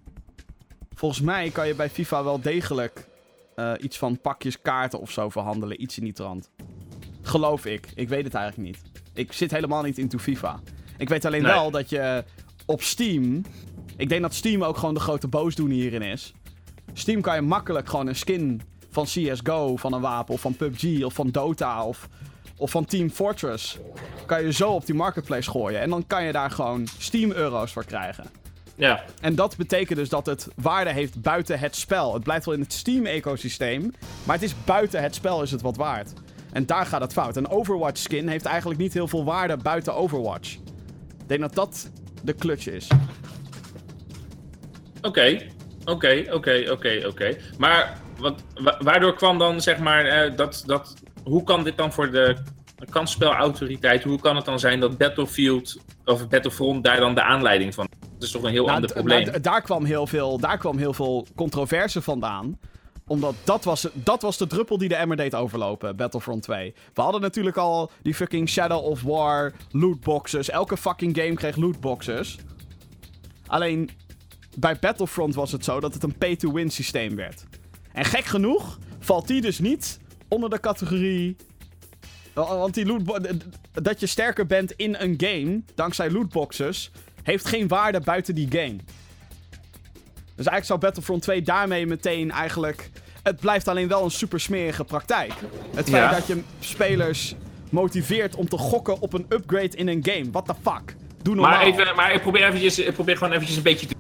volgens 0.94 1.22
mij 1.22 1.50
kan 1.50 1.68
je 1.68 1.76
bij 1.76 1.90
FIFA 1.90 2.24
wel 2.24 2.42
degelijk 2.42 3.08
uh, 3.56 3.72
iets 3.80 3.98
van 3.98 4.22
pakjes 4.22 4.62
kaarten 4.62 5.00
of 5.00 5.12
zo 5.12 5.30
verhandelen. 5.30 5.82
Iets 5.82 5.98
in 5.98 6.04
die 6.04 6.14
trant. 6.14 6.50
Geloof 7.22 7.66
ik. 7.66 7.88
Ik 7.96 8.10
weet 8.10 8.24
het 8.24 8.34
eigenlijk 8.34 8.68
niet. 8.68 8.82
Ik 9.14 9.34
zit 9.34 9.52
helemaal 9.52 9.84
niet 9.84 9.98
into 9.98 10.18
FIFA. 10.18 10.60
Ik 10.98 11.10
weet 11.10 11.26
alleen 11.26 11.42
nee. 11.42 11.52
wel 11.52 11.72
dat 11.72 11.90
je 11.90 12.24
op 12.66 12.82
Steam... 12.82 13.42
Ik 13.98 14.10
denk 14.10 14.22
dat 14.22 14.34
Steam 14.34 14.64
ook 14.64 14.78
gewoon 14.78 14.94
de 14.94 15.00
grote 15.00 15.28
boosdoener 15.28 15.76
hierin 15.76 16.02
is. 16.02 16.34
Steam 16.98 17.22
kan 17.22 17.36
je 17.36 17.42
makkelijk 17.42 17.90
gewoon 17.90 18.08
een 18.08 18.16
skin 18.16 18.62
van 18.90 19.06
CSGO, 19.06 19.76
van 19.76 19.94
een 19.94 20.02
wapen, 20.02 20.34
of 20.34 20.42
van 20.42 20.56
PUBG, 20.56 21.04
of 21.04 21.14
van 21.14 21.30
Dota, 21.30 21.86
of, 21.86 22.08
of 22.58 22.72
van 22.72 22.86
Team 22.86 23.10
Fortress. 23.10 23.78
Kan 24.26 24.44
je 24.44 24.54
zo 24.54 24.72
op 24.72 24.86
die 24.86 24.96
marketplace 24.96 25.50
gooien. 25.50 25.82
En 25.82 25.90
dan 25.90 26.08
kan 26.08 26.24
je 26.24 26.32
daar 26.32 26.52
gewoon 26.52 26.88
Steam-euro's 26.98 27.72
voor 27.72 27.86
krijgen. 27.86 28.26
Ja. 28.76 29.04
En 29.22 29.36
dat 29.36 29.58
betekent 29.58 30.00
dus 30.00 30.10
dat 30.10 30.26
het 30.26 30.48
waarde 30.56 30.92
heeft 30.92 31.22
buiten 31.22 31.60
het 31.60 31.76
spel. 31.76 32.14
Het 32.14 32.24
blijft 32.24 32.46
wel 32.46 32.54
in 32.54 32.60
het 32.60 32.74
Steam-ecosysteem, 32.74 33.94
maar 34.24 34.36
het 34.36 34.46
is 34.46 34.56
buiten 34.66 35.02
het 35.02 35.16
spel 35.16 35.42
is 35.42 35.52
het 35.52 35.62
wat 35.62 35.76
waard. 35.78 36.14
En 36.52 36.66
daar 36.66 36.86
gaat 36.86 37.02
het 37.02 37.14
fout. 37.14 37.36
Een 37.36 37.50
Overwatch-skin 37.50 38.28
heeft 38.28 38.46
eigenlijk 38.46 38.80
niet 38.80 38.94
heel 38.94 39.08
veel 39.08 39.24
waarde 39.24 39.58
buiten 39.58 39.96
Overwatch. 39.96 40.54
Ik 40.54 41.28
denk 41.28 41.42
dat 41.42 41.56
dat 41.56 41.90
de 42.24 42.36
clutch 42.36 42.68
is. 42.68 42.88
Oké, 45.02 45.54
oké, 45.86 46.26
oké, 46.32 46.66
oké, 46.72 47.04
oké. 47.08 47.38
Maar 47.58 47.98
wat, 48.18 48.44
wa 48.54 48.78
waardoor 48.80 49.16
kwam 49.16 49.38
dan, 49.38 49.62
zeg 49.62 49.80
maar, 49.80 50.30
uh, 50.30 50.38
dat, 50.38 50.64
dat... 50.66 50.94
Hoe 51.24 51.44
kan 51.44 51.64
dit 51.64 51.78
dan 51.78 51.94
voor 51.94 52.12
de 52.12 52.38
kansspelautoriteit... 52.90 54.04
Hoe 54.04 54.20
kan 54.20 54.36
het 54.36 54.46
dan 54.46 54.60
zijn 54.60 54.80
dat 54.80 54.98
Battlefield 54.98 55.78
of 56.06 56.28
Battlefront 56.28 56.84
daar 56.84 57.00
dan 57.00 57.16
de 57.16 57.22
aanleiding 57.22 57.74
van... 57.74 57.88
Dat 58.14 58.24
is 58.24 58.32
toch 58.32 58.44
een 58.44 58.52
heel 58.52 58.66
nou, 58.66 58.76
ander 58.76 58.94
probleem. 58.94 59.26
Nou, 59.26 59.42
daar, 59.42 59.62
kwam 59.62 59.86
heel 59.86 60.08
veel, 60.08 60.40
daar 60.40 60.58
kwam 60.58 60.78
heel 60.78 60.94
veel 60.94 61.28
controverse 61.36 62.02
vandaan 62.02 62.58
omdat 63.08 63.36
dat 63.44 63.64
was, 63.64 63.88
dat 63.94 64.22
was 64.22 64.38
de 64.38 64.48
druppel 64.48 64.78
die 64.78 64.90
de 64.90 64.96
emmer 64.96 65.18
deed 65.18 65.36
overlopen, 65.36 65.96
Battlefront 65.96 66.44
2. 66.44 66.74
We 66.94 67.02
hadden 67.02 67.22
natuurlijk 67.22 67.58
al 67.58 67.92
die 68.02 68.16
fucking 68.16 68.50
Shadow 68.50 68.86
of 68.86 69.02
War 69.02 69.54
lootboxes. 69.72 70.50
Elke 70.50 70.78
fucking 70.78 71.18
game 71.18 71.34
kreeg 71.34 71.56
lootboxes. 71.56 72.38
Alleen, 73.48 73.90
bij 74.56 74.80
Battlefront 74.80 75.36
was 75.36 75.52
het 75.52 75.64
zo 75.64 75.80
dat 75.80 75.94
het 75.94 76.04
een 76.04 76.18
pay-to-win 76.18 76.70
systeem 76.70 77.16
werd. 77.16 77.44
En 77.92 78.06
gek 78.06 78.26
genoeg 78.26 78.80
valt 79.00 79.28
die 79.28 79.42
dus 79.42 79.60
niet 79.60 80.00
onder 80.28 80.50
de 80.50 80.60
categorie... 80.60 81.36
Want 82.34 82.74
die 82.74 82.86
lootbo 82.86 83.18
dat 83.72 84.00
je 84.00 84.06
sterker 84.06 84.46
bent 84.46 84.72
in 84.72 84.96
een 85.00 85.14
game, 85.18 85.62
dankzij 85.76 86.12
lootboxes, 86.12 86.92
heeft 87.24 87.48
geen 87.48 87.68
waarde 87.68 88.00
buiten 88.00 88.36
die 88.36 88.48
game. 88.52 88.76
Dus 90.36 90.46
eigenlijk 90.46 90.66
zou 90.66 90.80
Battlefront 90.80 91.22
2 91.22 91.42
daarmee 91.42 91.86
meteen 91.86 92.32
eigenlijk... 92.32 92.90
Het 93.24 93.40
blijft 93.40 93.68
alleen 93.68 93.88
wel 93.88 94.04
een 94.04 94.12
super 94.12 94.40
smerige 94.40 94.84
praktijk. 94.84 95.34
Het 95.76 95.90
feit 95.90 96.12
ja. 96.12 96.12
dat 96.12 96.28
je 96.28 96.42
spelers 96.60 97.36
motiveert 97.70 98.36
om 98.36 98.50
te 98.50 98.58
gokken 98.58 99.00
op 99.00 99.14
een 99.14 99.26
upgrade 99.30 99.78
in 99.78 99.88
een 99.88 100.06
game. 100.06 100.32
What 100.32 100.46
the 100.46 100.54
fuck? 100.62 100.96
Doe 101.22 101.36
normaal. 101.36 101.54
Maar, 101.54 101.66
even, 101.66 101.96
maar 101.96 102.14
ik, 102.14 102.22
probeer 102.22 102.44
eventjes, 102.44 102.80
ik 102.80 102.94
probeer 102.94 103.18
gewoon 103.18 103.34
eventjes 103.34 103.58
een 103.58 103.64
beetje 103.64 103.88
te... 103.88 103.96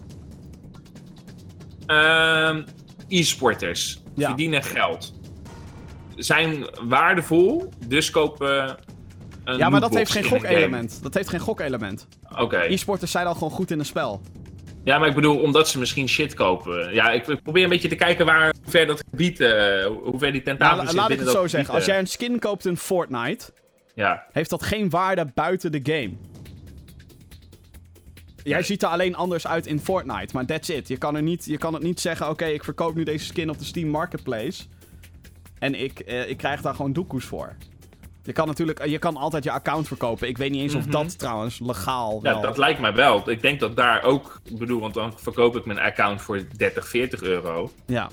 Uh, 1.87 2.55
E-sporters 3.07 4.01
ja. 4.15 4.27
verdienen 4.27 4.63
geld. 4.63 5.13
Zijn 6.15 6.65
waardevol, 6.87 7.69
dus 7.87 8.09
kopen... 8.09 8.77
Een 9.43 9.57
ja, 9.57 9.69
maar 9.69 9.81
dat 9.81 9.93
heeft 9.93 10.11
geen 10.11 10.23
gokelement. 10.23 10.99
Dat 11.03 11.13
heeft 11.13 11.29
geen 11.29 11.39
gokelement. 11.39 12.07
Oké. 12.31 12.41
Okay. 12.41 12.67
E-sporters 12.67 13.11
zijn 13.11 13.27
al 13.27 13.33
gewoon 13.33 13.51
goed 13.51 13.71
in 13.71 13.79
een 13.79 13.85
spel. 13.85 14.21
Ja, 14.83 14.97
maar 14.97 15.07
ik 15.07 15.15
bedoel, 15.15 15.39
omdat 15.39 15.69
ze 15.69 15.79
misschien 15.79 16.09
shit 16.09 16.33
kopen. 16.33 16.93
Ja, 16.93 17.11
ik, 17.11 17.41
probeer 17.43 17.63
een 17.63 17.69
beetje 17.69 17.87
te 17.87 17.95
kijken 17.95 18.25
waar, 18.25 18.53
hoe 18.63 18.71
ver 18.71 18.85
dat 18.85 19.03
gebied, 19.09 19.39
uh, 19.39 19.49
hoe 19.85 20.17
ver 20.17 20.31
die 20.31 20.41
tentakels 20.41 20.83
nou, 20.83 20.95
Laat 20.95 21.09
ik 21.09 21.19
het 21.19 21.29
zo 21.29 21.47
zeggen. 21.47 21.73
Als 21.73 21.85
jij 21.85 21.99
een 21.99 22.07
skin 22.07 22.39
koopt 22.39 22.65
in 22.65 22.77
Fortnite, 22.77 23.45
ja. 23.95 24.25
heeft 24.31 24.49
dat 24.49 24.63
geen 24.63 24.89
waarde 24.89 25.31
buiten 25.33 25.71
de 25.71 25.79
game. 25.83 26.11
Jij 28.45 28.63
ziet 28.63 28.83
er 28.83 28.89
alleen 28.89 29.15
anders 29.15 29.47
uit 29.47 29.67
in 29.67 29.79
Fortnite, 29.79 30.33
maar 30.33 30.45
that's 30.45 30.69
it. 30.69 30.87
Je 30.87 30.97
kan, 30.97 31.15
er 31.15 31.21
niet, 31.21 31.45
je 31.45 31.57
kan 31.57 31.73
het 31.73 31.83
niet 31.83 31.99
zeggen, 31.99 32.25
oké, 32.25 32.33
okay, 32.33 32.53
ik 32.53 32.63
verkoop 32.63 32.95
nu 32.95 33.03
deze 33.03 33.25
skin 33.25 33.49
op 33.49 33.57
de 33.57 33.65
Steam 33.65 33.89
Marketplace. 33.89 34.63
En 35.59 35.75
ik, 35.75 36.03
uh, 36.07 36.29
ik 36.29 36.37
krijg 36.37 36.61
daar 36.61 36.75
gewoon 36.75 36.93
doekoes 36.93 37.25
voor. 37.25 37.55
Je 38.23 38.31
kan 38.31 38.47
natuurlijk, 38.47 38.85
je 38.85 38.99
kan 38.99 39.17
altijd 39.17 39.43
je 39.43 39.51
account 39.51 39.87
verkopen. 39.87 40.27
Ik 40.27 40.37
weet 40.37 40.51
niet 40.51 40.61
eens 40.61 40.75
of 40.75 40.85
mm 40.85 40.91
-hmm. 40.91 41.03
dat 41.03 41.19
trouwens 41.19 41.59
legaal 41.59 42.19
Ja, 42.23 42.41
dat 42.41 42.57
lijkt 42.57 42.79
mij 42.79 42.93
wel. 42.93 43.29
Ik 43.29 43.41
denk 43.41 43.59
dat 43.59 43.75
daar 43.75 44.03
ook, 44.03 44.41
ik 44.43 44.57
bedoel, 44.57 44.79
want 44.79 44.93
dan 44.93 45.13
verkoop 45.15 45.55
ik 45.55 45.65
mijn 45.65 45.79
account 45.79 46.21
voor 46.21 46.43
30, 46.57 46.87
40 46.87 47.21
euro. 47.21 47.71
Ja. 47.85 48.09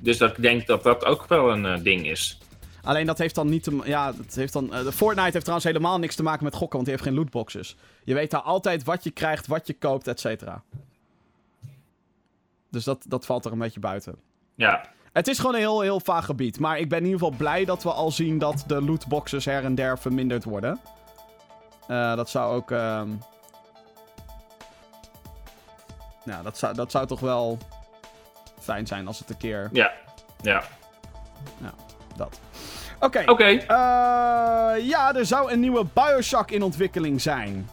Dus 0.00 0.18
dat, 0.18 0.30
ik 0.30 0.42
denk 0.42 0.66
dat 0.66 0.82
dat 0.82 1.04
ook 1.04 1.26
wel 1.28 1.52
een 1.52 1.64
uh, 1.64 1.82
ding 1.82 2.06
is. 2.06 2.38
Alleen 2.86 3.06
dat 3.06 3.18
heeft 3.18 3.34
dan 3.34 3.48
niet 3.48 3.62
te, 3.62 3.80
ja, 3.84 4.12
dat 4.12 4.34
heeft 4.34 4.52
dan, 4.52 4.64
uh, 4.64 4.82
de 4.82 4.92
Fortnite 4.92 5.30
heeft 5.30 5.40
trouwens 5.40 5.64
helemaal 5.64 5.98
niks 5.98 6.14
te 6.14 6.22
maken 6.22 6.44
met 6.44 6.54
gokken, 6.54 6.72
want 6.72 6.84
die 6.84 6.94
heeft 6.94 7.06
geen 7.06 7.16
lootboxes. 7.16 7.76
Je 8.04 8.14
weet 8.14 8.30
daar 8.30 8.40
altijd 8.40 8.84
wat 8.84 9.04
je 9.04 9.10
krijgt, 9.10 9.46
wat 9.46 9.66
je 9.66 9.74
koopt, 9.74 10.06
et 10.06 10.20
cetera. 10.20 10.62
Dus 12.70 12.84
dat, 12.84 13.04
dat 13.08 13.26
valt 13.26 13.44
er 13.44 13.52
een 13.52 13.58
beetje 13.58 13.80
buiten. 13.80 14.16
Ja. 14.54 14.84
Het 15.12 15.28
is 15.28 15.38
gewoon 15.38 15.54
een 15.54 15.60
heel, 15.60 15.80
heel 15.80 16.00
vaag 16.00 16.24
gebied. 16.24 16.60
Maar 16.60 16.78
ik 16.78 16.88
ben 16.88 16.98
in 16.98 17.04
ieder 17.04 17.20
geval 17.20 17.36
blij 17.36 17.64
dat 17.64 17.82
we 17.82 17.92
al 17.92 18.10
zien 18.10 18.38
dat 18.38 18.64
de 18.66 18.82
lootboxes 18.82 19.44
her 19.44 19.64
en 19.64 19.74
der 19.74 19.98
verminderd 19.98 20.44
worden. 20.44 20.80
Uh, 21.88 22.16
dat 22.16 22.30
zou 22.30 22.54
ook... 22.54 22.70
Uh... 22.70 23.02
Ja, 26.24 26.42
dat 26.42 26.58
zou, 26.58 26.74
dat 26.74 26.90
zou 26.90 27.06
toch 27.06 27.20
wel 27.20 27.58
fijn 28.60 28.86
zijn 28.86 29.06
als 29.06 29.18
het 29.18 29.30
een 29.30 29.36
keer... 29.36 29.68
Ja, 29.72 29.92
ja. 30.40 30.62
Ja, 31.58 31.74
dat. 32.16 32.40
Oké. 33.00 33.22
Okay. 33.26 33.54
Uh, 33.54 34.88
ja, 34.88 35.14
er 35.14 35.26
zou 35.26 35.52
een 35.52 35.60
nieuwe 35.60 35.84
Bioshock 35.92 36.50
in 36.50 36.62
ontwikkeling 36.62 37.20
zijn. 37.20 37.68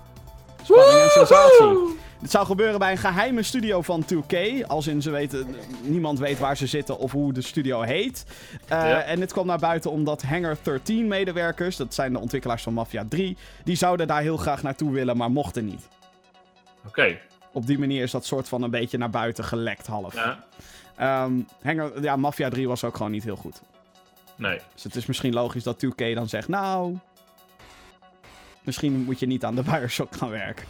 Spanning 0.64 1.00
en 1.00 1.10
sensatie. 1.10 2.02
Dit 2.24 2.32
zou 2.32 2.46
gebeuren 2.46 2.80
bij 2.80 2.92
een 2.92 2.98
geheime 2.98 3.44
studio 3.44 3.82
van 3.82 4.06
2K. 4.14 4.66
Als 4.68 4.88
in 4.88 5.02
ze 5.02 5.12
weten, 5.12 5.56
niemand 5.82 6.20
weet 6.20 6.40
waar 6.40 6.58
ze 6.58 6.68
zitten 6.68 6.98
of 6.98 7.12
hoe 7.12 7.34
de 7.34 7.42
studio 7.42 7.82
heet. 7.82 8.26
Uh, 8.54 8.70
ja. 8.70 9.02
En 9.02 9.20
dit 9.20 9.32
kwam 9.32 9.46
naar 9.46 9.60
buiten 9.60 9.92
omdat 9.92 10.22
Hangar 10.22 10.58
13 10.62 11.08
medewerkers, 11.08 11.76
dat 11.76 11.94
zijn 11.94 12.14
de 12.14 12.20
ontwikkelaars 12.20 12.64
van 12.64 12.74
Mafia 12.74 13.06
3, 13.10 13.38
die 13.64 13.76
zouden 13.76 14.08
daar 14.08 14.22
heel 14.22 14.38
graag 14.38 14.64
naartoe 14.64 14.92
willen, 14.92 15.18
maar 15.18 15.32
mochten 15.32 15.66
niet. 15.66 15.88
Oké. 16.78 16.88
Okay. 16.88 17.22
Op 17.52 17.68
die 17.68 17.80
manier 17.80 18.04
is 18.04 18.12
dat 18.12 18.26
soort 18.26 18.48
van 18.48 18.62
een 18.62 18.72
beetje 18.72 18.98
naar 18.98 19.10
buiten 19.10 19.44
gelekt 19.44 19.88
half. 19.88 20.14
Ja. 20.14 21.24
Um, 21.24 21.48
Hangar, 21.64 22.02
ja, 22.02 22.16
Mafia 22.16 22.50
3 22.50 22.68
was 22.68 22.84
ook 22.84 22.96
gewoon 22.98 23.12
niet 23.12 23.24
heel 23.24 23.36
goed. 23.36 23.62
Nee. 24.44 24.60
Dus 24.74 24.84
het 24.84 24.96
is 24.96 25.06
misschien 25.06 25.34
logisch 25.34 25.64
dat 25.64 25.86
2K 25.86 26.14
dan 26.14 26.30
zegt, 26.30 26.48
nou... 26.48 26.98
Misschien 28.64 29.04
moet 29.04 29.20
je 29.20 29.26
niet 29.26 29.46
aan 29.46 29.56
de 29.56 29.64
Bioshock 29.64 30.16
gaan 30.16 30.30
werken. 30.30 30.66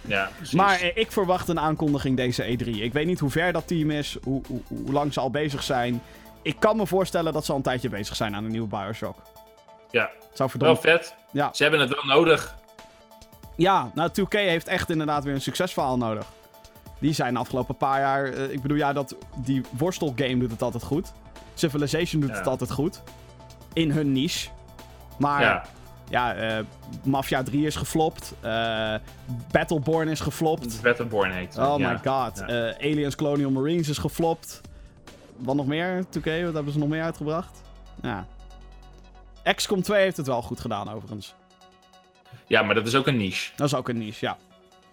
Ja, 0.00 0.30
precies. 0.36 0.54
Maar 0.54 0.80
eh, 0.80 0.96
ik 0.96 1.12
verwacht 1.12 1.48
een 1.48 1.60
aankondiging 1.60 2.16
deze 2.16 2.42
E3. 2.44 2.66
Ik 2.66 2.92
weet 2.92 3.06
niet 3.06 3.20
hoe 3.20 3.30
ver 3.30 3.52
dat 3.52 3.66
team 3.66 3.90
is, 3.90 4.16
hoe, 4.22 4.42
hoe, 4.46 4.60
hoe, 4.68 4.92
lang 4.92 5.12
ze 5.12 5.20
al 5.20 5.30
bezig 5.30 5.62
zijn. 5.62 6.02
Ik 6.42 6.56
kan 6.58 6.76
me 6.76 6.86
voorstellen 6.86 7.32
dat 7.32 7.44
ze 7.44 7.50
al 7.50 7.56
een 7.56 7.62
tijdje 7.62 7.88
bezig 7.88 8.16
zijn 8.16 8.34
aan 8.34 8.44
een 8.44 8.50
nieuwe 8.50 8.68
Bioshock. 8.68 9.16
Ja, 9.90 10.10
het 10.28 10.36
zou 10.36 10.50
verdomd... 10.50 10.82
wel 10.82 10.92
vet. 10.92 11.14
Ja. 11.30 11.50
Ze 11.52 11.62
hebben 11.62 11.80
het 11.80 11.88
wel 11.88 12.04
nodig. 12.04 12.54
Ja, 13.56 13.90
nou 13.94 14.10
2K 14.20 14.28
heeft 14.28 14.68
echt 14.68 14.90
inderdaad 14.90 15.24
weer 15.24 15.34
een 15.34 15.40
succesverhaal 15.40 15.96
nodig. 15.96 16.26
Die 16.98 17.12
zijn 17.12 17.34
de 17.34 17.40
afgelopen 17.40 17.76
paar 17.76 18.00
jaar... 18.00 18.32
Uh, 18.32 18.52
ik 18.52 18.62
bedoel, 18.62 18.76
ja, 18.76 18.92
dat, 18.92 19.16
die 19.36 19.62
worstelgame 19.70 20.38
doet 20.38 20.50
het 20.50 20.62
altijd 20.62 20.82
goed. 20.82 21.12
Civilization 21.54 22.20
doet 22.20 22.30
Ja. 22.30 22.36
het 22.36 22.46
altijd 22.46 22.70
goed. 22.70 23.02
In 23.72 23.90
hun 23.90 24.12
niche. 24.12 24.48
Maar 25.18 25.42
Ja. 25.42 25.64
ja, 26.08 26.34
eh, 26.34 26.64
Mafia 27.04 27.42
3 27.42 27.66
is 27.66 27.76
geflopt. 27.76 28.34
Eh, 28.40 28.94
Battleborn 29.50 30.08
is 30.08 30.20
geflopt. 30.20 30.82
Battleborn 30.82 31.30
heet. 31.30 31.58
Oh 31.58 31.76
my 31.76 31.98
god. 32.04 32.40
Eh, 32.40 32.46
Aliens 32.78 33.14
Colonial 33.16 33.50
Marines 33.50 33.88
is 33.88 33.98
geflopt. 33.98 34.60
Wat 35.36 35.54
nog 35.54 35.66
meer? 35.66 36.04
2K, 36.10 36.24
wat 36.44 36.54
hebben 36.54 36.72
ze 36.72 36.78
nog 36.78 36.88
meer 36.88 37.02
uitgebracht? 37.02 37.62
Ja. 38.02 38.26
XCOM 39.54 39.82
2 39.82 40.02
heeft 40.02 40.16
het 40.16 40.26
wel 40.26 40.42
goed 40.42 40.60
gedaan, 40.60 40.90
overigens. 40.92 41.34
Ja, 42.46 42.62
maar 42.62 42.74
dat 42.74 42.86
is 42.86 42.94
ook 42.94 43.06
een 43.06 43.16
niche. 43.16 43.50
Dat 43.56 43.66
is 43.66 43.74
ook 43.74 43.88
een 43.88 43.98
niche, 43.98 44.24
ja. 44.26 44.36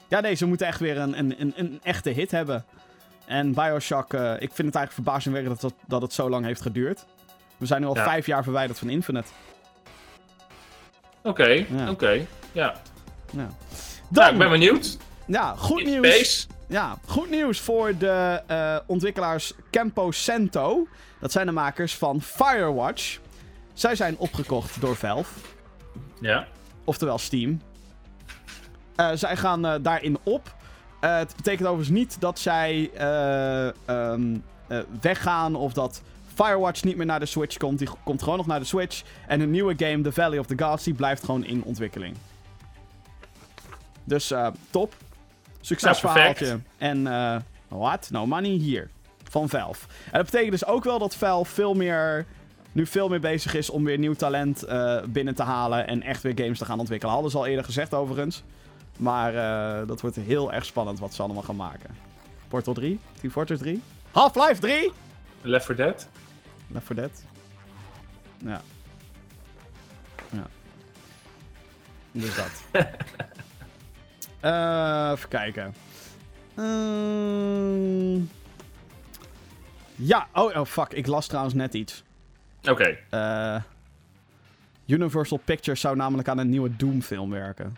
Ja, 0.08 0.20
nee, 0.20 0.36
ze 0.36 0.46
moeten 0.46 0.68
echt 0.68 0.80
weer 0.80 0.98
een, 0.98 1.20
een, 1.20 1.42
een, 1.42 1.54
een 1.56 1.80
echte 1.84 2.10
hit 2.10 2.32
hebben. 2.32 2.66
En 3.32 3.54
Bioshock, 3.54 4.14
uh, 4.14 4.34
ik 4.34 4.52
vind 4.54 4.68
het 4.68 4.76
eigenlijk 4.76 4.92
verbazingwekkend 4.92 5.62
dat, 5.62 5.72
dat, 5.72 5.80
dat 5.88 6.02
het 6.02 6.14
zo 6.14 6.30
lang 6.30 6.46
heeft 6.46 6.62
geduurd. 6.62 7.06
We 7.58 7.66
zijn 7.66 7.82
nu 7.82 7.88
al 7.88 7.96
vijf 7.96 8.26
jaar 8.26 8.44
verwijderd 8.44 8.80
van 8.80 8.90
Infinite. 8.90 9.28
Oké, 11.24 11.48
ja. 11.48 11.90
oké, 11.90 12.26
ja. 12.52 12.74
ja. 13.32 13.50
Dan, 14.10 14.32
ik 14.32 14.38
ben 14.38 14.50
benieuwd. 14.50 14.98
Ja, 15.26 15.56
goed 15.58 15.84
nieuws. 15.86 16.48
Ja, 16.68 16.98
goed 17.06 17.30
nieuws 17.30 17.60
voor 17.60 17.98
de 17.98 18.42
uh, 18.52 18.78
ontwikkelaars 18.86 19.54
Campo 19.72 20.12
Cento. 20.12 20.88
Dat 21.20 21.32
zijn 21.32 21.46
de 21.46 21.52
makers 21.52 21.96
van 21.96 22.22
Firewatch. 22.22 23.20
Zij 23.74 23.96
zijn 23.96 24.18
opgekocht 24.18 24.82
door 24.82 24.96
Valve. 24.96 25.34
Ja. 26.20 26.48
Oftewel 26.84 27.18
Steam. 27.18 27.62
Uh, 28.98 29.10
zij 29.14 29.38
gaan 29.38 29.66
uh, 29.66 29.76
daarin 29.82 30.18
op. 30.24 30.56
het 31.10 31.36
betekent 31.36 31.68
overigens 31.68 31.98
niet 31.98 32.18
dat 32.20 32.40
zij 32.40 32.92
um, 33.88 34.44
weggaan 35.02 35.56
of 35.56 35.74
dat 35.74 36.02
Firewatch 36.34 36.84
niet 36.84 36.98
meer 36.98 37.06
naar 37.06 37.20
de 37.20 37.26
Switch 37.26 37.58
komt. 37.58 37.80
Die 37.80 37.90
komt 38.04 38.24
gewoon 38.24 38.38
nog 38.38 38.48
naar 38.48 38.60
de 38.60 38.66
Switch. 38.66 39.04
En 39.28 39.42
een 39.42 39.52
nieuwe 39.52 39.74
game, 39.78 40.02
The 40.02 40.12
Valley 40.12 40.40
of 40.40 40.46
the 40.46 40.64
Gods, 40.64 40.84
die 40.84 40.94
blijft 40.94 41.24
gewoon 41.24 41.46
in 41.46 41.64
ontwikkeling. 41.64 42.16
Dus 44.04 44.34
top. 44.70 44.94
Succesverhaaltje. 45.62 46.46
Nou, 46.46 46.62
en 46.78 47.04
what? 47.68 48.10
No 48.12 48.26
money 48.26 48.50
hier. 48.50 48.90
Van 49.24 49.50
Valve. 49.50 49.88
En 50.06 50.12
dat 50.12 50.26
betekent 50.26 50.52
dus 50.52 50.66
ook 50.66 50.84
wel 50.84 51.00
dat 51.00 51.16
Valve 51.16 51.54
veel 51.54 51.74
meer, 51.74 52.26
nu 52.72 52.86
veel 52.86 53.10
meer 53.10 53.20
bezig 53.20 53.54
is 53.54 53.70
om 53.70 53.84
weer 53.84 53.98
nieuw 53.98 54.14
talent 54.14 54.66
uh, 54.68 55.02
binnen 55.04 55.36
te 55.36 55.44
halen. 55.44 55.88
En 55.88 56.02
echt 56.02 56.24
weer 56.24 56.34
games 56.36 56.58
te 56.58 56.66
gaan 56.66 56.80
ontwikkelen. 56.80 57.14
Hadden 57.14 57.32
ze 57.32 57.38
al 57.38 57.46
eerder 57.46 57.66
gezegd 57.66 57.94
overigens. 57.94 58.44
Maar 58.98 59.34
uh, 59.34 59.88
dat 59.88 60.02
wordt 60.02 60.16
heel 60.16 60.54
erg 60.54 60.66
spannend 60.66 61.00
wat 61.00 61.14
ze 61.14 61.22
allemaal 61.22 61.44
gaan 61.44 61.56
maken. 61.56 61.96
Portal 62.48 62.74
3? 62.74 63.00
Team 63.20 63.32
Fortress 63.32 63.62
3? 63.62 63.82
Half-Life 64.12 64.62
3? 64.62 64.92
Left 65.42 65.66
4 65.66 65.76
Dead? 65.76 66.08
Left 66.68 66.86
4 66.86 66.96
Dead? 66.96 67.24
Ja. 68.38 68.62
Ja. 70.30 70.48
Dus 72.12 72.36
dat. 72.36 72.86
Uh, 74.42 75.12
even 75.16 75.30
kijken. 75.30 75.74
Uh... 76.56 78.22
Ja, 79.96 80.28
oh, 80.34 80.56
oh 80.56 80.66
fuck, 80.66 80.94
ik 80.94 81.08
las 81.08 81.28
trouwens 81.28 81.54
net 81.54 81.74
iets. 81.74 82.04
Oké. 82.62 82.72
Okay. 82.72 83.56
Uh, 83.56 83.62
Universal 84.86 85.38
Pictures 85.38 85.82
zou 85.82 85.96
namelijk 85.96 86.28
aan 86.28 86.38
een 86.38 86.50
nieuwe 86.50 86.76
Doom-film 86.76 87.30
werken. 87.30 87.78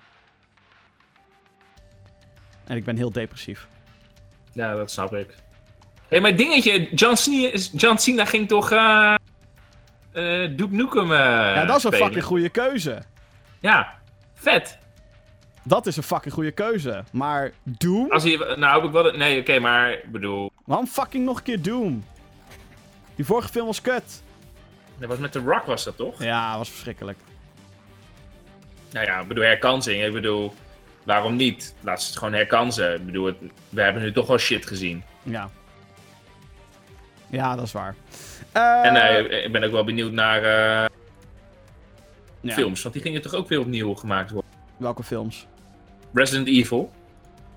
En 2.68 2.78
ik 2.78 2.84
ben 2.84 2.98
heel 2.98 3.12
depressief. 3.12 3.68
Ja, 4.52 4.76
dat 4.76 4.92
snap 4.92 5.14
ik. 5.14 5.28
Hé, 5.28 5.34
hey, 6.08 6.22
maar 6.22 6.36
dingetje, 6.36 6.90
John 6.94 7.16
Cena, 7.16 7.58
John 7.74 7.98
Cena 7.98 8.26
ging 8.26 8.48
toch 8.48 8.72
uh, 8.72 9.16
uh, 10.14 10.58
Duke 10.58 10.76
Nukem 10.76 11.12
uh, 11.12 11.18
Ja, 11.18 11.66
dat 11.66 11.78
is 11.78 11.84
een 11.84 11.92
spelen. 11.92 12.06
fucking 12.06 12.24
goede 12.26 12.50
keuze. 12.50 13.02
Ja, 13.60 13.94
vet. 14.34 14.78
Dat 15.64 15.86
is 15.86 15.98
een 15.98 16.04
fucking 16.04 16.34
goede 16.34 16.52
keuze. 16.52 17.04
Maar 17.12 17.52
Doom? 17.64 18.12
Als 18.12 18.24
je, 18.24 18.56
nou, 18.58 18.76
heb 18.76 18.84
ik 18.84 18.92
wel... 18.92 19.12
Nee, 19.12 19.40
oké, 19.40 19.60
maar 19.60 19.92
ik 19.92 20.12
bedoel... 20.12 20.52
Waarom 20.66 20.88
fucking 20.88 21.26
nog 21.26 21.38
een 21.38 21.44
keer 21.44 21.62
Doom? 21.62 22.06
Die 23.16 23.26
vorige 23.26 23.48
film 23.50 23.66
was 23.66 23.82
kut. 23.82 24.24
Dat 24.98 25.10
was 25.10 25.18
met 25.18 25.32
The 25.32 25.40
Rock, 25.40 25.66
was 25.66 25.84
dat 25.84 25.98
toch? 25.98 26.24
Ja, 26.24 26.58
was 26.58 26.70
verschrikkelijk. 26.70 27.18
Nou 28.92 29.06
ja, 29.06 29.20
ik 29.20 29.28
bedoel, 29.28 29.44
herkansing. 29.44 30.04
Ik 30.04 30.14
bedoel, 30.14 30.54
waarom 31.04 31.36
niet? 31.36 31.76
Laat 31.80 32.02
ze 32.02 32.08
het 32.08 32.18
gewoon 32.18 32.34
herkansen. 32.34 32.96
Ik 32.96 33.06
bedoel, 33.06 33.34
we 33.70 33.82
hebben 33.82 34.02
nu 34.02 34.12
toch 34.12 34.28
wel 34.28 34.38
shit 34.38 34.66
gezien. 34.66 35.04
Ja. 35.24 35.50
Ja, 37.30 37.56
dat 37.56 37.66
is 37.66 37.72
waar. 37.72 37.96
En 38.52 38.96
uh, 38.96 39.44
ik 39.44 39.52
ben 39.52 39.64
ook 39.64 39.72
wel 39.72 39.84
benieuwd 39.84 40.12
naar 40.12 40.44
uh, 40.44 40.86
ja. 42.42 42.54
films. 42.54 42.82
Want 42.82 42.94
die 42.94 43.04
gingen 43.04 43.22
toch 43.22 43.34
ook 43.34 43.48
weer 43.48 43.60
opnieuw 43.60 43.94
gemaakt 43.94 44.32
worden? 44.32 44.52
Welke 44.78 45.04
films? 45.04 45.48
Resident 46.14 46.48
Evil. 46.48 46.92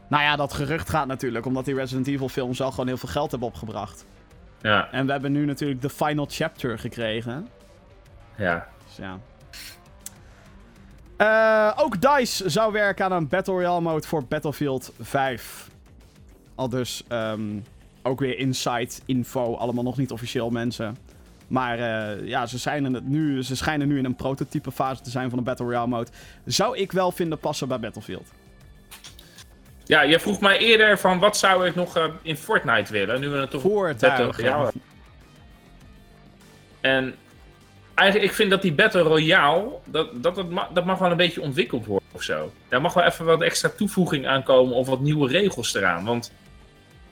Nou 0.08 0.22
ja, 0.22 0.36
dat 0.36 0.52
gerucht 0.52 0.88
gaat 0.88 1.06
natuurlijk, 1.06 1.46
omdat 1.46 1.64
die 1.64 1.74
Resident 1.74 2.06
Evil 2.06 2.28
films 2.28 2.60
al 2.60 2.70
gewoon 2.70 2.86
heel 2.86 2.96
veel 2.96 3.08
geld 3.08 3.30
hebben 3.30 3.48
opgebracht. 3.48 4.06
Ja. 4.62 4.88
En 4.92 5.06
we 5.06 5.12
hebben 5.12 5.32
nu 5.32 5.44
natuurlijk 5.44 5.82
de 5.82 5.90
final 5.90 6.26
chapter 6.28 6.78
gekregen. 6.78 7.48
Ja. 8.36 8.68
Dus 8.86 8.96
ja. 8.96 9.18
Uh, 11.18 11.72
ook 11.76 12.00
DICE 12.00 12.48
zou 12.48 12.72
werken 12.72 13.04
aan 13.04 13.12
een 13.12 13.28
Battle 13.28 13.54
Royale 13.54 13.80
mode 13.80 14.06
voor 14.06 14.24
Battlefield 14.24 14.92
5. 15.00 15.68
Al 16.54 16.68
dus 16.68 17.02
um, 17.08 17.64
ook 18.02 18.20
weer 18.20 18.38
insight, 18.38 19.02
info, 19.06 19.54
allemaal 19.54 19.84
nog 19.84 19.96
niet 19.96 20.12
officieel 20.12 20.50
mensen. 20.50 20.96
Maar 21.46 21.78
uh, 21.78 22.28
ja, 22.28 22.46
ze, 22.46 22.58
zijn 22.58 22.94
het 22.94 23.08
nu, 23.08 23.42
ze 23.42 23.56
schijnen 23.56 23.88
nu 23.88 23.98
in 23.98 24.04
een 24.04 24.14
prototype 24.14 24.72
fase 24.72 25.02
te 25.02 25.10
zijn 25.10 25.28
van 25.28 25.38
de 25.38 25.44
Battle 25.44 25.66
Royale 25.66 25.86
mode. 25.86 26.10
Zou 26.44 26.76
ik 26.76 26.92
wel 26.92 27.12
vinden 27.12 27.38
passen 27.38 27.68
bij 27.68 27.80
Battlefield. 27.80 28.28
Ja, 29.84 30.02
je 30.02 30.20
vroeg 30.20 30.40
mij 30.40 30.58
eerder 30.58 30.98
van 30.98 31.18
wat 31.18 31.36
zou 31.36 31.66
ik 31.66 31.74
nog 31.74 31.96
uh, 31.96 32.04
in 32.22 32.36
Fortnite 32.36 32.92
willen. 32.92 33.20
Nu 33.20 33.28
we 33.28 33.36
het 33.38 33.50
toch 33.50 33.62
Battle 33.62 34.32
Royale. 34.32 34.72
En 36.80 37.14
eigenlijk, 37.96 38.30
ik 38.30 38.36
vind 38.36 38.50
dat 38.50 38.62
die 38.62 38.72
Battle 38.72 39.02
Royale, 39.02 39.68
dat, 39.84 40.22
dat, 40.22 40.34
dat, 40.34 40.50
mag, 40.50 40.68
dat 40.68 40.84
mag 40.84 40.98
wel 40.98 41.10
een 41.10 41.16
beetje 41.16 41.40
ontwikkeld 41.40 41.86
worden 41.86 42.08
of 42.12 42.22
zo. 42.22 42.52
Daar 42.68 42.80
mag 42.80 42.94
wel 42.94 43.04
even 43.04 43.24
wat 43.24 43.42
extra 43.42 43.68
toevoeging 43.68 44.26
aankomen 44.26 44.74
of 44.74 44.86
wat 44.86 45.00
nieuwe 45.00 45.28
regels 45.28 45.74
eraan. 45.74 46.04
Want 46.04 46.32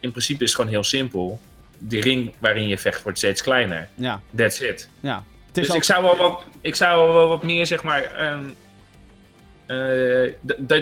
in 0.01 0.11
principe 0.11 0.43
is 0.43 0.49
het 0.49 0.57
gewoon 0.61 0.71
heel 0.71 0.85
simpel 0.85 1.41
die 1.79 2.01
ring 2.01 2.35
waarin 2.39 2.69
je 2.69 2.79
vecht 2.79 3.03
wordt 3.03 3.19
steeds 3.19 3.43
kleiner. 3.43 3.89
Ja. 3.95 4.21
That's 4.37 4.61
it. 4.61 4.89
Ja. 5.01 5.25
dus 5.53 5.69
ik, 5.69 5.83
zou 5.83 6.03
wel 6.03 6.17
wat, 6.17 6.45
ik 6.61 6.75
zou 6.75 7.13
wel 7.13 7.29
wat 7.29 7.43
meer, 7.43 7.67
zeg 7.67 7.83
maar... 7.83 8.33
Um, 8.33 8.55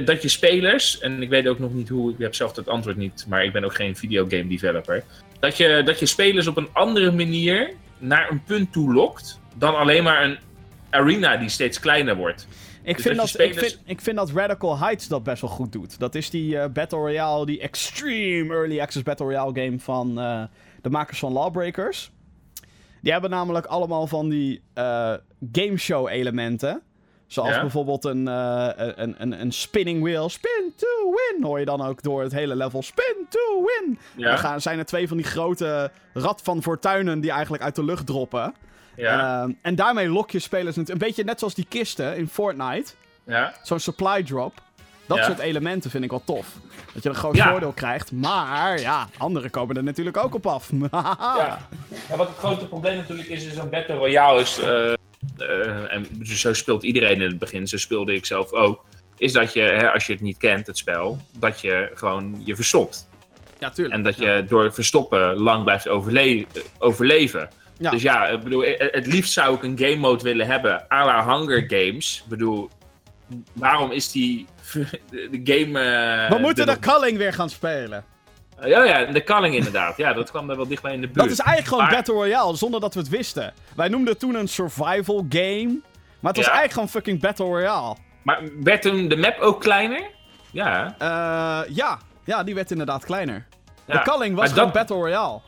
dat 0.05 0.23
je 0.23 0.29
spelers, 0.29 0.99
en 0.99 1.23
ik 1.23 1.29
weet 1.29 1.47
ook 1.47 1.59
nog 1.59 1.73
niet 1.73 1.89
hoe, 1.89 2.13
ik 2.13 2.19
heb 2.19 2.35
zelf 2.35 2.57
het 2.57 2.69
antwoord 2.69 2.97
niet, 2.97 3.25
maar 3.29 3.45
ik 3.45 3.53
ben 3.53 3.65
ook 3.65 3.75
geen 3.75 3.97
videogame 3.97 4.49
developer. 4.49 5.05
Dat 5.41 5.57
je, 5.57 5.83
dat 5.85 5.99
je 5.99 6.07
spelers 6.07 6.47
op 6.47 6.57
een 6.57 6.69
andere 6.73 7.13
manier 7.13 7.71
naar 7.99 8.31
een 8.31 8.43
punt 8.45 8.73
toe 8.73 8.93
lokt 8.93 9.41
dan 9.55 9.77
alleen 9.77 10.03
maar 10.03 10.25
een 10.25 10.39
arena 10.91 11.37
die 11.37 11.49
steeds 11.49 11.81
kleiner 11.81 12.17
wordt. 12.17 12.47
Ik, 12.83 12.97
dus 12.97 13.05
vind 13.05 13.17
dat, 13.17 13.29
spelers... 13.29 13.57
ik, 13.57 13.59
vind, 13.59 13.79
ik 13.85 14.01
vind 14.01 14.17
dat 14.17 14.31
Radical 14.31 14.79
Heights 14.79 15.09
dat 15.09 15.23
best 15.23 15.41
wel 15.41 15.51
goed 15.51 15.73
doet. 15.73 15.99
Dat 15.99 16.15
is 16.15 16.31
die 16.31 16.55
uh, 16.55 16.65
Battle 16.67 16.99
Royale, 16.99 17.47
die 17.47 17.61
extreme 17.61 18.55
early 18.55 18.81
access 18.81 19.03
Battle 19.03 19.27
Royale 19.27 19.61
game 19.63 19.79
van 19.79 20.19
uh, 20.19 20.43
de 20.83 20.91
makers 20.91 21.19
van 21.19 21.33
Lawbreakers. 21.33 22.11
Die 23.01 23.13
hebben 23.13 23.31
namelijk 23.31 23.67
allemaal 23.67 24.07
van 24.07 24.29
die 24.29 24.63
uh, 24.75 25.15
gameshow 25.53 26.09
elementen. 26.09 26.83
Zoals 27.27 27.61
bijvoorbeeld 27.61 28.05
een, 28.05 28.27
een, 28.27 29.15
een, 29.19 29.41
een 29.41 29.53
spinning 29.53 30.03
wheel. 30.03 30.29
Spin 30.29 30.73
to 30.77 31.11
win. 31.11 31.45
Hoor 31.45 31.59
je 31.59 31.65
dan 31.65 31.83
ook 31.83 32.03
door 32.03 32.23
het 32.23 32.33
hele 32.33 32.57
level. 32.57 32.83
Spin 32.83 33.27
to 33.29 33.65
win. 33.65 33.99
Ja. 34.17 34.29
Dan 34.29 34.39
gaan, 34.39 34.61
zijn 34.61 34.79
er 34.79 34.85
twee 34.85 35.09
van 35.09 35.17
die 35.17 35.27
grote 35.27 35.91
rad 36.15 36.41
van 36.43 36.63
fortuinen 36.63 37.21
die 37.21 37.31
eigenlijk 37.31 37.63
uit 37.63 37.75
de 37.75 37.85
lucht 37.85 38.07
droppen. 38.07 38.55
Ja. 39.03 39.45
Uh, 39.45 39.55
en 39.63 39.75
daarmee 39.75 40.09
lok 40.09 40.31
je 40.31 40.39
spelers 40.39 40.77
een 40.77 40.99
beetje 40.99 41.25
net 41.25 41.39
zoals 41.39 41.55
die 41.55 41.67
kisten 41.69 42.17
in 42.17 42.29
Fortnite. 42.29 42.93
Ja. 43.27 43.55
Zo'n 43.63 43.81
supply 43.81 44.23
drop. 44.23 44.61
Dat 45.07 45.25
soort 45.25 45.39
elementen 45.39 45.91
vind 45.91 46.05
ik 46.05 46.11
wel 46.11 46.23
tof. 46.25 46.47
Dat 46.95 47.03
je 47.03 47.09
een 47.09 47.15
groot 47.15 47.39
voordeel 47.39 47.73
krijgt. 47.73 48.13
Maar 48.13 48.81
ja, 48.81 49.09
anderen 49.19 49.51
komen 49.51 49.77
er 49.77 49.83
natuurlijk 49.83 50.17
ook 50.17 50.35
op 50.35 50.47
af. 50.47 50.71
ja. 50.93 51.59
wat 52.17 52.29
het 52.29 52.37
grote 52.37 52.67
probleem 52.67 52.97
natuurlijk 52.97 53.29
is, 53.29 53.45
is 53.45 53.57
een 53.57 53.71
Battle 53.71 53.95
Royale 53.95 54.41
is... 54.41 54.61
Uh, 54.61 54.93
uh, 55.39 55.93
en 55.93 56.07
zo 56.23 56.53
speelt 56.53 56.83
iedereen 56.83 57.21
in 57.21 57.29
het 57.29 57.39
begin, 57.39 57.67
zo 57.67 57.77
speelde 57.77 58.15
ik 58.15 58.27
zelf 58.27 58.53
ook. 58.53 58.85
Is 59.17 59.33
dat 59.33 59.53
je, 59.53 59.61
hè, 59.61 59.93
als 59.93 60.07
je 60.07 60.13
het 60.13 60.23
niet 60.23 60.37
kent, 60.37 60.67
het 60.67 60.79
spel, 60.79 61.19
dat 61.39 61.61
je 61.61 61.91
gewoon 61.95 62.43
je 62.45 62.57
verstopt. 62.57 63.09
Ja, 63.59 63.71
tuurlijk. 63.71 63.95
En 63.95 64.03
dat 64.03 64.17
je 64.17 64.45
door 64.49 64.75
verstoppen 64.75 65.37
lang 65.37 65.65
blijft 65.65 65.89
overle 65.89 66.47
overleven. 66.79 67.49
Ja. 67.79 67.91
Dus 67.91 68.03
ja, 68.03 68.27
ik 68.27 68.43
bedoel, 68.43 68.65
het 68.77 69.07
liefst 69.07 69.33
zou 69.33 69.55
ik 69.55 69.63
een 69.63 69.79
game 69.79 69.97
mode 69.97 70.23
willen 70.23 70.47
hebben 70.47 70.85
à 70.91 71.05
la 71.05 71.27
Hunger 71.27 71.65
Games. 71.69 72.21
Ik 72.25 72.29
bedoel, 72.29 72.71
waarom 73.53 73.91
is 73.91 74.13
die 74.13 74.47
de 75.11 75.41
game... 75.45 75.81
Uh, 76.25 76.31
We 76.31 76.39
moeten 76.41 76.67
de, 76.67 76.73
de 76.73 76.79
Culling 76.79 77.17
weer 77.19 77.33
gaan 77.33 77.51
spelen. 77.51 78.05
Ja, 78.65 78.85
ja, 78.85 79.05
de 79.05 79.25
Culling 79.25 79.55
inderdaad. 79.55 79.97
Ja, 79.97 80.13
dat 80.13 80.31
kwam 80.31 80.51
er 80.51 80.57
wel 80.57 80.67
dichtbij 80.67 80.93
in 80.93 81.01
de 81.01 81.07
buurt. 81.07 81.19
Dat 81.19 81.31
is 81.31 81.39
eigenlijk 81.39 81.69
gewoon 81.69 81.97
Battle 81.97 82.15
Royale, 82.15 82.57
zonder 82.57 82.81
dat 82.81 82.95
we 82.95 83.01
het 83.01 83.09
wisten. 83.09 83.53
Wij 83.77 83.89
noemden 83.89 84.11
het 84.11 84.19
toen 84.19 84.35
een 84.35 84.49
survival 84.49 85.27
game. 85.29 85.81
Maar 86.21 86.33
het 86.33 86.37
was 86.37 86.47
ja. 86.47 86.53
eigenlijk 86.53 86.73
gewoon 86.73 86.89
fucking 86.89 87.21
Battle 87.21 87.47
Royale. 87.47 87.97
Maar 88.23 88.43
werd 88.63 88.83
toen 88.83 89.09
de 89.09 89.17
map 89.17 89.39
ook 89.39 89.61
kleiner? 89.61 90.03
Ja. 90.51 90.95
Uh, 91.03 91.75
ja. 91.75 91.99
ja, 92.25 92.43
die 92.43 92.55
werd 92.55 92.71
inderdaad 92.71 93.05
kleiner. 93.05 93.47
Ja. 93.87 93.95
De 93.95 94.11
Culling 94.11 94.37
was 94.37 94.53
gewoon 94.53 94.73
Battle 94.73 94.97
Royale. 94.97 95.41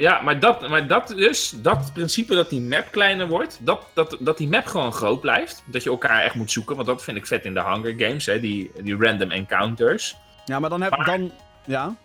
Ja, 0.00 0.20
maar 0.20 0.40
dat, 0.40 0.68
maar 0.68 0.86
dat 0.86 1.08
dus, 1.16 1.54
dat 1.56 1.90
principe 1.92 2.34
dat 2.34 2.50
die 2.50 2.60
map 2.60 2.86
kleiner 2.90 3.28
wordt, 3.28 3.58
dat, 3.62 3.86
dat, 3.94 4.16
dat 4.20 4.38
die 4.38 4.48
map 4.48 4.66
gewoon 4.66 4.92
groot 4.92 5.20
blijft. 5.20 5.62
Dat 5.66 5.82
je 5.82 5.90
elkaar 5.90 6.22
echt 6.22 6.34
moet 6.34 6.50
zoeken, 6.50 6.74
want 6.76 6.86
dat 6.88 7.04
vind 7.04 7.16
ik 7.16 7.26
vet 7.26 7.44
in 7.44 7.54
de 7.54 7.62
Hunger 7.62 7.94
Games, 7.96 8.26
hè, 8.26 8.40
die, 8.40 8.70
die 8.82 8.96
random 8.96 9.30
encounters. 9.30 10.16
Ja, 10.44 10.58
maar 10.58 10.70
dan 10.70 10.82
heb 10.82 10.96
Maar- 10.96 11.04
dan. 11.06 11.32
Ja. 11.66 11.96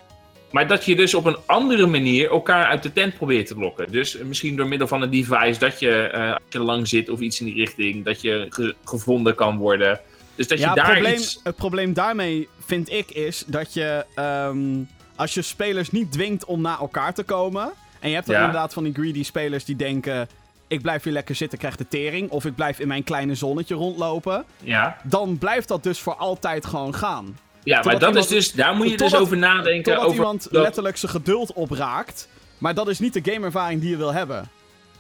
Maar 0.52 0.68
dat 0.68 0.86
je 0.86 0.96
dus 0.96 1.14
op 1.14 1.26
een 1.26 1.38
andere 1.46 1.86
manier 1.88 2.30
elkaar 2.30 2.66
uit 2.66 2.84
de 2.84 2.94
tent 2.94 3.16
probeert 3.18 3.48
te 3.48 3.56
lokken. 3.58 3.92
Dus 3.92 4.18
misschien 4.18 4.56
door 4.56 4.68
middel 4.68 4.88
van 4.88 5.02
een 5.02 5.10
device 5.10 5.60
dat 5.60 5.80
je, 5.80 6.02
eh, 6.02 6.32
als 6.32 6.40
je 6.50 6.60
lang 6.60 6.88
zit 6.88 7.10
of 7.10 7.20
iets 7.20 7.40
in 7.40 7.46
die 7.46 7.56
richting, 7.56 8.06
dat 8.06 8.22
je 8.22 8.46
ge- 8.50 8.76
gevonden 8.86 9.36
kan 9.36 9.58
worden. 9.58 10.00
Dus 10.36 10.48
dat 10.48 10.58
ja, 10.60 10.64
je 10.64 10.70
het 10.70 10.86
daar 10.86 10.92
probleem, 10.92 11.14
iets... 11.20 11.40
het 11.44 11.56
probleem 11.56 11.94
daarmee 11.94 12.48
vind 12.66 12.92
ik 12.92 13.12
is 13.12 13.44
dat 13.48 13.74
je. 13.74 14.06
ehm, 14.16 14.84
als 15.16 15.34
je 15.34 15.42
spelers 15.42 15.92
niet 15.92 16.12
dwingt 16.12 16.46
om 16.46 16.62
naar 16.62 16.80
elkaar 16.80 17.14
te 17.14 17.24
komen. 17.24 17.72
En 18.06 18.12
je 18.12 18.18
hebt 18.18 18.28
dan 18.30 18.36
Ja. 18.40 18.46
inderdaad 18.46 18.74
van 18.74 18.84
die 18.84 18.94
greedy 18.94 19.24
spelers 19.24 19.66
die 19.66 19.76
denken. 19.76 20.28
Ik 20.68 20.82
blijf 20.82 21.04
hier 21.04 21.14
lekker 21.14 21.36
zitten, 21.36 21.58
krijg 21.58 21.76
de 21.76 21.88
tering. 21.88 22.30
Of 22.30 22.46
ik 22.46 22.56
blijf 22.56 22.80
in 22.80 22.88
mijn 22.88 23.04
kleine 23.04 23.36
zonnetje 23.36 23.76
rondlopen. 23.76 24.44
Ja, 24.60 24.98
Dan 25.04 25.38
blijft 25.38 25.68
dat 25.68 25.84
dus 25.84 26.00
voor 26.00 26.16
altijd 26.16 26.66
gewoon 26.66 26.96
gaan. 26.96 27.38
ja 27.64 27.76
maar 27.84 28.00
dat 28.00 28.10
iemand- 28.10 28.18
is 28.18 28.28
dus, 28.28 28.52
daar 28.52 28.76
moet 28.76 28.90
je 28.90 28.98
dus 28.98 29.16
over 29.16 29.38
nadenken. 29.38 29.84
Totdat 29.84 30.04
over 30.04 30.16
iemand 30.16 30.44
dat- 30.52 30.62
letterlijk 30.64 30.98
zijn 30.98 31.12
geduld 31.12 31.54
opraakt. 31.54 32.28
Maar 32.58 32.74
dat 32.74 32.88
is 32.88 33.00
niet 33.00 33.14
de 33.24 33.32
gameervaring 33.32 33.82
die 33.82 33.90
je 33.90 33.98
wil 33.98 34.14
hebben. 34.14 34.50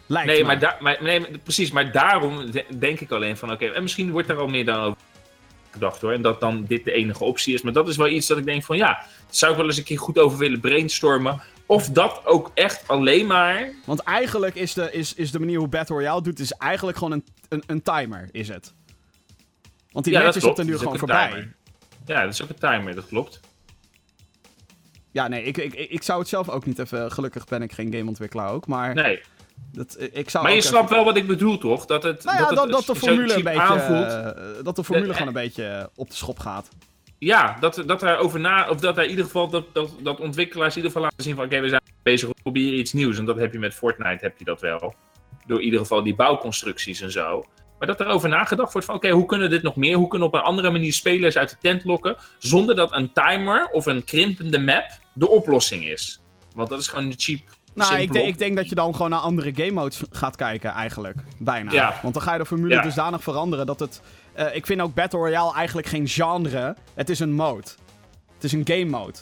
Lijkt 0.06 0.28
Nee, 0.28 0.44
maar, 0.44 0.60
daar- 0.60 0.78
maar, 0.80 0.98
nee, 1.02 1.26
precies, 1.44 1.72
maar 1.72 1.92
daarom 1.92 2.52
de- 2.52 2.66
denk 2.80 3.00
ik 3.00 3.12
alleen 3.12 3.38
van, 3.38 3.52
oké, 3.52 3.66
en 3.66 3.82
misschien 3.82 4.12
wordt 4.12 4.30
er 4.30 4.38
al 4.38 4.48
meer 4.48 4.66
dan 4.66 4.80
over 4.80 4.98
gedacht 5.72 6.02
hoor, 6.02 6.12
en 6.12 6.22
dat 6.22 6.40
dan 6.40 6.66
dit 6.68 6.84
de 6.86 6.92
enige 6.92 7.24
optie 7.24 7.54
is. 7.54 7.62
Maar 7.62 7.74
dat 7.74 7.88
is 7.88 7.98
wel 7.98 8.08
iets 8.08 8.28
dat 8.28 8.38
ik 8.38 8.46
denk 8.46 8.64
van, 8.64 8.78
ja, 8.78 9.06
zou 9.30 9.52
ik 9.52 9.58
wel 9.58 9.68
eens 9.68 9.78
een 9.78 9.84
keer 9.84 10.00
goed 10.00 10.20
over 10.20 10.38
willen 10.38 10.60
brainstormen. 10.60 11.42
Of 11.66 11.90
dat 11.90 12.22
ook 12.26 12.52
echt 12.54 12.88
alleen 12.88 13.26
maar, 13.28 13.70
Want 13.86 14.00
eigenlijk 14.00 14.56
is 14.56 14.74
de, 14.74 14.92
is, 14.92 15.14
is 15.14 15.32
de 15.32 15.40
manier 15.40 15.58
hoe 15.60 15.68
Battle 15.68 15.96
Royale 15.96 16.22
doet, 16.22 16.40
is 16.40 16.52
eigenlijk 16.52 16.98
gewoon 16.98 17.14
een, 17.14 17.26
een, 17.50 17.64
een 17.68 17.82
timer, 17.82 18.30
is 18.32 18.48
het. 18.48 18.74
Want 19.92 20.06
die 20.06 20.14
ja, 20.14 20.22
match 20.24 20.36
is 20.36 20.44
op 20.44 20.54
klopt. 20.54 20.58
den 20.58 20.66
duur 20.66 20.76
Dat 20.84 20.94
is 20.94 21.00
gewoon 21.00 21.10
een 21.18 21.30
voorbij. 21.30 21.42
timer. 21.42 21.56
Ja, 22.06 22.24
dat 22.24 22.34
is 22.34 22.42
ook 22.44 22.50
een 22.50 22.60
timer, 22.60 22.96
dat 22.96 23.06
klopt. 23.08 23.40
Ja, 25.12 25.28
nee, 25.28 25.44
ik, 25.44 25.58
ik, 25.58 25.74
ik 25.74 26.04
zou 26.04 26.20
het 26.20 26.28
zelf 26.28 26.50
ook 26.50 26.66
niet 26.66 26.80
even... 26.80 27.12
Gelukkig 27.12 27.46
ben 27.46 27.62
ik 27.62 27.72
geen 27.72 27.94
gameontwikkelaar 27.94 28.52
ook, 28.52 28.68
maar... 28.68 28.94
Nee, 28.94 29.22
Dat, 29.72 29.98
ik 30.12 30.30
zou 30.30 30.44
maar 30.44 30.54
je 30.54 30.62
snapt 30.62 30.84
even- 30.84 30.96
wel 30.96 31.06
wat 31.06 31.18
ik 31.18 31.28
bedoel 31.28 31.58
toch? 31.58 31.86
Dat 31.86 32.04
het, 32.04 32.24
Nou 32.24 32.38
ja, 32.38 32.46
dat, 32.46 32.56
dat, 32.56 32.64
het 32.64 32.72
dat 32.74 32.86
de 32.86 32.96
formule 32.96 33.34
een 33.36 33.44
beetje... 33.44 33.62
aanvoelt. 33.62 34.66
dat 34.66 34.76
de 34.76 34.84
formule 34.84 35.08
De- 35.08 35.14
gewoon 35.14 35.28
een 35.28 35.34
beetje 35.34 35.90
op 35.96 36.10
de 36.10 36.16
schop 36.16 36.40
gaat. 36.40 36.70
Ja, 37.26 37.58
dat, 37.60 37.84
dat 37.86 38.02
er 38.04 38.18
over 38.18 38.40
na, 38.40 38.70
of 38.70 38.80
dat 38.80 38.98
er 38.98 39.04
in 39.04 39.10
ieder 39.10 39.26
geval, 39.26 39.50
dat, 39.50 39.66
dat, 39.74 39.90
dat 40.00 40.20
ontwikkelaars 40.20 40.76
in 40.76 40.76
ieder 40.76 40.92
geval 40.92 41.02
laten 41.10 41.24
zien 41.24 41.36
van, 41.36 41.46
oké, 41.46 41.60
we 41.60 41.70
zijn 41.70 41.82
bezig, 42.04 42.28
we 42.28 42.36
proberen 42.42 42.80
iets 42.80 42.94
nieuws. 42.94 43.18
En 43.18 43.26
dat 43.26 43.38
heb 43.38 43.54
je 43.54 43.60
met 43.60 43.74
Fortnite, 43.74 44.18
heb 44.24 44.38
je 44.38 44.46
dat 44.46 44.62
wel. 44.62 44.96
Door 45.48 45.60
in 45.60 45.66
ieder 45.66 45.80
geval 45.80 46.04
die 46.04 46.16
bouwconstructies 46.16 47.02
en 47.02 47.12
zo. 47.12 47.44
Maar 47.80 47.88
dat 47.88 48.00
er 48.00 48.08
over 48.08 48.30
nagedacht 48.30 48.72
wordt 48.72 48.88
van, 48.88 48.96
oké, 48.96 49.10
hoe 49.10 49.26
kunnen 49.26 49.50
we 49.50 49.54
dit 49.54 49.64
nog 49.64 49.76
meer? 49.76 49.96
Hoe 49.98 50.08
kunnen 50.08 50.30
we 50.30 50.36
op 50.36 50.42
een 50.42 50.48
andere 50.48 50.72
manier 50.72 50.94
spelers 50.94 51.38
uit 51.38 51.50
de 51.50 51.56
tent 51.62 51.84
lokken, 51.84 52.16
zonder 52.38 52.76
dat 52.76 52.94
een 52.96 53.12
timer 53.14 53.68
of 53.72 53.86
een 53.86 54.04
krimpende 54.04 54.60
map 54.60 54.86
de 55.14 55.30
oplossing 55.30 55.86
is? 55.86 56.22
Want 56.56 56.70
dat 56.70 56.80
is 56.80 56.88
gewoon 56.88 57.06
een 57.06 57.14
cheap, 57.18 57.40
Nou, 57.74 57.96
ik, 58.00 58.12
denk- 58.14 58.28
ik 58.28 58.38
denk 58.38 58.56
dat 58.56 58.70
je 58.70 58.76
dan 58.76 58.96
gewoon 58.96 59.10
naar 59.10 59.20
andere 59.20 59.52
game 59.56 59.72
modes 59.72 60.04
gaat 60.12 60.36
kijken, 60.36 60.72
eigenlijk. 60.72 61.18
Bijna. 61.40 61.72
Ja. 61.72 62.00
Want 62.02 62.14
dan 62.14 62.24
ga 62.24 62.34
je 62.34 62.40
de 62.40 62.46
formule 62.46 62.74
Ja. 62.74 62.82
dusdanig 62.82 63.24
veranderen 63.24 63.66
dat 63.66 63.80
het... 63.80 64.02
eh, 64.36 64.56
ik 64.56 64.66
vind 64.66 64.82
ook 64.82 64.94
Battle 64.94 65.20
Royale 65.20 65.54
eigenlijk 65.54 65.88
geen 65.88 66.08
genre. 66.08 66.76
Het 66.94 67.10
is 67.10 67.20
een 67.20 67.34
mode. 67.34 67.68
Het 68.34 68.44
is 68.44 68.52
een 68.52 68.62
game 68.68 68.86
mode. 68.86 69.18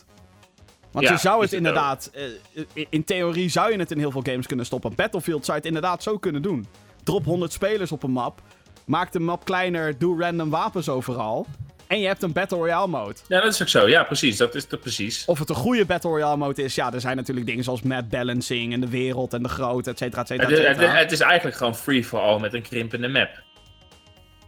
Want 0.92 1.06
Ja, 1.06 1.12
je 1.12 1.18
zou 1.18 1.42
het 1.42 1.54
inderdaad... 1.54 2.12
eh, 2.14 2.86
in- 2.90 3.04
theorie 3.04 3.50
zou 3.50 3.72
je 3.72 3.78
het 3.80 3.92
in 3.92 3.98
heel 3.98 4.12
veel 4.12 4.22
games 4.24 4.48
kunnen 4.48 4.66
stoppen. 4.66 4.96
Battlefield 4.96 5.46
zou 5.46 5.58
je 5.58 5.64
het 5.64 5.74
inderdaad 5.76 6.04
zo 6.04 6.18
kunnen 6.18 6.42
doen. 6.42 6.66
Drop 7.04 7.26
100 7.26 7.52
spelers 7.52 7.92
op 7.92 8.04
een 8.04 8.12
map. 8.12 8.42
Maak 8.86 9.12
de 9.12 9.20
map 9.20 9.46
kleiner. 9.46 9.98
Doe 9.98 10.22
random 10.22 10.50
wapens 10.50 10.90
overal. 10.90 11.46
En 11.88 12.00
je 12.00 12.08
hebt 12.08 12.24
een 12.24 12.32
Battle 12.32 12.58
Royale 12.58 12.88
mode. 12.88 13.16
Ja, 13.28 13.42
dat 13.42 13.54
is 13.54 13.62
ook 13.62 13.68
zo. 13.68 13.88
Ja, 13.88 14.04
precies. 14.04 14.38
Dat 14.38 14.56
is 14.56 14.66
precies. 14.66 15.26
Of 15.26 15.40
het 15.40 15.50
een 15.50 15.56
goede 15.56 15.86
Battle 15.86 16.10
Royale 16.10 16.38
mode 16.38 16.64
is, 16.64 16.76
ja, 16.76 16.94
er 16.94 17.02
zijn 17.02 17.16
natuurlijk 17.16 17.46
dingen 17.46 17.64
zoals 17.64 17.82
map 17.82 18.10
balancing 18.10 18.74
en 18.74 18.80
de 18.82 18.90
wereld 18.90 19.34
en 19.34 19.44
de 19.44 19.50
grootte, 19.50 19.90
et 19.90 19.98
cetera, 19.98 20.22
et 20.22 20.28
cetera, 20.28 20.50
Het, 20.50 20.60
et 20.60 20.68
het, 20.68 20.76
cetera. 20.78 20.96
het 20.98 21.12
is 21.12 21.20
eigenlijk 21.20 21.58
gewoon 21.58 21.76
free 21.76 22.04
for 22.04 22.20
all 22.20 22.40
met 22.40 22.54
een 22.54 22.62
krimpende 22.62 23.08
map. 23.08 23.30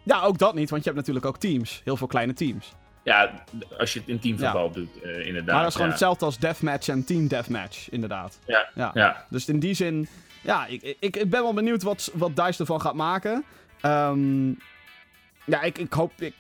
Ja, 0.05 0.21
ook 0.21 0.37
dat 0.37 0.53
niet, 0.53 0.69
want 0.69 0.83
je 0.83 0.89
hebt 0.89 0.99
natuurlijk 1.01 1.25
ook 1.25 1.37
teams. 1.37 1.81
Heel 1.83 1.97
veel 1.97 2.07
kleine 2.07 2.33
teams. 2.33 2.73
Ja, 3.03 3.43
als 3.77 3.93
je 3.93 3.99
het 3.99 4.07
in 4.07 4.19
teamverbal 4.19 4.71
doet, 4.71 5.01
eh, 5.01 5.27
inderdaad. 5.27 5.53
maar 5.53 5.59
dat 5.59 5.67
is 5.67 5.73
gewoon 5.73 5.87
ja. 5.87 5.93
hetzelfde 5.93 6.25
als 6.25 6.37
deathmatch 6.37 6.87
en 6.87 7.05
team 7.05 7.27
deathmatch, 7.27 7.89
inderdaad. 7.89 8.39
Ja, 8.45 8.69
Ja. 8.75 8.91
ja. 8.93 9.25
Dus 9.29 9.47
in 9.47 9.59
die 9.59 9.73
zin, 9.73 10.07
ja, 10.41 10.65
ik, 10.65 10.81
ik, 10.99 11.15
ik 11.15 11.29
ben 11.29 11.41
wel 11.41 11.53
benieuwd 11.53 11.83
wat, 11.83 12.11
wat 12.13 12.35
DICE 12.35 12.59
ervan 12.59 12.81
gaat 12.81 12.93
maken. 12.93 13.43
Ehm, 13.81 14.47
ja, 15.45 15.61
ik, 15.61 15.77
ik 15.77 15.93
hoop... 15.93 16.11
Ik, 16.17 16.33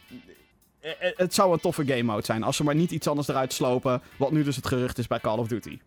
eh, 0.79 0.91
het 0.99 1.33
zou 1.33 1.53
een 1.53 1.59
toffe 1.59 1.85
game 1.85 2.03
mode 2.03 2.25
zijn, 2.25 2.43
als 2.43 2.55
ze 2.55 2.63
maar 2.63 2.75
niet 2.75 2.91
iets 2.91 3.07
anders 3.07 3.27
eruit 3.27 3.53
slopen, 3.53 4.01
wat 4.17 4.31
nu 4.31 4.43
dus 4.43 4.55
het 4.55 4.67
gerucht 4.67 4.97
is 4.97 5.07
bij 5.07 5.19
Call 5.19 5.37
of 5.37 5.47
Duty. 5.47 5.79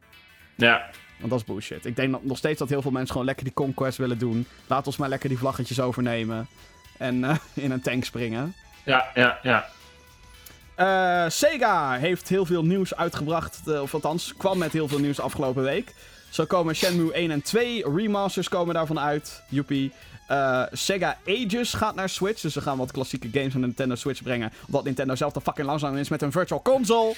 ja. 0.56 0.90
Want 1.18 1.30
dat 1.30 1.40
is 1.40 1.46
bullshit. 1.46 1.84
Ik 1.84 1.96
denk 1.96 2.22
nog 2.22 2.36
steeds 2.36 2.58
dat 2.58 2.68
heel 2.68 2.82
veel 2.82 2.90
mensen 2.90 3.10
gewoon 3.10 3.26
lekker 3.26 3.44
die 3.44 3.54
conquest 3.54 3.98
willen 3.98 4.18
doen. 4.18 4.46
Laat 4.66 4.86
ons 4.86 4.96
maar 4.96 5.08
lekker 5.08 5.28
die 5.28 5.38
vlaggetjes 5.38 5.80
overnemen. 5.80 6.48
En 6.98 7.24
eh, 7.24 7.36
in 7.64 7.70
een 7.70 7.80
tank 7.80 8.04
springen. 8.04 8.54
Ja, 8.84 9.06
ja, 9.14 9.38
ja. 9.42 9.66
Eh, 10.74 11.30
Sega 11.30 11.92
heeft 11.92 12.28
heel 12.28 12.46
veel 12.46 12.64
nieuws 12.64 12.94
uitgebracht. 12.94 13.60
eh, 13.66 13.82
of 13.82 13.94
althans, 13.94 14.34
kwam 14.36 14.58
met 14.58 14.72
heel 14.72 14.88
veel 14.88 14.98
nieuws 14.98 15.20
afgelopen 15.20 15.62
week. 15.62 15.94
Zo 16.30 16.44
komen 16.44 16.74
Shenmue 16.74 17.12
1 17.12 17.30
en 17.30 17.42
2 17.42 17.90
remasters 17.94 18.48
komen 18.48 18.74
daarvan 18.74 18.98
uit. 19.00 19.42
Joepie. 19.48 19.92
Eh, 20.26 20.62
Sega 20.72 21.16
Ages 21.26 21.74
gaat 21.74 21.94
naar 21.94 22.08
Switch. 22.08 22.40
Dus 22.40 22.52
ze 22.52 22.60
gaan 22.60 22.78
wat 22.78 22.92
klassieke 22.92 23.28
games 23.32 23.52
naar 23.52 23.60
de 23.60 23.66
Nintendo 23.66 23.94
Switch 23.94 24.22
brengen. 24.22 24.52
Omdat 24.66 24.84
Nintendo 24.84 25.14
zelf 25.14 25.32
te 25.32 25.40
fucking 25.40 25.66
langzaam 25.66 25.96
is 25.96 26.08
met 26.08 26.22
een 26.22 26.32
Virtual 26.32 26.62
Console. 26.62 27.14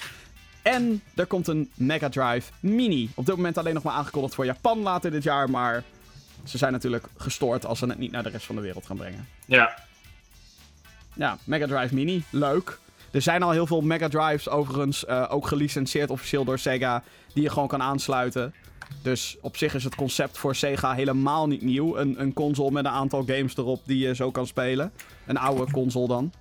En 0.63 1.03
er 1.15 1.27
komt 1.27 1.49
een 1.49 1.71
Mega 1.75 2.09
Drive 2.09 2.53
Mini. 2.61 3.11
Op 3.15 3.27
dit 3.27 3.37
moment 3.37 3.59
alleen 3.59 3.75
nog 3.75 3.83
maar 3.83 3.95
aangekondigd 3.95 4.35
voor 4.35 4.45
Japan 4.45 4.79
later 4.79 5.11
dit 5.11 5.23
jaar. 5.23 5.51
Maar 5.51 5.83
ze 6.45 6.59
zijn 6.59 6.73
natuurlijk 6.73 7.05
gestoord 7.17 7.67
als 7.67 7.79
ze 7.79 7.87
het 7.87 7.99
niet 7.99 8.11
naar 8.11 8.23
de 8.23 8.29
rest 8.29 8.47
van 8.47 8.55
de 8.55 8.61
wereld 8.61 8.87
gaan 8.87 8.97
brengen. 8.97 9.29
Ja, 9.47 9.75
Ja, 11.15 11.39
Mega 11.45 11.67
Drive 11.67 11.95
Mini. 11.95 12.23
Leuk. 12.31 12.79
Er 13.11 13.23
zijn 13.23 13.43
al 13.43 13.51
heel 13.51 13.67
veel 13.67 13.81
Mega 13.81 14.09
Drives 14.09 14.49
overigens 14.49 15.05
eh, 15.05 15.27
ook 15.29 15.47
gelicenseerd 15.47 16.11
officieel 16.11 16.45
door 16.45 16.59
Sega. 16.59 17.03
Die 17.35 17.43
je 17.43 17.51
gewoon 17.51 17.69
kan 17.69 17.83
aansluiten. 17.83 18.55
Dus 19.03 19.37
op 19.41 19.57
zich 19.57 19.75
is 19.75 19.85
het 19.85 19.95
concept 19.95 20.39
voor 20.39 20.55
Sega 20.55 20.95
helemaal 20.95 21.47
niet 21.47 21.63
nieuw. 21.63 21.97
Een, 21.97 22.21
een 22.21 22.33
console 22.33 22.71
met 22.71 22.85
een 22.85 22.91
aantal 22.91 23.25
games 23.27 23.57
erop 23.57 23.81
die 23.85 23.99
je 23.99 24.15
zo 24.15 24.31
kan 24.31 24.47
spelen. 24.47 24.93
Een 25.27 25.37
oude 25.37 25.73
console 25.73 26.09
dan. 26.09 26.33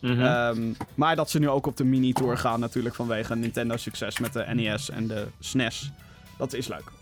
Mhm. 0.00 0.20
Ehm, 0.20 0.72
maar 0.94 1.16
dat 1.16 1.30
ze 1.30 1.38
nu 1.38 1.48
ook 1.48 1.66
op 1.66 1.76
de 1.76 1.84
mini-tour 1.84 2.38
gaan 2.38 2.60
natuurlijk 2.60 2.94
vanwege 2.94 3.36
Nintendo 3.36 3.76
succes 3.76 4.18
met 4.18 4.32
de 4.32 4.44
NES 4.54 4.90
en 4.90 5.06
de 5.06 5.26
SNES. 5.40 5.90
Dat 6.38 6.52
is 6.52 6.68
leuk. 6.68 6.99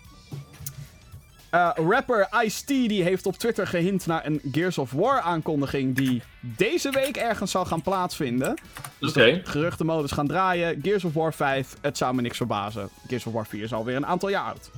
Eh, 1.50 1.70
rapper 1.74 2.28
Ice-T 2.44 2.66
die 2.66 3.02
heeft 3.02 3.26
op 3.26 3.36
Twitter 3.36 3.66
gehint 3.66 4.06
naar 4.06 4.26
een 4.26 4.40
Gears 4.52 4.78
of 4.78 4.92
War 4.92 5.20
aankondiging 5.20 5.96
die 5.96 6.22
deze 6.40 6.90
week 6.90 7.16
ergens 7.16 7.50
zal 7.50 7.64
gaan 7.64 7.82
plaatsvinden. 7.82 8.56
Oké. 9.00 9.40
Geruchtenmodus 9.44 10.10
gaan 10.10 10.26
draaien. 10.26 10.78
Gears 10.82 11.04
of 11.04 11.12
War 11.12 11.34
5, 11.34 11.76
het 11.80 11.96
zou 11.96 12.14
me 12.14 12.22
niks 12.22 12.36
verbazen. 12.36 12.88
Gears 13.06 13.26
of 13.26 13.32
War 13.32 13.46
4 13.46 13.62
is 13.62 13.72
alweer 13.72 13.96
een 13.96 14.06
aantal 14.06 14.28
jaar 14.28 14.44
oud. 14.44 14.70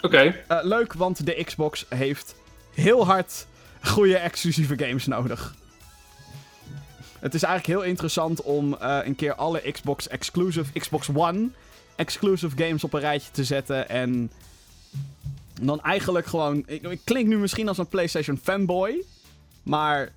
Oké. 0.00 0.42
Eh, 0.46 0.58
leuk, 0.62 0.92
want 0.92 1.26
de 1.26 1.44
Xbox 1.44 1.86
heeft 1.88 2.34
heel 2.74 3.06
hard 3.06 3.46
goede 3.80 4.16
exclusieve 4.16 4.78
games 4.78 5.06
nodig. 5.06 5.54
Het 7.18 7.34
is 7.34 7.42
eigenlijk 7.42 7.80
heel 7.80 7.90
interessant 7.90 8.42
om 8.42 8.74
eh, 8.74 8.98
een 9.04 9.16
keer 9.16 9.34
alle 9.34 9.72
Xbox 9.72 10.08
exclusive, 10.08 10.78
Xbox 10.78 11.08
One 11.14 11.48
exclusive 11.96 12.56
games 12.56 12.84
op 12.84 12.92
een 12.92 13.00
rijtje 13.00 13.30
te 13.30 13.44
zetten. 13.44 13.88
En 13.88 14.30
dan 15.66 15.80
eigenlijk 15.82 16.26
gewoon. 16.26 16.62
Ik, 16.66 16.82
ik 16.82 17.00
klink 17.04 17.26
nu 17.28 17.38
misschien 17.38 17.68
als 17.68 17.78
een 17.78 17.86
PlayStation 17.88 18.38
fanboy. 18.42 19.02
Maar 19.62 20.08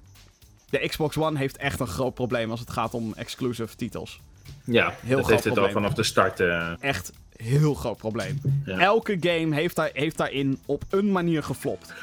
de 0.70 0.88
Xbox 0.88 1.18
One 1.18 1.38
heeft 1.38 1.58
echt 1.58 1.80
een 1.80 1.88
groot 1.88 2.14
probleem 2.14 2.52
als 2.52 2.60
het 2.60 2.70
gaat 2.70 2.94
om 2.94 3.14
exclusive 3.14 3.76
titels. 3.76 4.20
Ja, 4.64 4.86
Heel 4.86 5.16
dat 5.16 5.26
groot 5.26 5.30
heeft 5.30 5.44
het 5.44 5.58
al 5.58 5.70
vanaf 5.72 5.94
de 5.94 6.04
start. 6.04 6.40
eh, 6.40 6.72
Echt 6.80 7.12
heel 7.36 7.74
groot 7.74 7.98
probleem. 7.98 8.42
Ja. 8.66 8.80
Elke 8.80 9.18
game 9.20 9.56
heeft, 9.56 9.76
daar, 9.76 9.90
heeft 9.94 10.18
daarin 10.18 10.60
op 10.66 10.84
een 10.90 11.12
manier 11.12 11.44
geflopt. 11.44 11.94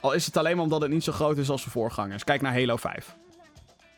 Al 0.00 0.12
is 0.12 0.26
het 0.26 0.36
alleen 0.36 0.54
maar 0.54 0.64
omdat 0.64 0.80
het 0.80 0.90
niet 0.90 1.04
zo 1.04 1.12
groot 1.12 1.38
is 1.38 1.50
als 1.50 1.60
zijn 1.60 1.72
voorgangers. 1.72 2.24
Kijk 2.24 2.40
naar 2.40 2.52
Halo 2.52 2.76
5. 2.76 3.14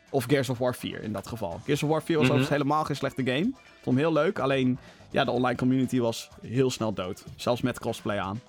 Of 0.09 0.23
Gears 0.27 0.49
of 0.49 0.57
War 0.57 0.75
4 0.75 1.01
in 1.03 1.13
dat 1.13 1.27
geval. 1.27 1.61
Gears 1.65 1.83
of 1.83 1.89
War 1.89 2.03
4 2.03 2.15
was 2.17 2.25
Mhm. 2.25 2.33
overigens 2.35 2.57
helemaal 2.61 2.83
geen 2.83 2.95
slechte 2.95 3.23
game. 3.25 3.49
Vond 3.81 3.85
hem 3.85 3.97
heel 3.97 4.13
leuk. 4.13 4.39
Alleen, 4.39 4.77
ja, 5.15 5.23
de 5.23 5.31
online 5.31 5.57
community 5.57 5.99
was 5.99 6.29
heel 6.41 6.71
snel 6.71 6.93
dood. 6.93 7.23
Zelfs 7.35 7.61
met 7.61 7.79
crossplay 7.79 8.17
aan. 8.17 8.41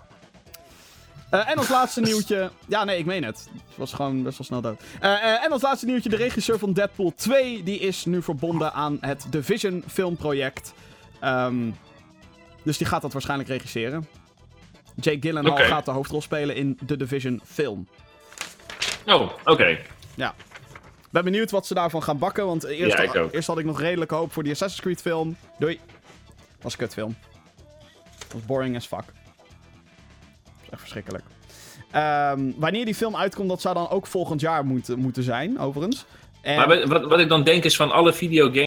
Eh, 1.31 1.51
en 1.51 1.57
als 1.57 1.69
laatste 1.69 2.01
nieuwtje... 2.11 2.51
Ja, 2.69 2.85
nee, 2.85 2.99
ik 2.99 3.07
meen 3.07 3.25
het. 3.25 3.49
Het 3.69 3.77
was 3.77 3.93
gewoon 3.93 4.23
best 4.23 4.39
wel 4.39 4.47
snel 4.47 4.61
dood. 4.61 4.83
Eh, 5.01 5.13
eh, 5.13 5.45
en 5.45 5.53
als 5.53 5.63
laatste 5.63 5.87
nieuwtje, 5.87 6.09
de 6.09 6.17
regisseur 6.17 6.59
van 6.59 6.73
Deadpool 6.73 7.13
2... 7.15 7.63
die 7.63 7.79
is 7.79 8.05
nu 8.05 8.23
verbonden 8.23 8.73
aan 8.73 8.99
het 9.01 9.27
Division 9.31 9.85
filmproject. 9.87 10.75
Ehm, 11.21 11.71
Dus 12.63 12.79
die 12.79 12.87
gaat 12.87 13.03
dat 13.03 13.13
waarschijnlijk 13.13 13.49
regisseren. 13.49 14.09
Jake 14.95 15.19
Gyllenhaal 15.21 15.57
gaat 15.57 15.85
de 15.85 15.91
hoofdrol 15.91 16.21
spelen 16.23 16.57
in 16.57 16.79
The 16.87 16.97
Division 16.97 17.41
film. 17.45 17.89
Oh, 19.07 19.31
oké. 19.45 19.79
Ben 21.11 21.25
benieuwd 21.25 21.51
wat 21.51 21.67
ze 21.67 21.75
daarvan 21.75 22.03
gaan 22.03 22.19
bakken, 22.19 22.47
want 22.47 22.65
eerst, 22.65 22.99
Ja, 22.99 23.21
ook. 23.21 23.33
eerst 23.33 23.47
had 23.49 23.59
ik 23.59 23.65
nog 23.65 23.81
redelijk 23.81 24.11
hoop 24.11 24.33
voor 24.33 24.43
die 24.43 24.53
Assassin's 24.53 24.83
Creed 24.83 25.01
film. 25.01 25.37
Doei. 25.59 25.81
Was 26.67 26.75
een 26.75 26.81
kutfilm. 26.81 27.17
Was 28.33 28.43
boring 28.45 28.77
as 28.77 28.87
fuck. 28.87 29.05
is 30.63 30.71
echt 30.71 30.81
verschrikkelijk. 30.81 31.25
Ehm, 31.91 32.51
wanneer 32.57 32.85
die 32.85 32.95
film 32.95 33.17
uitkomt, 33.17 33.49
dat 33.49 33.61
zou 33.61 33.75
dan 33.75 33.89
ook 33.89 34.07
volgend 34.07 34.41
jaar 34.41 34.65
moeten, 34.67 34.99
moeten 34.99 35.23
zijn, 35.23 35.59
overigens. 35.59 36.05
En 36.43 36.57
Maar 36.57 36.87
wat- 36.89 37.05
wat, 37.05 37.19
ik 37.21 37.29
dan 37.29 37.45
denk 37.45 37.65
is 37.65 37.77
van 37.77 37.91
alle 37.93 38.13
videogames. 38.13 38.67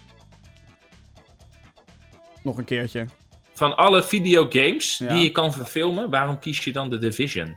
nog 2.42 2.58
een 2.58 2.64
keertje. 2.64 3.06
Van 3.52 3.76
alle 3.76 4.02
videogames 4.02 4.98
Ja. 4.98 5.08
die 5.14 5.22
je 5.22 5.30
kan 5.30 5.52
verfilmen, 5.52 6.10
waarom 6.10 6.38
kies 6.38 6.64
je 6.64 6.72
dan 6.72 6.90
de 6.90 6.98
Division? 6.98 7.56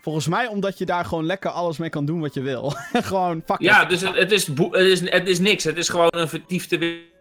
Volgens 0.00 0.26
mij 0.28 0.46
omdat 0.46 0.78
je 0.78 0.84
daar 0.86 1.04
gewoon 1.04 1.24
lekker 1.26 1.50
alles 1.50 1.78
mee 1.78 1.88
kan 1.90 2.04
doen 2.04 2.20
wat 2.20 2.34
je 2.34 2.40
wil. 2.40 2.70
gewoon, 2.92 3.42
fuck 3.46 3.58
it. 3.58 3.66
Ja, 3.66 3.84
dus 3.84 4.00
het, 4.00 4.16
het, 4.16 4.32
is, 4.32 4.46
het, 4.46 4.74
is, 4.74 5.10
het 5.10 5.28
is 5.28 5.38
niks. 5.38 5.64
Het 5.64 5.76
is 5.76 5.88
gewoon 5.88 6.10
een 6.10 6.28
vertiefde 6.28 6.78
we- 6.78 7.12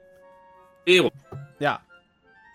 wereld. 0.83 1.13
Ja. 1.57 1.83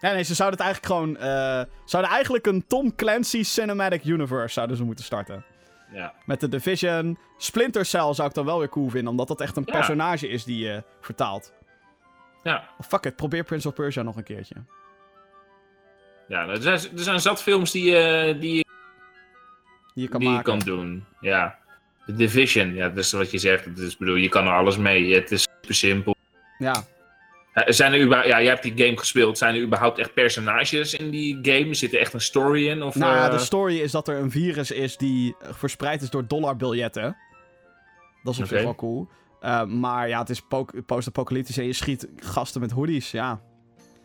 Ja, 0.00 0.12
nee, 0.12 0.22
ze 0.22 0.34
zouden 0.34 0.58
het 0.58 0.68
eigenlijk 0.68 0.94
gewoon... 0.94 1.16
eh, 1.16 1.64
zouden 1.84 2.12
eigenlijk 2.12 2.46
een 2.46 2.66
Tom 2.66 2.94
Clancy 2.94 3.42
Cinematic 3.42 4.04
Universe 4.04 4.52
zouden 4.52 4.76
ze 4.76 4.84
moeten 4.84 5.04
starten. 5.04 5.44
Ja. 5.92 6.14
Met 6.26 6.40
de 6.40 6.48
Division. 6.48 7.18
Splinter 7.36 7.84
Cell 7.84 8.14
zou 8.14 8.28
ik 8.28 8.34
dan 8.34 8.44
wel 8.44 8.58
weer 8.58 8.68
cool 8.68 8.88
vinden, 8.88 9.10
omdat 9.10 9.28
dat 9.28 9.40
echt 9.40 9.56
een 9.56 9.62
Ja. 9.66 9.72
personage 9.72 10.28
is 10.28 10.44
die 10.44 10.58
je 10.64 10.82
vertaalt. 11.00 11.52
Ja. 12.42 12.68
Oh, 12.80 12.86
fuck 12.88 13.04
it, 13.04 13.16
probeer 13.16 13.44
Prince 13.44 13.68
of 13.68 13.74
Persia 13.74 14.02
nog 14.02 14.16
een 14.16 14.22
keertje. 14.22 14.54
Ja, 16.28 16.46
er 16.48 16.62
zijn, 16.62 16.78
er 16.78 17.02
zijn 17.02 17.20
zat 17.20 17.42
films 17.42 17.70
die, 17.70 17.84
je- 17.90 18.36
die, 18.40 18.54
je- 18.56 18.64
Die 19.94 20.02
je 20.04 20.08
kan 20.08 20.20
die 20.20 20.28
je 20.28 20.34
maken. 20.34 20.50
kan 20.58 20.58
doen. 20.58 21.04
Ja. 21.20 21.58
De 22.06 22.14
Division, 22.14 22.74
ja, 22.74 22.88
dat 22.88 22.98
is 23.04 23.12
wat 23.12 23.30
je 23.30 23.38
zegt. 23.38 23.76
Dus, 23.76 23.96
bedoel, 23.96 24.14
je 24.14 24.28
kan 24.28 24.46
er 24.46 24.52
alles 24.52 24.76
mee. 24.76 25.14
Het 25.14 25.30
is 25.30 25.42
super 25.42 25.74
simpel. 25.74 26.14
Ja. 26.58 26.82
Eh, 27.52 27.64
Zijn 27.66 27.92
er 27.92 28.00
überhaupt, 28.02 28.28
ja, 28.28 28.38
jij 28.40 28.48
hebt 28.50 28.62
die 28.62 28.84
game 28.84 28.98
gespeeld. 28.98 29.38
Zijn 29.38 29.54
er 29.54 29.60
überhaupt 29.60 29.98
echt 29.98 30.14
personages 30.14 30.94
in 30.94 31.10
die 31.10 31.38
game? 31.42 31.74
Zit 31.74 31.92
er 31.94 32.00
echt 32.00 32.12
een 32.12 32.20
story 32.20 32.68
in? 32.68 32.82
Of, 32.82 32.94
Nou 32.94 33.14
ja, 33.14 33.26
eh, 33.26 33.32
de 33.32 33.38
story 33.38 33.78
is 33.78 33.90
dat 33.92 34.08
er 34.08 34.16
een 34.18 34.30
virus 34.30 34.70
is 34.70 34.96
die 34.96 35.36
verspreid 35.40 36.02
is 36.02 36.10
door 36.10 36.26
dollarbiljetten. 36.26 37.16
Dat 38.22 38.34
is 38.34 38.40
op 38.40 38.46
zich 38.46 38.62
wel 38.62 38.74
cool. 38.74 39.08
Eh, 39.40 39.64
maar 39.64 40.08
ja, 40.08 40.18
het 40.18 40.30
is 40.30 40.40
po- 40.40 40.66
post-apocalyptisch 40.86 41.58
en 41.58 41.64
je 41.64 41.72
schiet 41.72 42.08
gasten 42.16 42.60
met 42.60 42.70
hoodies, 42.70 43.10
ja. 43.10 43.40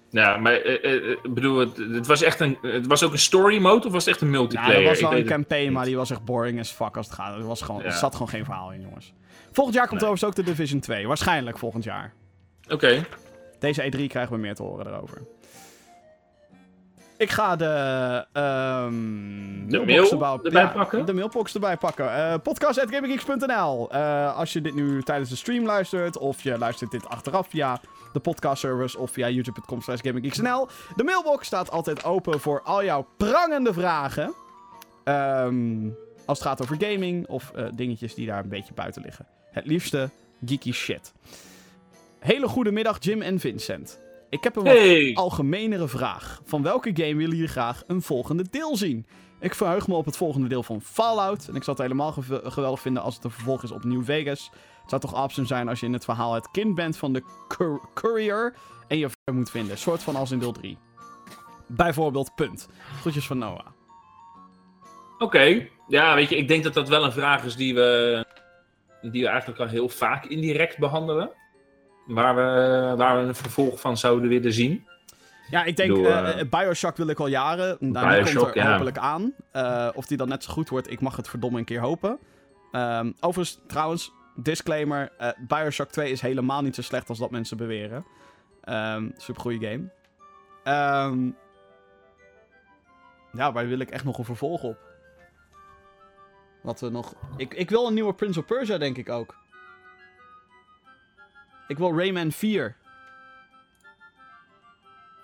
Ja, 0.09 0.37
maar 0.37 0.53
ik 0.65 1.33
bedoel, 1.33 1.57
het, 1.59 1.77
het 1.77 2.07
was 2.07 2.21
echt 2.21 2.39
een. 2.39 2.57
Het 2.61 2.87
was 2.87 3.03
ook 3.03 3.11
een 3.11 3.17
story 3.19 3.57
mode 3.61 3.85
of 3.87 3.91
was 3.93 4.05
het 4.05 4.13
echt 4.13 4.21
een 4.21 4.31
Ja, 4.31 4.33
multiplayer? 4.33 4.75
er 4.81 4.83
was 4.83 4.99
Ik 4.99 5.07
wel 5.07 5.17
een 5.17 5.25
campaign, 5.25 5.71
maar 5.71 5.85
die 5.85 5.95
was 5.95 6.11
echt 6.11 6.25
boring 6.25 6.59
as 6.59 6.71
fuck 6.71 6.97
als 6.97 7.05
het 7.05 7.15
gaat. 7.15 7.37
Er, 7.37 7.45
was 7.45 7.61
gewoon, 7.61 7.81
er 7.81 7.87
Ja. 7.87 7.97
zat 7.97 8.13
gewoon 8.13 8.29
geen 8.29 8.45
verhaal 8.45 8.71
in, 8.71 8.81
jongens. 8.81 9.13
Volgend 9.51 9.75
jaar 9.75 9.87
komt 9.87 10.01
Nee. 10.01 10.09
overigens 10.09 10.39
ook 10.39 10.45
de 10.45 10.51
Division 10.51 10.79
2. 10.79 11.07
Waarschijnlijk 11.07 11.57
volgend 11.57 11.83
jaar. 11.83 12.13
Oké. 12.69 13.03
Deze 13.63 13.81
E3 13.81 14.07
krijgen 14.07 14.33
we 14.33 14.37
meer 14.37 14.55
te 14.55 14.63
horen 14.63 14.87
erover. 14.87 15.21
Ik 17.17 17.29
ga 17.29 17.55
de, 17.55 18.25
ehm 18.33 19.65
mailbox 19.67 20.11
mail 20.11 20.39
erbij, 20.43 20.61
ja, 20.61 20.67
pakken? 20.67 21.05
De 21.05 21.13
mailbox 21.13 21.53
erbij 21.53 21.77
pakken. 21.77 22.41
Podcast.gaminggeeks.nl 22.41 23.91
Eh, 23.91 24.37
Als 24.37 24.53
je 24.53 24.61
dit 24.61 24.75
nu 24.75 25.01
tijdens 25.01 25.29
de 25.29 25.35
stream 25.35 25.65
luistert, 25.65 26.17
of 26.17 26.41
je 26.41 26.57
luistert 26.57 26.91
dit 26.91 27.09
achteraf 27.09 27.47
via 27.49 27.79
de 28.13 28.19
podcastservice 28.19 28.97
of 28.97 29.11
via 29.11 29.29
youtube.com 29.29 29.81
slash. 29.81 30.01
De 30.01 31.03
mailbox 31.03 31.47
staat 31.47 31.71
altijd 31.71 32.03
open 32.03 32.39
voor 32.39 32.61
al 32.61 32.83
jouw 32.83 33.07
prangende 33.17 33.73
vragen. 33.73 34.33
Ehm, 35.03 35.89
als 36.25 36.39
het 36.39 36.47
gaat 36.47 36.61
over 36.61 36.75
gaming 36.79 37.27
of 37.27 37.51
eh, 37.51 37.65
dingetjes 37.75 38.15
die 38.15 38.27
daar 38.27 38.43
een 38.43 38.49
beetje 38.49 38.73
buiten 38.73 39.01
liggen. 39.01 39.25
Het 39.51 39.65
liefste 39.65 40.09
geeky 40.45 40.71
shit. 40.71 41.13
Hele 42.23 42.47
goede 42.47 42.71
middag, 42.71 42.97
Jim 42.99 43.21
en 43.21 43.39
Vincent. 43.39 43.99
Ik 44.29 44.43
heb 44.43 44.55
een 44.55 44.63
wat 44.63 45.23
algemenere 45.23 45.87
vraag. 45.87 46.41
Van 46.43 46.61
welke 46.61 46.91
game 46.93 47.15
willen 47.15 47.35
jullie 47.35 47.47
graag 47.47 47.83
een 47.87 48.01
volgende 48.01 48.45
deel 48.49 48.77
zien? 48.77 49.05
Ik 49.39 49.55
verheug 49.55 49.87
me 49.87 49.95
op 49.95 50.05
het 50.05 50.17
volgende 50.17 50.47
deel 50.47 50.63
van 50.63 50.81
Fallout. 50.81 51.47
En 51.47 51.55
ik 51.55 51.63
zou 51.63 51.77
het 51.77 51.85
helemaal 51.85 52.11
geweldig 52.43 52.79
vinden 52.79 53.03
als 53.03 53.15
het 53.15 53.23
een 53.23 53.31
vervolg 53.31 53.63
is 53.63 53.71
op 53.71 53.83
New 53.83 54.03
Vegas. 54.03 54.49
Het 54.81 54.89
zou 54.89 55.01
toch 55.01 55.15
awesome 55.15 55.47
zijn 55.47 55.67
als 55.69 55.79
je 55.79 55.85
in 55.85 55.93
het 55.93 56.03
verhaal 56.03 56.33
het 56.33 56.51
kind 56.51 56.75
bent 56.75 56.97
van 56.97 57.13
de 57.13 57.23
cour- 57.47 57.81
courier 57.93 58.53
en 58.87 58.97
je 58.97 59.09
moet 59.31 59.49
vinden. 59.49 59.77
Soort 59.77 60.03
van 60.03 60.15
als 60.15 60.31
in 60.31 60.39
deel 60.39 60.51
3. 60.51 60.77
Bijvoorbeeld, 61.67 62.35
punt. 62.35 62.67
Groetjes 62.99 63.27
van 63.27 63.37
Noah. 63.37 63.67
Oké. 65.17 65.67
Ja, 65.87 66.15
weet 66.15 66.29
je, 66.29 66.37
ik 66.37 66.47
denk 66.47 66.63
dat 66.63 66.73
dat 66.73 66.89
wel 66.89 67.03
een 67.03 67.11
vraag 67.11 67.43
is 67.43 67.55
die 67.55 67.73
we, 67.73 68.25
die 69.01 69.21
we 69.21 69.27
eigenlijk 69.27 69.59
al 69.59 69.67
heel 69.67 69.89
vaak 69.89 70.25
indirect 70.25 70.77
behandelen. 70.77 71.31
Waar 72.05 72.35
we, 72.35 72.93
waar 72.97 73.21
we 73.21 73.27
een 73.27 73.35
vervolg 73.35 73.79
van 73.79 73.97
zouden 73.97 74.29
willen 74.29 74.53
zien. 74.53 74.85
Ja, 75.49 75.63
ik 75.63 75.75
denk, 75.75 75.89
Doe, 75.89 76.07
eh, 76.07 76.39
eh, 76.39 76.49
Bioshock 76.49 76.97
wil 76.97 77.07
ik 77.07 77.19
al 77.19 77.27
jaren. 77.27 77.77
Nou, 77.79 78.07
die 78.07 78.17
Bioshock, 78.17 78.43
komt 78.43 78.55
er 78.55 78.63
ja. 78.63 78.71
hopelijk 78.71 78.97
aan. 78.97 79.33
Eh, 79.51 79.89
of 79.93 80.05
die 80.05 80.17
dan 80.17 80.27
net 80.27 80.43
zo 80.43 80.51
goed 80.53 80.69
wordt, 80.69 80.91
ik 80.91 81.01
mag 81.01 81.15
het 81.15 81.29
verdomme 81.29 81.57
een 81.57 81.65
keer 81.65 81.79
hopen. 81.79 82.19
Ehm, 82.71 83.11
overigens, 83.19 83.59
trouwens, 83.67 84.11
disclaimer. 84.35 85.11
eh, 85.17 85.29
Bioshock 85.47 85.89
2 85.89 86.11
is 86.11 86.21
helemaal 86.21 86.61
niet 86.61 86.75
zo 86.75 86.81
slecht 86.81 87.09
als 87.09 87.17
dat 87.17 87.31
mensen 87.31 87.57
beweren. 87.57 88.05
Ehm 88.63 89.09
super 89.17 89.41
goede 89.41 89.67
game. 89.67 89.89
Ehm, 90.63 91.29
ja, 93.33 93.51
waar 93.51 93.67
wil 93.67 93.79
ik 93.79 93.89
echt 93.89 94.03
nog 94.03 94.17
een 94.17 94.25
vervolg 94.25 94.63
op? 94.63 94.77
Wat 96.61 96.79
we 96.79 96.89
nog... 96.89 97.13
Ik, 97.37 97.53
ik 97.53 97.69
wil 97.69 97.87
een 97.87 97.93
nieuwe 97.93 98.13
Prince 98.13 98.39
of 98.39 98.45
Persia, 98.45 98.77
denk 98.77 98.97
ik 98.97 99.09
ook. 99.09 99.35
Ik 101.73 101.79
wil 101.79 101.97
Rayman 101.97 102.31
4. 102.31 102.75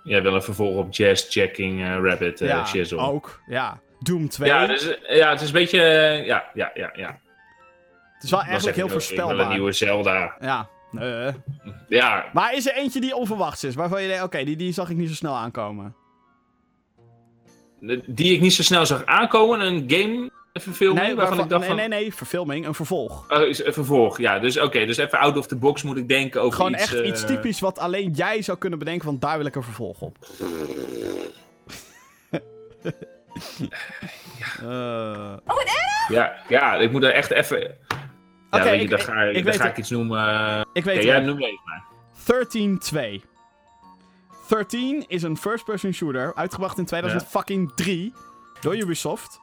Jij 0.03 0.21
wil 0.21 0.35
een 0.35 0.43
vervolg 0.43 0.77
op 0.77 0.93
Jazz 0.93 1.33
Jacking 1.33 1.81
eh, 1.81 1.87
Rabbit 2.03 2.41
eh 2.41 2.47
ja, 2.47 2.65
Shizzle. 2.65 2.97
ook. 2.97 3.41
Ja. 3.47 3.79
Doom 3.99 4.29
2. 4.29 4.49
Ja, 4.49 4.67
dus, 4.67 4.97
eh, 4.97 5.17
ja, 5.17 5.29
het 5.29 5.41
is 5.41 5.47
een 5.47 5.53
beetje... 5.53 5.79
ja, 6.25 6.49
ja, 6.53 6.71
ja, 6.73 6.89
ja. 6.93 7.19
Het 8.13 8.23
is 8.23 8.31
wel 8.31 8.41
eigenlijk 8.41 8.75
heel 8.75 8.85
ik 8.85 8.91
wil 8.91 9.01
voorspelbaar. 9.01 9.39
een 9.39 9.49
nieuwe 9.49 9.71
Zelda. 9.71 10.35
Ja. 10.39 10.69
Ja, 11.87 12.25
Maar 12.33 12.55
is 12.55 12.67
er 12.67 12.75
eentje 12.75 12.99
die 13.01 13.15
onverwachts 13.15 13.63
is? 13.63 13.75
Waarvan 13.75 14.01
je 14.01 14.07
denkt, 14.07 14.23
oké, 14.23 14.43
die, 14.43 14.55
die 14.55 14.73
zag 14.73 14.89
ik 14.89 14.97
niet 14.97 15.09
zo 15.09 15.15
snel 15.15 15.35
aankomen. 15.35 15.95
die 18.05 18.33
ik 18.33 18.41
niet 18.41 18.53
zo 18.53 18.63
snel 18.63 18.85
zag 18.85 19.05
aankomen. 19.05 19.59
Een 19.61 19.83
game 19.87 20.31
verfilming 20.53 20.97
waarvan, 21.05 21.15
waarvan- 21.15 21.39
ik 21.43 21.49
dacht 21.49 21.61
nee, 21.67 21.69
van... 21.69 21.89
nee, 21.89 21.99
nee, 21.99 22.13
verfilming, 22.13 22.65
een 22.67 22.73
vervolg. 22.73 23.31
Oh, 23.31 23.41
is 23.47 23.63
een 23.65 23.73
vervolg, 23.73 24.17
ja. 24.17 24.39
Dus 24.39 24.59
oké, 24.59 24.85
dus 24.85 24.97
even 24.97 25.19
out 25.19 25.37
of 25.37 25.47
the 25.47 25.55
box 25.55 25.83
moet 25.83 25.97
ik 25.97 26.07
denken 26.07 26.41
over 26.41 26.55
Gewoon 26.55 26.73
iets... 26.73 26.81
echt 26.81 26.93
eh, 26.93 27.07
iets 27.07 27.25
typisch 27.25 27.59
wat 27.59 27.79
alleen 27.79 28.11
jij 28.11 28.41
zou 28.41 28.57
kunnen 28.57 28.79
bedenken, 28.79 29.05
want 29.07 29.21
daar 29.21 29.37
wil 29.37 29.45
ik 29.45 29.55
een 29.55 29.63
vervolg 29.63 30.01
op. 30.01 30.17
Eh, 34.61 35.33
Ja, 36.07 36.35
ja, 36.47 36.75
ik 36.75 36.91
moet 36.91 37.03
er 37.03 37.11
echt 37.13 37.31
even... 37.31 37.59
Ja, 38.51 38.63
weet 38.63 38.75
je, 38.75 38.81
ik- 38.81 38.89
dan 38.89 38.99
ga, 38.99 39.21
ik 39.23 39.53
ga 39.53 39.67
ik 39.69 39.77
iets 39.77 39.89
noemen... 39.89 40.19
eh, 40.27 40.61
ik 40.73 40.83
weet 40.83 40.95
het 40.95 41.05
wel. 41.05 41.21
noem 41.21 41.43
even 41.43 41.59
maar. 41.65 41.83
13-2. 43.21 43.25
13 44.49 45.05
is 45.07 45.23
een 45.23 45.37
first-person 45.37 45.93
shooter, 45.93 46.35
uitgebracht 46.35 46.77
in 46.77 46.85
2003 46.85 48.13
door 48.61 48.75
Ubisoft. 48.75 49.39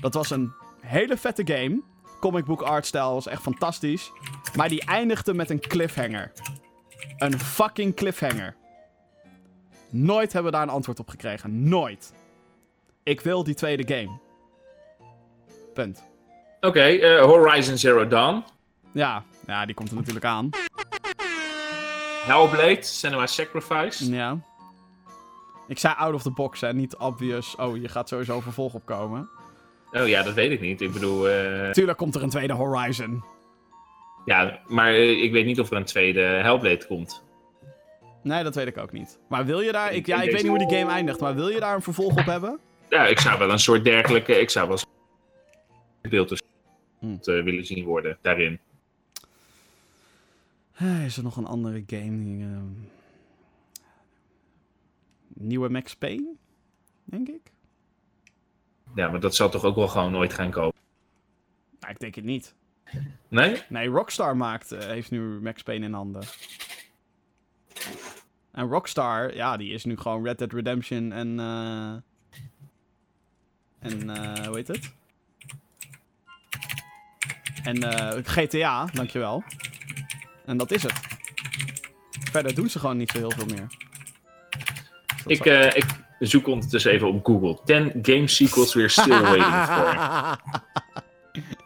Dat 0.00 0.14
was 0.14 0.30
een 0.30 0.52
hele 0.80 1.16
vette 1.16 1.42
game. 1.46 1.82
Comic 2.20 2.44
book 2.44 2.62
artstyle 2.62 3.12
was 3.12 3.26
echt 3.26 3.42
fantastisch. 3.42 4.12
Maar 4.56 4.68
die 4.68 4.84
eindigde 4.84 5.34
met 5.34 5.50
een 5.50 5.60
cliffhanger. 5.60 6.32
Een 7.16 7.38
fucking 7.38 7.94
cliffhanger. 7.94 8.56
Nooit 9.90 10.32
hebben 10.32 10.50
we 10.52 10.58
daar 10.58 10.66
een 10.66 10.74
antwoord 10.74 10.98
op 11.00 11.08
gekregen. 11.08 11.68
Nooit. 11.68 12.12
Ik 13.02 13.20
wil 13.20 13.44
die 13.44 13.54
tweede 13.54 13.94
game. 13.94 14.18
Punt. 15.74 16.02
Oké, 16.60 16.80
eh, 16.80 17.22
Horizon 17.24 17.78
Zero 17.78 18.06
Dawn. 18.08 18.44
Ja, 18.92 19.24
ja, 19.46 19.66
die 19.66 19.74
komt 19.74 19.90
er 19.90 19.96
natuurlijk 19.96 20.24
aan. 20.24 20.50
Hellblade, 22.24 22.82
Cinema 22.82 23.26
Sacrifice. 23.26 24.10
Ja. 24.10 24.38
Ik 25.68 25.78
zei 25.78 25.94
out 25.94 26.14
of 26.14 26.22
the 26.22 26.30
box, 26.30 26.60
hè. 26.60 26.72
Niet 26.72 26.96
obvious. 26.96 27.56
Oh, 27.56 27.76
je 27.76 27.88
gaat 27.88 28.08
sowieso 28.08 28.40
vervolg 28.40 28.74
opkomen. 28.74 29.28
Oh 29.92 30.08
ja, 30.08 30.22
dat 30.22 30.34
weet 30.34 30.50
ik 30.50 30.60
niet. 30.60 30.80
Ik 30.80 30.92
bedoel, 30.92 31.28
eh, 31.28 31.70
Tuurlijk 31.70 31.98
komt 31.98 32.14
er 32.14 32.22
een 32.22 32.28
tweede 32.30 32.52
Horizon. 32.52 33.24
ja, 34.24 34.60
maar 34.66 34.88
eh, 34.92 35.22
ik 35.22 35.32
weet 35.32 35.46
niet 35.46 35.60
of 35.60 35.70
er 35.70 35.76
een 35.76 35.84
tweede 35.84 36.20
Hellblade 36.20 36.86
komt. 36.86 37.24
Nee, 38.22 38.42
dat 38.42 38.54
weet 38.54 38.66
ik 38.66 38.76
ook 38.78 38.92
niet. 38.92 39.18
Maar 39.28 39.44
wil 39.46 39.60
je 39.60 39.72
daar... 39.72 39.94
Ik, 39.94 40.06
ja, 40.06 40.22
ik 40.22 40.30
weet 40.30 40.42
niet 40.42 40.50
hoe 40.50 40.66
die 40.68 40.78
game 40.78 40.90
eindigt, 40.92 41.20
maar 41.20 41.34
wil 41.34 41.48
je 41.48 41.60
daar 41.60 41.74
een 41.74 41.82
vervolg 41.82 42.18
op 42.18 42.24
hebben? 42.24 42.58
Ja, 42.90 43.06
ik 43.06 43.18
zou 43.20 43.38
wel 43.38 43.50
een 43.50 43.58
soort 43.58 43.84
dergelijke, 43.84 44.40
ik 44.40 44.50
zou 44.50 44.68
wel 44.68 44.78
een 46.02 46.10
beeld 46.10 46.42
Hmm. 46.98 47.18
eh, 47.22 47.42
willen 47.42 47.66
zien 47.66 47.84
worden 47.84 48.18
daarin. 48.22 48.60
Is 51.04 51.16
er 51.16 51.22
nog 51.22 51.36
een 51.36 51.46
andere 51.46 51.82
game 51.86 52.24
die... 52.24 52.46
Nieuwe 55.28 55.68
Max 55.68 55.94
Payne? 55.96 56.34
denk 57.04 57.28
ik. 57.28 57.40
Ja, 58.96 59.08
maar 59.08 59.20
dat 59.20 59.34
zal 59.34 59.48
toch 59.48 59.64
ook 59.64 59.76
wel 59.76 59.88
gewoon 59.88 60.12
nooit 60.12 60.32
gaan 60.32 60.50
komen? 60.50 60.74
Nou, 61.80 61.92
ik 61.92 62.00
denk 62.00 62.14
het 62.14 62.24
niet. 62.24 62.54
Nee? 63.28 63.62
Nee, 63.68 63.88
Rockstar 63.88 64.36
maakt, 64.36 64.72
eh, 64.72 64.86
heeft 64.86 65.10
nu 65.10 65.20
Max 65.20 65.62
Payne 65.62 65.84
in 65.84 65.92
handen. 65.92 66.22
En 68.52 68.68
Rockstar, 68.68 69.34
ja, 69.34 69.56
die 69.56 69.72
is 69.72 69.84
nu 69.84 69.96
gewoon 69.96 70.24
Red 70.24 70.38
Dead 70.38 70.52
Redemption 70.52 71.12
en... 71.12 71.40
eh 71.40 71.94
en, 73.78 74.10
eh 74.10 74.46
hoe 74.46 74.56
heet 74.56 74.68
het? 74.68 74.94
En 77.62 77.82
GTA, 78.24 78.84
dankjewel. 78.92 79.44
En 80.44 80.56
dat 80.56 80.70
is 80.70 80.82
het. 80.82 81.00
Verder 82.30 82.54
doen 82.54 82.68
ze 82.68 82.78
gewoon 82.78 82.96
niet 82.96 83.10
zo 83.10 83.18
heel 83.18 83.30
veel 83.30 83.46
meer. 83.46 83.66
Ik, 85.26 85.46
eh, 85.46 85.66
ik 85.66 85.84
zoek 86.18 86.46
ondertussen 86.46 86.92
even 86.92 87.08
op 87.08 87.24
Google. 87.26 87.58
10 87.64 87.92
game 88.02 88.26
sequels 88.28 88.74
we're 88.74 88.88
still 88.88 89.20
waiting 89.32 89.64
for. 89.64 89.96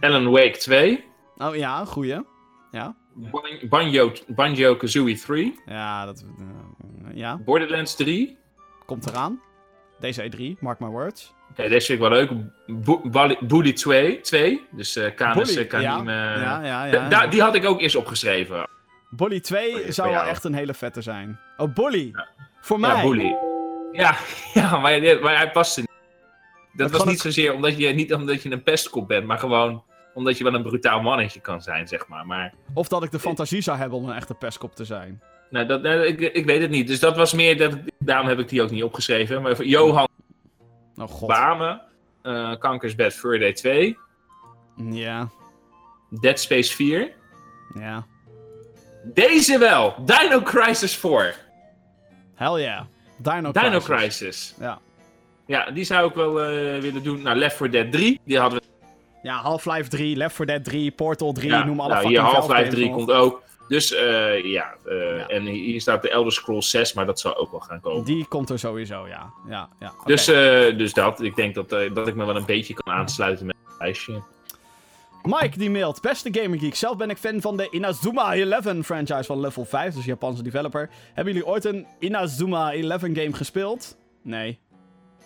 Alan 0.00 0.30
Wake 0.30 0.56
2. 0.58 1.04
oh 1.38 1.56
ja, 1.56 1.84
goeie. 1.84 2.22
Ja, 2.70 2.94
Ban- 3.14 3.58
Banjo, 3.68 4.12
Banjo 4.26 4.76
Kazooie 4.76 5.16
3. 5.18 5.60
ja, 5.66 6.04
dat, 6.04 6.24
eh, 6.38 7.16
ja, 7.16 7.38
Borderlands 7.38 7.94
3. 7.96 8.36
komt 8.86 9.06
eraan. 9.06 9.40
Deze 10.00 10.22
E3, 10.30 10.58
mark 10.60 10.78
my 10.80 10.86
words. 10.88 11.34
Oké, 11.50 11.68
deze 11.68 11.86
vind 11.86 12.02
ik 12.02 12.08
wel 12.08 12.18
leuk. 13.10 13.38
Bully 13.48 13.72
2, 13.72 14.20
2. 14.20 14.62
Dus 14.70 14.96
eh 14.96 15.14
Canis, 15.14 15.48
Bully, 15.54 15.60
eh, 15.62 15.68
Kanim. 15.68 16.08
ja, 16.08 16.64
ja, 16.64 16.84
ja, 16.84 17.26
die 17.26 17.42
had 17.42 17.54
ik 17.54 17.64
ook 17.64 17.80
eerst 17.80 17.96
opgeschreven. 17.96 18.68
Bolly 19.10 19.40
2 19.40 19.70
Voor 19.72 19.80
je- 19.80 19.92
zou 19.92 20.10
wel 20.10 20.22
echt 20.22 20.44
een 20.44 20.54
hele 20.54 20.74
vette 20.74 21.02
zijn. 21.02 21.38
Oh, 21.56 21.74
Bolly. 21.74 22.08
Ja. 22.12 22.28
Voor 22.60 22.80
mij. 22.80 22.96
Ja, 22.96 23.02
Bully. 23.02 23.36
Ja, 23.92 24.16
ja 24.54 24.78
maar, 24.78 24.90
hij- 24.92 25.18
maar 25.20 25.36
hij 25.36 25.50
paste 25.50 25.80
niet. 25.80 25.88
Dat 26.72 26.90
was 26.90 27.04
niet 27.04 27.20
zozeer 27.20 27.54
omdat 27.54 27.78
je, 27.78 27.88
niet 27.88 28.14
omdat 28.14 28.42
je 28.42 28.50
een 28.52 28.62
pestkop 28.62 29.08
bent, 29.08 29.26
maar 29.26 29.38
gewoon 29.38 29.82
omdat 30.14 30.38
je 30.38 30.44
wel 30.44 30.54
een 30.54 30.62
brutaal 30.62 31.00
mannetje 31.00 31.40
kan 31.40 31.62
zijn, 31.62 31.88
zeg 31.88 32.06
maar. 32.08 32.26
Maar 32.26 32.52
Of 32.74 32.88
dat 32.88 33.02
ik 33.02 33.10
de 33.10 33.18
fantasie 33.18 33.60
zou 33.60 33.78
hebben 33.78 33.98
om 33.98 34.08
een 34.08 34.16
echte 34.16 34.34
pestkop 34.34 34.74
te 34.74 34.84
zijn. 34.84 35.22
nou, 35.50 35.66
dat, 35.66 35.82
nou, 35.82 36.00
ik, 36.06 36.20
ik 36.20 36.44
weet 36.46 36.60
het 36.60 36.70
niet. 36.70 36.86
Dus 36.86 37.00
dat 37.00 37.16
was 37.16 37.32
meer, 37.32 37.58
dat, 37.58 37.78
daarom 37.98 38.26
heb 38.28 38.38
ik 38.38 38.48
die 38.48 38.62
ook 38.62 38.70
niet 38.70 38.82
opgeschreven. 38.82 39.42
Maar 39.42 39.56
voor 39.56 39.64
Johan 39.66 40.08
Oh 40.96 41.08
god. 41.08 41.28
Bame, 41.28 41.82
Kankers 42.58 42.94
Bad 42.94 43.12
Fur 43.12 43.38
Day 43.38 43.52
2, 43.52 43.98
Ja, 44.90 45.28
Dead 46.20 46.40
Space 46.40 46.74
4. 46.74 47.12
ja. 47.74 48.06
Deze 49.04 49.58
wel! 49.58 49.94
Dino 50.04 50.40
Crisis 50.42 50.96
4. 50.96 51.36
Hell 52.34 52.60
yeah. 52.60 52.80
Dino, 53.22 53.52
Dino 53.52 53.78
Crisis. 53.78 53.84
Crisis. 53.86 54.54
Ja. 54.60 54.78
Ja, 55.46 55.70
die 55.70 55.84
zou 55.84 56.08
ik 56.08 56.14
wel 56.14 56.40
eh, 56.40 56.80
willen 56.80 57.02
doen. 57.02 57.22
Nou, 57.22 57.36
Left 57.36 57.56
4 57.56 57.70
Dead 57.70 57.92
3, 57.92 58.20
die 58.24 58.38
hadden 58.38 58.60
we. 58.60 58.66
Ja, 59.22 59.40
Half-Life 59.40 59.88
3, 59.88 60.16
Left 60.16 60.34
4 60.34 60.46
Dead 60.46 60.64
3, 60.64 60.90
Portal 60.90 61.32
3, 61.32 61.48
ja, 61.50 61.64
noem 61.64 61.80
alle 61.80 61.94
nou, 61.94 62.06
hier 62.06 62.16
fucking 62.16 62.34
Half-Life 62.34 62.62
Valve 62.62 62.76
3 62.76 62.88
games 62.88 63.04
komt 63.04 63.18
ook. 63.18 63.42
Dus 63.68 63.94
eh, 63.94 64.44
ja, 64.44 64.74
eh, 64.84 65.18
Ja. 65.18 65.26
en 65.26 65.46
hier 65.46 65.80
staat 65.80 66.02
de 66.02 66.10
Elder 66.10 66.32
Scrolls 66.32 66.70
6, 66.70 66.92
maar 66.92 67.06
dat 67.06 67.20
zal 67.20 67.36
ook 67.36 67.50
wel 67.50 67.60
gaan 67.60 67.80
komen. 67.80 68.04
Die 68.04 68.26
komt 68.26 68.50
er 68.50 68.58
sowieso, 68.58 69.08
ja. 69.08 69.32
ja, 69.48 69.68
ja. 69.80 69.92
Dus, 70.04 70.24
dus 70.76 70.92
dat, 70.92 71.22
ik 71.22 71.36
denk 71.36 71.54
dat, 71.54 71.68
dat 71.68 72.08
ik 72.08 72.14
me 72.14 72.24
wel 72.24 72.36
een 72.36 72.46
beetje 72.46 72.74
kan 72.74 72.94
aansluiten 72.94 73.46
met 73.46 73.56
het 73.68 73.78
lijstje. 73.78 74.22
Mike 75.22 75.58
die 75.58 75.70
mailt. 75.70 76.00
Beste 76.00 76.28
Gamer 76.32 76.58
Geek, 76.58 76.74
zelf 76.74 76.96
ben 76.96 77.10
ik 77.10 77.16
fan 77.16 77.40
van 77.40 77.56
de 77.56 77.68
Inazuma 77.70 78.34
11 78.34 78.84
franchise 78.84 79.24
van 79.24 79.40
Level 79.40 79.64
5, 79.64 79.94
dus 79.94 80.04
Japanse 80.04 80.42
developer. 80.42 80.90
Hebben 81.14 81.34
jullie 81.34 81.48
ooit 81.48 81.64
een 81.64 81.86
Inazuma 81.98 82.72
11 82.72 83.00
game 83.00 83.32
gespeeld? 83.32 83.96
Nee. 84.22 84.58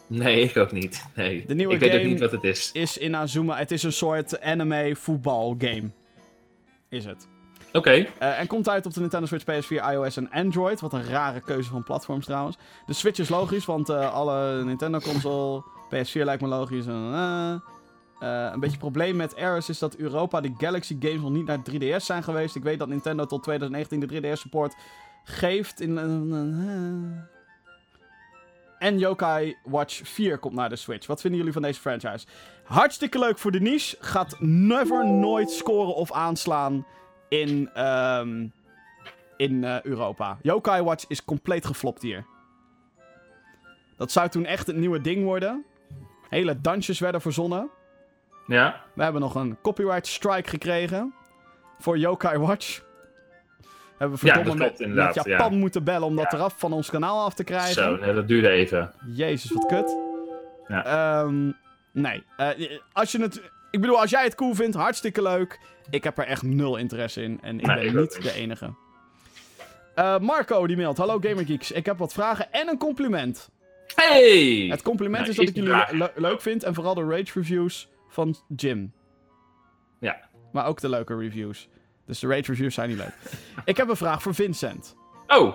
Nee, 0.06 0.40
ik 0.40 0.56
ook 0.56 0.72
niet. 0.72 1.04
Nee. 1.14 1.44
De 1.46 1.54
nieuwe 1.54 1.74
ik 1.74 1.80
weet 1.80 1.94
ook 1.94 2.04
niet 2.04 2.20
wat 2.20 2.30
het 2.30 2.44
is. 2.44 2.70
Is 2.72 2.98
Inazuma, 2.98 3.56
het 3.56 3.70
is 3.70 3.82
een 3.82 3.92
soort 3.92 4.40
anime 4.40 4.96
voetbal 4.96 5.54
game. 5.58 5.90
Is 6.88 7.04
het. 7.04 7.26
Oké, 7.72 7.90
Eh, 8.18 8.40
en 8.40 8.46
komt 8.46 8.68
uit 8.68 8.86
op 8.86 8.94
de 8.94 9.00
Nintendo 9.00 9.26
Switch, 9.26 9.44
PS4, 9.44 9.90
iOS 9.92 10.16
en 10.16 10.30
Android. 10.30 10.80
Wat 10.80 10.92
een 10.92 11.04
rare 11.04 11.40
keuze 11.40 11.70
van 11.70 11.82
platforms 11.84 12.24
trouwens. 12.24 12.56
De 12.86 12.92
Switch 12.92 13.18
is 13.18 13.28
logisch, 13.28 13.64
want 13.64 13.88
eh, 13.88 14.14
alle 14.14 14.64
Nintendo 14.64 14.98
console, 14.98 15.62
PS4 15.86 16.12
lijkt 16.24 16.42
me 16.42 16.48
logisch. 16.48 16.86
en, 16.86 17.10
eh, 17.12 17.54
eh, 18.24 18.50
een 18.52 18.60
beetje 18.60 18.78
probleem 18.78 19.16
met 19.16 19.34
errors 19.34 19.68
is 19.68 19.78
dat 19.78 19.96
Europa 19.96 20.40
de 20.40 20.54
Galaxy 20.58 20.96
games 21.00 21.20
nog 21.20 21.30
niet 21.30 21.46
naar 21.46 21.58
3DS 21.70 22.04
zijn 22.04 22.22
geweest. 22.22 22.56
Ik 22.56 22.62
weet 22.62 22.78
dat 22.78 22.88
Nintendo 22.88 23.26
tot 23.26 23.42
2019 23.42 24.00
de 24.00 24.06
3DS 24.06 24.40
support 24.40 24.74
geeft. 25.24 25.80
In, 25.80 25.98
eh, 25.98 26.04
en 28.88 28.98
Yokai 28.98 29.56
Watch 29.64 30.00
4 30.08 30.38
komt 30.38 30.54
naar 30.54 30.68
de 30.68 30.76
Switch. 30.76 31.06
Wat 31.06 31.20
vinden 31.20 31.38
jullie 31.38 31.52
van 31.54 31.62
deze 31.62 31.80
franchise? 31.80 32.26
Hartstikke 32.64 33.18
leuk 33.18 33.38
voor 33.38 33.50
de 33.50 33.60
niche. 33.60 33.96
Gaat 34.00 34.36
never 34.40 35.08
nooit 35.08 35.50
scoren 35.50 35.94
of 35.94 36.12
aanslaan 36.12 36.86
in, 37.28 37.70
ehm, 37.74 38.46
in 39.36 39.64
eh, 39.64 39.82
Europa. 39.82 40.38
Yokai 40.42 40.82
Watch 40.82 41.04
is 41.08 41.24
compleet 41.24 41.66
geflopt 41.66 42.02
hier. 42.02 42.26
Dat 43.96 44.12
zou 44.12 44.28
toen 44.28 44.44
echt 44.44 44.66
het 44.66 44.76
nieuwe 44.76 45.00
ding 45.00 45.24
worden. 45.24 45.64
Hele 46.28 46.60
dansjes 46.60 46.98
werden 46.98 47.20
verzonnen. 47.20 47.70
Ja. 48.46 48.80
We 48.94 49.02
hebben 49.02 49.20
nog 49.20 49.34
een 49.34 49.56
copyright 49.62 50.06
strike 50.06 50.48
gekregen. 50.50 51.14
Voor 51.78 51.98
Yokai 51.98 52.38
Watch. 52.38 52.80
Hebben 53.98 54.18
we 54.18 54.26
Ja, 54.26 54.34
verdomme 54.34 54.60
klopt 54.60 54.78
met, 54.94 55.14
ja. 55.14 55.22
Japan 55.24 55.58
moeten 55.58 55.84
bellen 55.84 56.06
om 56.08 56.16
dat 56.16 56.30
Ja. 56.32 56.38
eraf 56.38 56.54
van 56.58 56.72
ons 56.72 56.90
kanaal 56.90 57.24
af 57.24 57.34
te 57.34 57.44
krijgen. 57.44 57.72
Zo, 57.74 57.96
nee, 57.96 58.14
dat 58.14 58.28
duurde 58.28 58.48
even. 58.48 58.92
Jezus, 59.14 59.50
wat 59.52 59.66
kut. 59.66 59.96
Ja. 60.68 60.84
Ehm, 60.84 61.50
nee. 61.92 62.24
Eh, 62.36 62.48
als 62.92 63.12
je 63.12 63.20
het... 63.20 63.40
Ik 63.70 63.80
bedoel, 63.80 64.00
als 64.00 64.10
jij 64.10 64.24
het 64.24 64.34
cool 64.34 64.54
vindt, 64.54 64.76
hartstikke 64.76 65.22
leuk. 65.22 65.58
Ik 65.90 66.04
heb 66.04 66.18
er 66.18 66.26
echt 66.26 66.42
nul 66.42 66.76
interesse 66.76 67.22
in. 67.22 67.38
En 67.42 67.60
ik 67.60 67.66
Nee, 67.66 67.76
ben 67.76 67.84
ik 67.86 67.94
niet 67.94 68.22
de 68.22 68.32
enige. 68.32 68.74
Eh, 69.94 70.18
Marco, 70.18 70.66
die 70.66 70.76
mailt. 70.76 70.98
Hallo 70.98 71.18
Gamergeeks. 71.20 71.70
Ik 71.72 71.86
heb 71.86 71.98
wat 71.98 72.12
vragen 72.12 72.52
en 72.52 72.68
een 72.68 72.78
compliment. 72.78 73.48
Hey! 73.94 74.66
Het 74.70 74.82
compliment 74.82 75.18
Nou, 75.26 75.30
is 75.30 75.36
dat 75.36 75.48
ik 75.48 75.54
jullie 75.54 75.98
le- 75.98 76.12
leuk 76.14 76.40
vind. 76.40 76.62
En 76.64 76.74
vooral 76.74 76.94
de 76.94 77.04
rage 77.04 77.30
reviews 77.34 77.88
van 78.14 78.36
Jim. 78.56 78.92
Ja. 80.00 80.28
Maar 80.52 80.66
ook 80.66 80.80
de 80.80 80.88
leuke 80.88 81.16
reviews. 81.16 81.68
Dus 82.06 82.18
de 82.18 82.26
rage 82.26 82.42
reviews 82.50 82.74
zijn 82.74 82.88
niet 82.88 82.98
leuk. 82.98 83.14
ik 83.64 83.76
heb 83.76 83.88
een 83.88 83.96
vraag 83.96 84.22
voor 84.22 84.34
Vincent. 84.34 84.96
Oh, 85.26 85.54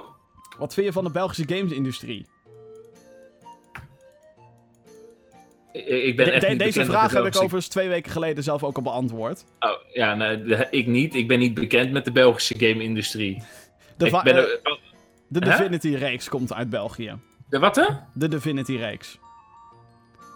Wat 0.57 0.73
vind 0.73 0.85
je 0.85 0.91
van 0.93 1.03
de 1.03 1.11
Belgische 1.11 1.43
gamesindustrie? 1.55 2.25
ik, 5.71 6.15
ben 6.15 6.25
De- 6.25 6.31
echt 6.31 6.41
de- 6.41 6.49
niet 6.49 6.59
deze 6.59 6.85
vraag 6.85 7.11
de 7.11 7.17
heb 7.17 7.25
ik 7.25 7.35
overigens 7.35 7.67
twee 7.67 7.87
weken 7.87 8.11
geleden 8.11 8.43
zelf 8.43 8.63
ook 8.63 8.75
al 8.75 8.81
beantwoord. 8.81 9.43
Oh, 9.59 9.69
ja, 9.93 10.15
nee, 10.15 10.67
ik 10.69 10.87
niet. 10.87 11.15
Ik 11.15 11.27
ben 11.27 11.39
niet 11.39 11.53
bekend 11.53 11.91
met 11.91 12.05
de 12.05 12.11
Belgische 12.11 12.55
game-industrie. 12.59 13.43
De, 13.97 14.21
ben 14.23 14.35
eh, 14.37 14.43
oh, 14.63 14.77
de? 15.27 15.39
Divinity-reeks 15.39 16.29
komt 16.29 16.53
uit 16.53 16.69
België. 16.69 17.19
de 17.49 17.59
wat 17.59 17.75
hè? 17.75 17.85
De 18.13 18.27
Divinity-reeks. 18.27 19.19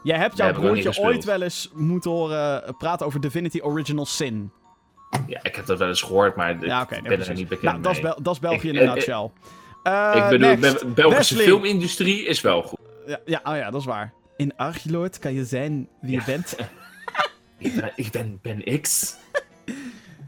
Jij 0.03 0.17
hebt 0.17 0.38
jouw 0.38 0.53
broertje 0.53 0.99
ooit 1.01 1.23
wel 1.23 1.41
eens 1.41 1.69
moeten 1.73 2.11
horen 2.11 2.65
eh, 2.67 2.73
praten 2.77 3.05
over 3.05 3.19
Divinity 3.21 3.59
Original 3.61 4.05
Sin. 4.05 4.51
Ja, 5.27 5.39
ik 5.43 5.55
heb 5.55 5.65
dat 5.65 5.80
wel 5.80 5.88
eens 5.88 6.01
gehoord, 6.01 6.35
maar 6.35 6.49
ik 6.49 6.65
Ja, 6.65 6.85
ben 6.85 7.05
er 7.27 7.34
niet 7.34 7.47
bekend 7.47 7.71
Nou, 7.71 7.81
dat 7.81 7.91
is, 7.91 8.01
mee. 8.01 8.11
Bel- 8.13 8.23
dat 8.23 8.34
is 8.34 8.39
België 8.39 8.67
in 8.69 8.75
een 8.75 8.81
eh, 8.88 8.93
nutshell. 8.93 9.31
Eh, 9.84 10.11
ik 10.15 10.30
bedoel, 10.30 10.59
de 10.59 10.85
Belgische 10.95 11.17
Wesley. 11.35 11.43
filmindustrie 11.43 12.25
is 12.25 12.41
wel 12.41 12.61
goed. 12.63 12.80
Ja, 13.05 13.19
ja, 13.25 13.39
oh 13.43 13.55
ja, 13.55 13.71
dat 13.71 13.80
is 13.80 13.85
waar. 13.88 14.13
In 14.38 14.55
Archiloord 14.57 15.19
kan 15.19 15.34
je 15.34 15.45
zijn 15.45 15.88
wie 16.01 16.11
je 16.11 16.23
bent. 16.25 16.55
Ik 17.57 17.75
ben, 17.75 17.91
ik 17.95 18.11
ben, 18.11 18.39
ben 18.41 18.81
X. 18.81 19.15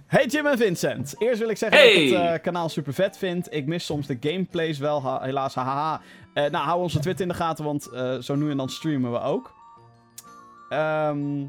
Hey 0.08 0.26
Jim 0.26 0.46
en 0.46 0.58
Vincent. 0.58 1.16
Eerst 1.18 1.40
wil 1.40 1.50
ik 1.50 1.58
zeggen 1.58 1.78
Hey. 1.78 1.94
dat 1.94 2.04
ik 2.04 2.12
het 2.12 2.38
eh, 2.38 2.42
kanaal 2.44 2.70
super 2.70 2.94
vet 2.94 3.18
vind. 3.18 3.54
Ik 3.54 3.66
mis 3.66 3.86
soms 3.86 4.08
de 4.08 4.18
gameplays 4.20 4.78
wel, 4.78 5.02
ha- 5.02 5.22
helaas, 5.22 5.56
hahaha. 5.56 6.02
Eh, 6.34 6.44
nou, 6.50 6.66
hou 6.66 6.82
onze 6.82 7.00
Twitter 7.00 7.22
in 7.26 7.32
de 7.32 7.38
gaten, 7.38 7.66
want 7.66 7.86
eh, 7.90 8.18
zo 8.18 8.36
nu 8.36 8.52
en 8.52 8.58
dan 8.58 8.70
streamen 8.70 9.12
we 9.12 9.20
ook. 9.20 9.54
Ehm, 10.76 11.46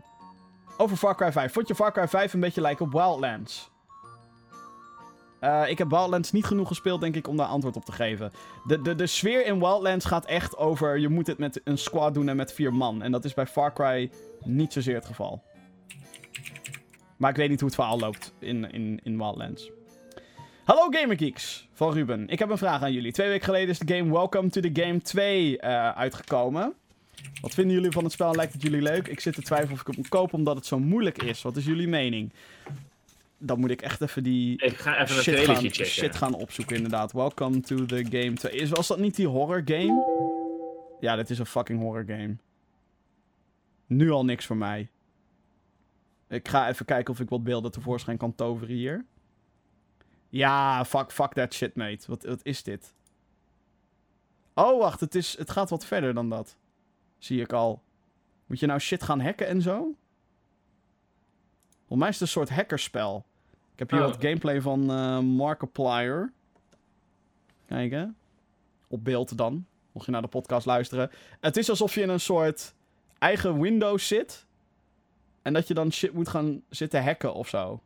over 0.76 0.96
Far 0.96 1.16
Cry 1.16 1.32
5. 1.32 1.52
Vond 1.52 1.68
je 1.68 1.74
Far 1.74 1.92
Cry 1.92 2.08
5 2.08 2.32
een 2.32 2.40
beetje 2.40 2.60
lijken 2.60 2.86
op 2.86 2.92
Wildlands? 2.92 3.70
Eh, 5.40 5.68
ik 5.68 5.78
heb 5.78 5.90
Wildlands 5.90 6.32
niet 6.32 6.44
genoeg 6.44 6.68
gespeeld, 6.68 7.00
denk 7.00 7.14
ik, 7.16 7.28
om 7.28 7.36
daar 7.36 7.46
antwoord 7.46 7.76
op 7.76 7.84
te 7.84 7.92
geven. 7.92 8.32
De, 8.66 8.82
de, 8.82 8.94
de 8.94 9.06
sfeer 9.06 9.46
in 9.46 9.58
Wildlands 9.58 10.04
gaat 10.04 10.24
echt 10.24 10.56
over... 10.56 10.98
je 10.98 11.08
moet 11.08 11.26
het 11.26 11.38
met 11.38 11.60
een 11.64 11.78
squad 11.78 12.14
doen 12.14 12.28
en 12.28 12.36
met 12.36 12.52
vier 12.52 12.74
man. 12.74 13.02
En 13.02 13.12
dat 13.12 13.24
is 13.24 13.34
bij 13.34 13.46
Far 13.46 13.72
Cry 13.72 14.10
niet 14.44 14.72
zozeer 14.72 14.94
het 14.94 15.06
geval. 15.06 15.42
Maar 17.16 17.30
ik 17.30 17.36
weet 17.36 17.48
niet 17.48 17.60
hoe 17.60 17.68
het 17.68 17.78
verhaal 17.78 17.98
loopt 17.98 18.34
in, 18.38 18.72
in, 18.72 19.00
in 19.02 19.18
Wildlands. 19.18 19.70
Hallo 20.64 20.88
Gamergeeks, 20.90 21.68
van 21.72 21.92
Ruben. 21.92 22.28
Ik 22.28 22.38
heb 22.38 22.50
een 22.50 22.58
vraag 22.58 22.82
aan 22.82 22.92
jullie. 22.92 23.12
Twee 23.12 23.28
weken 23.28 23.44
geleden 23.44 23.68
is 23.68 23.78
de 23.78 23.94
game 23.96 24.12
Welcome 24.12 24.48
to 24.48 24.60
the 24.60 24.70
Game 24.72 25.02
2 25.02 25.58
eh, 25.58 25.90
uitgekomen. 25.90 26.74
Wat 27.40 27.54
vinden 27.54 27.74
jullie 27.74 27.90
van 27.90 28.04
het 28.04 28.12
spel? 28.12 28.34
Lijkt 28.34 28.52
het 28.52 28.62
jullie 28.62 28.82
leuk? 28.82 29.08
Ik 29.08 29.20
zit 29.20 29.34
te 29.34 29.42
twijfelen 29.42 29.72
of 29.72 29.80
ik 29.80 29.86
het 29.86 29.96
moet 29.96 30.08
kopen 30.08 30.38
omdat 30.38 30.56
het 30.56 30.66
zo 30.66 30.78
moeilijk 30.78 31.22
is. 31.22 31.42
Wat 31.42 31.56
is 31.56 31.64
jullie 31.64 31.88
mening? 31.88 32.32
Dan 33.38 33.60
moet 33.60 33.70
ik 33.70 33.82
echt 33.82 34.00
even 34.00 34.22
die 34.22 34.62
Ik 34.62 34.76
ga 34.76 35.00
even 35.00 35.16
een 35.16 35.22
shit 35.22 35.38
gaan, 35.44 35.56
checken. 35.56 35.86
shit 35.86 36.16
gaan 36.16 36.34
opzoeken 36.34 36.76
inderdaad. 36.76 37.12
Welcome 37.12 37.60
to 37.60 37.86
the 37.86 38.06
Game 38.10 38.32
2. 38.32 38.52
Is, 38.52 38.70
was 38.70 38.86
dat 38.86 38.98
niet 38.98 39.16
die 39.16 39.26
horror 39.26 39.62
game? 39.64 40.04
Ja, 41.00 41.16
dit 41.16 41.30
is 41.30 41.38
een 41.38 41.46
fucking 41.46 41.80
horror 41.80 42.04
game. 42.06 42.36
Nu 43.86 44.10
al 44.10 44.24
niks 44.24 44.46
voor 44.46 44.56
mij. 44.56 44.88
Ik 46.28 46.48
ga 46.48 46.68
even 46.68 46.86
kijken 46.86 47.12
of 47.12 47.20
ik 47.20 47.28
wat 47.28 47.44
beelden 47.44 47.70
tevoorschijn 47.70 48.16
kan 48.16 48.34
toveren 48.34 48.74
hier. 48.74 49.04
Ja, 50.28 50.84
fuck, 50.84 51.12
fuck 51.12 51.32
that 51.32 51.54
shit, 51.54 51.74
mate. 51.74 52.04
Wat, 52.06 52.24
wat 52.24 52.40
is 52.42 52.62
dit? 52.62 52.94
Oh, 54.54 54.78
wacht, 54.78 55.00
het, 55.00 55.14
is, 55.14 55.38
het 55.38 55.50
gaat 55.50 55.70
wat 55.70 55.86
verder 55.86 56.14
dan 56.14 56.28
dat. 56.28 56.56
Zie 57.18 57.40
ik 57.40 57.52
al. 57.52 57.82
Moet 58.46 58.60
je 58.60 58.66
nou 58.66 58.80
shit 58.80 59.02
gaan 59.02 59.20
hacken 59.20 59.46
en 59.46 59.62
zo? 59.62 59.94
Volgens 61.78 61.98
mij 61.98 62.08
is 62.08 62.14
het 62.14 62.20
een 62.22 62.28
soort 62.28 62.50
hackerspel. 62.50 63.26
Ik 63.72 63.78
heb 63.78 63.90
hier 63.90 64.00
Oh. 64.00 64.06
wat 64.06 64.20
gameplay 64.20 64.60
van 64.60 64.90
eh 64.90 65.18
Markiplier. 65.18 66.32
Kijken. 67.66 68.16
Op 68.88 69.04
beeld 69.04 69.36
dan. 69.38 69.66
Mocht 69.92 70.06
je 70.06 70.12
naar 70.12 70.22
de 70.22 70.28
podcast 70.28 70.66
luisteren. 70.66 71.10
Het 71.40 71.56
is 71.56 71.70
alsof 71.70 71.94
je 71.94 72.00
in 72.00 72.08
een 72.08 72.20
soort 72.20 72.74
eigen 73.18 73.60
Windows 73.60 74.06
zit. 74.06 74.46
En 75.42 75.52
dat 75.52 75.68
je 75.68 75.74
dan 75.74 75.92
shit 75.92 76.12
moet 76.12 76.28
gaan 76.28 76.62
zitten 76.68 77.04
hacken 77.04 77.34
of 77.34 77.48
zo. 77.48 77.82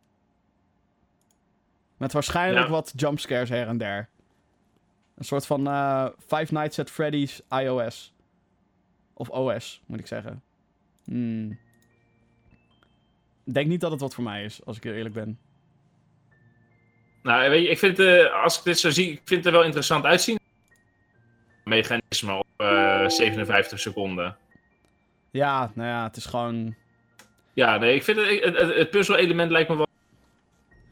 Met 1.97 2.12
waarschijnlijk 2.12 2.66
Ja. 2.66 2.70
wat 2.73 2.93
jumpscares 2.97 3.48
her 3.48 3.66
en 3.69 3.78
der. 3.78 4.09
Een 5.15 5.24
soort 5.24 5.47
van 5.47 5.66
eh 5.66 6.07
Five 6.27 6.52
Nights 6.55 6.78
at 6.78 6.90
Freddy's 6.90 7.43
iOS. 7.48 8.12
Of 9.20 9.28
OS, 9.28 9.82
moet 9.86 9.98
ik 10.01 10.06
zeggen. 10.06 10.42
Hmm. 11.05 11.51
Ik 13.44 13.55
denk 13.55 13.66
niet 13.66 13.80
dat 13.80 13.90
het 13.90 14.01
wat 14.01 14.14
voor 14.14 14.24
mij 14.24 14.44
is, 14.44 14.64
als 14.64 14.76
ik 14.76 14.82
heel 14.82 14.92
eerlijk 14.92 15.14
ben. 15.14 15.38
Nou, 17.22 17.51
weet 17.51 17.62
je, 17.62 17.68
ik 17.68 17.78
vind, 17.78 17.98
eh, 17.98 18.42
als 18.42 18.59
ik 18.59 18.64
dit 18.64 18.78
zo 18.78 18.90
zie, 18.90 19.10
ik 19.10 19.20
vind 19.24 19.44
het 19.44 19.47
er 19.47 19.52
wel 19.52 19.64
interessant 19.64 20.05
uitzien. 20.05 20.38
Mechanisme 21.64 22.32
op 22.32 22.47
eh, 22.56 23.09
57 23.09 23.80
seconden. 23.80 24.36
Ja, 25.30 25.70
nou 25.74 25.88
ja, 25.88 26.05
het 26.05 26.16
is 26.16 26.26
gewoon... 26.26 26.74
Ja, 27.52 27.76
nee, 27.76 27.94
ik 27.94 28.05
vind 28.05 28.18
het, 28.18 28.56
het, 28.56 28.90
puzzel-element 28.90 29.51
lijkt 29.51 29.68
me 29.68 29.76
wel. 29.76 29.88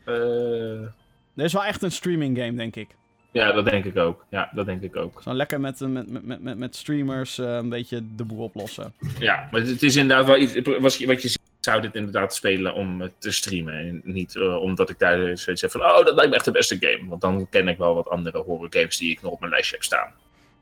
Eh, 0.04 0.88
Dit 1.34 1.44
is 1.46 1.52
wel 1.52 1.64
echt 1.64 1.82
een 1.82 1.92
streaming 1.92 2.38
game, 2.38 2.56
denk 2.56 2.76
ik. 2.76 2.96
Ja, 3.32 3.52
dat 3.52 3.64
denk 3.64 3.84
ik 3.84 3.96
ook. 3.96 4.24
Ja, 4.30 4.50
dat 4.54 4.66
denk 4.66 4.82
ik 4.82 4.96
ook. 4.96 5.22
Zo 5.22 5.32
lekker 5.32 5.60
met, 5.60 5.80
met, 5.80 6.10
met, 6.24 6.40
met, 6.42 6.58
met, 6.58 6.76
streamers 6.76 7.38
eh, 7.38 7.54
een 7.54 7.68
beetje 7.68 8.02
de 8.16 8.24
boel 8.24 8.42
oplossen. 8.44 8.92
Ja, 9.18 9.48
maar 9.50 9.60
het 9.60 9.82
is 9.82 9.96
inderdaad 9.96 10.26
wel 10.26 10.36
iets. 10.36 10.54
was- 10.80 11.04
Wat 11.04 11.22
je 11.22 11.28
ziet, 11.28 11.40
zou 11.60 11.80
dit 11.80 11.94
inderdaad 11.94 12.34
spelen 12.34 12.74
om 12.74 13.10
te 13.18 13.30
streamen. 13.30 13.74
En 13.74 14.00
niet 14.04 14.36
eh, 14.36 14.56
omdat 14.62 14.90
ik 14.90 14.98
daar 14.98 15.38
zoiets 15.38 15.62
heb 15.62 15.70
van. 15.70 15.80
Oh, 15.80 16.04
dat 16.04 16.14
lijkt 16.14 16.30
me 16.30 16.36
echt 16.36 16.44
de 16.44 16.50
beste 16.50 16.76
game. 16.80 17.08
Want 17.08 17.20
dan 17.20 17.48
ken 17.50 17.68
ik 17.68 17.78
wel 17.78 17.94
wat 17.94 18.08
andere 18.08 18.38
horror 18.38 18.66
games 18.70 18.96
die 18.98 19.10
ik 19.10 19.22
nog 19.22 19.32
op 19.32 19.40
mijn 19.40 19.52
lijstje 19.52 19.74
heb 19.74 19.84
staan. 19.84 20.12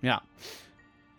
Ja. 0.01 0.23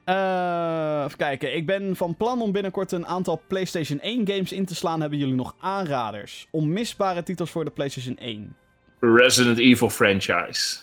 Eh, 0.04 1.04
even 1.06 1.18
kijken. 1.18 1.56
Ik 1.56 1.66
ben 1.66 1.96
van 1.96 2.16
plan 2.16 2.42
om 2.42 2.52
binnenkort 2.52 2.92
een 2.92 3.06
aantal 3.08 3.42
PlayStation 3.48 4.00
1 4.00 4.28
games 4.28 4.52
in 4.52 4.66
te 4.66 4.76
slaan. 4.76 5.02
Hebben 5.02 5.20
jullie 5.20 5.34
nog 5.36 5.56
aanraders? 5.60 6.48
Onmisbare 6.52 7.24
titels 7.24 7.50
voor 7.52 7.66
de 7.66 7.72
PlayStation 7.72 8.18
1. 8.18 8.56
Resident 9.00 9.58
Evil 9.60 9.90
franchise. 9.90 10.78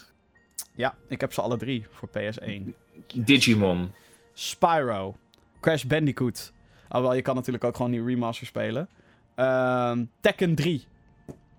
Ja, 0.75 0.95
ik 1.09 1.21
heb 1.21 1.33
ze 1.33 1.41
alle 1.41 1.57
drie 1.57 1.87
voor 1.91 2.09
PS1. 2.09 2.75
Digimon. 3.15 3.93
Spyro. 4.33 5.17
Crash 5.61 5.83
Bandicoot. 5.85 6.53
Alhoewel, 6.89 7.17
je 7.17 7.23
kan 7.23 7.35
natuurlijk 7.35 7.65
ook 7.65 7.77
gewoon 7.77 7.91
die 7.91 8.05
remaster 8.05 8.47
spelen. 8.47 8.89
Ehm, 9.35 10.05
Tekken 10.21 10.55
3 10.55 10.87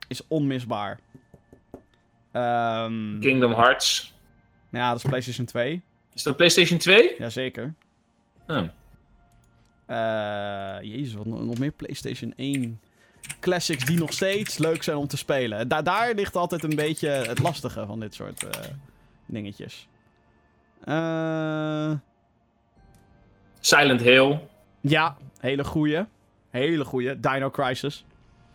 is 0.08 0.22
onmisbaar. 0.28 1.00
Ehm 2.32 3.20
Kingdom 3.20 3.52
Hearts. 3.52 4.14
ja, 4.70 4.88
dat 4.90 4.98
is 4.98 5.10
PlayStation 5.10 5.46
2. 5.46 5.82
Is 6.14 6.24
dat 6.24 6.36
PlayStation 6.36 6.80
2? 6.80 7.16
Jazeker. 7.18 7.74
Oh. 8.48 8.64
Eh 9.86 10.78
jezus, 10.82 11.14
wat 11.14 11.26
nog 11.26 11.58
meer 11.58 11.72
PlayStation 11.72 12.34
1 12.36 12.80
classics 13.40 13.86
die 13.86 13.98
nog 13.98 14.14
steeds 14.14 14.58
leuk 14.58 14.84
zijn 14.84 14.98
om 14.98 15.08
te 15.08 15.18
spelen. 15.18 15.68
Da 15.68 15.82
daar 15.82 16.14
ligt 16.14 16.36
altijd 16.36 16.64
een 16.64 16.76
beetje 16.76 17.10
het 17.10 17.40
lastige 17.40 17.86
van 17.86 18.00
dit 18.00 18.14
soort 18.14 18.48
eh, 18.48 18.62
dingetjes. 19.26 19.88
Eh 20.84 21.92
Silent 23.60 24.02
Hill. 24.02 24.40
ja, 24.82 25.18
hele 25.40 25.64
goeie. 25.64 26.06
Hele 26.50 26.86
goeie. 26.86 27.20
Dino 27.20 27.50
Crisis. 27.50 28.06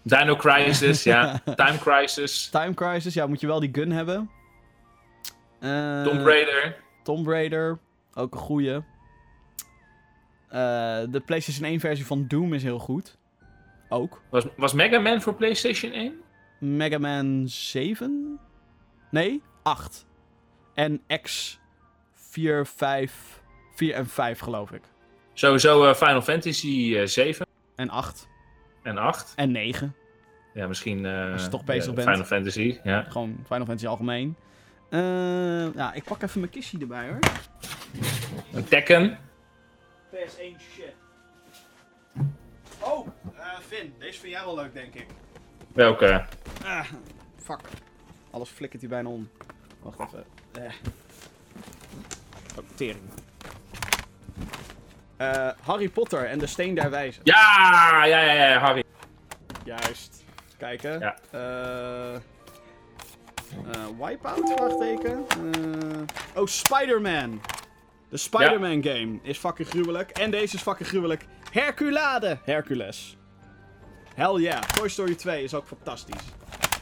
Dino 0.02 0.36
Crisis, 0.36 1.02
ja. 1.02 1.40
Time 1.56 1.78
Crisis. 1.78 2.48
Time 2.48 2.74
Crisis, 2.74 3.14
ja, 3.14 3.26
moet 3.26 3.40
je 3.40 3.46
wel 3.46 3.60
die 3.60 3.68
gun 3.72 3.90
hebben. 3.90 4.30
Eh, 5.60 6.02
Tomb 6.02 6.26
Raider. 6.26 6.76
Tomb 7.02 7.26
Raider, 7.26 7.78
ook 8.14 8.32
een 8.32 8.38
goeie. 8.40 8.74
Eh, 8.74 8.82
de 11.10 11.22
PlayStation 11.24 11.64
1 11.64 11.80
versie 11.80 12.06
van 12.06 12.24
Doom 12.28 12.52
is 12.54 12.62
heel 12.62 12.78
goed. 12.78 13.18
Ook. 13.88 14.22
Was, 14.28 14.44
was 14.56 14.72
Mega 14.72 14.98
Man 14.98 15.20
voor 15.22 15.34
PlayStation 15.34 15.92
1? 15.92 16.20
Mega 16.58 16.98
Man 16.98 17.42
7? 17.48 18.38
Nee, 19.10 19.42
8. 19.62 20.06
En 20.80 21.02
X 21.22 21.58
4, 22.14 22.66
5, 22.66 23.40
4 23.74 23.94
en 23.94 24.06
5 24.06 24.38
geloof 24.38 24.70
ik. 24.72 24.82
Sowieso 25.32 25.84
eh, 25.88 25.94
Final 25.94 26.22
Fantasy 26.22 26.94
eh, 26.96 27.06
7 27.06 27.46
En 27.76 27.90
8. 27.90 28.28
en 28.82 28.98
8. 28.98 29.32
En 29.36 29.50
9. 29.50 29.94
Ja, 30.54 30.66
misschien. 30.66 31.06
eh, 31.06 31.32
Als 31.32 31.42
je 31.42 31.48
toch 31.48 31.64
bezig 31.64 31.94
bent. 31.94 32.08
Final 32.08 32.24
Fantasy, 32.24 32.78
ja. 32.82 33.02
Gewoon 33.02 33.36
Final 33.46 33.64
Fantasy 33.64 33.86
algemeen. 33.86 34.36
Eh, 34.90 35.74
ja, 35.74 35.92
ik 35.92 36.04
pak 36.04 36.22
even 36.22 36.40
mijn 36.40 36.52
kistje 36.52 36.78
erbij 36.78 37.08
hoor. 37.08 37.18
Een 38.52 38.64
Tekken. 38.64 39.18
PS1 40.14 40.60
shit. 40.72 40.94
Oh, 42.80 43.06
eh 43.36 43.58
Finn, 43.66 43.94
deze 43.98 44.20
vind 44.20 44.32
jij 44.32 44.44
wel 44.44 44.54
leuk 44.54 44.74
denk 44.74 44.94
ik. 44.94 45.06
Welke? 45.72 46.24
Ah, 46.64 46.86
fuck. 47.36 47.60
Alles 48.30 48.48
flikkert 48.48 48.80
hier 48.82 48.90
bijna 48.90 49.08
om. 49.08 49.28
Wacht 49.82 49.98
even. 50.12 50.24
Eh. 50.52 50.62
Oh, 52.58 52.64
tering. 52.74 53.10
Eh, 55.16 55.48
Harry 55.60 55.88
Potter 55.88 56.24
en 56.24 56.38
de 56.38 56.46
Steen 56.46 56.74
der 56.74 56.90
Wijzen. 56.90 57.20
Ja, 57.24 58.04
ja, 58.04 58.20
ja, 58.20 58.32
ja, 58.32 58.58
Harry. 58.58 58.84
Juist. 59.64 60.24
Even 60.46 60.58
kijken. 60.58 60.98
Ja. 61.00 61.16
Eh, 61.30 62.14
eh, 62.14 62.20
Wipeout? 63.98 64.52
Vraagteken. 64.56 65.26
Eh, 65.28 66.40
oh, 66.40 66.46
Spider-Man. 66.46 67.40
De 68.08 68.16
Spider-Man 68.16 68.82
game 68.82 69.18
is 69.22 69.38
fucking 69.38 69.68
gruwelijk. 69.68 70.10
En 70.10 70.30
deze 70.30 70.56
is 70.56 70.62
fucking 70.62 70.88
gruwelijk. 70.88 71.26
Herculade. 71.50 72.38
Hercules. 72.44 73.16
Hell 74.14 74.40
yeah. 74.40 74.62
Toy 74.62 74.88
Story 74.88 75.14
2 75.14 75.42
is 75.42 75.54
ook 75.54 75.66
fantastisch. 75.66 76.24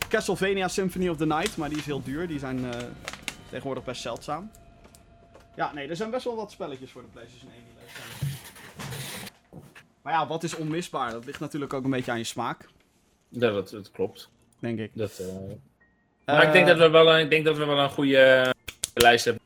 Castlevania 0.09 0.69
Symphony 0.69 1.09
of 1.09 1.17
the 1.17 1.27
Night, 1.27 1.57
maar 1.57 1.69
die 1.69 1.79
is 1.79 1.85
heel 1.85 2.03
duur. 2.03 2.29
Die 2.29 2.39
zijn 2.39 2.73
eh, 2.73 2.81
tegenwoordig 3.49 3.85
best 3.85 4.03
zeldzaam. 4.03 4.51
Ja, 5.57 5.73
nee, 5.73 5.89
er 5.89 5.97
zijn 5.97 6.11
best 6.11 6.25
wel 6.25 6.37
wat 6.37 6.51
spelletjes 6.51 6.91
voor 6.91 7.03
de 7.03 7.09
PlayStation 7.09 7.51
1 7.53 7.61
die 7.65 7.75
leuk 7.81 7.91
zijn. 7.97 9.63
Maar 10.03 10.13
ja, 10.13 10.27
wat 10.27 10.43
is 10.43 10.57
onmisbaar? 10.57 11.11
Dat 11.13 11.25
ligt 11.25 11.41
natuurlijk 11.41 11.73
ook 11.73 11.85
een 11.85 11.91
beetje 11.91 12.11
aan 12.11 12.19
je 12.19 12.25
smaak, 12.25 12.69
Ja, 13.29 13.51
dat, 13.51 13.71
dat 13.71 13.91
klopt. 13.91 14.31
denk 14.59 14.79
ik. 14.79 14.91
Dat, 14.95 15.19
eh, 15.19 15.27
Maar 16.35 16.47
ik 16.47 16.53
denk 16.53 16.67
dat 16.67 16.79
we 16.79 16.89
wel 16.89 17.15
een, 17.15 17.21
ik 17.25 17.31
denk 17.31 17.45
dat 17.45 17.57
we 17.57 17.65
wel 17.65 17.79
een 17.79 17.91
goede 17.91 18.19
eh, 18.19 18.51
lijst 18.95 19.25
hebben 19.25 19.43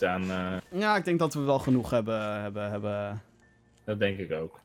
aan. 0.00 0.30
eh, 0.30 0.80
Ja, 0.80 0.96
ik 0.96 1.04
denk 1.04 1.18
dat 1.18 1.34
we 1.34 1.40
wel 1.40 1.58
genoeg 1.58 1.90
hebben. 1.90 2.40
hebben, 2.42 2.70
hebben... 2.70 3.22
dat 3.84 3.98
denk 3.98 4.18
ik 4.18 4.32
ook. 4.32 4.60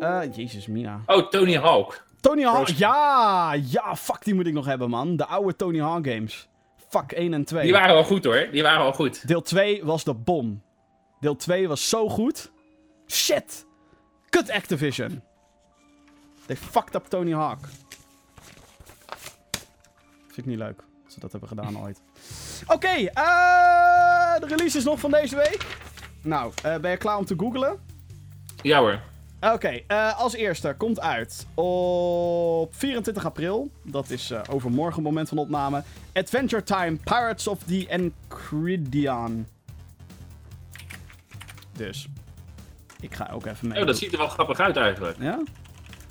Eh, 0.00 0.22
Jezus, 0.36 0.66
Mina. 0.66 1.00
Oh, 1.06 1.28
Tony 1.28 1.56
Hawk. 1.56 2.04
Tony 2.20 2.42
Hawk. 2.42 2.68
Ja, 2.68 3.52
ja, 3.52 3.96
fuck, 3.96 4.24
die 4.24 4.34
moet 4.34 4.46
ik 4.46 4.52
nog 4.52 4.66
hebben, 4.66 4.90
man. 4.90 5.16
De 5.16 5.24
oude 5.26 5.56
Tony 5.56 5.80
Hawk 5.80 6.06
games. 6.08 6.48
Fuck 6.96 7.12
1 7.12 7.34
en 7.34 7.44
2. 7.44 7.62
Die 7.62 7.72
waren 7.72 7.94
wel 7.94 8.04
goed 8.04 8.24
hoor. 8.24 8.48
Die 8.50 8.62
waren 8.62 8.82
wel 8.82 8.92
goed. 8.92 9.28
Deel 9.28 9.42
2 9.42 9.84
was 9.84 10.04
de 10.04 10.14
bom. 10.14 10.62
Deel 11.20 11.36
2 11.36 11.68
was 11.68 11.88
zo 11.88 12.08
goed. 12.08 12.50
Shit. 13.06 13.66
Kut 14.28 14.50
Activision. 14.50 15.22
They 16.46 16.56
fucked 16.56 16.94
up 16.94 17.04
Tony 17.04 17.32
Hawk. 17.32 17.58
Vind 20.26 20.38
ik 20.38 20.46
niet 20.46 20.58
leuk. 20.58 20.76
Dat 20.76 21.12
ze 21.12 21.20
dat 21.20 21.30
hebben 21.30 21.48
gedaan 21.48 21.78
ooit. 21.78 22.00
Oké, 22.66 22.86
eh, 22.88 24.40
de 24.40 24.46
release 24.46 24.78
is 24.78 24.84
nog 24.84 25.00
van 25.00 25.10
deze 25.10 25.36
week. 25.36 25.66
Nou, 26.22 26.52
eh, 26.62 26.76
ben 26.76 26.90
je 26.90 26.96
klaar 26.96 27.16
om 27.16 27.24
te 27.24 27.34
googlen? 27.36 27.80
Ja 28.62 28.78
hoor. 28.78 29.00
Oké, 29.52 29.80
eh, 29.86 30.18
als 30.20 30.34
eerste 30.34 30.74
komt 30.78 31.00
uit 31.00 31.46
op 31.54 32.74
24 32.74 33.24
april. 33.24 33.70
Dat 33.82 34.10
is 34.10 34.30
eh, 34.30 34.40
overmorgen 34.50 35.02
moment 35.02 35.28
van 35.28 35.38
opname. 35.38 35.82
Adventure 36.12 36.62
Time 36.62 36.96
Pirates 37.04 37.46
of 37.46 37.58
the 37.62 37.86
Enchiridion. 37.88 39.46
Dus. 41.72 42.08
Ik 43.00 43.14
ga 43.14 43.30
ook 43.32 43.46
even 43.46 43.68
mee. 43.68 43.80
Oh, 43.80 43.86
dat 43.86 43.98
ziet 43.98 44.12
er 44.12 44.18
wel 44.18 44.28
grappig 44.28 44.60
uit 44.60 44.76
eigenlijk. 44.76 45.16
Ja? 45.20 45.42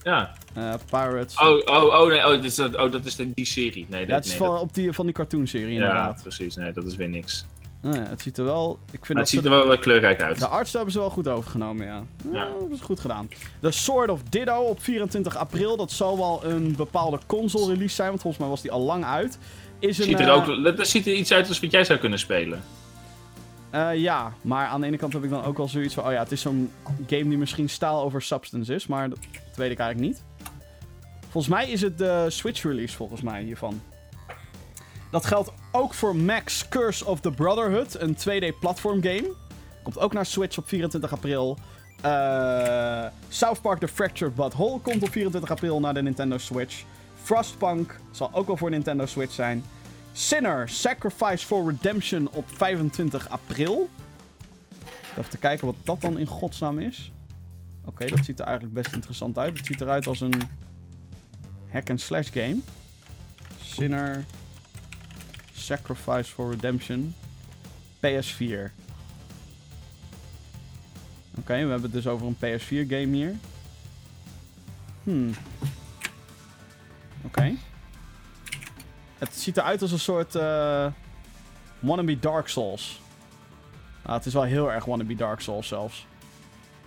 Ja. 0.03 0.33
Eh, 0.53 0.73
Pirates. 0.89 1.39
Oh, 1.39 1.47
oh, 1.65 2.01
oh, 2.01 2.07
nee, 2.07 2.25
oh, 2.25 2.31
dat 2.31 2.43
is, 2.43 2.59
oh, 2.59 2.91
dat 2.91 3.05
is 3.05 3.15
die 3.15 3.45
serie. 3.45 3.85
Nee, 3.89 4.01
ja, 4.01 4.05
dat, 4.05 4.15
het 4.15 4.25
is 4.25 4.29
nee, 4.31 4.39
van, 4.39 4.49
dat- 4.49 4.61
op 4.61 4.73
die, 4.73 4.91
van 4.91 5.05
die 5.05 5.13
cartoonserie 5.13 5.67
ja, 5.67 5.73
inderdaad. 5.73 6.21
precies. 6.21 6.55
Nee, 6.55 6.71
dat 6.71 6.83
is 6.83 6.95
weer 6.95 7.09
niks. 7.09 7.45
Nou 7.85 7.97
ja, 7.97 8.05
het 8.09 8.21
ziet 8.21 8.37
er 8.37 8.43
wel... 8.43 8.79
Ik 8.91 9.05
vind 9.05 9.07
Maar 9.07 9.09
het 9.09 9.17
dat 9.17 9.27
ziet 9.43 9.43
er 9.43 9.49
wel 9.49 9.73
eh, 9.73 9.79
kleurrijk 9.81 10.21
uit. 10.21 10.39
De 10.39 10.47
arts 10.47 10.73
hebben 10.73 10.91
ze 10.91 10.99
wel 10.99 11.09
goed 11.09 11.27
overgenomen, 11.27 11.85
ja. 11.85 12.03
Ja, 12.31 12.43
Ja. 12.43 12.45
dat 12.59 12.71
is 12.71 12.81
goed 12.81 12.99
gedaan. 12.99 13.29
The 13.61 13.71
Sword 13.71 14.09
of 14.09 14.21
Ditto 14.29 14.57
op 14.61 14.81
24 14.81 15.37
april. 15.37 15.77
Dat 15.77 15.91
zal 15.91 16.17
wel 16.17 16.51
een 16.51 16.75
bepaalde 16.75 17.19
console 17.25 17.73
release 17.73 17.95
zijn, 17.95 18.09
want 18.09 18.21
volgens 18.21 18.41
mij 18.41 18.51
was 18.51 18.61
die 18.61 18.71
al 18.71 18.81
lang 18.81 19.05
uit. 19.05 19.37
Is 19.79 19.97
een, 19.97 20.03
Ziet 20.03 20.19
er 20.19 20.27
eh, 20.27 20.33
ook, 20.35 20.77
dat 20.77 20.87
ziet 20.87 21.07
er 21.07 21.13
iets 21.13 21.31
uit 21.31 21.47
als 21.47 21.59
wat 21.59 21.71
jij 21.71 21.83
zou 21.83 21.99
kunnen 21.99 22.19
spelen. 22.19 22.61
eh, 23.69 23.95
ja, 23.95 24.33
maar 24.41 24.67
aan 24.67 24.81
de 24.81 24.87
ene 24.87 24.97
kant 24.97 25.13
heb 25.13 25.23
ik 25.23 25.29
dan 25.29 25.43
ook 25.43 25.57
wel 25.57 25.67
zoiets 25.67 25.93
van... 25.93 26.05
Oh 26.05 26.11
ja, 26.11 26.19
het 26.19 26.31
is 26.31 26.41
zo'n 26.41 26.71
game 27.07 27.27
die 27.29 27.37
misschien 27.37 27.69
staal 27.69 28.03
over 28.03 28.21
substance 28.21 28.73
is, 28.73 28.87
maar 28.87 29.09
dat, 29.09 29.19
dat 29.47 29.55
weet 29.55 29.71
ik 29.71 29.79
eigenlijk 29.79 30.11
niet. 30.11 30.23
Volgens 31.29 31.53
mij 31.53 31.69
is 31.69 31.81
het 31.81 31.97
de 31.97 32.25
Switch 32.27 32.63
release, 32.63 32.95
volgens 32.95 33.21
mij, 33.21 33.43
hiervan. 33.43 33.81
Dat 35.15 35.25
geldt 35.25 35.51
ook 35.71 35.93
voor 35.93 36.15
Max 36.15 36.67
Curse 36.69 37.05
of 37.05 37.19
the 37.19 37.31
Brotherhood, 37.31 37.99
een 37.99 38.17
2D 38.17 38.59
platform 38.59 39.01
game. 39.01 39.33
Komt 39.83 39.99
ook 39.99 40.13
naar 40.13 40.25
Switch 40.25 40.57
op 40.57 40.67
24 40.67 41.11
april. 41.11 41.57
Eh, 42.01 43.05
South 43.29 43.61
Park 43.61 43.79
The 43.79 43.87
Fractured 43.87 44.35
But 44.35 44.53
Whole 44.53 44.79
komt 44.79 45.03
op 45.03 45.11
24 45.11 45.51
april 45.51 45.79
naar 45.79 45.93
de 45.93 46.01
Nintendo 46.01 46.37
Switch. 46.37 46.83
Frostpunk 47.21 47.99
zal 48.11 48.33
ook 48.33 48.47
wel 48.47 48.57
voor 48.57 48.69
Nintendo 48.69 49.05
Switch 49.05 49.33
zijn. 49.33 49.63
Sinner, 50.13 50.69
Sacrifice 50.69 51.45
for 51.45 51.65
Redemption 51.65 52.29
op 52.31 52.45
25 52.47 53.29
april. 53.29 53.89
Even 55.17 55.29
te 55.29 55.37
kijken 55.37 55.65
wat 55.65 55.75
dat 55.83 56.01
dan 56.01 56.17
in 56.17 56.27
godsnaam 56.27 56.79
is. 56.79 57.11
Oké, 57.85 58.05
dat 58.05 58.25
ziet 58.25 58.39
er 58.39 58.45
eigenlijk 58.45 58.75
best 58.75 58.93
interessant 58.93 59.37
uit. 59.37 59.57
Het 59.57 59.65
ziet 59.65 59.81
eruit 59.81 60.07
als 60.07 60.21
een 60.21 60.41
hack-and-slash 61.71 62.31
game. 62.31 62.57
Sinner, 63.61 64.25
Sacrifice 65.65 66.31
for 66.31 66.49
Redemption, 66.49 67.15
PS4. 67.97 68.71
Oké, 71.37 71.53
we 71.53 71.69
hebben 71.69 71.81
het 71.81 71.91
dus 71.91 72.07
over 72.07 72.27
een 72.27 72.35
PS4 72.35 72.89
game 72.89 73.15
hier. 73.15 73.35
Hmm. 75.03 75.33
Oké. 77.21 77.53
Het 79.17 79.35
ziet 79.35 79.57
eruit 79.57 79.81
als 79.81 79.91
een 79.91 79.99
soort 79.99 80.35
eh 80.35 80.87
wannabe 81.79 82.19
Dark 82.19 82.47
Souls. 82.47 83.01
Ah, 84.01 84.13
het 84.13 84.25
is 84.25 84.33
wel 84.33 84.43
heel 84.43 84.71
erg 84.71 84.85
wannabe 84.85 85.15
Dark 85.15 85.39
Souls 85.39 85.67
zelfs. 85.67 86.07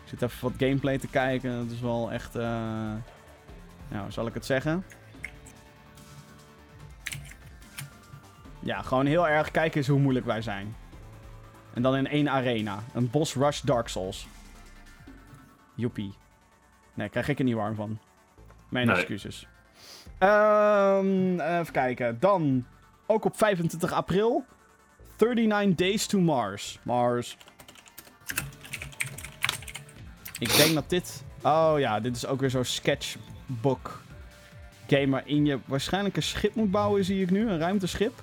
Ik 0.05 0.09
zit 0.09 0.23
even 0.23 0.43
wat 0.43 0.59
gameplay 0.59 0.99
te 0.99 1.07
kijken. 1.09 1.51
Het 1.51 1.71
is 1.71 1.81
wel 1.81 2.13
echt... 2.13 2.37
eh 2.37 2.93
nou, 3.89 4.11
zal 4.11 4.27
ik 4.27 4.35
het 4.35 4.47
zeggen? 4.47 4.85
Ja, 8.61 8.83
gewoon 8.83 9.07
heel 9.07 9.29
erg 9.29 9.51
kijken 9.51 9.77
eens 9.79 9.89
hoe 9.89 9.99
moeilijk 9.99 10.27
wij 10.27 10.43
zijn. 10.43 10.77
En 11.75 11.83
dan 11.83 11.97
in 11.97 12.07
één 12.07 12.29
arena. 12.29 12.79
Een 12.95 13.11
boss 13.11 13.35
rush 13.35 13.61
Dark 13.61 13.89
Souls. 13.89 14.27
Joepie. 15.75 16.13
Nee, 16.95 17.09
krijg 17.09 17.29
ik 17.29 17.39
er 17.39 17.45
niet 17.45 17.55
warm 17.55 17.75
van. 17.75 17.99
Mijn 18.69 18.87
Nee. 18.87 18.97
excuses. 18.97 19.47
Ehm, 20.19 21.41
even 21.41 21.73
kijken. 21.73 22.21
Dan, 22.21 22.67
ook 23.07 23.25
op 23.25 23.37
25 23.37 23.93
april. 23.93 24.45
39 25.19 25.75
Days 25.75 26.07
to 26.07 26.19
Mars. 26.21 26.79
Mars. 26.83 27.37
Ik 30.39 30.57
denk 30.57 30.75
dat 30.75 30.91
dit... 30.91 31.25
Oh 31.43 31.75
ja, 31.79 32.01
dit 32.01 32.17
is 32.17 32.27
ook 32.27 32.41
weer 32.41 32.51
zo'n 32.51 32.65
sketchbook 32.65 34.03
game 34.87 35.09
waarin 35.09 35.47
je 35.47 35.59
waarschijnlijk 35.65 36.17
een 36.17 36.23
schip 36.23 36.55
moet 36.55 36.71
bouwen, 36.71 37.05
zie 37.05 37.23
ik 37.23 37.31
nu. 37.31 37.51
Een 37.51 37.59
ruimteschip. 37.59 38.23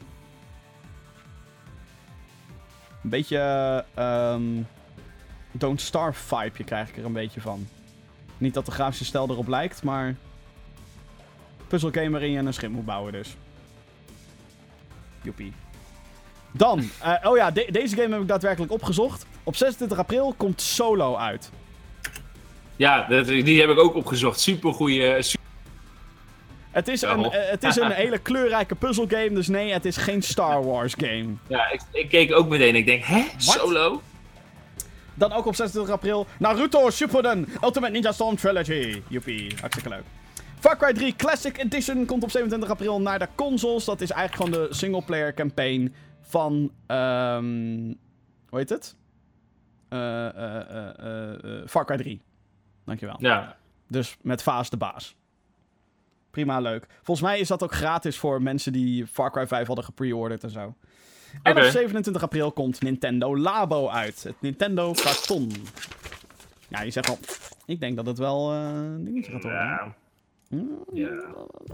Een 3.05 3.11
beetje... 3.11 3.37
ehm 3.93 4.43
Don't 5.51 5.81
Starve 5.81 6.35
vibe 6.35 6.63
krijg 6.63 6.89
ik 6.89 6.97
er 6.97 7.05
een 7.05 7.13
beetje 7.13 7.41
van. 7.41 7.67
Niet 8.37 8.53
dat 8.53 8.65
de 8.65 8.71
grafische 8.71 9.05
stijl 9.05 9.29
erop 9.29 9.47
lijkt, 9.47 9.83
maar... 9.83 10.15
Puzzelgame 11.67 12.09
waarin 12.09 12.31
je 12.31 12.37
een 12.39 12.53
schip 12.53 12.69
moet 12.69 12.85
bouwen 12.85 13.11
dus. 13.11 13.35
Joepie. 15.21 15.53
Dan, 16.51 16.89
eh, 17.01 17.13
oh 17.29 17.37
ja, 17.37 17.51
de- 17.51 17.67
deze 17.71 17.95
game 17.95 18.13
heb 18.13 18.21
ik 18.21 18.27
daadwerkelijk 18.27 18.71
opgezocht. 18.71 19.25
Op 19.43 19.55
26 19.55 19.97
april 19.97 20.33
komt 20.37 20.61
Solo 20.61 21.15
uit. 21.15 21.51
Ja, 22.75 23.07
die 23.23 23.61
heb 23.61 23.69
ik 23.69 23.77
ook 23.79 23.95
opgezocht. 23.95 24.39
Super 24.39 24.73
goede. 24.73 25.21
Het 26.75 26.87
is, 26.87 27.01
een, 27.01 27.31
eh, 27.31 27.49
het 27.49 27.63
is 27.63 27.75
een 27.75 27.91
hele 28.03 28.17
kleurrijke 28.17 28.75
puzzelgame, 28.75 29.29
dus 29.29 29.47
nee, 29.47 29.73
het 29.73 29.85
is 29.85 29.97
geen 29.97 30.21
Star 30.21 30.63
Wars 30.63 30.93
game. 30.97 31.33
Ja, 31.47 31.71
ik, 31.71 31.81
ik 31.91 32.09
keek 32.09 32.33
ook 32.33 32.47
meteen. 32.47 32.75
Ik 32.75 32.85
denk, 32.85 33.03
hè? 33.03 33.23
Solo? 33.37 34.01
Dan 35.13 35.31
ook 35.31 35.45
op 35.45 35.55
26 35.55 35.93
april 35.93 36.27
Naruto 36.39 36.89
Shippuden 36.89 37.47
Ultimate 37.63 37.91
Ninja 37.91 38.11
Storm 38.11 38.35
Trilogy. 38.35 39.01
Joepie, 39.07 39.53
hartstikke 39.59 39.89
leuk. 39.89 40.03
Far 40.59 40.77
Cry 40.77 40.93
3 40.93 41.15
Classic 41.15 41.57
Edition 41.57 42.05
komt 42.05 42.23
op 42.23 42.31
27 42.31 42.69
april 42.69 43.01
naar 43.01 43.19
de 43.19 43.27
consoles. 43.35 43.85
Dat 43.85 44.01
is 44.01 44.11
eigenlijk 44.11 44.51
gewoon 44.51 44.67
de 44.67 44.73
singleplayer 44.73 45.33
campaign 45.33 45.93
van... 46.21 46.71
ehm 46.87 47.93
hoe 48.49 48.59
heet 48.59 48.69
het? 48.69 48.95
Eh, 49.89 49.99
Far 51.67 51.85
Cry 51.85 51.97
3. 51.97 52.21
Dankjewel. 52.85 53.15
Ja. 53.19 53.57
Dus 53.87 54.17
met 54.21 54.43
Vaas 54.43 54.69
de 54.69 54.77
baas. 54.77 55.15
Prima, 56.35 56.59
leuk. 56.59 56.85
Volgens 57.03 57.27
mij 57.27 57.39
is 57.39 57.47
dat 57.47 57.63
ook 57.63 57.73
gratis 57.73 58.17
voor 58.17 58.41
mensen 58.41 58.73
die 58.73 59.07
Far 59.07 59.31
Cry 59.31 59.47
5 59.47 59.67
hadden 59.67 59.85
gepreorderd 59.85 60.43
en 60.43 60.49
zo. 60.49 60.75
En 61.43 61.57
op 61.57 61.63
27 61.63 62.23
april 62.23 62.51
komt 62.51 62.81
Nintendo 62.81 63.37
Labo 63.37 63.89
uit. 63.89 64.23
Het 64.23 64.35
Nintendo 64.39 64.91
karton. 64.91 65.51
Ja, 66.67 66.81
je 66.81 66.91
zegt 66.91 67.09
al... 67.09 67.17
Ik 67.65 67.79
denk 67.79 67.95
dat 67.95 68.05
het 68.05 68.17
wel 68.17 68.51
eh, 68.51 68.59
een 68.59 69.03
dingetje 69.03 69.31
gaat 69.31 69.43
worden. 69.43 69.59
Ja. 69.59 69.95
Hmm. 70.49 70.83
Ja. 70.93 71.09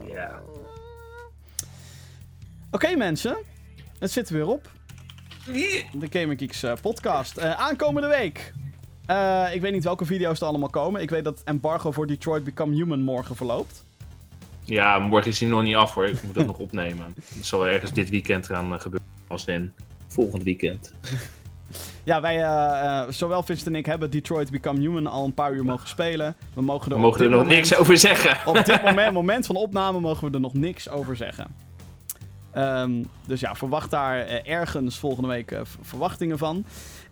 Ja. 0.07 0.41
Oké 2.71 2.95
mensen, 2.95 3.37
het 3.99 4.11
zit 4.11 4.29
er 4.29 4.35
weer 4.35 4.47
op. 4.47 4.69
De 5.91 6.07
Gaming 6.09 6.39
Geeks 6.39 6.63
eh, 6.63 6.73
podcast. 6.81 7.37
Eh, 7.37 7.51
aankomende 7.51 8.07
week. 8.07 8.53
Ik 9.53 9.61
weet 9.61 9.71
niet 9.71 9.83
welke 9.83 10.05
video's 10.05 10.39
er 10.39 10.47
allemaal 10.47 10.69
komen. 10.69 11.01
Ik 11.01 11.09
weet 11.09 11.23
dat 11.23 11.41
embargo 11.43 11.91
voor 11.91 12.07
Detroit 12.07 12.43
Become 12.43 12.75
Human 12.75 13.01
morgen 13.01 13.35
verloopt. 13.35 13.89
Ja, 14.63 14.99
morgen 14.99 15.31
is 15.31 15.39
hij 15.39 15.49
nog 15.49 15.63
niet 15.63 15.75
af 15.75 15.93
hoor. 15.93 16.05
Ik 16.07 16.23
moet 16.23 16.35
dat 16.35 16.45
nog 16.45 16.57
opnemen. 16.67 17.13
Het 17.35 17.45
zal 17.45 17.67
ergens 17.67 17.91
dit 17.93 18.09
weekend 18.09 18.45
gaan 18.45 18.73
eh, 18.73 18.79
gebeuren. 18.79 19.07
Als 19.27 19.45
in 19.45 19.73
volgend 20.07 20.43
weekend. 20.43 20.93
Ja, 22.03 22.21
wij, 22.21 22.35
eh, 22.43 22.99
eh, 22.99 23.09
zowel 23.09 23.43
Vincent 23.43 23.67
en 23.67 23.75
ik, 23.75 23.85
hebben 23.85 24.09
Detroit 24.11 24.51
Become 24.51 24.79
Human 24.79 25.07
al 25.07 25.25
een 25.25 25.33
paar 25.33 25.53
uur 25.53 25.65
mogen 25.65 25.87
spelen. 25.87 26.35
We 26.53 26.61
mogen 26.61 26.89
er, 26.91 26.95
We 26.97 27.01
mogen 27.03 27.21
er 27.23 27.29
nog 27.29 27.39
moment- 27.39 27.55
niks 27.55 27.75
over 27.75 27.97
zeggen. 27.97 28.37
Op 28.45 28.65
dit 28.65 28.83
moment, 28.89 29.13
moment 29.13 29.45
van 29.45 29.55
opname 29.55 29.99
mogen 29.99 30.27
we 30.27 30.33
er 30.33 30.39
nog 30.39 30.53
niks 30.53 30.89
over 30.89 31.15
zeggen. 31.15 31.55
Ehm, 32.51 32.91
dus 33.27 33.39
ja, 33.39 33.55
verwacht 33.55 33.91
daar 33.91 34.27
ergens 34.43 34.97
volgende 34.99 35.27
week 35.29 35.59
verwachtingen 35.81 36.37
van. 36.37 36.65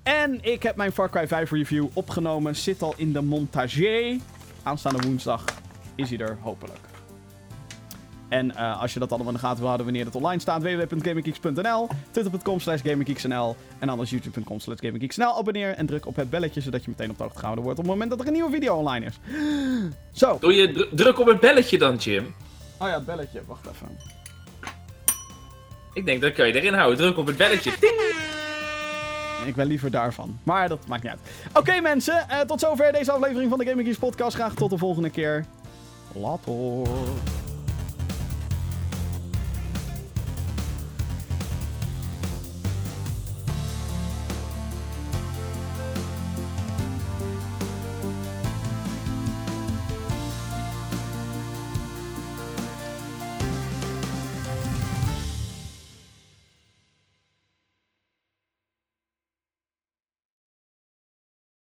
En 0.04 0.38
ik 0.42 0.64
heb 0.64 0.76
mijn 0.76 0.92
Far 0.92 1.10
Cry 1.10 1.28
5 1.28 1.52
review 1.52 1.86
opgenomen. 1.94 2.56
Zit 2.56 2.82
al 2.82 2.94
in 2.98 3.14
de 3.14 3.22
montage. 3.22 4.20
Aanstaande 4.64 5.08
woensdag 5.08 5.44
is 5.96 6.10
hij 6.10 6.20
er 6.20 6.38
hopelijk. 6.42 6.80
En 8.30 8.56
eh, 8.56 8.82
als 8.82 8.94
je 8.94 9.00
dat 9.00 9.10
allemaal 9.10 9.28
in 9.28 9.34
de 9.34 9.40
gaten 9.40 9.58
wil 9.58 9.66
houden 9.66 9.86
wanneer 9.86 10.06
het 10.06 10.16
online 10.16 10.42
staat, 10.42 10.62
www.gaminggeeks.nl, 10.62 11.88
twitter.com 12.12 12.60
slash 12.60 12.82
gaminggeeksnl 12.84 13.56
en 13.80 13.90
anders 13.90 14.10
youtube.com 14.10 14.60
slash 14.60 14.78
gaminggeeksnl. 14.80 15.38
Abonneer 15.38 15.74
en 15.76 15.86
druk 15.86 16.06
op 16.06 16.16
het 16.16 16.30
belletje, 16.30 16.62
zodat 16.62 16.84
je 16.84 16.90
meteen 16.90 17.10
op 17.10 17.18
de 17.18 17.24
hoogte 17.24 17.38
gehouden 17.40 17.64
wordt 17.64 17.80
op 17.80 17.86
het 17.86 17.94
moment 17.94 18.12
dat 18.12 18.20
er 18.22 18.28
een 18.28 18.34
nieuwe 18.34 18.52
video 18.52 18.76
online 18.76 19.06
is. 19.06 19.20
Zo. 20.12 20.38
Doe 20.40 20.54
je 20.54 20.72
dru- 20.72 20.90
druk 20.96 21.20
op 21.20 21.28
het 21.28 21.40
belletje 21.40 21.78
dan, 21.78 21.96
Jim. 21.96 22.36
Oh 22.80 22.88
ja, 22.88 22.94
het 22.94 23.06
belletje. 23.06 23.42
Wacht 23.48 23.66
even. 23.68 23.88
Ik 25.94 26.06
denk 26.06 26.22
dat 26.22 26.34
kan 26.34 26.48
je 26.48 26.54
erin 26.54 26.74
houden. 26.74 26.98
Druk 26.98 27.18
op 27.18 27.26
het 27.28 27.38
belletje. 27.38 27.72
Ik 29.46 29.56
ben 29.56 29.68
liever 29.68 29.92
daarvan. 29.92 30.40
Maar 30.44 30.70
dat 30.70 30.88
maakt 30.88 31.04
niet 31.04 31.12
uit. 31.12 31.22
Oké 31.54 31.82
mensen, 31.82 32.30
eh, 32.30 32.40
tot 32.40 32.60
zover 32.60 32.92
deze 32.92 33.12
aflevering 33.12 33.50
van 33.50 33.60
de 33.60 33.66
Gaming 33.66 33.88
Geeks 33.88 34.00
podcast. 34.00 34.36
Graag 34.36 34.54
tot 34.54 34.70
de 34.70 34.78
volgende 34.78 35.10
keer. 35.10 35.46
Later. 36.14 36.54